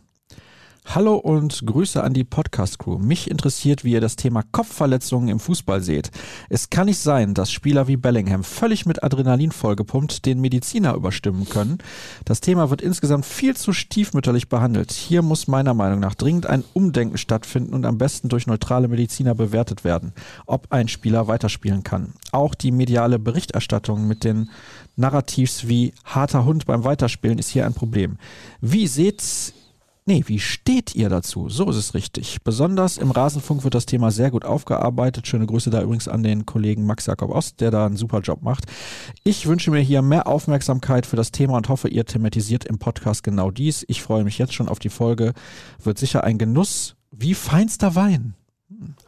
Hallo 0.86 1.16
und 1.16 1.64
Grüße 1.66 2.02
an 2.02 2.14
die 2.14 2.24
Podcast-Crew. 2.24 2.98
Mich 2.98 3.30
interessiert, 3.30 3.84
wie 3.84 3.92
ihr 3.92 4.00
das 4.00 4.16
Thema 4.16 4.42
Kopfverletzungen 4.50 5.28
im 5.28 5.38
Fußball 5.38 5.82
seht. 5.82 6.10
Es 6.48 6.68
kann 6.68 6.86
nicht 6.86 6.98
sein, 6.98 7.34
dass 7.34 7.52
Spieler 7.52 7.86
wie 7.86 7.96
Bellingham 7.96 8.42
völlig 8.42 8.86
mit 8.86 9.04
Adrenalin 9.04 9.52
vollgepumpt 9.52 10.26
den 10.26 10.40
Mediziner 10.40 10.94
überstimmen 10.94 11.48
können. 11.48 11.78
Das 12.24 12.40
Thema 12.40 12.70
wird 12.70 12.82
insgesamt 12.82 13.24
viel 13.24 13.54
zu 13.56 13.72
stiefmütterlich 13.72 14.48
behandelt. 14.48 14.90
Hier 14.90 15.22
muss 15.22 15.46
meiner 15.46 15.74
Meinung 15.74 16.00
nach 16.00 16.16
dringend 16.16 16.46
ein 16.46 16.64
Umdenken 16.72 17.18
stattfinden 17.18 17.74
und 17.74 17.84
am 17.84 17.98
besten 17.98 18.28
durch 18.28 18.48
neutrale 18.48 18.88
Mediziner 18.88 19.36
bewertet 19.36 19.84
werden, 19.84 20.12
ob 20.46 20.72
ein 20.72 20.88
Spieler 20.88 21.28
weiterspielen 21.28 21.84
kann. 21.84 22.14
Auch 22.32 22.54
die 22.56 22.72
mediale 22.72 23.20
Berichterstattung 23.20 24.08
mit 24.08 24.24
den 24.24 24.50
Narrativs 24.96 25.68
wie 25.68 25.92
harter 26.04 26.44
Hund 26.46 26.66
beim 26.66 26.82
Weiterspielen 26.82 27.38
ist 27.38 27.50
hier 27.50 27.66
ein 27.66 27.74
Problem. 27.74 28.16
Wie 28.60 28.88
seht 28.88 29.20
Nee, 30.10 30.24
wie 30.26 30.40
steht 30.40 30.96
ihr 30.96 31.08
dazu? 31.08 31.48
So 31.48 31.70
ist 31.70 31.76
es 31.76 31.94
richtig. 31.94 32.38
Besonders 32.42 32.98
im 32.98 33.12
Rasenfunk 33.12 33.62
wird 33.62 33.76
das 33.76 33.86
Thema 33.86 34.10
sehr 34.10 34.32
gut 34.32 34.44
aufgearbeitet. 34.44 35.28
Schöne 35.28 35.46
Grüße 35.46 35.70
da 35.70 35.82
übrigens 35.82 36.08
an 36.08 36.24
den 36.24 36.46
Kollegen 36.46 36.84
Max 36.84 37.06
Jakob 37.06 37.30
Ost, 37.30 37.60
der 37.60 37.70
da 37.70 37.86
einen 37.86 37.96
super 37.96 38.18
Job 38.18 38.42
macht. 38.42 38.64
Ich 39.22 39.46
wünsche 39.46 39.70
mir 39.70 39.78
hier 39.78 40.02
mehr 40.02 40.26
Aufmerksamkeit 40.26 41.06
für 41.06 41.14
das 41.14 41.30
Thema 41.30 41.58
und 41.58 41.68
hoffe, 41.68 41.86
ihr 41.88 42.06
thematisiert 42.06 42.64
im 42.64 42.80
Podcast 42.80 43.22
genau 43.22 43.52
dies. 43.52 43.84
Ich 43.86 44.02
freue 44.02 44.24
mich 44.24 44.36
jetzt 44.36 44.52
schon 44.52 44.68
auf 44.68 44.80
die 44.80 44.88
Folge. 44.88 45.32
Wird 45.80 45.96
sicher 45.96 46.24
ein 46.24 46.38
Genuss 46.38 46.96
wie 47.12 47.34
feinster 47.34 47.94
Wein. 47.94 48.34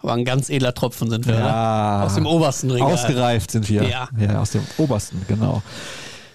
Aber 0.03 0.13
ein 0.13 0.25
ganz 0.25 0.51
edler 0.51 0.73
Tropfen 0.73 1.11
sind 1.11 1.27
wir, 1.27 1.35
ja, 1.35 1.97
oder? 1.97 2.07
Aus 2.07 2.15
dem 2.15 2.27
obersten 2.27 2.71
Regal. 2.71 2.93
Ausgereift 2.93 3.51
sind 3.51 3.69
wir. 3.69 3.89
Ja. 3.89 4.09
ja, 4.17 4.41
aus 4.41 4.53
dem 4.53 4.63
obersten, 4.79 5.21
genau. 5.27 5.65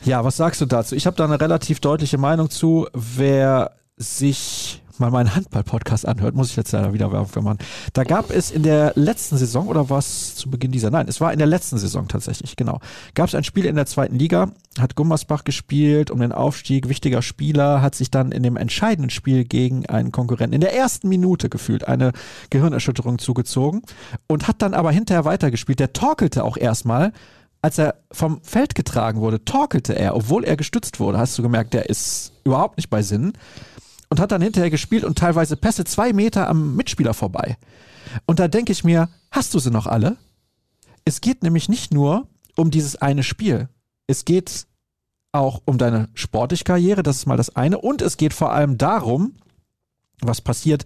Ja, 0.03 0.25
was 0.25 0.35
sagst 0.35 0.59
du 0.59 0.65
dazu? 0.65 0.93
Ich 0.93 1.05
habe 1.05 1.15
da 1.15 1.23
eine 1.23 1.39
relativ 1.39 1.79
deutliche 1.79 2.17
Meinung 2.17 2.49
zu. 2.49 2.87
Wer 2.93 3.76
sich 3.97 4.81
mal 4.99 5.11
meinen 5.11 5.35
Handball-Podcast 5.35 6.07
anhört, 6.07 6.35
muss 6.35 6.49
ich 6.49 6.55
jetzt 6.55 6.71
leider 6.71 6.93
wieder 6.93 7.11
Werbung 7.11 7.43
machen. 7.43 7.57
Da 7.93 8.03
gab 8.03 8.31
es 8.31 8.51
in 8.51 8.63
der 8.63 8.93
letzten 8.95 9.37
Saison, 9.37 9.67
oder 9.67 9.89
war 9.89 9.99
es 9.99 10.35
zu 10.35 10.49
Beginn 10.49 10.71
dieser? 10.71 10.89
Nein, 10.89 11.07
es 11.07 11.21
war 11.21 11.31
in 11.31 11.39
der 11.39 11.47
letzten 11.47 11.77
Saison 11.77 12.07
tatsächlich, 12.07 12.55
genau. 12.55 12.79
Gab 13.13 13.27
es 13.27 13.35
ein 13.35 13.43
Spiel 13.43 13.65
in 13.65 13.75
der 13.75 13.85
zweiten 13.85 14.17
Liga, 14.17 14.51
hat 14.79 14.95
Gummersbach 14.95 15.43
gespielt 15.43 16.11
um 16.11 16.19
den 16.19 16.31
Aufstieg, 16.31 16.89
wichtiger 16.89 17.21
Spieler, 17.21 17.81
hat 17.81 17.95
sich 17.95 18.11
dann 18.11 18.31
in 18.31 18.43
dem 18.43 18.57
entscheidenden 18.57 19.09
Spiel 19.09 19.45
gegen 19.45 19.85
einen 19.87 20.11
Konkurrenten 20.11 20.53
in 20.53 20.61
der 20.61 20.75
ersten 20.75 21.09
Minute 21.09 21.49
gefühlt 21.49 21.87
eine 21.87 22.11
Gehirnerschütterung 22.49 23.19
zugezogen 23.19 23.81
und 24.27 24.47
hat 24.47 24.61
dann 24.61 24.73
aber 24.73 24.91
hinterher 24.91 25.25
weitergespielt. 25.25 25.79
Der 25.79 25.93
torkelte 25.93 26.43
auch 26.43 26.57
erstmal, 26.57 27.13
als 27.61 27.77
er 27.77 27.95
vom 28.11 28.41
Feld 28.43 28.75
getragen 28.75 29.19
wurde, 29.19 29.43
torkelte 29.43 29.93
er, 29.93 30.15
obwohl 30.15 30.43
er 30.43 30.57
gestützt 30.57 30.99
wurde. 30.99 31.17
Hast 31.17 31.37
du 31.37 31.41
gemerkt, 31.41 31.73
der 31.73 31.89
ist 31.89 32.33
überhaupt 32.43 32.77
nicht 32.77 32.89
bei 32.89 33.01
Sinnen 33.01 33.33
und 34.09 34.19
hat 34.19 34.31
dann 34.31 34.41
hinterher 34.41 34.69
gespielt 34.69 35.03
und 35.03 35.17
teilweise 35.17 35.57
Pässe 35.57 35.83
zwei 35.83 36.13
Meter 36.13 36.47
am 36.47 36.75
Mitspieler 36.75 37.13
vorbei. 37.13 37.57
Und 38.25 38.39
da 38.39 38.47
denke 38.47 38.71
ich 38.71 38.83
mir, 38.83 39.09
hast 39.31 39.53
du 39.53 39.59
sie 39.59 39.71
noch 39.71 39.87
alle? 39.87 40.17
Es 41.05 41.21
geht 41.21 41.43
nämlich 41.43 41.69
nicht 41.69 41.93
nur 41.93 42.27
um 42.55 42.71
dieses 42.71 42.95
eine 42.97 43.23
Spiel. 43.23 43.69
Es 44.07 44.25
geht 44.25 44.67
auch 45.31 45.61
um 45.65 45.77
deine 45.77 46.09
sportliche 46.13 46.63
Karriere, 46.63 47.03
das 47.03 47.17
ist 47.17 47.25
mal 47.25 47.37
das 47.37 47.55
eine. 47.55 47.77
Und 47.77 48.01
es 48.01 48.17
geht 48.17 48.33
vor 48.33 48.51
allem 48.51 48.77
darum, 48.77 49.35
was 50.21 50.41
passiert, 50.41 50.85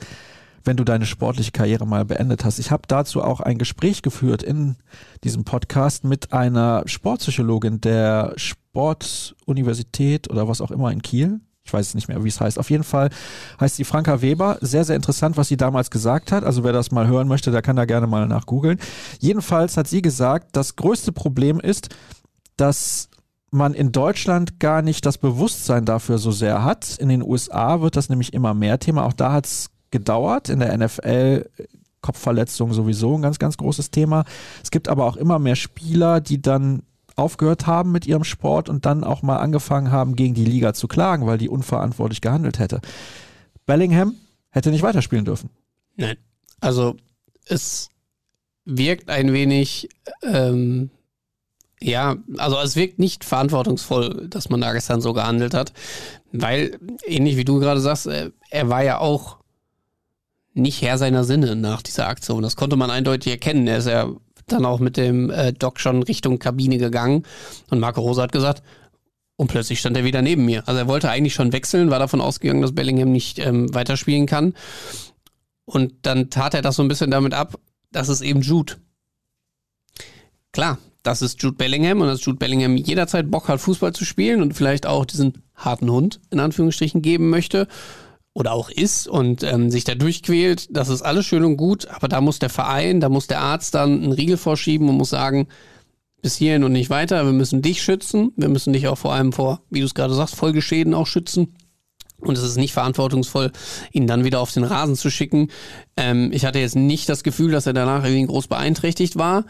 wenn 0.63 0.77
du 0.77 0.83
deine 0.83 1.05
sportliche 1.05 1.51
Karriere 1.51 1.87
mal 1.87 2.05
beendet 2.05 2.45
hast. 2.45 2.59
Ich 2.59 2.71
habe 2.71 2.83
dazu 2.87 3.23
auch 3.23 3.39
ein 3.39 3.57
Gespräch 3.57 4.01
geführt 4.01 4.43
in 4.43 4.75
diesem 5.23 5.43
Podcast 5.43 6.03
mit 6.03 6.33
einer 6.33 6.83
Sportpsychologin 6.85 7.81
der 7.81 8.33
Sportuniversität 8.35 10.29
oder 10.29 10.47
was 10.47 10.61
auch 10.61 10.71
immer 10.71 10.91
in 10.91 11.01
Kiel. 11.01 11.39
Ich 11.71 11.73
weiß 11.73 11.95
nicht 11.95 12.09
mehr, 12.09 12.21
wie 12.21 12.27
es 12.27 12.41
heißt. 12.41 12.59
Auf 12.59 12.69
jeden 12.69 12.83
Fall 12.83 13.09
heißt 13.61 13.77
sie 13.77 13.85
Franka 13.85 14.21
Weber. 14.21 14.57
Sehr, 14.59 14.83
sehr 14.83 14.97
interessant, 14.97 15.37
was 15.37 15.47
sie 15.47 15.55
damals 15.55 15.89
gesagt 15.89 16.33
hat. 16.33 16.43
Also 16.43 16.65
wer 16.65 16.73
das 16.73 16.91
mal 16.91 17.07
hören 17.07 17.29
möchte, 17.29 17.49
der 17.49 17.61
kann 17.61 17.77
da 17.77 17.85
gerne 17.85 18.07
mal 18.07 18.27
nach 18.27 18.45
googeln. 18.45 18.77
Jedenfalls 19.19 19.77
hat 19.77 19.87
sie 19.87 20.01
gesagt, 20.01 20.49
das 20.51 20.75
größte 20.75 21.13
Problem 21.13 21.61
ist, 21.61 21.87
dass 22.57 23.07
man 23.51 23.73
in 23.73 23.93
Deutschland 23.93 24.59
gar 24.59 24.81
nicht 24.81 25.05
das 25.05 25.17
Bewusstsein 25.17 25.85
dafür 25.85 26.17
so 26.17 26.31
sehr 26.31 26.65
hat. 26.65 26.97
In 26.97 27.07
den 27.07 27.21
USA 27.21 27.79
wird 27.79 27.95
das 27.95 28.09
nämlich 28.09 28.33
immer 28.33 28.53
mehr 28.53 28.77
Thema. 28.77 29.05
Auch 29.05 29.13
da 29.13 29.31
hat 29.31 29.45
es 29.45 29.69
gedauert. 29.91 30.49
In 30.49 30.59
der 30.59 30.77
NFL 30.77 31.49
Kopfverletzung 32.01 32.73
sowieso 32.73 33.17
ein 33.17 33.21
ganz, 33.21 33.39
ganz 33.39 33.55
großes 33.55 33.91
Thema. 33.91 34.25
Es 34.61 34.71
gibt 34.71 34.89
aber 34.89 35.05
auch 35.05 35.15
immer 35.15 35.39
mehr 35.39 35.55
Spieler, 35.55 36.19
die 36.19 36.41
dann 36.41 36.83
aufgehört 37.21 37.67
haben 37.67 37.91
mit 37.91 38.05
ihrem 38.05 38.23
Sport 38.23 38.67
und 38.67 38.85
dann 38.85 39.03
auch 39.03 39.21
mal 39.21 39.37
angefangen 39.37 39.91
haben, 39.91 40.15
gegen 40.15 40.33
die 40.33 40.45
Liga 40.45 40.73
zu 40.73 40.87
klagen, 40.87 41.27
weil 41.27 41.37
die 41.37 41.49
unverantwortlich 41.49 42.21
gehandelt 42.21 42.59
hätte. 42.59 42.81
Bellingham 43.65 44.15
hätte 44.49 44.71
nicht 44.71 44.81
weiterspielen 44.81 45.25
dürfen. 45.25 45.49
Nein. 45.95 46.17
Also 46.59 46.95
es 47.45 47.89
wirkt 48.65 49.09
ein 49.09 49.33
wenig, 49.33 49.89
ähm, 50.23 50.89
ja, 51.79 52.17
also 52.37 52.57
es 52.59 52.75
wirkt 52.75 52.99
nicht 52.99 53.23
verantwortungsvoll, 53.23 54.27
dass 54.27 54.49
man 54.49 54.61
da 54.61 54.73
gestern 54.73 55.01
so 55.01 55.13
gehandelt 55.13 55.53
hat, 55.53 55.73
weil, 56.31 56.77
ähnlich 57.05 57.37
wie 57.37 57.45
du 57.45 57.59
gerade 57.59 57.81
sagst, 57.81 58.07
äh, 58.07 58.31
er 58.49 58.69
war 58.69 58.83
ja 58.83 58.99
auch 58.99 59.37
nicht 60.53 60.81
Herr 60.81 60.97
seiner 60.97 61.23
Sinne 61.23 61.55
nach 61.55 61.81
dieser 61.81 62.07
Aktion. 62.07 62.43
Das 62.43 62.55
konnte 62.55 62.75
man 62.75 62.91
eindeutig 62.91 63.31
erkennen. 63.31 63.67
Er 63.67 63.77
ist 63.77 63.87
ja 63.87 64.09
dann 64.51 64.65
auch 64.65 64.79
mit 64.79 64.97
dem 64.97 65.29
äh, 65.29 65.53
Doc 65.53 65.79
schon 65.79 66.03
Richtung 66.03 66.39
Kabine 66.39 66.77
gegangen. 66.77 67.23
Und 67.69 67.79
Marco 67.79 68.01
Rosa 68.01 68.23
hat 68.23 68.31
gesagt, 68.31 68.63
und 69.35 69.47
plötzlich 69.47 69.79
stand 69.79 69.97
er 69.97 70.03
wieder 70.03 70.21
neben 70.21 70.45
mir. 70.45 70.67
Also 70.67 70.79
er 70.79 70.87
wollte 70.87 71.09
eigentlich 71.09 71.33
schon 71.33 71.51
wechseln, 71.51 71.89
war 71.89 71.99
davon 71.99 72.21
ausgegangen, 72.21 72.61
dass 72.61 72.75
Bellingham 72.75 73.11
nicht 73.11 73.39
ähm, 73.39 73.73
weiterspielen 73.73 74.27
kann. 74.27 74.53
Und 75.65 75.93
dann 76.03 76.29
tat 76.29 76.53
er 76.53 76.61
das 76.61 76.75
so 76.75 76.83
ein 76.83 76.87
bisschen 76.87 77.11
damit 77.11 77.33
ab, 77.33 77.57
das 77.91 78.09
ist 78.09 78.21
eben 78.21 78.41
Jude. 78.41 78.75
Klar, 80.51 80.77
das 81.03 81.21
ist 81.21 81.41
Jude 81.41 81.55
Bellingham 81.55 82.01
und 82.01 82.07
dass 82.07 82.23
Jude 82.23 82.37
Bellingham 82.37 82.77
jederzeit 82.77 83.31
Bock 83.31 83.47
hat, 83.47 83.61
Fußball 83.61 83.93
zu 83.93 84.05
spielen 84.05 84.41
und 84.41 84.53
vielleicht 84.53 84.85
auch 84.85 85.05
diesen 85.05 85.41
harten 85.55 85.89
Hund 85.89 86.19
in 86.29 86.39
Anführungsstrichen 86.39 87.01
geben 87.01 87.29
möchte 87.29 87.67
oder 88.33 88.53
auch 88.53 88.69
ist 88.69 89.07
und 89.07 89.43
ähm, 89.43 89.71
sich 89.71 89.83
da 89.83 89.95
durchquält, 89.95 90.75
das 90.75 90.89
ist 90.89 91.01
alles 91.01 91.25
schön 91.25 91.43
und 91.43 91.57
gut, 91.57 91.87
aber 91.89 92.07
da 92.07 92.21
muss 92.21 92.39
der 92.39 92.49
Verein, 92.49 93.01
da 93.01 93.09
muss 93.09 93.27
der 93.27 93.41
Arzt 93.41 93.75
dann 93.75 94.03
einen 94.03 94.11
Riegel 94.13 94.37
vorschieben 94.37 94.87
und 94.87 94.95
muss 94.95 95.09
sagen, 95.09 95.47
bis 96.21 96.37
hierhin 96.37 96.63
und 96.63 96.71
nicht 96.71 96.89
weiter, 96.89 97.25
wir 97.25 97.33
müssen 97.33 97.61
dich 97.61 97.81
schützen, 97.81 98.31
wir 98.37 98.47
müssen 98.47 98.73
dich 98.73 98.87
auch 98.87 98.97
vor 98.97 99.13
allem 99.13 99.33
vor, 99.33 99.61
wie 99.69 99.79
du 99.79 99.85
es 99.85 99.95
gerade 99.95 100.13
sagst, 100.13 100.35
Folgeschäden 100.35 100.93
auch 100.93 101.07
schützen. 101.07 101.55
Und 102.19 102.37
es 102.37 102.43
ist 102.43 102.57
nicht 102.57 102.73
verantwortungsvoll, 102.73 103.51
ihn 103.91 104.05
dann 104.05 104.23
wieder 104.23 104.41
auf 104.41 104.51
den 104.51 104.63
Rasen 104.63 104.95
zu 104.95 105.09
schicken. 105.09 105.49
Ähm, 105.97 106.29
ich 106.31 106.45
hatte 106.45 106.59
jetzt 106.59 106.75
nicht 106.75 107.09
das 107.09 107.23
Gefühl, 107.23 107.51
dass 107.51 107.65
er 107.65 107.73
danach 107.73 108.03
irgendwie 108.03 108.27
groß 108.27 108.47
beeinträchtigt 108.47 109.17
war. 109.17 109.45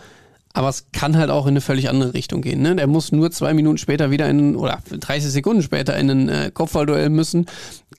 Aber 0.54 0.70
es 0.70 0.88
kann 0.92 1.18
halt 1.18 1.30
auch 1.30 1.46
in 1.46 1.52
eine 1.52 1.62
völlig 1.62 1.90
andere 1.90 2.14
Richtung 2.14 2.42
gehen. 2.42 2.62
Ne? 2.62 2.76
Der 2.76 2.88
muss 2.88 3.12
nur 3.12 3.32
zwei 3.32 3.54
Minuten 3.54 3.78
später 3.78 4.12
wieder 4.12 4.30
in, 4.30 4.56
oder 4.56 4.80
30 4.90 5.32
Sekunden 5.32 5.62
später 5.62 5.98
in 5.98 6.10
ein 6.10 6.30
äh, 6.30 6.52
Kopfballduell 6.54 7.10
müssen. 7.10 7.46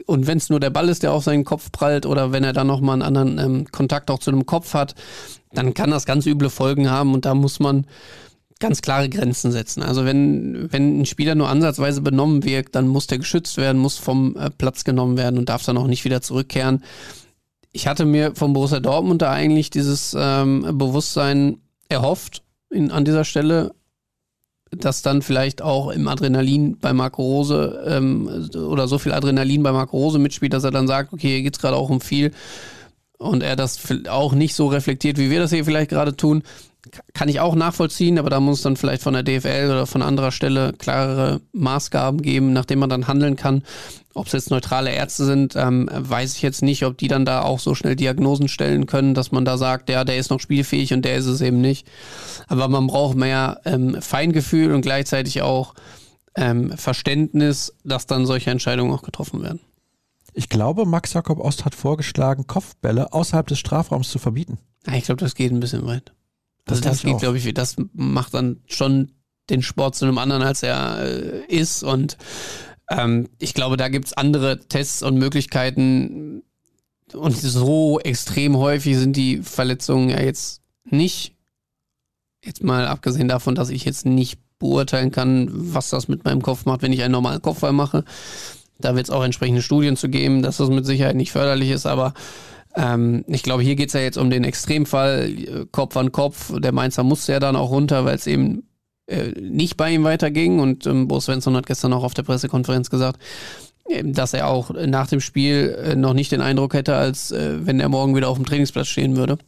Und 0.06 0.26
wenn 0.26 0.38
es 0.38 0.50
nur 0.50 0.60
der 0.60 0.70
Ball 0.70 0.88
ist, 0.88 1.02
der 1.02 1.12
auf 1.12 1.24
seinen 1.24 1.44
Kopf 1.44 1.72
prallt, 1.72 2.04
oder 2.04 2.32
wenn 2.32 2.44
er 2.44 2.52
dann 2.52 2.66
nochmal 2.66 2.94
einen 2.94 3.02
anderen 3.02 3.38
ähm, 3.38 3.66
Kontakt 3.72 4.10
auch 4.10 4.18
zu 4.18 4.30
einem 4.30 4.46
Kopf 4.46 4.74
hat, 4.74 4.94
dann 5.52 5.74
kann 5.74 5.90
das 5.90 6.04
ganz 6.04 6.26
üble 6.26 6.50
Folgen 6.50 6.90
haben. 6.90 7.14
Und 7.14 7.24
da 7.24 7.34
muss 7.34 7.58
man 7.58 7.86
ganz 8.60 8.80
klare 8.80 9.08
Grenzen 9.08 9.50
setzen. 9.50 9.82
Also 9.82 10.04
wenn, 10.04 10.72
wenn 10.72 11.00
ein 11.00 11.06
Spieler 11.06 11.34
nur 11.34 11.48
ansatzweise 11.48 12.00
benommen 12.00 12.44
wirkt, 12.44 12.74
dann 12.74 12.86
muss 12.86 13.08
der 13.08 13.18
geschützt 13.18 13.56
werden, 13.56 13.80
muss 13.80 13.98
vom 13.98 14.36
äh, 14.36 14.50
Platz 14.50 14.84
genommen 14.84 15.16
werden 15.16 15.38
und 15.38 15.48
darf 15.48 15.64
dann 15.64 15.78
auch 15.78 15.86
nicht 15.86 16.04
wieder 16.04 16.20
zurückkehren. 16.20 16.84
Ich 17.72 17.86
hatte 17.86 18.04
mir 18.04 18.34
vom 18.34 18.52
Borussia 18.52 18.80
Dortmund 18.80 19.22
da 19.22 19.30
eigentlich 19.30 19.70
dieses 19.70 20.14
ähm, 20.18 20.78
Bewusstsein 20.78 21.56
erhofft 21.88 22.41
in, 22.72 22.90
an 22.90 23.04
dieser 23.04 23.24
Stelle, 23.24 23.74
dass 24.70 25.02
dann 25.02 25.22
vielleicht 25.22 25.60
auch 25.62 25.90
im 25.90 26.08
Adrenalin 26.08 26.78
bei 26.78 26.92
Marco 26.92 27.22
Rose 27.22 27.82
ähm, 27.86 28.48
oder 28.56 28.88
so 28.88 28.98
viel 28.98 29.12
Adrenalin 29.12 29.62
bei 29.62 29.72
Marco 29.72 29.98
Rose 29.98 30.18
mitspielt, 30.18 30.54
dass 30.54 30.64
er 30.64 30.70
dann 30.70 30.86
sagt, 30.88 31.12
okay, 31.12 31.28
hier 31.28 31.42
geht 31.42 31.56
es 31.56 31.60
gerade 31.60 31.76
auch 31.76 31.90
um 31.90 32.00
viel. 32.00 32.32
Und 33.18 33.42
er 33.42 33.54
das 33.54 33.78
auch 34.08 34.32
nicht 34.32 34.54
so 34.54 34.66
reflektiert, 34.66 35.18
wie 35.18 35.30
wir 35.30 35.40
das 35.40 35.52
hier 35.52 35.64
vielleicht 35.64 35.90
gerade 35.90 36.16
tun, 36.16 36.42
kann 37.14 37.28
ich 37.28 37.38
auch 37.38 37.54
nachvollziehen, 37.54 38.18
aber 38.18 38.28
da 38.28 38.40
muss 38.40 38.58
es 38.58 38.62
dann 38.62 38.76
vielleicht 38.76 39.02
von 39.02 39.14
der 39.14 39.22
DFL 39.22 39.70
oder 39.70 39.86
von 39.86 40.02
anderer 40.02 40.32
Stelle 40.32 40.72
klarere 40.72 41.40
Maßgaben 41.52 42.20
geben, 42.22 42.52
nachdem 42.52 42.80
man 42.80 42.90
dann 42.90 43.06
handeln 43.06 43.36
kann. 43.36 43.62
Ob 44.14 44.26
es 44.26 44.32
jetzt 44.32 44.50
neutrale 44.50 44.90
Ärzte 44.90 45.24
sind, 45.24 45.54
ähm, 45.56 45.88
weiß 45.92 46.34
ich 46.36 46.42
jetzt 46.42 46.62
nicht, 46.62 46.84
ob 46.84 46.98
die 46.98 47.08
dann 47.08 47.24
da 47.24 47.42
auch 47.42 47.60
so 47.60 47.74
schnell 47.74 47.96
Diagnosen 47.96 48.48
stellen 48.48 48.86
können, 48.86 49.14
dass 49.14 49.32
man 49.32 49.44
da 49.44 49.56
sagt, 49.56 49.88
ja, 49.88 50.04
der 50.04 50.18
ist 50.18 50.30
noch 50.30 50.40
spielfähig 50.40 50.92
und 50.92 51.04
der 51.04 51.16
ist 51.16 51.26
es 51.26 51.40
eben 51.40 51.60
nicht. 51.60 51.86
Aber 52.48 52.68
man 52.68 52.88
braucht 52.88 53.16
mehr 53.16 53.60
ähm, 53.64 53.96
Feingefühl 54.00 54.72
und 54.72 54.82
gleichzeitig 54.82 55.40
auch 55.40 55.74
ähm, 56.34 56.76
Verständnis, 56.76 57.74
dass 57.84 58.06
dann 58.06 58.26
solche 58.26 58.50
Entscheidungen 58.50 58.92
auch 58.92 59.02
getroffen 59.02 59.42
werden. 59.42 59.60
Ich 60.34 60.48
glaube, 60.48 60.84
Max 60.84 61.12
Jakob 61.12 61.38
Ost 61.38 61.64
hat 61.64 61.74
vorgeschlagen, 61.74 62.46
Kopfbälle 62.46 63.12
außerhalb 63.12 63.46
des 63.46 63.58
Strafraums 63.58 64.10
zu 64.10 64.18
verbieten. 64.18 64.58
Ich 64.90 65.04
glaube, 65.04 65.20
das 65.20 65.34
geht 65.34 65.52
ein 65.52 65.60
bisschen 65.60 65.86
weit. 65.86 66.12
Das, 66.64 66.78
also 66.78 66.88
das 66.88 67.02
geht, 67.02 67.18
glaube 67.18 67.38
ich, 67.38 67.54
das 67.54 67.76
macht 67.92 68.34
dann 68.34 68.60
schon 68.66 69.12
den 69.50 69.62
Sport 69.62 69.96
zu 69.96 70.04
einem 70.04 70.18
anderen, 70.18 70.42
als 70.42 70.62
er 70.62 71.00
äh, 71.00 71.44
ist. 71.46 71.82
Und 71.82 72.16
ähm, 72.90 73.28
ich 73.38 73.54
glaube, 73.54 73.76
da 73.76 73.88
gibt 73.88 74.06
es 74.06 74.12
andere 74.12 74.60
Tests 74.60 75.02
und 75.02 75.16
Möglichkeiten. 75.16 76.42
Und 77.12 77.36
so 77.36 78.00
extrem 78.00 78.56
häufig 78.56 78.96
sind 78.96 79.16
die 79.16 79.38
Verletzungen 79.38 80.08
ja 80.08 80.20
jetzt 80.20 80.62
nicht. 80.84 81.34
Jetzt 82.44 82.62
mal 82.62 82.86
abgesehen 82.86 83.28
davon, 83.28 83.54
dass 83.54 83.70
ich 83.70 83.84
jetzt 83.84 84.06
nicht 84.06 84.40
beurteilen 84.58 85.10
kann, 85.10 85.48
was 85.52 85.90
das 85.90 86.08
mit 86.08 86.24
meinem 86.24 86.42
Kopf 86.42 86.64
macht, 86.64 86.82
wenn 86.82 86.92
ich 86.92 87.02
einen 87.02 87.12
normalen 87.12 87.42
Kopfball 87.42 87.72
mache. 87.72 88.04
Da 88.78 88.94
wird 88.94 89.06
es 89.06 89.10
auch 89.10 89.22
entsprechende 89.22 89.62
Studien 89.62 89.96
zu 89.96 90.08
geben, 90.08 90.42
dass 90.42 90.56
das 90.56 90.70
mit 90.70 90.86
Sicherheit 90.86 91.16
nicht 91.16 91.32
förderlich 91.32 91.70
ist, 91.70 91.86
aber 91.86 92.14
ähm, 92.74 93.24
ich 93.26 93.42
glaube, 93.42 93.62
hier 93.62 93.76
geht 93.76 93.88
es 93.88 93.94
ja 93.94 94.00
jetzt 94.00 94.18
um 94.18 94.30
den 94.30 94.44
Extremfall, 94.44 95.30
äh, 95.30 95.66
Kopf 95.70 95.96
an 95.96 96.12
Kopf. 96.12 96.52
Der 96.58 96.72
Mainzer 96.72 97.02
musste 97.02 97.32
ja 97.32 97.40
dann 97.40 97.56
auch 97.56 97.70
runter, 97.70 98.04
weil 98.04 98.16
es 98.16 98.26
eben 98.26 98.68
äh, 99.06 99.32
nicht 99.40 99.76
bei 99.76 99.92
ihm 99.92 100.04
weiterging. 100.04 100.58
Und 100.60 100.86
ähm, 100.86 101.08
Bo 101.08 101.20
Svensson 101.20 101.56
hat 101.56 101.66
gestern 101.66 101.92
auch 101.92 102.04
auf 102.04 102.14
der 102.14 102.22
Pressekonferenz 102.22 102.88
gesagt, 102.90 103.20
äh, 103.88 104.02
dass 104.04 104.32
er 104.32 104.48
auch 104.48 104.70
nach 104.70 105.08
dem 105.08 105.20
Spiel 105.20 105.76
äh, 105.84 105.96
noch 105.96 106.14
nicht 106.14 106.32
den 106.32 106.40
Eindruck 106.40 106.74
hätte, 106.74 106.96
als 106.96 107.30
äh, 107.30 107.66
wenn 107.66 107.80
er 107.80 107.88
morgen 107.88 108.16
wieder 108.16 108.28
auf 108.28 108.36
dem 108.36 108.46
Trainingsplatz 108.46 108.88
stehen 108.88 109.16
würde. 109.16 109.38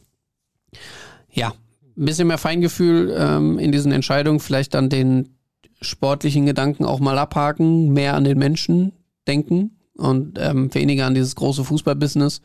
Ja, 1.31 1.53
ein 1.97 2.05
bisschen 2.05 2.27
mehr 2.27 2.37
Feingefühl 2.37 3.15
ähm, 3.17 3.57
in 3.57 3.71
diesen 3.71 3.91
Entscheidungen, 3.91 4.39
vielleicht 4.39 4.73
dann 4.73 4.89
den 4.89 5.37
sportlichen 5.81 6.45
Gedanken 6.45 6.85
auch 6.85 6.99
mal 6.99 7.17
abhaken, 7.17 7.91
mehr 7.91 8.15
an 8.15 8.23
den 8.23 8.37
Menschen 8.37 8.93
denken 9.27 9.77
und 9.97 10.37
ähm, 10.39 10.73
weniger 10.73 11.05
an 11.05 11.15
dieses 11.15 11.35
große 11.35 11.63
Fußballbusiness 11.63 12.41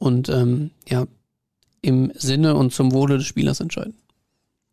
und 0.00 0.28
ähm, 0.28 0.72
ja, 0.88 1.06
im 1.82 2.10
Sinne 2.14 2.56
und 2.56 2.72
zum 2.72 2.92
Wohle 2.92 3.18
des 3.18 3.26
Spielers 3.26 3.60
entscheiden. 3.60 3.94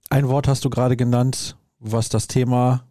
Ein 0.09 0.27
Wort 0.29 0.47
hast 0.47 0.65
du 0.65 0.69
gerade 0.69 0.97
genannt, 0.97 1.55
was 1.79 2.09
das 2.09 2.27
Thema 2.27 2.83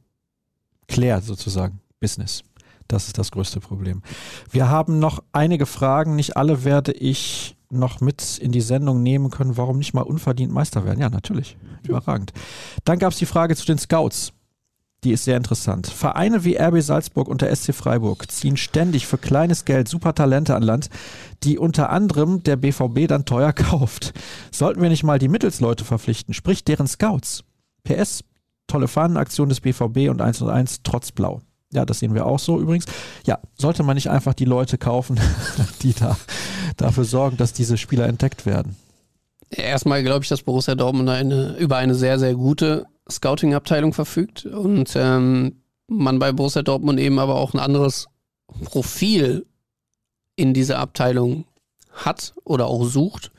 klärt, 0.87 1.24
sozusagen. 1.24 1.80
Business. 1.99 2.45
Das 2.89 3.09
ist 3.09 3.18
das 3.18 3.32
größte 3.32 3.59
Problem. 3.59 4.03
Wir 4.51 4.68
haben 4.68 4.99
noch 4.99 5.22
einige 5.32 5.66
Fragen. 5.66 6.14
Nicht 6.14 6.37
alle 6.37 6.62
werde 6.62 6.93
ich 6.93 7.57
noch 7.70 8.01
mit 8.01 8.39
in 8.39 8.53
die 8.53 8.61
Sendung 8.61 9.03
nehmen 9.03 9.30
können. 9.30 9.57
Warum 9.57 9.78
nicht 9.78 9.95
mal 9.95 10.03
unverdient 10.03 10.53
Meister 10.53 10.84
werden? 10.84 11.01
Ja, 11.01 11.09
natürlich. 11.09 11.57
Überragend. 11.82 12.32
Dann 12.84 12.99
gab 12.99 13.12
es 13.12 13.18
die 13.18 13.26
Frage 13.26 13.57
zu 13.57 13.66
den 13.66 13.78
Scouts 13.78 14.32
die 15.07 15.13
ist 15.13 15.23
sehr 15.23 15.37
interessant. 15.37 15.87
Vereine 15.87 16.43
wie 16.43 16.57
RB 16.57 16.83
Salzburg 16.83 17.29
und 17.29 17.41
der 17.41 17.55
SC 17.55 17.73
Freiburg 17.73 18.29
ziehen 18.29 18.57
ständig 18.57 19.07
für 19.07 19.19
kleines 19.19 19.65
Geld 19.65 19.87
super 19.87 20.17
Talente 20.17 20.57
an 20.57 20.65
Land, 20.65 20.91
die 21.45 21.59
unter 21.59 21.91
anderem 21.91 22.43
der 22.43 22.57
BVB 22.57 23.07
dann 23.07 23.25
teuer 23.25 23.53
kauft. 23.53 24.15
Sollten 24.51 24.83
wir 24.83 24.89
nicht 24.89 25.05
mal 25.05 25.21
die 25.21 25.29
Mittelsleute 25.29 25.85
verpflichten, 25.85 26.35
sprich 26.35 26.65
deren 26.65 26.89
Scouts? 26.89 27.45
PS, 27.85 28.25
tolle 28.67 28.89
Fahnenaktion 28.89 29.49
des 29.49 29.61
BVB 29.61 30.11
und 30.11 30.21
1 30.21 30.43
und 30.43 30.51
1 30.51 30.81
trotz 30.83 31.13
Blau. 31.13 31.41
Ja, 31.73 31.85
das 31.85 32.01
sehen 32.01 32.15
wir 32.15 32.27
auch 32.27 32.41
so 32.41 32.61
übrigens. 32.61 32.87
Ja, 33.27 33.39
sollte 33.57 33.85
man 33.85 33.95
nicht 33.95 34.11
einfach 34.11 34.35
die 34.35 34.45
Leute 34.45 34.77
kaufen, 34.77 35.21
die 35.83 35.95
da 35.95 36.17
dafür 36.77 37.05
sorgen, 37.05 37.37
dass 37.37 37.53
diese 37.53 37.77
Spieler 37.77 38.09
entdeckt 38.09 38.45
werden? 38.45 38.75
Erstmal 39.51 40.03
glaube 40.03 40.25
ich, 40.25 40.29
dass 40.29 40.43
Borussia 40.43 40.75
Dortmund 40.75 41.09
eine, 41.09 41.57
über 41.59 41.77
eine 41.77 41.95
sehr, 41.95 42.19
sehr 42.19 42.35
gute 42.35 42.87
Scouting-Abteilung 43.11 43.93
verfügt 43.93 44.47
und 44.47 44.93
ähm, 44.97 45.63
man 45.89 46.19
bei 46.19 46.33
Borussia 46.33 46.63
Dortmund 46.63 46.99
eben 46.99 47.19
aber 47.19 47.37
auch 47.37 47.55
ein 47.55 47.61
anderes 47.61 48.09
Profil 48.65 49.47
in 50.35 50.55
dieser 50.55 50.79
Abteilung 50.79 51.45
hat 51.93 52.35
oder 52.45 52.67
auch 52.67 52.85
sucht. 52.85 53.31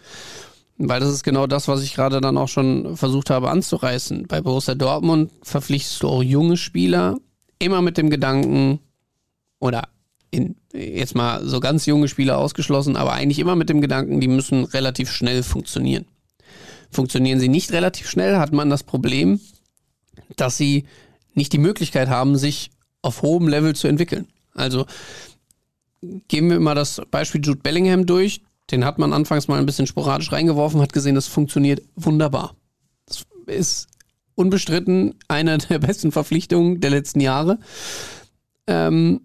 Weil 0.78 1.00
das 1.00 1.10
ist 1.10 1.24
genau 1.24 1.48
das, 1.48 1.68
was 1.68 1.82
ich 1.82 1.96
gerade 1.96 2.22
dann 2.22 2.38
auch 2.38 2.48
schon 2.48 2.98
versucht 2.98 3.30
habe 3.30 3.50
anzureißen. 3.50 4.28
Bei 4.28 4.42
Borussia 4.42 4.76
Dortmund 4.76 5.32
verpflichtest 5.42 6.04
du 6.04 6.08
auch 6.08 6.24
junge 6.24 6.56
Spieler, 6.56 7.18
immer 7.60 7.82
mit 7.82 7.98
dem 7.98 8.10
Gedanken, 8.10 8.80
oder 9.60 9.90
in, 10.30 10.56
jetzt 10.74 11.16
mal 11.16 11.44
so 11.46 11.60
ganz 11.60 11.86
junge 11.88 12.08
Spieler 12.08 12.38
ausgeschlossen, 12.38 12.96
aber 12.96 13.14
eigentlich 13.14 13.40
immer 13.40 13.56
mit 13.56 13.70
dem 13.70 13.82
Gedanken, 13.82 14.22
die 14.22 14.28
müssen 14.28 14.66
relativ 14.66 15.12
schnell 15.12 15.42
funktionieren. 15.42 16.06
Funktionieren 16.92 17.40
sie 17.40 17.50
nicht 17.50 17.72
relativ 17.72 18.10
schnell, 18.10 18.38
hat 18.38 18.54
man 18.54 18.70
das 18.70 18.84
Problem, 18.84 19.40
dass 20.36 20.58
sie 20.58 20.86
nicht 21.34 21.54
die 21.54 21.58
Möglichkeit 21.58 22.10
haben, 22.10 22.38
sich 22.38 22.72
auf 23.02 23.22
hohem 23.22 23.48
Level 23.48 23.76
zu 23.76 23.88
entwickeln. 23.88 24.28
Also 24.54 24.86
gehen 26.28 26.50
wir 26.50 26.60
mal 26.60 26.76
das 26.76 27.02
Beispiel 27.12 27.42
Jude 27.44 27.62
Bellingham 27.62 28.06
durch. 28.06 28.42
Den 28.72 28.84
hat 28.84 29.00
man 29.00 29.14
anfangs 29.14 29.48
mal 29.48 29.60
ein 29.60 29.66
bisschen 29.66 29.88
sporadisch 29.88 30.32
reingeworfen, 30.32 30.82
hat 30.82 30.92
gesehen, 30.92 31.16
das 31.16 31.28
funktioniert 31.28 31.82
wunderbar. 31.96 32.56
Das 33.06 33.24
ist 33.46 33.88
unbestritten 34.36 35.16
eine 35.28 35.58
der 35.70 35.80
besten 35.80 36.12
Verpflichtungen 36.12 36.82
der 36.82 36.90
letzten 36.90 37.22
Jahre. 37.22 37.60
Ähm, 38.68 39.22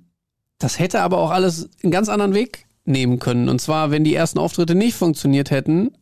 das 0.59 0.79
hätte 0.79 1.01
aber 1.01 1.19
auch 1.19 1.31
alles 1.31 1.69
einen 1.83 1.91
ganz 1.91 2.09
anderen 2.09 2.35
Weg 2.35 2.67
nehmen 2.85 3.19
können. 3.19 3.49
Und 3.49 3.61
zwar, 3.61 3.91
wenn 3.91 4.05
die 4.05 4.15
ersten 4.15 4.39
Auftritte 4.39 4.75
nicht 4.75 4.95
funktioniert 4.95 5.51
hätten, 5.51 5.93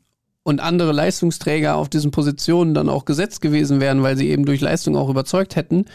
und 0.50 0.60
andere 0.60 0.92
Leistungsträger 0.92 1.76
auf 1.76 1.88
diesen 1.88 2.10
Positionen 2.10 2.74
dann 2.74 2.88
auch 2.88 3.04
gesetzt 3.04 3.40
gewesen 3.40 3.80
wären, 3.80 4.02
weil 4.02 4.16
sie 4.16 4.28
eben 4.28 4.44
durch 4.44 4.60
Leistung 4.60 4.96
auch 4.96 5.08
überzeugt 5.08 5.56
hätten. 5.56 5.86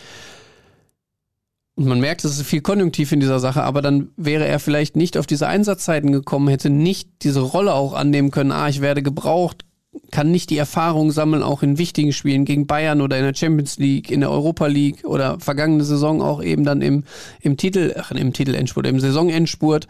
Und 1.75 1.87
man 1.87 1.99
merkt, 1.99 2.23
es 2.23 2.39
ist 2.39 2.47
viel 2.47 2.61
Konjunktiv 2.61 3.11
in 3.11 3.19
dieser 3.19 3.39
Sache, 3.39 3.63
aber 3.63 3.81
dann 3.81 4.09
wäre 4.15 4.47
er 4.47 4.59
vielleicht 4.59 4.95
nicht 4.95 5.17
auf 5.17 5.27
diese 5.27 5.47
Einsatzzeiten 5.47 6.13
gekommen, 6.13 6.47
hätte 6.47 6.69
nicht 6.69 7.09
diese 7.21 7.41
Rolle 7.41 7.73
auch 7.73 7.93
annehmen 7.93 8.31
können, 8.31 8.53
ah, 8.53 8.69
ich 8.69 8.79
werde 8.79 9.03
gebraucht, 9.03 9.65
kann 10.11 10.31
nicht 10.31 10.49
die 10.49 10.57
Erfahrung 10.57 11.11
sammeln, 11.11 11.43
auch 11.43 11.63
in 11.63 11.77
wichtigen 11.77 12.13
Spielen 12.13 12.45
gegen 12.45 12.65
Bayern 12.65 13.01
oder 13.01 13.17
in 13.17 13.25
der 13.25 13.35
Champions 13.35 13.77
League, 13.77 14.09
in 14.09 14.21
der 14.21 14.31
Europa 14.31 14.67
League 14.67 15.03
oder 15.03 15.39
vergangene 15.39 15.83
Saison 15.83 16.21
auch 16.21 16.41
eben 16.41 16.63
dann 16.63 16.81
im, 16.81 17.03
im 17.41 17.57
Titel, 17.57 17.93
ach, 17.97 18.11
im 18.11 18.31
Titelendspurt, 18.31 18.87
im 18.87 18.99
Saisonendspurt, 18.99 19.87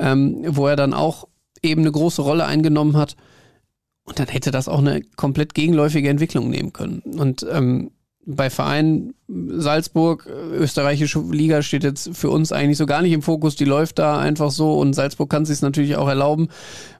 ähm, 0.00 0.44
wo 0.46 0.66
er 0.66 0.76
dann 0.76 0.92
auch 0.92 1.28
eben 1.62 1.82
eine 1.82 1.92
große 1.92 2.22
Rolle 2.22 2.46
eingenommen 2.46 2.96
hat. 2.96 3.16
Und 4.08 4.18
dann 4.18 4.28
hätte 4.28 4.50
das 4.50 4.68
auch 4.68 4.78
eine 4.78 5.02
komplett 5.16 5.54
gegenläufige 5.54 6.08
Entwicklung 6.08 6.48
nehmen 6.48 6.72
können. 6.72 7.00
Und 7.00 7.46
ähm, 7.50 7.90
bei 8.24 8.50
Vereinen 8.50 9.14
Salzburg, 9.26 10.26
österreichische 10.26 11.20
Liga 11.30 11.62
steht 11.62 11.84
jetzt 11.84 12.16
für 12.16 12.30
uns 12.30 12.52
eigentlich 12.52 12.78
so 12.78 12.86
gar 12.86 13.02
nicht 13.02 13.12
im 13.12 13.22
Fokus. 13.22 13.56
Die 13.56 13.64
läuft 13.64 13.98
da 13.98 14.18
einfach 14.18 14.50
so 14.50 14.78
und 14.78 14.94
Salzburg 14.94 15.30
kann 15.30 15.44
sich 15.44 15.60
natürlich 15.62 15.96
auch 15.96 16.08
erlauben, 16.08 16.48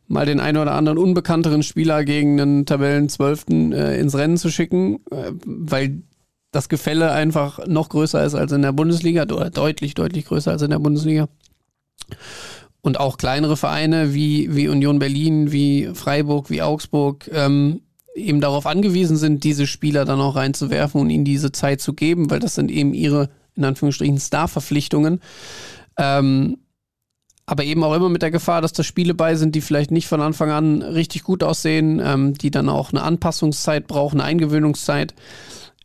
mal 0.06 0.26
den 0.26 0.40
einen 0.40 0.58
oder 0.58 0.72
anderen 0.72 0.98
unbekannteren 0.98 1.62
Spieler 1.62 2.04
gegen 2.04 2.40
einen 2.40 2.66
Tabellenzwölften 2.66 3.72
äh, 3.72 3.98
ins 3.98 4.14
Rennen 4.14 4.36
zu 4.36 4.50
schicken, 4.50 5.00
äh, 5.10 5.32
weil 5.44 6.02
das 6.50 6.68
Gefälle 6.68 7.12
einfach 7.12 7.66
noch 7.66 7.90
größer 7.90 8.24
ist 8.24 8.34
als 8.34 8.52
in 8.52 8.62
der 8.62 8.72
Bundesliga 8.72 9.22
oder 9.24 9.50
deutlich, 9.50 9.94
deutlich 9.94 10.26
größer 10.26 10.52
als 10.52 10.62
in 10.62 10.70
der 10.70 10.78
Bundesliga 10.78 11.28
und 12.80 13.00
auch 13.00 13.18
kleinere 13.18 13.56
Vereine 13.56 14.14
wie, 14.14 14.54
wie 14.54 14.68
Union 14.68 14.98
Berlin, 14.98 15.52
wie 15.52 15.90
Freiburg, 15.94 16.50
wie 16.50 16.62
Augsburg 16.62 17.28
ähm, 17.32 17.82
eben 18.14 18.40
darauf 18.40 18.66
angewiesen 18.66 19.16
sind, 19.16 19.44
diese 19.44 19.66
Spieler 19.66 20.04
dann 20.04 20.20
auch 20.20 20.36
reinzuwerfen 20.36 21.00
und 21.00 21.10
ihnen 21.10 21.24
diese 21.24 21.52
Zeit 21.52 21.80
zu 21.80 21.94
geben, 21.94 22.30
weil 22.30 22.40
das 22.40 22.54
sind 22.54 22.70
eben 22.70 22.94
ihre, 22.94 23.30
in 23.54 23.64
Anführungsstrichen, 23.64 24.18
Star-Verpflichtungen. 24.18 25.20
Ähm, 25.96 26.58
aber 27.46 27.64
eben 27.64 27.82
auch 27.82 27.94
immer 27.94 28.10
mit 28.10 28.20
der 28.20 28.30
Gefahr, 28.30 28.60
dass 28.60 28.74
da 28.74 28.82
Spiele 28.82 29.14
bei 29.14 29.34
sind, 29.34 29.54
die 29.54 29.62
vielleicht 29.62 29.90
nicht 29.90 30.06
von 30.06 30.20
Anfang 30.20 30.50
an 30.50 30.82
richtig 30.82 31.22
gut 31.22 31.42
aussehen, 31.42 32.00
ähm, 32.04 32.34
die 32.34 32.50
dann 32.50 32.68
auch 32.68 32.92
eine 32.92 33.02
Anpassungszeit 33.02 33.86
brauchen, 33.86 34.20
eine 34.20 34.28
Eingewöhnungszeit. 34.28 35.14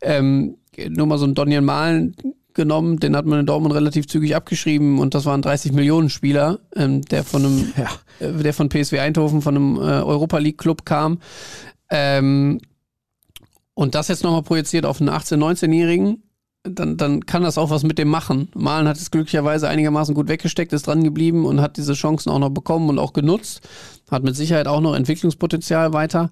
Ähm, 0.02 0.58
nur 0.90 1.06
mal 1.06 1.18
so 1.18 1.24
ein 1.24 1.34
Donian 1.34 1.64
Malen, 1.64 2.16
genommen, 2.54 2.98
den 3.00 3.16
hat 3.16 3.26
man 3.26 3.40
in 3.40 3.46
Dortmund 3.46 3.74
relativ 3.74 4.06
zügig 4.06 4.34
abgeschrieben 4.36 4.98
und 4.98 5.14
das 5.14 5.24
war 5.24 5.36
ein 5.36 5.42
30 5.42 5.72
Millionen 5.72 6.08
Spieler, 6.10 6.60
ähm, 6.76 7.02
der 7.02 7.24
von 7.24 7.44
einem, 7.44 7.72
ja. 7.76 8.26
äh, 8.26 8.32
der 8.32 8.54
von 8.54 8.68
PSW 8.68 9.00
Eindhoven, 9.00 9.42
von 9.42 9.56
einem 9.56 9.76
äh, 9.76 10.02
Europa 10.02 10.38
League 10.38 10.58
Club 10.58 10.84
kam. 10.84 11.18
Ähm, 11.90 12.60
Und 13.74 13.94
das 13.96 14.08
jetzt 14.08 14.22
nochmal 14.22 14.42
projiziert 14.42 14.86
auf 14.86 15.00
einen 15.00 15.10
18-, 15.10 15.36
19-Jährigen, 15.36 16.22
dann, 16.62 16.96
dann 16.96 17.26
kann 17.26 17.42
das 17.42 17.58
auch 17.58 17.70
was 17.70 17.82
mit 17.82 17.98
dem 17.98 18.08
machen. 18.08 18.48
Malen 18.54 18.88
hat 18.88 18.96
es 18.96 19.10
glücklicherweise 19.10 19.68
einigermaßen 19.68 20.14
gut 20.14 20.28
weggesteckt, 20.28 20.72
ist 20.72 20.86
dran 20.86 21.04
geblieben 21.04 21.44
und 21.44 21.60
hat 21.60 21.76
diese 21.76 21.94
Chancen 21.94 22.30
auch 22.30 22.38
noch 22.38 22.50
bekommen 22.50 22.88
und 22.88 22.98
auch 22.98 23.12
genutzt. 23.12 23.68
Hat 24.10 24.22
mit 24.22 24.36
Sicherheit 24.36 24.68
auch 24.68 24.80
noch 24.80 24.94
Entwicklungspotenzial 24.94 25.92
weiter. 25.92 26.30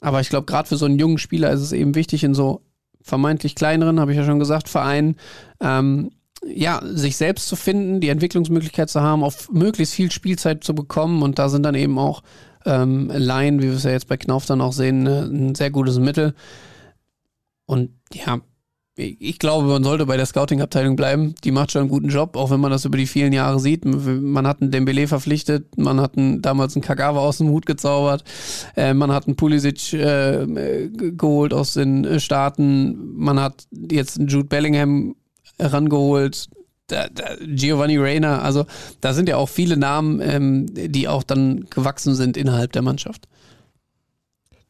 Aber 0.00 0.20
ich 0.20 0.28
glaube, 0.28 0.44
gerade 0.46 0.68
für 0.68 0.76
so 0.76 0.86
einen 0.86 0.98
jungen 0.98 1.18
Spieler 1.18 1.52
ist 1.52 1.60
es 1.60 1.72
eben 1.72 1.94
wichtig, 1.94 2.24
in 2.24 2.34
so 2.34 2.62
vermeintlich 3.02 3.54
kleineren, 3.54 4.00
habe 4.00 4.12
ich 4.12 4.18
ja 4.18 4.24
schon 4.24 4.38
gesagt, 4.38 4.68
Vereinen, 4.68 5.16
ähm, 5.60 6.10
ja, 6.44 6.80
sich 6.84 7.16
selbst 7.16 7.48
zu 7.48 7.56
finden, 7.56 8.00
die 8.00 8.08
Entwicklungsmöglichkeit 8.08 8.90
zu 8.90 9.00
haben, 9.00 9.22
auf 9.22 9.50
möglichst 9.50 9.94
viel 9.94 10.10
Spielzeit 10.10 10.64
zu 10.64 10.74
bekommen. 10.74 11.22
Und 11.22 11.38
da 11.38 11.48
sind 11.48 11.62
dann 11.62 11.74
eben 11.74 11.98
auch 11.98 12.22
ähm, 12.64 13.10
Laien, 13.14 13.60
wie 13.60 13.68
wir 13.68 13.74
es 13.74 13.84
ja 13.84 13.92
jetzt 13.92 14.08
bei 14.08 14.16
Knauf 14.16 14.46
dann 14.46 14.60
auch 14.60 14.72
sehen, 14.72 15.04
ne, 15.04 15.22
ein 15.22 15.54
sehr 15.54 15.70
gutes 15.70 15.98
Mittel. 15.98 16.34
Und 17.66 17.90
ja, 18.12 18.40
ich 18.94 19.38
glaube, 19.38 19.68
man 19.68 19.82
sollte 19.84 20.04
bei 20.04 20.18
der 20.18 20.26
Scouting-Abteilung 20.26 20.96
bleiben. 20.96 21.34
Die 21.44 21.50
macht 21.50 21.72
schon 21.72 21.80
einen 21.80 21.90
guten 21.90 22.10
Job, 22.10 22.36
auch 22.36 22.50
wenn 22.50 22.60
man 22.60 22.70
das 22.70 22.84
über 22.84 22.98
die 22.98 23.06
vielen 23.06 23.32
Jahre 23.32 23.58
sieht. 23.58 23.86
Man 23.86 24.46
hat 24.46 24.60
einen 24.60 24.70
Dembele 24.70 25.08
verpflichtet, 25.08 25.78
man 25.78 25.98
hat 25.98 26.18
einen, 26.18 26.42
damals 26.42 26.76
einen 26.76 26.82
Kagawa 26.82 27.20
aus 27.20 27.38
dem 27.38 27.48
Hut 27.48 27.64
gezaubert, 27.64 28.22
äh, 28.76 28.92
man 28.92 29.10
hat 29.10 29.26
einen 29.26 29.36
Pulisic 29.36 29.94
äh, 29.94 30.90
geholt 30.92 31.54
aus 31.54 31.72
den 31.72 32.20
Staaten, 32.20 33.16
man 33.16 33.40
hat 33.40 33.66
jetzt 33.72 34.18
einen 34.18 34.28
Jude 34.28 34.48
Bellingham 34.48 35.16
herangeholt, 35.58 36.48
Giovanni 37.40 37.96
Reyna, 37.96 38.42
also 38.42 38.66
da 39.00 39.14
sind 39.14 39.26
ja 39.26 39.38
auch 39.38 39.48
viele 39.48 39.78
Namen, 39.78 40.20
ähm, 40.20 40.66
die 40.74 41.08
auch 41.08 41.22
dann 41.22 41.64
gewachsen 41.70 42.14
sind 42.14 42.36
innerhalb 42.36 42.72
der 42.72 42.82
Mannschaft. 42.82 43.26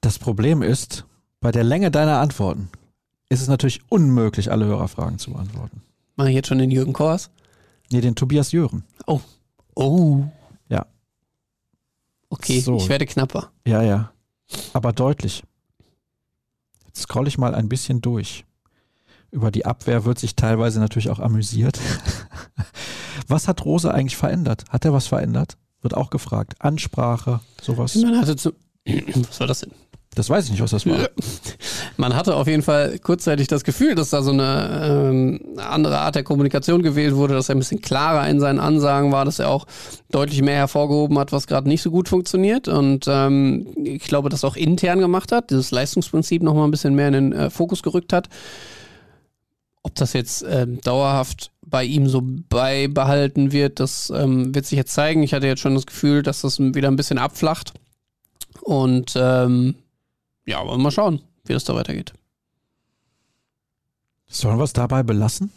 Das 0.00 0.20
Problem 0.20 0.62
ist, 0.62 1.04
bei 1.40 1.50
der 1.50 1.64
Länge 1.64 1.90
deiner 1.90 2.20
Antworten 2.20 2.68
ist 3.32 3.40
es 3.40 3.48
natürlich 3.48 3.80
unmöglich, 3.88 4.50
alle 4.52 4.66
Hörerfragen 4.66 5.18
zu 5.18 5.32
beantworten. 5.32 5.80
Mach 6.16 6.26
ich 6.26 6.34
jetzt 6.34 6.48
schon 6.48 6.58
den 6.58 6.70
Jürgen 6.70 6.92
Kors? 6.92 7.30
Nee, 7.90 8.02
den 8.02 8.14
Tobias 8.14 8.52
Jören. 8.52 8.84
Oh. 9.06 9.20
Oh. 9.74 10.24
Ja. 10.68 10.84
Okay, 12.28 12.60
so. 12.60 12.76
ich 12.76 12.90
werde 12.90 13.06
knapper. 13.06 13.50
Ja, 13.66 13.82
ja. 13.82 14.12
Aber 14.74 14.92
deutlich. 14.92 15.42
Jetzt 16.86 17.02
scroll 17.02 17.26
ich 17.26 17.38
mal 17.38 17.54
ein 17.54 17.70
bisschen 17.70 18.02
durch. 18.02 18.44
Über 19.30 19.50
die 19.50 19.64
Abwehr 19.64 20.04
wird 20.04 20.18
sich 20.18 20.36
teilweise 20.36 20.78
natürlich 20.78 21.08
auch 21.08 21.18
amüsiert. 21.18 21.80
was 23.28 23.48
hat 23.48 23.64
Rose 23.64 23.92
eigentlich 23.92 24.18
verändert? 24.18 24.64
Hat 24.68 24.84
er 24.84 24.92
was 24.92 25.06
verändert? 25.06 25.56
Wird 25.80 25.96
auch 25.96 26.10
gefragt. 26.10 26.54
Ansprache, 26.58 27.40
sowas. 27.62 27.94
Man 27.94 28.20
hatte 28.20 28.36
zu 28.36 28.52
was 28.84 29.40
war 29.40 29.46
das 29.46 29.60
denn? 29.60 29.72
Das 30.14 30.28
weiß 30.28 30.44
ich 30.44 30.50
nicht, 30.50 30.60
was 30.60 30.72
das 30.72 30.86
war. 30.86 31.08
Man 31.96 32.14
hatte 32.14 32.36
auf 32.36 32.46
jeden 32.46 32.62
Fall 32.62 32.98
kurzzeitig 32.98 33.48
das 33.48 33.64
Gefühl, 33.64 33.94
dass 33.94 34.10
da 34.10 34.22
so 34.22 34.32
eine 34.32 35.08
ähm, 35.10 35.40
andere 35.56 36.00
Art 36.00 36.16
der 36.16 36.22
Kommunikation 36.22 36.82
gewählt 36.82 37.14
wurde, 37.14 37.32
dass 37.32 37.48
er 37.48 37.54
ein 37.54 37.58
bisschen 37.58 37.80
klarer 37.80 38.28
in 38.28 38.38
seinen 38.38 38.60
Ansagen 38.60 39.10
war, 39.10 39.24
dass 39.24 39.38
er 39.38 39.48
auch 39.48 39.66
deutlich 40.10 40.42
mehr 40.42 40.56
hervorgehoben 40.56 41.18
hat, 41.18 41.32
was 41.32 41.46
gerade 41.46 41.66
nicht 41.66 41.80
so 41.80 41.90
gut 41.90 42.10
funktioniert. 42.10 42.68
Und 42.68 43.06
ähm, 43.08 43.66
ich 43.82 44.04
glaube, 44.04 44.28
das 44.28 44.44
auch 44.44 44.56
intern 44.56 44.98
gemacht 44.98 45.32
hat, 45.32 45.50
dieses 45.50 45.70
Leistungsprinzip 45.70 46.42
nochmal 46.42 46.68
ein 46.68 46.72
bisschen 46.72 46.94
mehr 46.94 47.08
in 47.08 47.14
den 47.14 47.32
äh, 47.32 47.50
Fokus 47.50 47.82
gerückt 47.82 48.12
hat. 48.12 48.28
Ob 49.82 49.94
das 49.94 50.12
jetzt 50.12 50.44
ähm, 50.48 50.80
dauerhaft 50.82 51.52
bei 51.66 51.84
ihm 51.84 52.06
so 52.06 52.22
beibehalten 52.22 53.50
wird, 53.50 53.80
das 53.80 54.12
ähm, 54.14 54.54
wird 54.54 54.66
sich 54.66 54.76
jetzt 54.76 54.92
zeigen. 54.92 55.22
Ich 55.22 55.32
hatte 55.32 55.46
jetzt 55.46 55.60
schon 55.60 55.74
das 55.74 55.86
Gefühl, 55.86 56.22
dass 56.22 56.42
das 56.42 56.60
wieder 56.60 56.88
ein 56.88 56.96
bisschen 56.96 57.18
abflacht. 57.18 57.72
Und 58.60 59.14
ähm, 59.16 59.76
ja, 60.46 60.60
aber 60.60 60.76
mal 60.78 60.90
schauen, 60.90 61.20
wie 61.44 61.52
das 61.52 61.64
da 61.64 61.74
weitergeht. 61.74 62.12
Sollen 64.26 64.58
wir 64.58 64.64
es 64.64 64.72
dabei 64.72 65.02
belassen? 65.02 65.50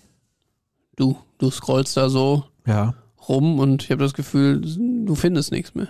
Du, 0.95 1.17
du 1.37 1.49
scrollst 1.49 1.95
da 1.97 2.09
so 2.09 2.43
ja. 2.65 2.93
rum 3.27 3.59
und 3.59 3.83
ich 3.83 3.91
habe 3.91 4.03
das 4.03 4.13
Gefühl, 4.13 4.61
du 4.61 5.15
findest 5.15 5.51
nichts 5.51 5.75
mehr. 5.75 5.87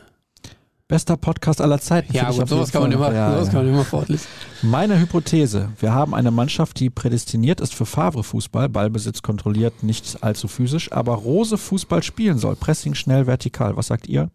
Bester 0.87 1.17
Podcast 1.17 1.61
aller 1.61 1.79
Zeiten. 1.79 2.13
Ja, 2.13 2.29
gut, 2.29 2.47
sowas, 2.47 2.71
kann 2.71 2.83
man, 2.83 2.91
immer, 2.91 3.11
ja, 3.11 3.31
sowas 3.31 3.47
ja. 3.47 3.53
kann 3.53 3.65
man 3.65 3.73
immer 3.73 3.85
fortlesen. 3.85 4.27
Meine 4.61 4.99
Hypothese: 4.99 5.69
Wir 5.79 5.93
haben 5.93 6.13
eine 6.13 6.29
Mannschaft, 6.29 6.79
die 6.79 6.91
prädestiniert 6.91 7.59
ist 7.59 7.73
für 7.73 7.87
Favre-Fußball, 7.87 8.69
Ballbesitz 8.69 9.23
kontrolliert, 9.23 9.81
nicht 9.81 10.23
allzu 10.23 10.47
physisch, 10.47 10.91
aber 10.91 11.15
Rose 11.15 11.57
Fußball 11.57 12.03
spielen 12.03 12.37
soll. 12.37 12.55
Pressing 12.55 12.93
schnell, 12.93 13.25
vertikal. 13.25 13.75
Was 13.77 13.87
sagt 13.87 14.07
ihr? 14.07 14.29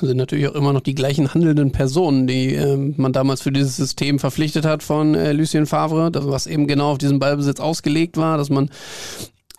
Sind 0.00 0.16
natürlich 0.16 0.48
auch 0.48 0.54
immer 0.54 0.72
noch 0.72 0.80
die 0.80 0.94
gleichen 0.94 1.32
handelnden 1.32 1.72
Personen, 1.72 2.26
die 2.26 2.54
äh, 2.54 2.76
man 2.76 3.12
damals 3.12 3.42
für 3.42 3.52
dieses 3.52 3.76
System 3.76 4.18
verpflichtet 4.18 4.64
hat 4.64 4.82
von 4.82 5.14
äh, 5.14 5.32
Lucien 5.32 5.66
Favre, 5.66 6.10
das, 6.10 6.26
was 6.26 6.46
eben 6.46 6.66
genau 6.66 6.92
auf 6.92 6.98
diesen 6.98 7.18
Ballbesitz 7.18 7.60
ausgelegt 7.60 8.16
war, 8.16 8.38
dass 8.38 8.50
man 8.50 8.70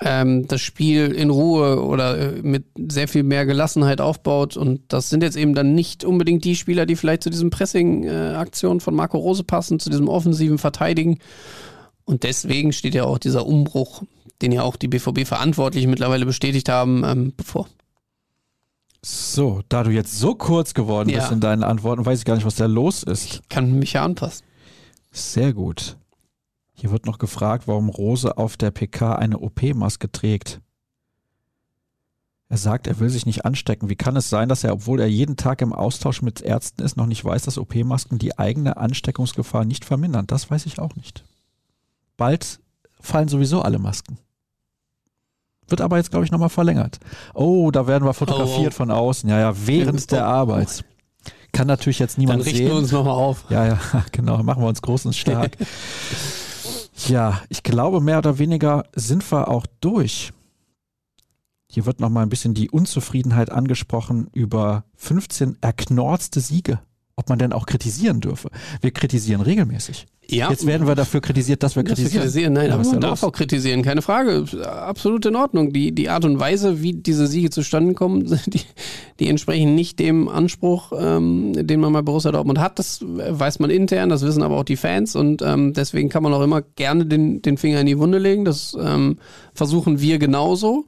ähm, 0.01 0.47
das 0.47 0.61
Spiel 0.61 1.11
in 1.11 1.30
Ruhe 1.30 1.82
oder 1.84 2.18
äh, 2.18 2.41
mit 2.41 2.65
sehr 2.89 3.07
viel 3.07 3.24
mehr 3.24 3.45
Gelassenheit 3.45 4.01
aufbaut. 4.01 4.57
Und 4.57 4.82
das 4.89 5.09
sind 5.09 5.24
jetzt 5.24 5.38
eben 5.38 5.55
dann 5.55 5.74
nicht 5.74 6.03
unbedingt 6.03 6.43
die 6.43 6.55
Spieler, 6.55 6.86
die 6.86 6.95
vielleicht 6.95 7.24
zu 7.24 7.30
diesem 7.30 7.49
Pressing-Aktion 7.49 8.80
von 8.80 8.95
Marco 8.95 9.18
Rose 9.18 9.43
passen, 9.43 9.80
zu 9.80 9.89
diesem 9.89 10.07
offensiven 10.07 10.57
Verteidigen. 10.57 11.20
Und 12.05 12.24
deswegen 12.24 12.74
steht 12.74 12.95
ja 12.95 13.05
auch 13.05 13.18
dieser 13.18 13.45
Umbruch, 13.45 14.03
den 14.41 14.51
ja 14.51 14.61
auch 14.61 14.76
die 14.76 14.88
BVB-Verantwortlichen 14.88 15.89
mittlerweile 15.89 16.26
bestätigt 16.26 16.70
haben, 16.70 17.03
ähm, 17.03 17.34
bevor. 17.36 17.68
So, 19.01 19.61
da 19.69 19.83
du 19.83 19.91
jetzt 19.91 20.19
so 20.19 20.35
kurz 20.35 20.73
geworden 20.73 21.09
ja. 21.09 21.19
bist 21.19 21.31
in 21.31 21.39
deinen 21.39 21.63
Antworten, 21.63 22.05
weiß 22.05 22.19
ich 22.19 22.25
gar 22.25 22.35
nicht, 22.35 22.45
was 22.45 22.55
da 22.55 22.65
los 22.65 23.03
ist. 23.03 23.25
Ich 23.25 23.49
kann 23.49 23.77
mich 23.79 23.93
ja 23.93 24.03
anpassen. 24.03 24.45
Sehr 25.11 25.53
gut. 25.53 25.97
Hier 26.73 26.91
wird 26.91 27.05
noch 27.05 27.17
gefragt, 27.17 27.67
warum 27.67 27.89
Rose 27.89 28.37
auf 28.37 28.57
der 28.57 28.71
PK 28.71 29.15
eine 29.15 29.39
OP-Maske 29.39 30.11
trägt. 30.11 30.61
Er 32.49 32.57
sagt, 32.57 32.87
er 32.87 32.99
will 32.99 33.09
sich 33.09 33.25
nicht 33.25 33.45
anstecken. 33.45 33.89
Wie 33.89 33.95
kann 33.95 34.15
es 34.15 34.29
sein, 34.29 34.47
dass 34.47 34.63
er, 34.63 34.73
obwohl 34.73 35.01
er 35.01 35.07
jeden 35.07 35.35
Tag 35.35 35.61
im 35.61 35.73
Austausch 35.73 36.21
mit 36.21 36.41
Ärzten 36.41 36.81
ist, 36.81 36.95
noch 36.95 37.07
nicht 37.07 37.25
weiß, 37.25 37.43
dass 37.43 37.57
OP-Masken 37.57 38.19
die 38.19 38.37
eigene 38.37 38.77
Ansteckungsgefahr 38.77 39.65
nicht 39.65 39.83
vermindern? 39.83 40.27
Das 40.27 40.49
weiß 40.49 40.65
ich 40.65 40.79
auch 40.79 40.95
nicht. 40.95 41.25
Bald 42.15 42.59
fallen 43.01 43.27
sowieso 43.27 43.61
alle 43.61 43.79
Masken. 43.79 44.17
Wird 45.68 45.82
aber 45.82 45.97
jetzt, 45.97 46.11
glaube 46.11 46.26
ich, 46.26 46.32
nochmal 46.32 46.49
verlängert. 46.49 46.99
Oh, 47.34 47.72
da 47.72 47.88
werden 47.88 48.05
wir 48.05 48.13
fotografiert 48.13 48.74
oh, 48.74 48.76
oh. 48.76 48.78
von 48.78 48.91
außen. 48.91 49.30
Ja, 49.30 49.39
ja, 49.39 49.53
während 49.65 50.11
der 50.11 50.26
Arbeit. 50.26 50.84
Kann 51.51 51.68
natürlich 51.68 51.99
jetzt 51.99 52.18
niemand 52.18 52.43
sehen. 52.43 52.53
Dann 52.53 52.61
richten 52.61 52.74
wir 52.74 52.82
uns 52.82 52.91
nochmal 52.91 53.13
auf. 53.13 53.45
Ja, 53.49 53.65
ja, 53.65 53.80
genau. 54.11 54.41
Machen 54.43 54.63
wir 54.63 54.68
uns 54.68 54.82
groß 54.82 55.07
und 55.07 55.15
stark. 55.15 55.57
ja, 57.07 57.41
ich 57.49 57.63
glaube, 57.63 58.01
mehr 58.01 58.20
oder 58.20 58.38
weniger 58.38 58.86
sind 58.95 59.30
wir 59.32 59.47
auch 59.47 59.65
durch. 59.82 60.32
Hier 61.70 61.86
wird 61.86 61.99
nochmal 61.99 62.24
ein 62.24 62.30
bisschen 62.30 62.53
die 62.53 62.70
Unzufriedenheit 62.70 63.51
angesprochen 63.51 64.30
über 64.34 64.86
15 64.95 65.57
erknorzte 65.61 66.39
Siege. 66.39 66.80
Ob 67.20 67.30
man 67.30 67.39
denn 67.39 67.51
auch 67.51 67.65
kritisieren 67.65 68.22
dürfe. 68.22 68.49
Wir 68.80 68.91
kritisieren 68.91 69.41
regelmäßig. 69.41 70.05
Ja. 70.30 70.51
Jetzt 70.51 70.68
werden 70.68 70.86
wir 70.86 70.93
dafür 70.93 71.20
kritisiert, 71.20 71.63
dass 71.63 71.76
wir 71.76 71.84
dass 71.84 71.93
kritisieren. 71.95 72.13
Wir 72.13 72.22
kritisieren. 72.22 72.53
Nein, 72.53 72.68
ja, 72.68 72.76
aber 72.76 72.84
man 72.84 72.99
darf 72.99 73.22
los? 73.22 73.24
auch 73.24 73.32
kritisieren, 73.32 73.82
keine 73.82 74.03
Frage. 74.03 74.45
Absolut 74.68 75.26
in 75.26 75.36
Ordnung. 75.36 75.74
Die, 75.74 75.93
die 75.93 76.09
Art 76.09 76.26
und 76.26 76.39
Weise, 76.39 76.84
wie 76.84 76.93
diese 76.93 77.26
Siege 77.26 77.49
zustande 77.49 77.95
kommen, 77.95 78.26
die, 78.45 78.61
die 79.20 79.30
entsprechen 79.30 79.74
nicht 79.74 79.98
dem 79.98 80.27
Anspruch, 80.27 80.91
ähm, 80.95 81.53
den 81.56 81.80
man 81.80 81.91
bei 81.91 82.03
Borussia 82.03 82.31
Dortmund 82.31 82.60
hat. 82.60 82.77
Das 82.77 83.03
weiß 83.03 83.57
man 83.60 83.72
intern, 83.72 84.10
das 84.10 84.22
wissen 84.22 84.44
aber 84.44 84.57
auch 84.57 84.64
die 84.64 84.77
Fans 84.77 85.15
und 85.15 85.41
ähm, 85.41 85.73
deswegen 85.73 86.10
kann 86.10 86.22
man 86.22 86.34
auch 86.34 86.44
immer 86.44 86.61
gerne 86.61 87.07
den, 87.07 87.41
den 87.41 87.57
Finger 87.57 87.80
in 87.80 87.88
die 87.88 87.98
Wunde 87.98 88.19
legen. 88.19 88.45
Das 88.45 88.77
ähm, 88.80 89.18
versuchen 89.56 90.02
wir 90.02 90.19
genauso 90.19 90.85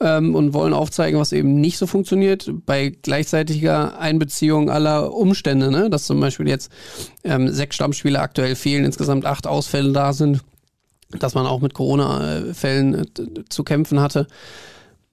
ähm, 0.00 0.34
und 0.34 0.54
wollen 0.54 0.72
aufzeigen, 0.72 1.20
was 1.20 1.32
eben 1.32 1.60
nicht 1.60 1.78
so 1.78 1.86
funktioniert, 1.86 2.50
bei 2.66 2.90
gleichzeitiger 2.90 3.98
Einbeziehung 3.98 4.70
aller 4.70 5.12
Umstände, 5.14 5.70
ne? 5.70 5.90
dass 5.90 6.06
zum 6.06 6.20
Beispiel 6.20 6.48
jetzt 6.48 6.70
ähm, 7.24 7.48
sechs 7.48 7.76
Stammspieler 7.76 8.22
aktuell 8.22 8.56
fehlen, 8.56 8.84
insgesamt 8.84 9.26
acht 9.26 9.46
Ausfälle 9.46 9.92
da 9.92 10.12
sind, 10.12 10.40
dass 11.18 11.34
man 11.34 11.46
auch 11.46 11.60
mit 11.60 11.74
Corona-Fällen 11.74 12.94
äh, 12.94 13.04
zu 13.48 13.64
kämpfen 13.64 14.00
hatte. 14.00 14.26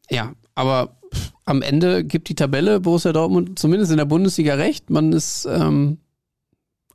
Ja, 0.10 0.34
aber 0.56 0.98
am 1.46 1.62
Ende 1.62 2.04
gibt 2.04 2.30
die 2.30 2.36
Tabelle 2.36 2.80
Borussia 2.80 3.14
Dortmund 3.14 3.60
zumindest 3.60 3.92
in 3.92 3.98
der 3.98 4.06
Bundesliga 4.06 4.56
recht. 4.56 4.90
Man 4.90 5.12
ist 5.14 5.48
ähm, 5.50 5.98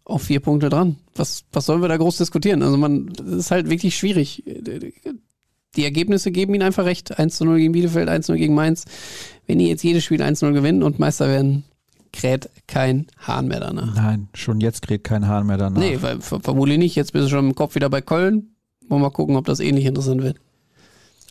auf 0.05 0.23
vier 0.23 0.41
Punkte 0.41 0.69
dran. 0.69 0.97
Was, 1.15 1.45
was 1.53 1.67
sollen 1.67 1.83
wir 1.83 1.89
da 1.89 1.97
groß 1.97 2.19
diskutieren? 2.19 2.63
Also 2.63 2.77
man, 2.77 3.09
das 3.15 3.27
ist 3.27 3.51
halt 3.51 3.71
wirklich 3.71 3.97
schwierig 3.97 4.45
die 5.77 5.85
Ergebnisse 5.85 6.31
geben 6.31 6.55
ihnen 6.55 6.63
einfach 6.63 6.85
recht. 6.85 7.19
1 7.19 7.37
zu 7.37 7.45
0 7.45 7.59
gegen 7.59 7.73
Bielefeld, 7.73 8.09
1 8.09 8.27
zu 8.27 8.33
0 8.33 8.39
gegen 8.39 8.55
Mainz. 8.55 8.85
Wenn 9.47 9.59
die 9.59 9.69
jetzt 9.69 9.83
jedes 9.83 10.05
Spiel 10.05 10.23
1 10.23 10.39
zu 10.41 10.47
0 10.47 10.55
gewinnen 10.55 10.83
und 10.83 10.99
Meister 10.99 11.29
werden, 11.29 11.65
kräht 12.13 12.51
kein 12.67 13.07
Hahn 13.19 13.49
mehr 13.49 13.61
danach. 13.61 13.95
Nein, 13.95 14.29
schon 14.35 14.61
jetzt 14.61 14.83
kräht 14.83 15.03
kein 15.05 15.27
Hahn 15.29 15.47
mehr 15.47 15.57
danach. 15.57 15.81
Nee, 15.81 15.99
weil, 16.01 16.21
vermutlich 16.21 16.79
nicht. 16.79 16.95
Jetzt 16.95 17.13
bist 17.13 17.27
du 17.27 17.31
schon 17.31 17.47
im 17.49 17.55
Kopf 17.55 17.75
wieder 17.75 17.89
bei 17.89 18.01
Köln. 18.03 18.55
Wollen 18.89 19.01
wir 19.03 19.09
mal 19.09 19.11
gucken, 19.11 19.37
ob 19.37 19.47
das 19.47 19.61
ähnlich 19.61 19.87
interessant 19.87 20.23
wird. 20.23 20.37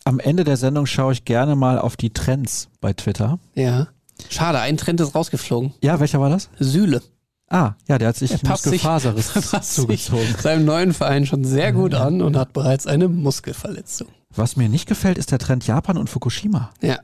Am 0.03 0.19
Ende 0.19 0.43
der 0.43 0.57
Sendung 0.57 0.87
schaue 0.87 1.13
ich 1.13 1.25
gerne 1.25 1.55
mal 1.55 1.77
auf 1.77 1.95
die 1.95 2.09
Trends 2.09 2.69
bei 2.81 2.93
Twitter. 2.93 3.37
Ja. 3.53 3.89
Schade, 4.29 4.59
ein 4.59 4.77
Trend 4.77 4.99
ist 5.01 5.13
rausgeflogen. 5.13 5.73
Ja, 5.83 5.99
welcher 5.99 6.19
war 6.19 6.29
das? 6.31 6.49
Sühle. 6.59 7.01
Ah, 7.47 7.73
ja, 7.87 7.97
der 7.99 8.07
hat 8.09 8.15
sich 8.15 8.31
Er 8.31 8.37
sich- 8.37 8.49
Muskelfaserriss 8.49 9.33
sich 9.51 9.61
zugezogen. 9.61 10.25
seinem 10.41 10.65
neuen 10.65 10.93
Verein 10.93 11.25
schon 11.25 11.43
sehr 11.43 11.73
gut 11.73 11.93
an 11.93 12.21
und 12.21 12.35
hat 12.37 12.53
bereits 12.53 12.87
eine 12.87 13.07
Muskelverletzung. 13.09 14.07
Was 14.35 14.55
mir 14.55 14.69
nicht 14.69 14.87
gefällt, 14.87 15.17
ist 15.17 15.31
der 15.31 15.39
Trend 15.39 15.65
Japan 15.67 15.97
und 15.97 16.09
Fukushima. 16.09 16.71
Ja. 16.81 16.99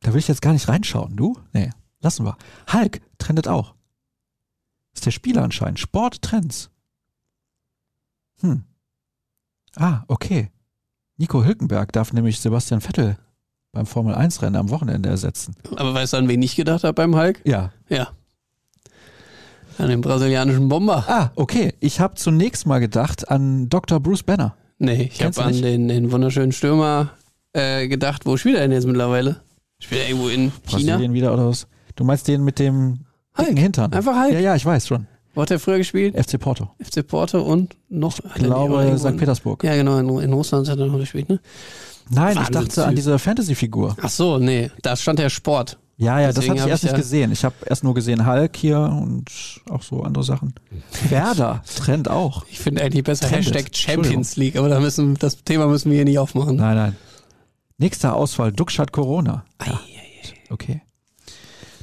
Da 0.00 0.12
will 0.12 0.20
ich 0.20 0.28
jetzt 0.28 0.42
gar 0.42 0.52
nicht 0.52 0.68
reinschauen. 0.68 1.16
Du? 1.16 1.38
Nee, 1.52 1.70
lassen 2.00 2.24
wir. 2.24 2.36
Hulk 2.72 3.00
trendet 3.18 3.48
auch. 3.48 3.74
Ist 4.94 5.06
der 5.06 5.10
Spieler 5.10 5.42
anscheinend. 5.42 5.80
Sporttrends. 5.80 6.70
Hm. 8.40 8.64
Ah, 9.76 10.04
okay. 10.08 10.50
Nico 11.16 11.44
Hülkenberg 11.44 11.92
darf 11.92 12.12
nämlich 12.12 12.40
Sebastian 12.40 12.80
Vettel 12.80 13.16
beim 13.72 13.86
Formel-1-Rennen 13.86 14.56
am 14.56 14.70
Wochenende 14.70 15.08
ersetzen. 15.08 15.56
Aber 15.76 15.94
weißt 15.94 16.12
du, 16.12 16.16
an 16.18 16.28
wen 16.28 16.42
ich 16.42 16.54
gedacht 16.54 16.84
habe 16.84 16.94
beim 16.94 17.16
Hulk? 17.16 17.40
Ja. 17.44 17.72
Ja. 17.88 18.10
An 19.78 19.88
den 19.88 20.00
brasilianischen 20.00 20.68
Bomber. 20.68 21.04
Ah, 21.08 21.30
okay. 21.34 21.74
Ich 21.80 21.98
habe 21.98 22.14
zunächst 22.14 22.66
mal 22.66 22.78
gedacht 22.78 23.28
an 23.28 23.68
Dr. 23.68 23.98
Bruce 23.98 24.22
Banner. 24.22 24.56
Nee, 24.78 25.10
ich 25.12 25.22
habe 25.22 25.44
an 25.44 25.60
den, 25.60 25.88
den 25.88 26.12
wunderschönen 26.12 26.52
Stürmer 26.52 27.10
äh, 27.52 27.88
gedacht. 27.88 28.26
Wo 28.26 28.36
spielt 28.36 28.56
er 28.56 28.62
denn 28.62 28.72
jetzt 28.72 28.86
mittlerweile? 28.86 29.40
Spielt 29.80 30.02
er 30.02 30.08
irgendwo 30.08 30.28
in 30.28 30.52
China? 30.66 30.94
Brasilien 30.94 31.14
wieder 31.14 31.32
oder 31.32 31.48
was? 31.48 31.66
Du 31.96 32.04
meinst 32.04 32.26
den 32.28 32.44
mit 32.44 32.58
dem 32.58 33.00
Hulk. 33.38 33.58
Hintern? 33.58 33.92
Einfach 33.92 34.20
Hulk. 34.20 34.32
Ja, 34.32 34.40
ja, 34.40 34.56
ich 34.56 34.64
weiß 34.66 34.86
schon. 34.86 35.06
Wo 35.34 35.42
hat 35.42 35.50
er 35.50 35.58
früher 35.58 35.78
gespielt? 35.78 36.14
FC 36.16 36.38
Porto. 36.38 36.70
FC 36.80 37.06
Porto 37.06 37.40
und 37.42 37.76
noch. 37.88 38.18
Ich 38.36 38.42
glaube 38.42 38.96
St. 38.98 39.16
Petersburg. 39.16 39.64
Ja, 39.64 39.74
genau, 39.74 39.98
in, 39.98 40.08
in 40.20 40.32
Russland 40.32 40.68
hat 40.68 40.78
er 40.78 40.86
noch 40.86 40.98
gespielt, 40.98 41.28
ne? 41.28 41.40
Nein, 42.10 42.32
ich 42.32 42.38
Wahnsinn, 42.38 42.52
dachte 42.52 42.86
an 42.86 42.94
diese 42.94 43.18
Fantasy-Figur. 43.18 43.96
Ach 44.00 44.10
so, 44.10 44.38
nee, 44.38 44.70
da 44.82 44.94
stand 44.94 45.18
der 45.18 45.30
Sport. 45.30 45.78
Ja, 45.96 46.18
ja, 46.18 46.26
das 46.28 46.36
Deswegen 46.36 46.50
hatte 46.54 46.58
ich 46.58 46.62
hab 46.62 46.70
erst 46.70 46.82
ich 46.84 46.90
nicht 46.90 46.92
ja- 46.92 46.98
gesehen. 46.98 47.32
Ich 47.32 47.44
habe 47.44 47.54
erst 47.66 47.84
nur 47.84 47.94
gesehen 47.94 48.26
Hulk 48.26 48.56
hier 48.56 48.78
und 48.80 49.30
auch 49.70 49.82
so 49.82 50.02
andere 50.02 50.24
Sachen. 50.24 50.54
Werder, 51.08 51.62
Trend 51.76 52.08
auch. 52.10 52.44
Ich 52.50 52.58
finde 52.58 52.82
eigentlich 52.82 53.04
besser 53.04 53.28
Trendet. 53.28 53.54
Hashtag 53.54 53.76
Champions 53.76 54.36
League, 54.36 54.56
aber 54.56 54.68
da 54.68 54.80
müssen, 54.80 55.14
das 55.14 55.44
Thema 55.44 55.66
müssen 55.68 55.90
wir 55.90 55.96
hier 55.96 56.04
nicht 56.04 56.18
aufmachen. 56.18 56.56
Nein, 56.56 56.76
nein. 56.76 56.96
Nächster 57.78 58.14
Ausfall, 58.14 58.52
Duxch 58.52 58.80
Corona. 58.92 59.44
Ei, 59.58 59.70
Okay. 60.50 60.82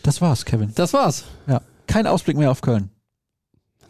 Das 0.03 0.21
war's, 0.21 0.45
Kevin. 0.45 0.71
Das 0.75 0.93
war's. 0.93 1.25
Ja. 1.47 1.61
Kein 1.87 2.07
Ausblick 2.07 2.37
mehr 2.37 2.51
auf 2.51 2.61
Köln. 2.61 2.89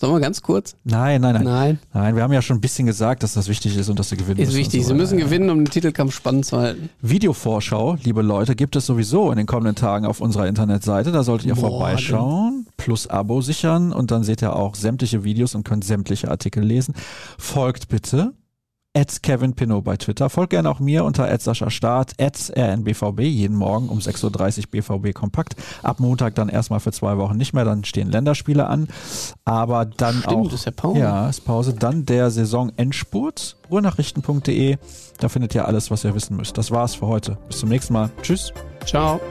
Sollen 0.02 0.14
wir 0.14 0.20
ganz 0.20 0.42
kurz? 0.42 0.76
Nein, 0.84 1.22
nein, 1.22 1.36
nein. 1.36 1.44
Nein, 1.44 1.80
Nein, 1.94 2.16
wir 2.16 2.24
haben 2.24 2.34
ja 2.34 2.42
schon 2.42 2.58
ein 2.58 2.62
bisschen 2.62 2.88
gesagt, 2.88 3.22
dass 3.22 3.36
das 3.36 3.48
wichtig 3.48 3.78
ist 3.78 3.88
und 3.88 4.00
dass 4.00 4.10
sie 4.10 4.18
gewinnen 4.18 4.40
ist 4.40 4.48
müssen. 4.48 4.58
wichtig. 4.58 4.80
und 4.80 4.86
so 4.86 4.90
Sie 4.90 4.96
müssen 4.96 5.18
gewinnen, 5.20 5.52
um 5.52 5.60
den 5.60 5.66
Titelkampf 5.70 6.16
spannend 6.16 6.48
zu 6.48 6.58
halten. 6.58 6.90
Videovorschau, 7.02 7.98
liebe 8.04 8.24
Leute, 8.24 8.56
gibt 8.56 8.76
es 8.76 8.88
sowieso 8.88 9.30
in 9.30 9.38
den 9.38 9.46
kommenden 9.46 9.76
Tagen 9.76 10.08
auf 10.08 10.20
unserer 10.20 10.48
Internetseite. 10.48 11.12
Da 11.12 11.22
solltet 11.22 11.46
ihr 11.46 11.56
Morgen. 11.56 11.68
vorbeischauen, 11.70 12.66
plus 12.78 13.06
Abo 13.06 13.42
sichern 13.42 13.94
und 13.94 14.10
dann 14.10 14.24
seht 14.24 14.42
ihr 14.42 14.56
auch 14.56 14.74
sämtliche 14.74 15.24
Videos 15.24 15.54
und 15.54 15.66
könnt 15.66 15.84
sämtliche 15.84 16.32
Artikel 16.32 16.64
lesen. 16.64 16.96
Folgt 17.38 17.88
bitte 17.88 18.34
at 18.96 19.24
Kevin 19.24 19.54
Pinot 19.54 19.84
bei 19.84 19.98
Twitter. 19.98 20.30
Folgt 20.30 20.52
gerne 20.52 20.70
auch 20.70 20.80
mir 20.80 21.04
unter 21.06 21.30
at 21.30 21.42
Sascha 21.42 21.70
Start, 21.70 22.14
at 22.20 22.52
RNBVB, 22.56 23.22
jeden 23.22 23.56
Morgen 23.56 23.90
um 23.90 24.00
6.30 24.00 24.66
Uhr 24.66 24.72
BVB 24.72 25.14
kompakt. 25.14 25.56
Ab 25.84 26.00
Montag 26.00 26.36
dann 26.36 26.50
erstmal 26.50 26.80
für 26.80 26.92
zwei 26.92 27.18
Wochen 27.18 27.38
nicht 27.38 27.54
mehr, 27.54 27.66
dann 27.66 27.84
stehen 27.84 28.12
Länderspiele 28.12 28.68
an. 28.68 28.88
Aber 29.46 29.86
dann 29.86 30.22
Stimmt, 30.22 30.28
auch. 30.36 30.54
ist 30.54 30.66
ja 30.66 30.72
Pause. 30.72 31.00
Ja, 31.00 31.30
ist 31.30 31.46
Pause. 31.46 31.74
Dann 31.74 32.06
der 32.06 32.32
Saisonendspurt, 32.32 33.58
ruhrnachrichten.de. 33.70 34.78
Da 35.20 35.30
findet 35.30 35.56
ihr 35.56 35.66
alles, 35.68 35.92
was 35.92 36.04
ihr 36.04 36.14
wissen 36.16 36.38
müsst. 36.38 36.58
Das 36.58 36.72
war's 36.72 36.96
für 36.96 37.08
heute. 37.08 37.38
Bis 37.48 37.60
zum 37.60 37.70
nächsten 37.70 37.94
Mal. 37.94 38.10
Tschüss. 38.22 38.52
Ciao. 38.86 39.22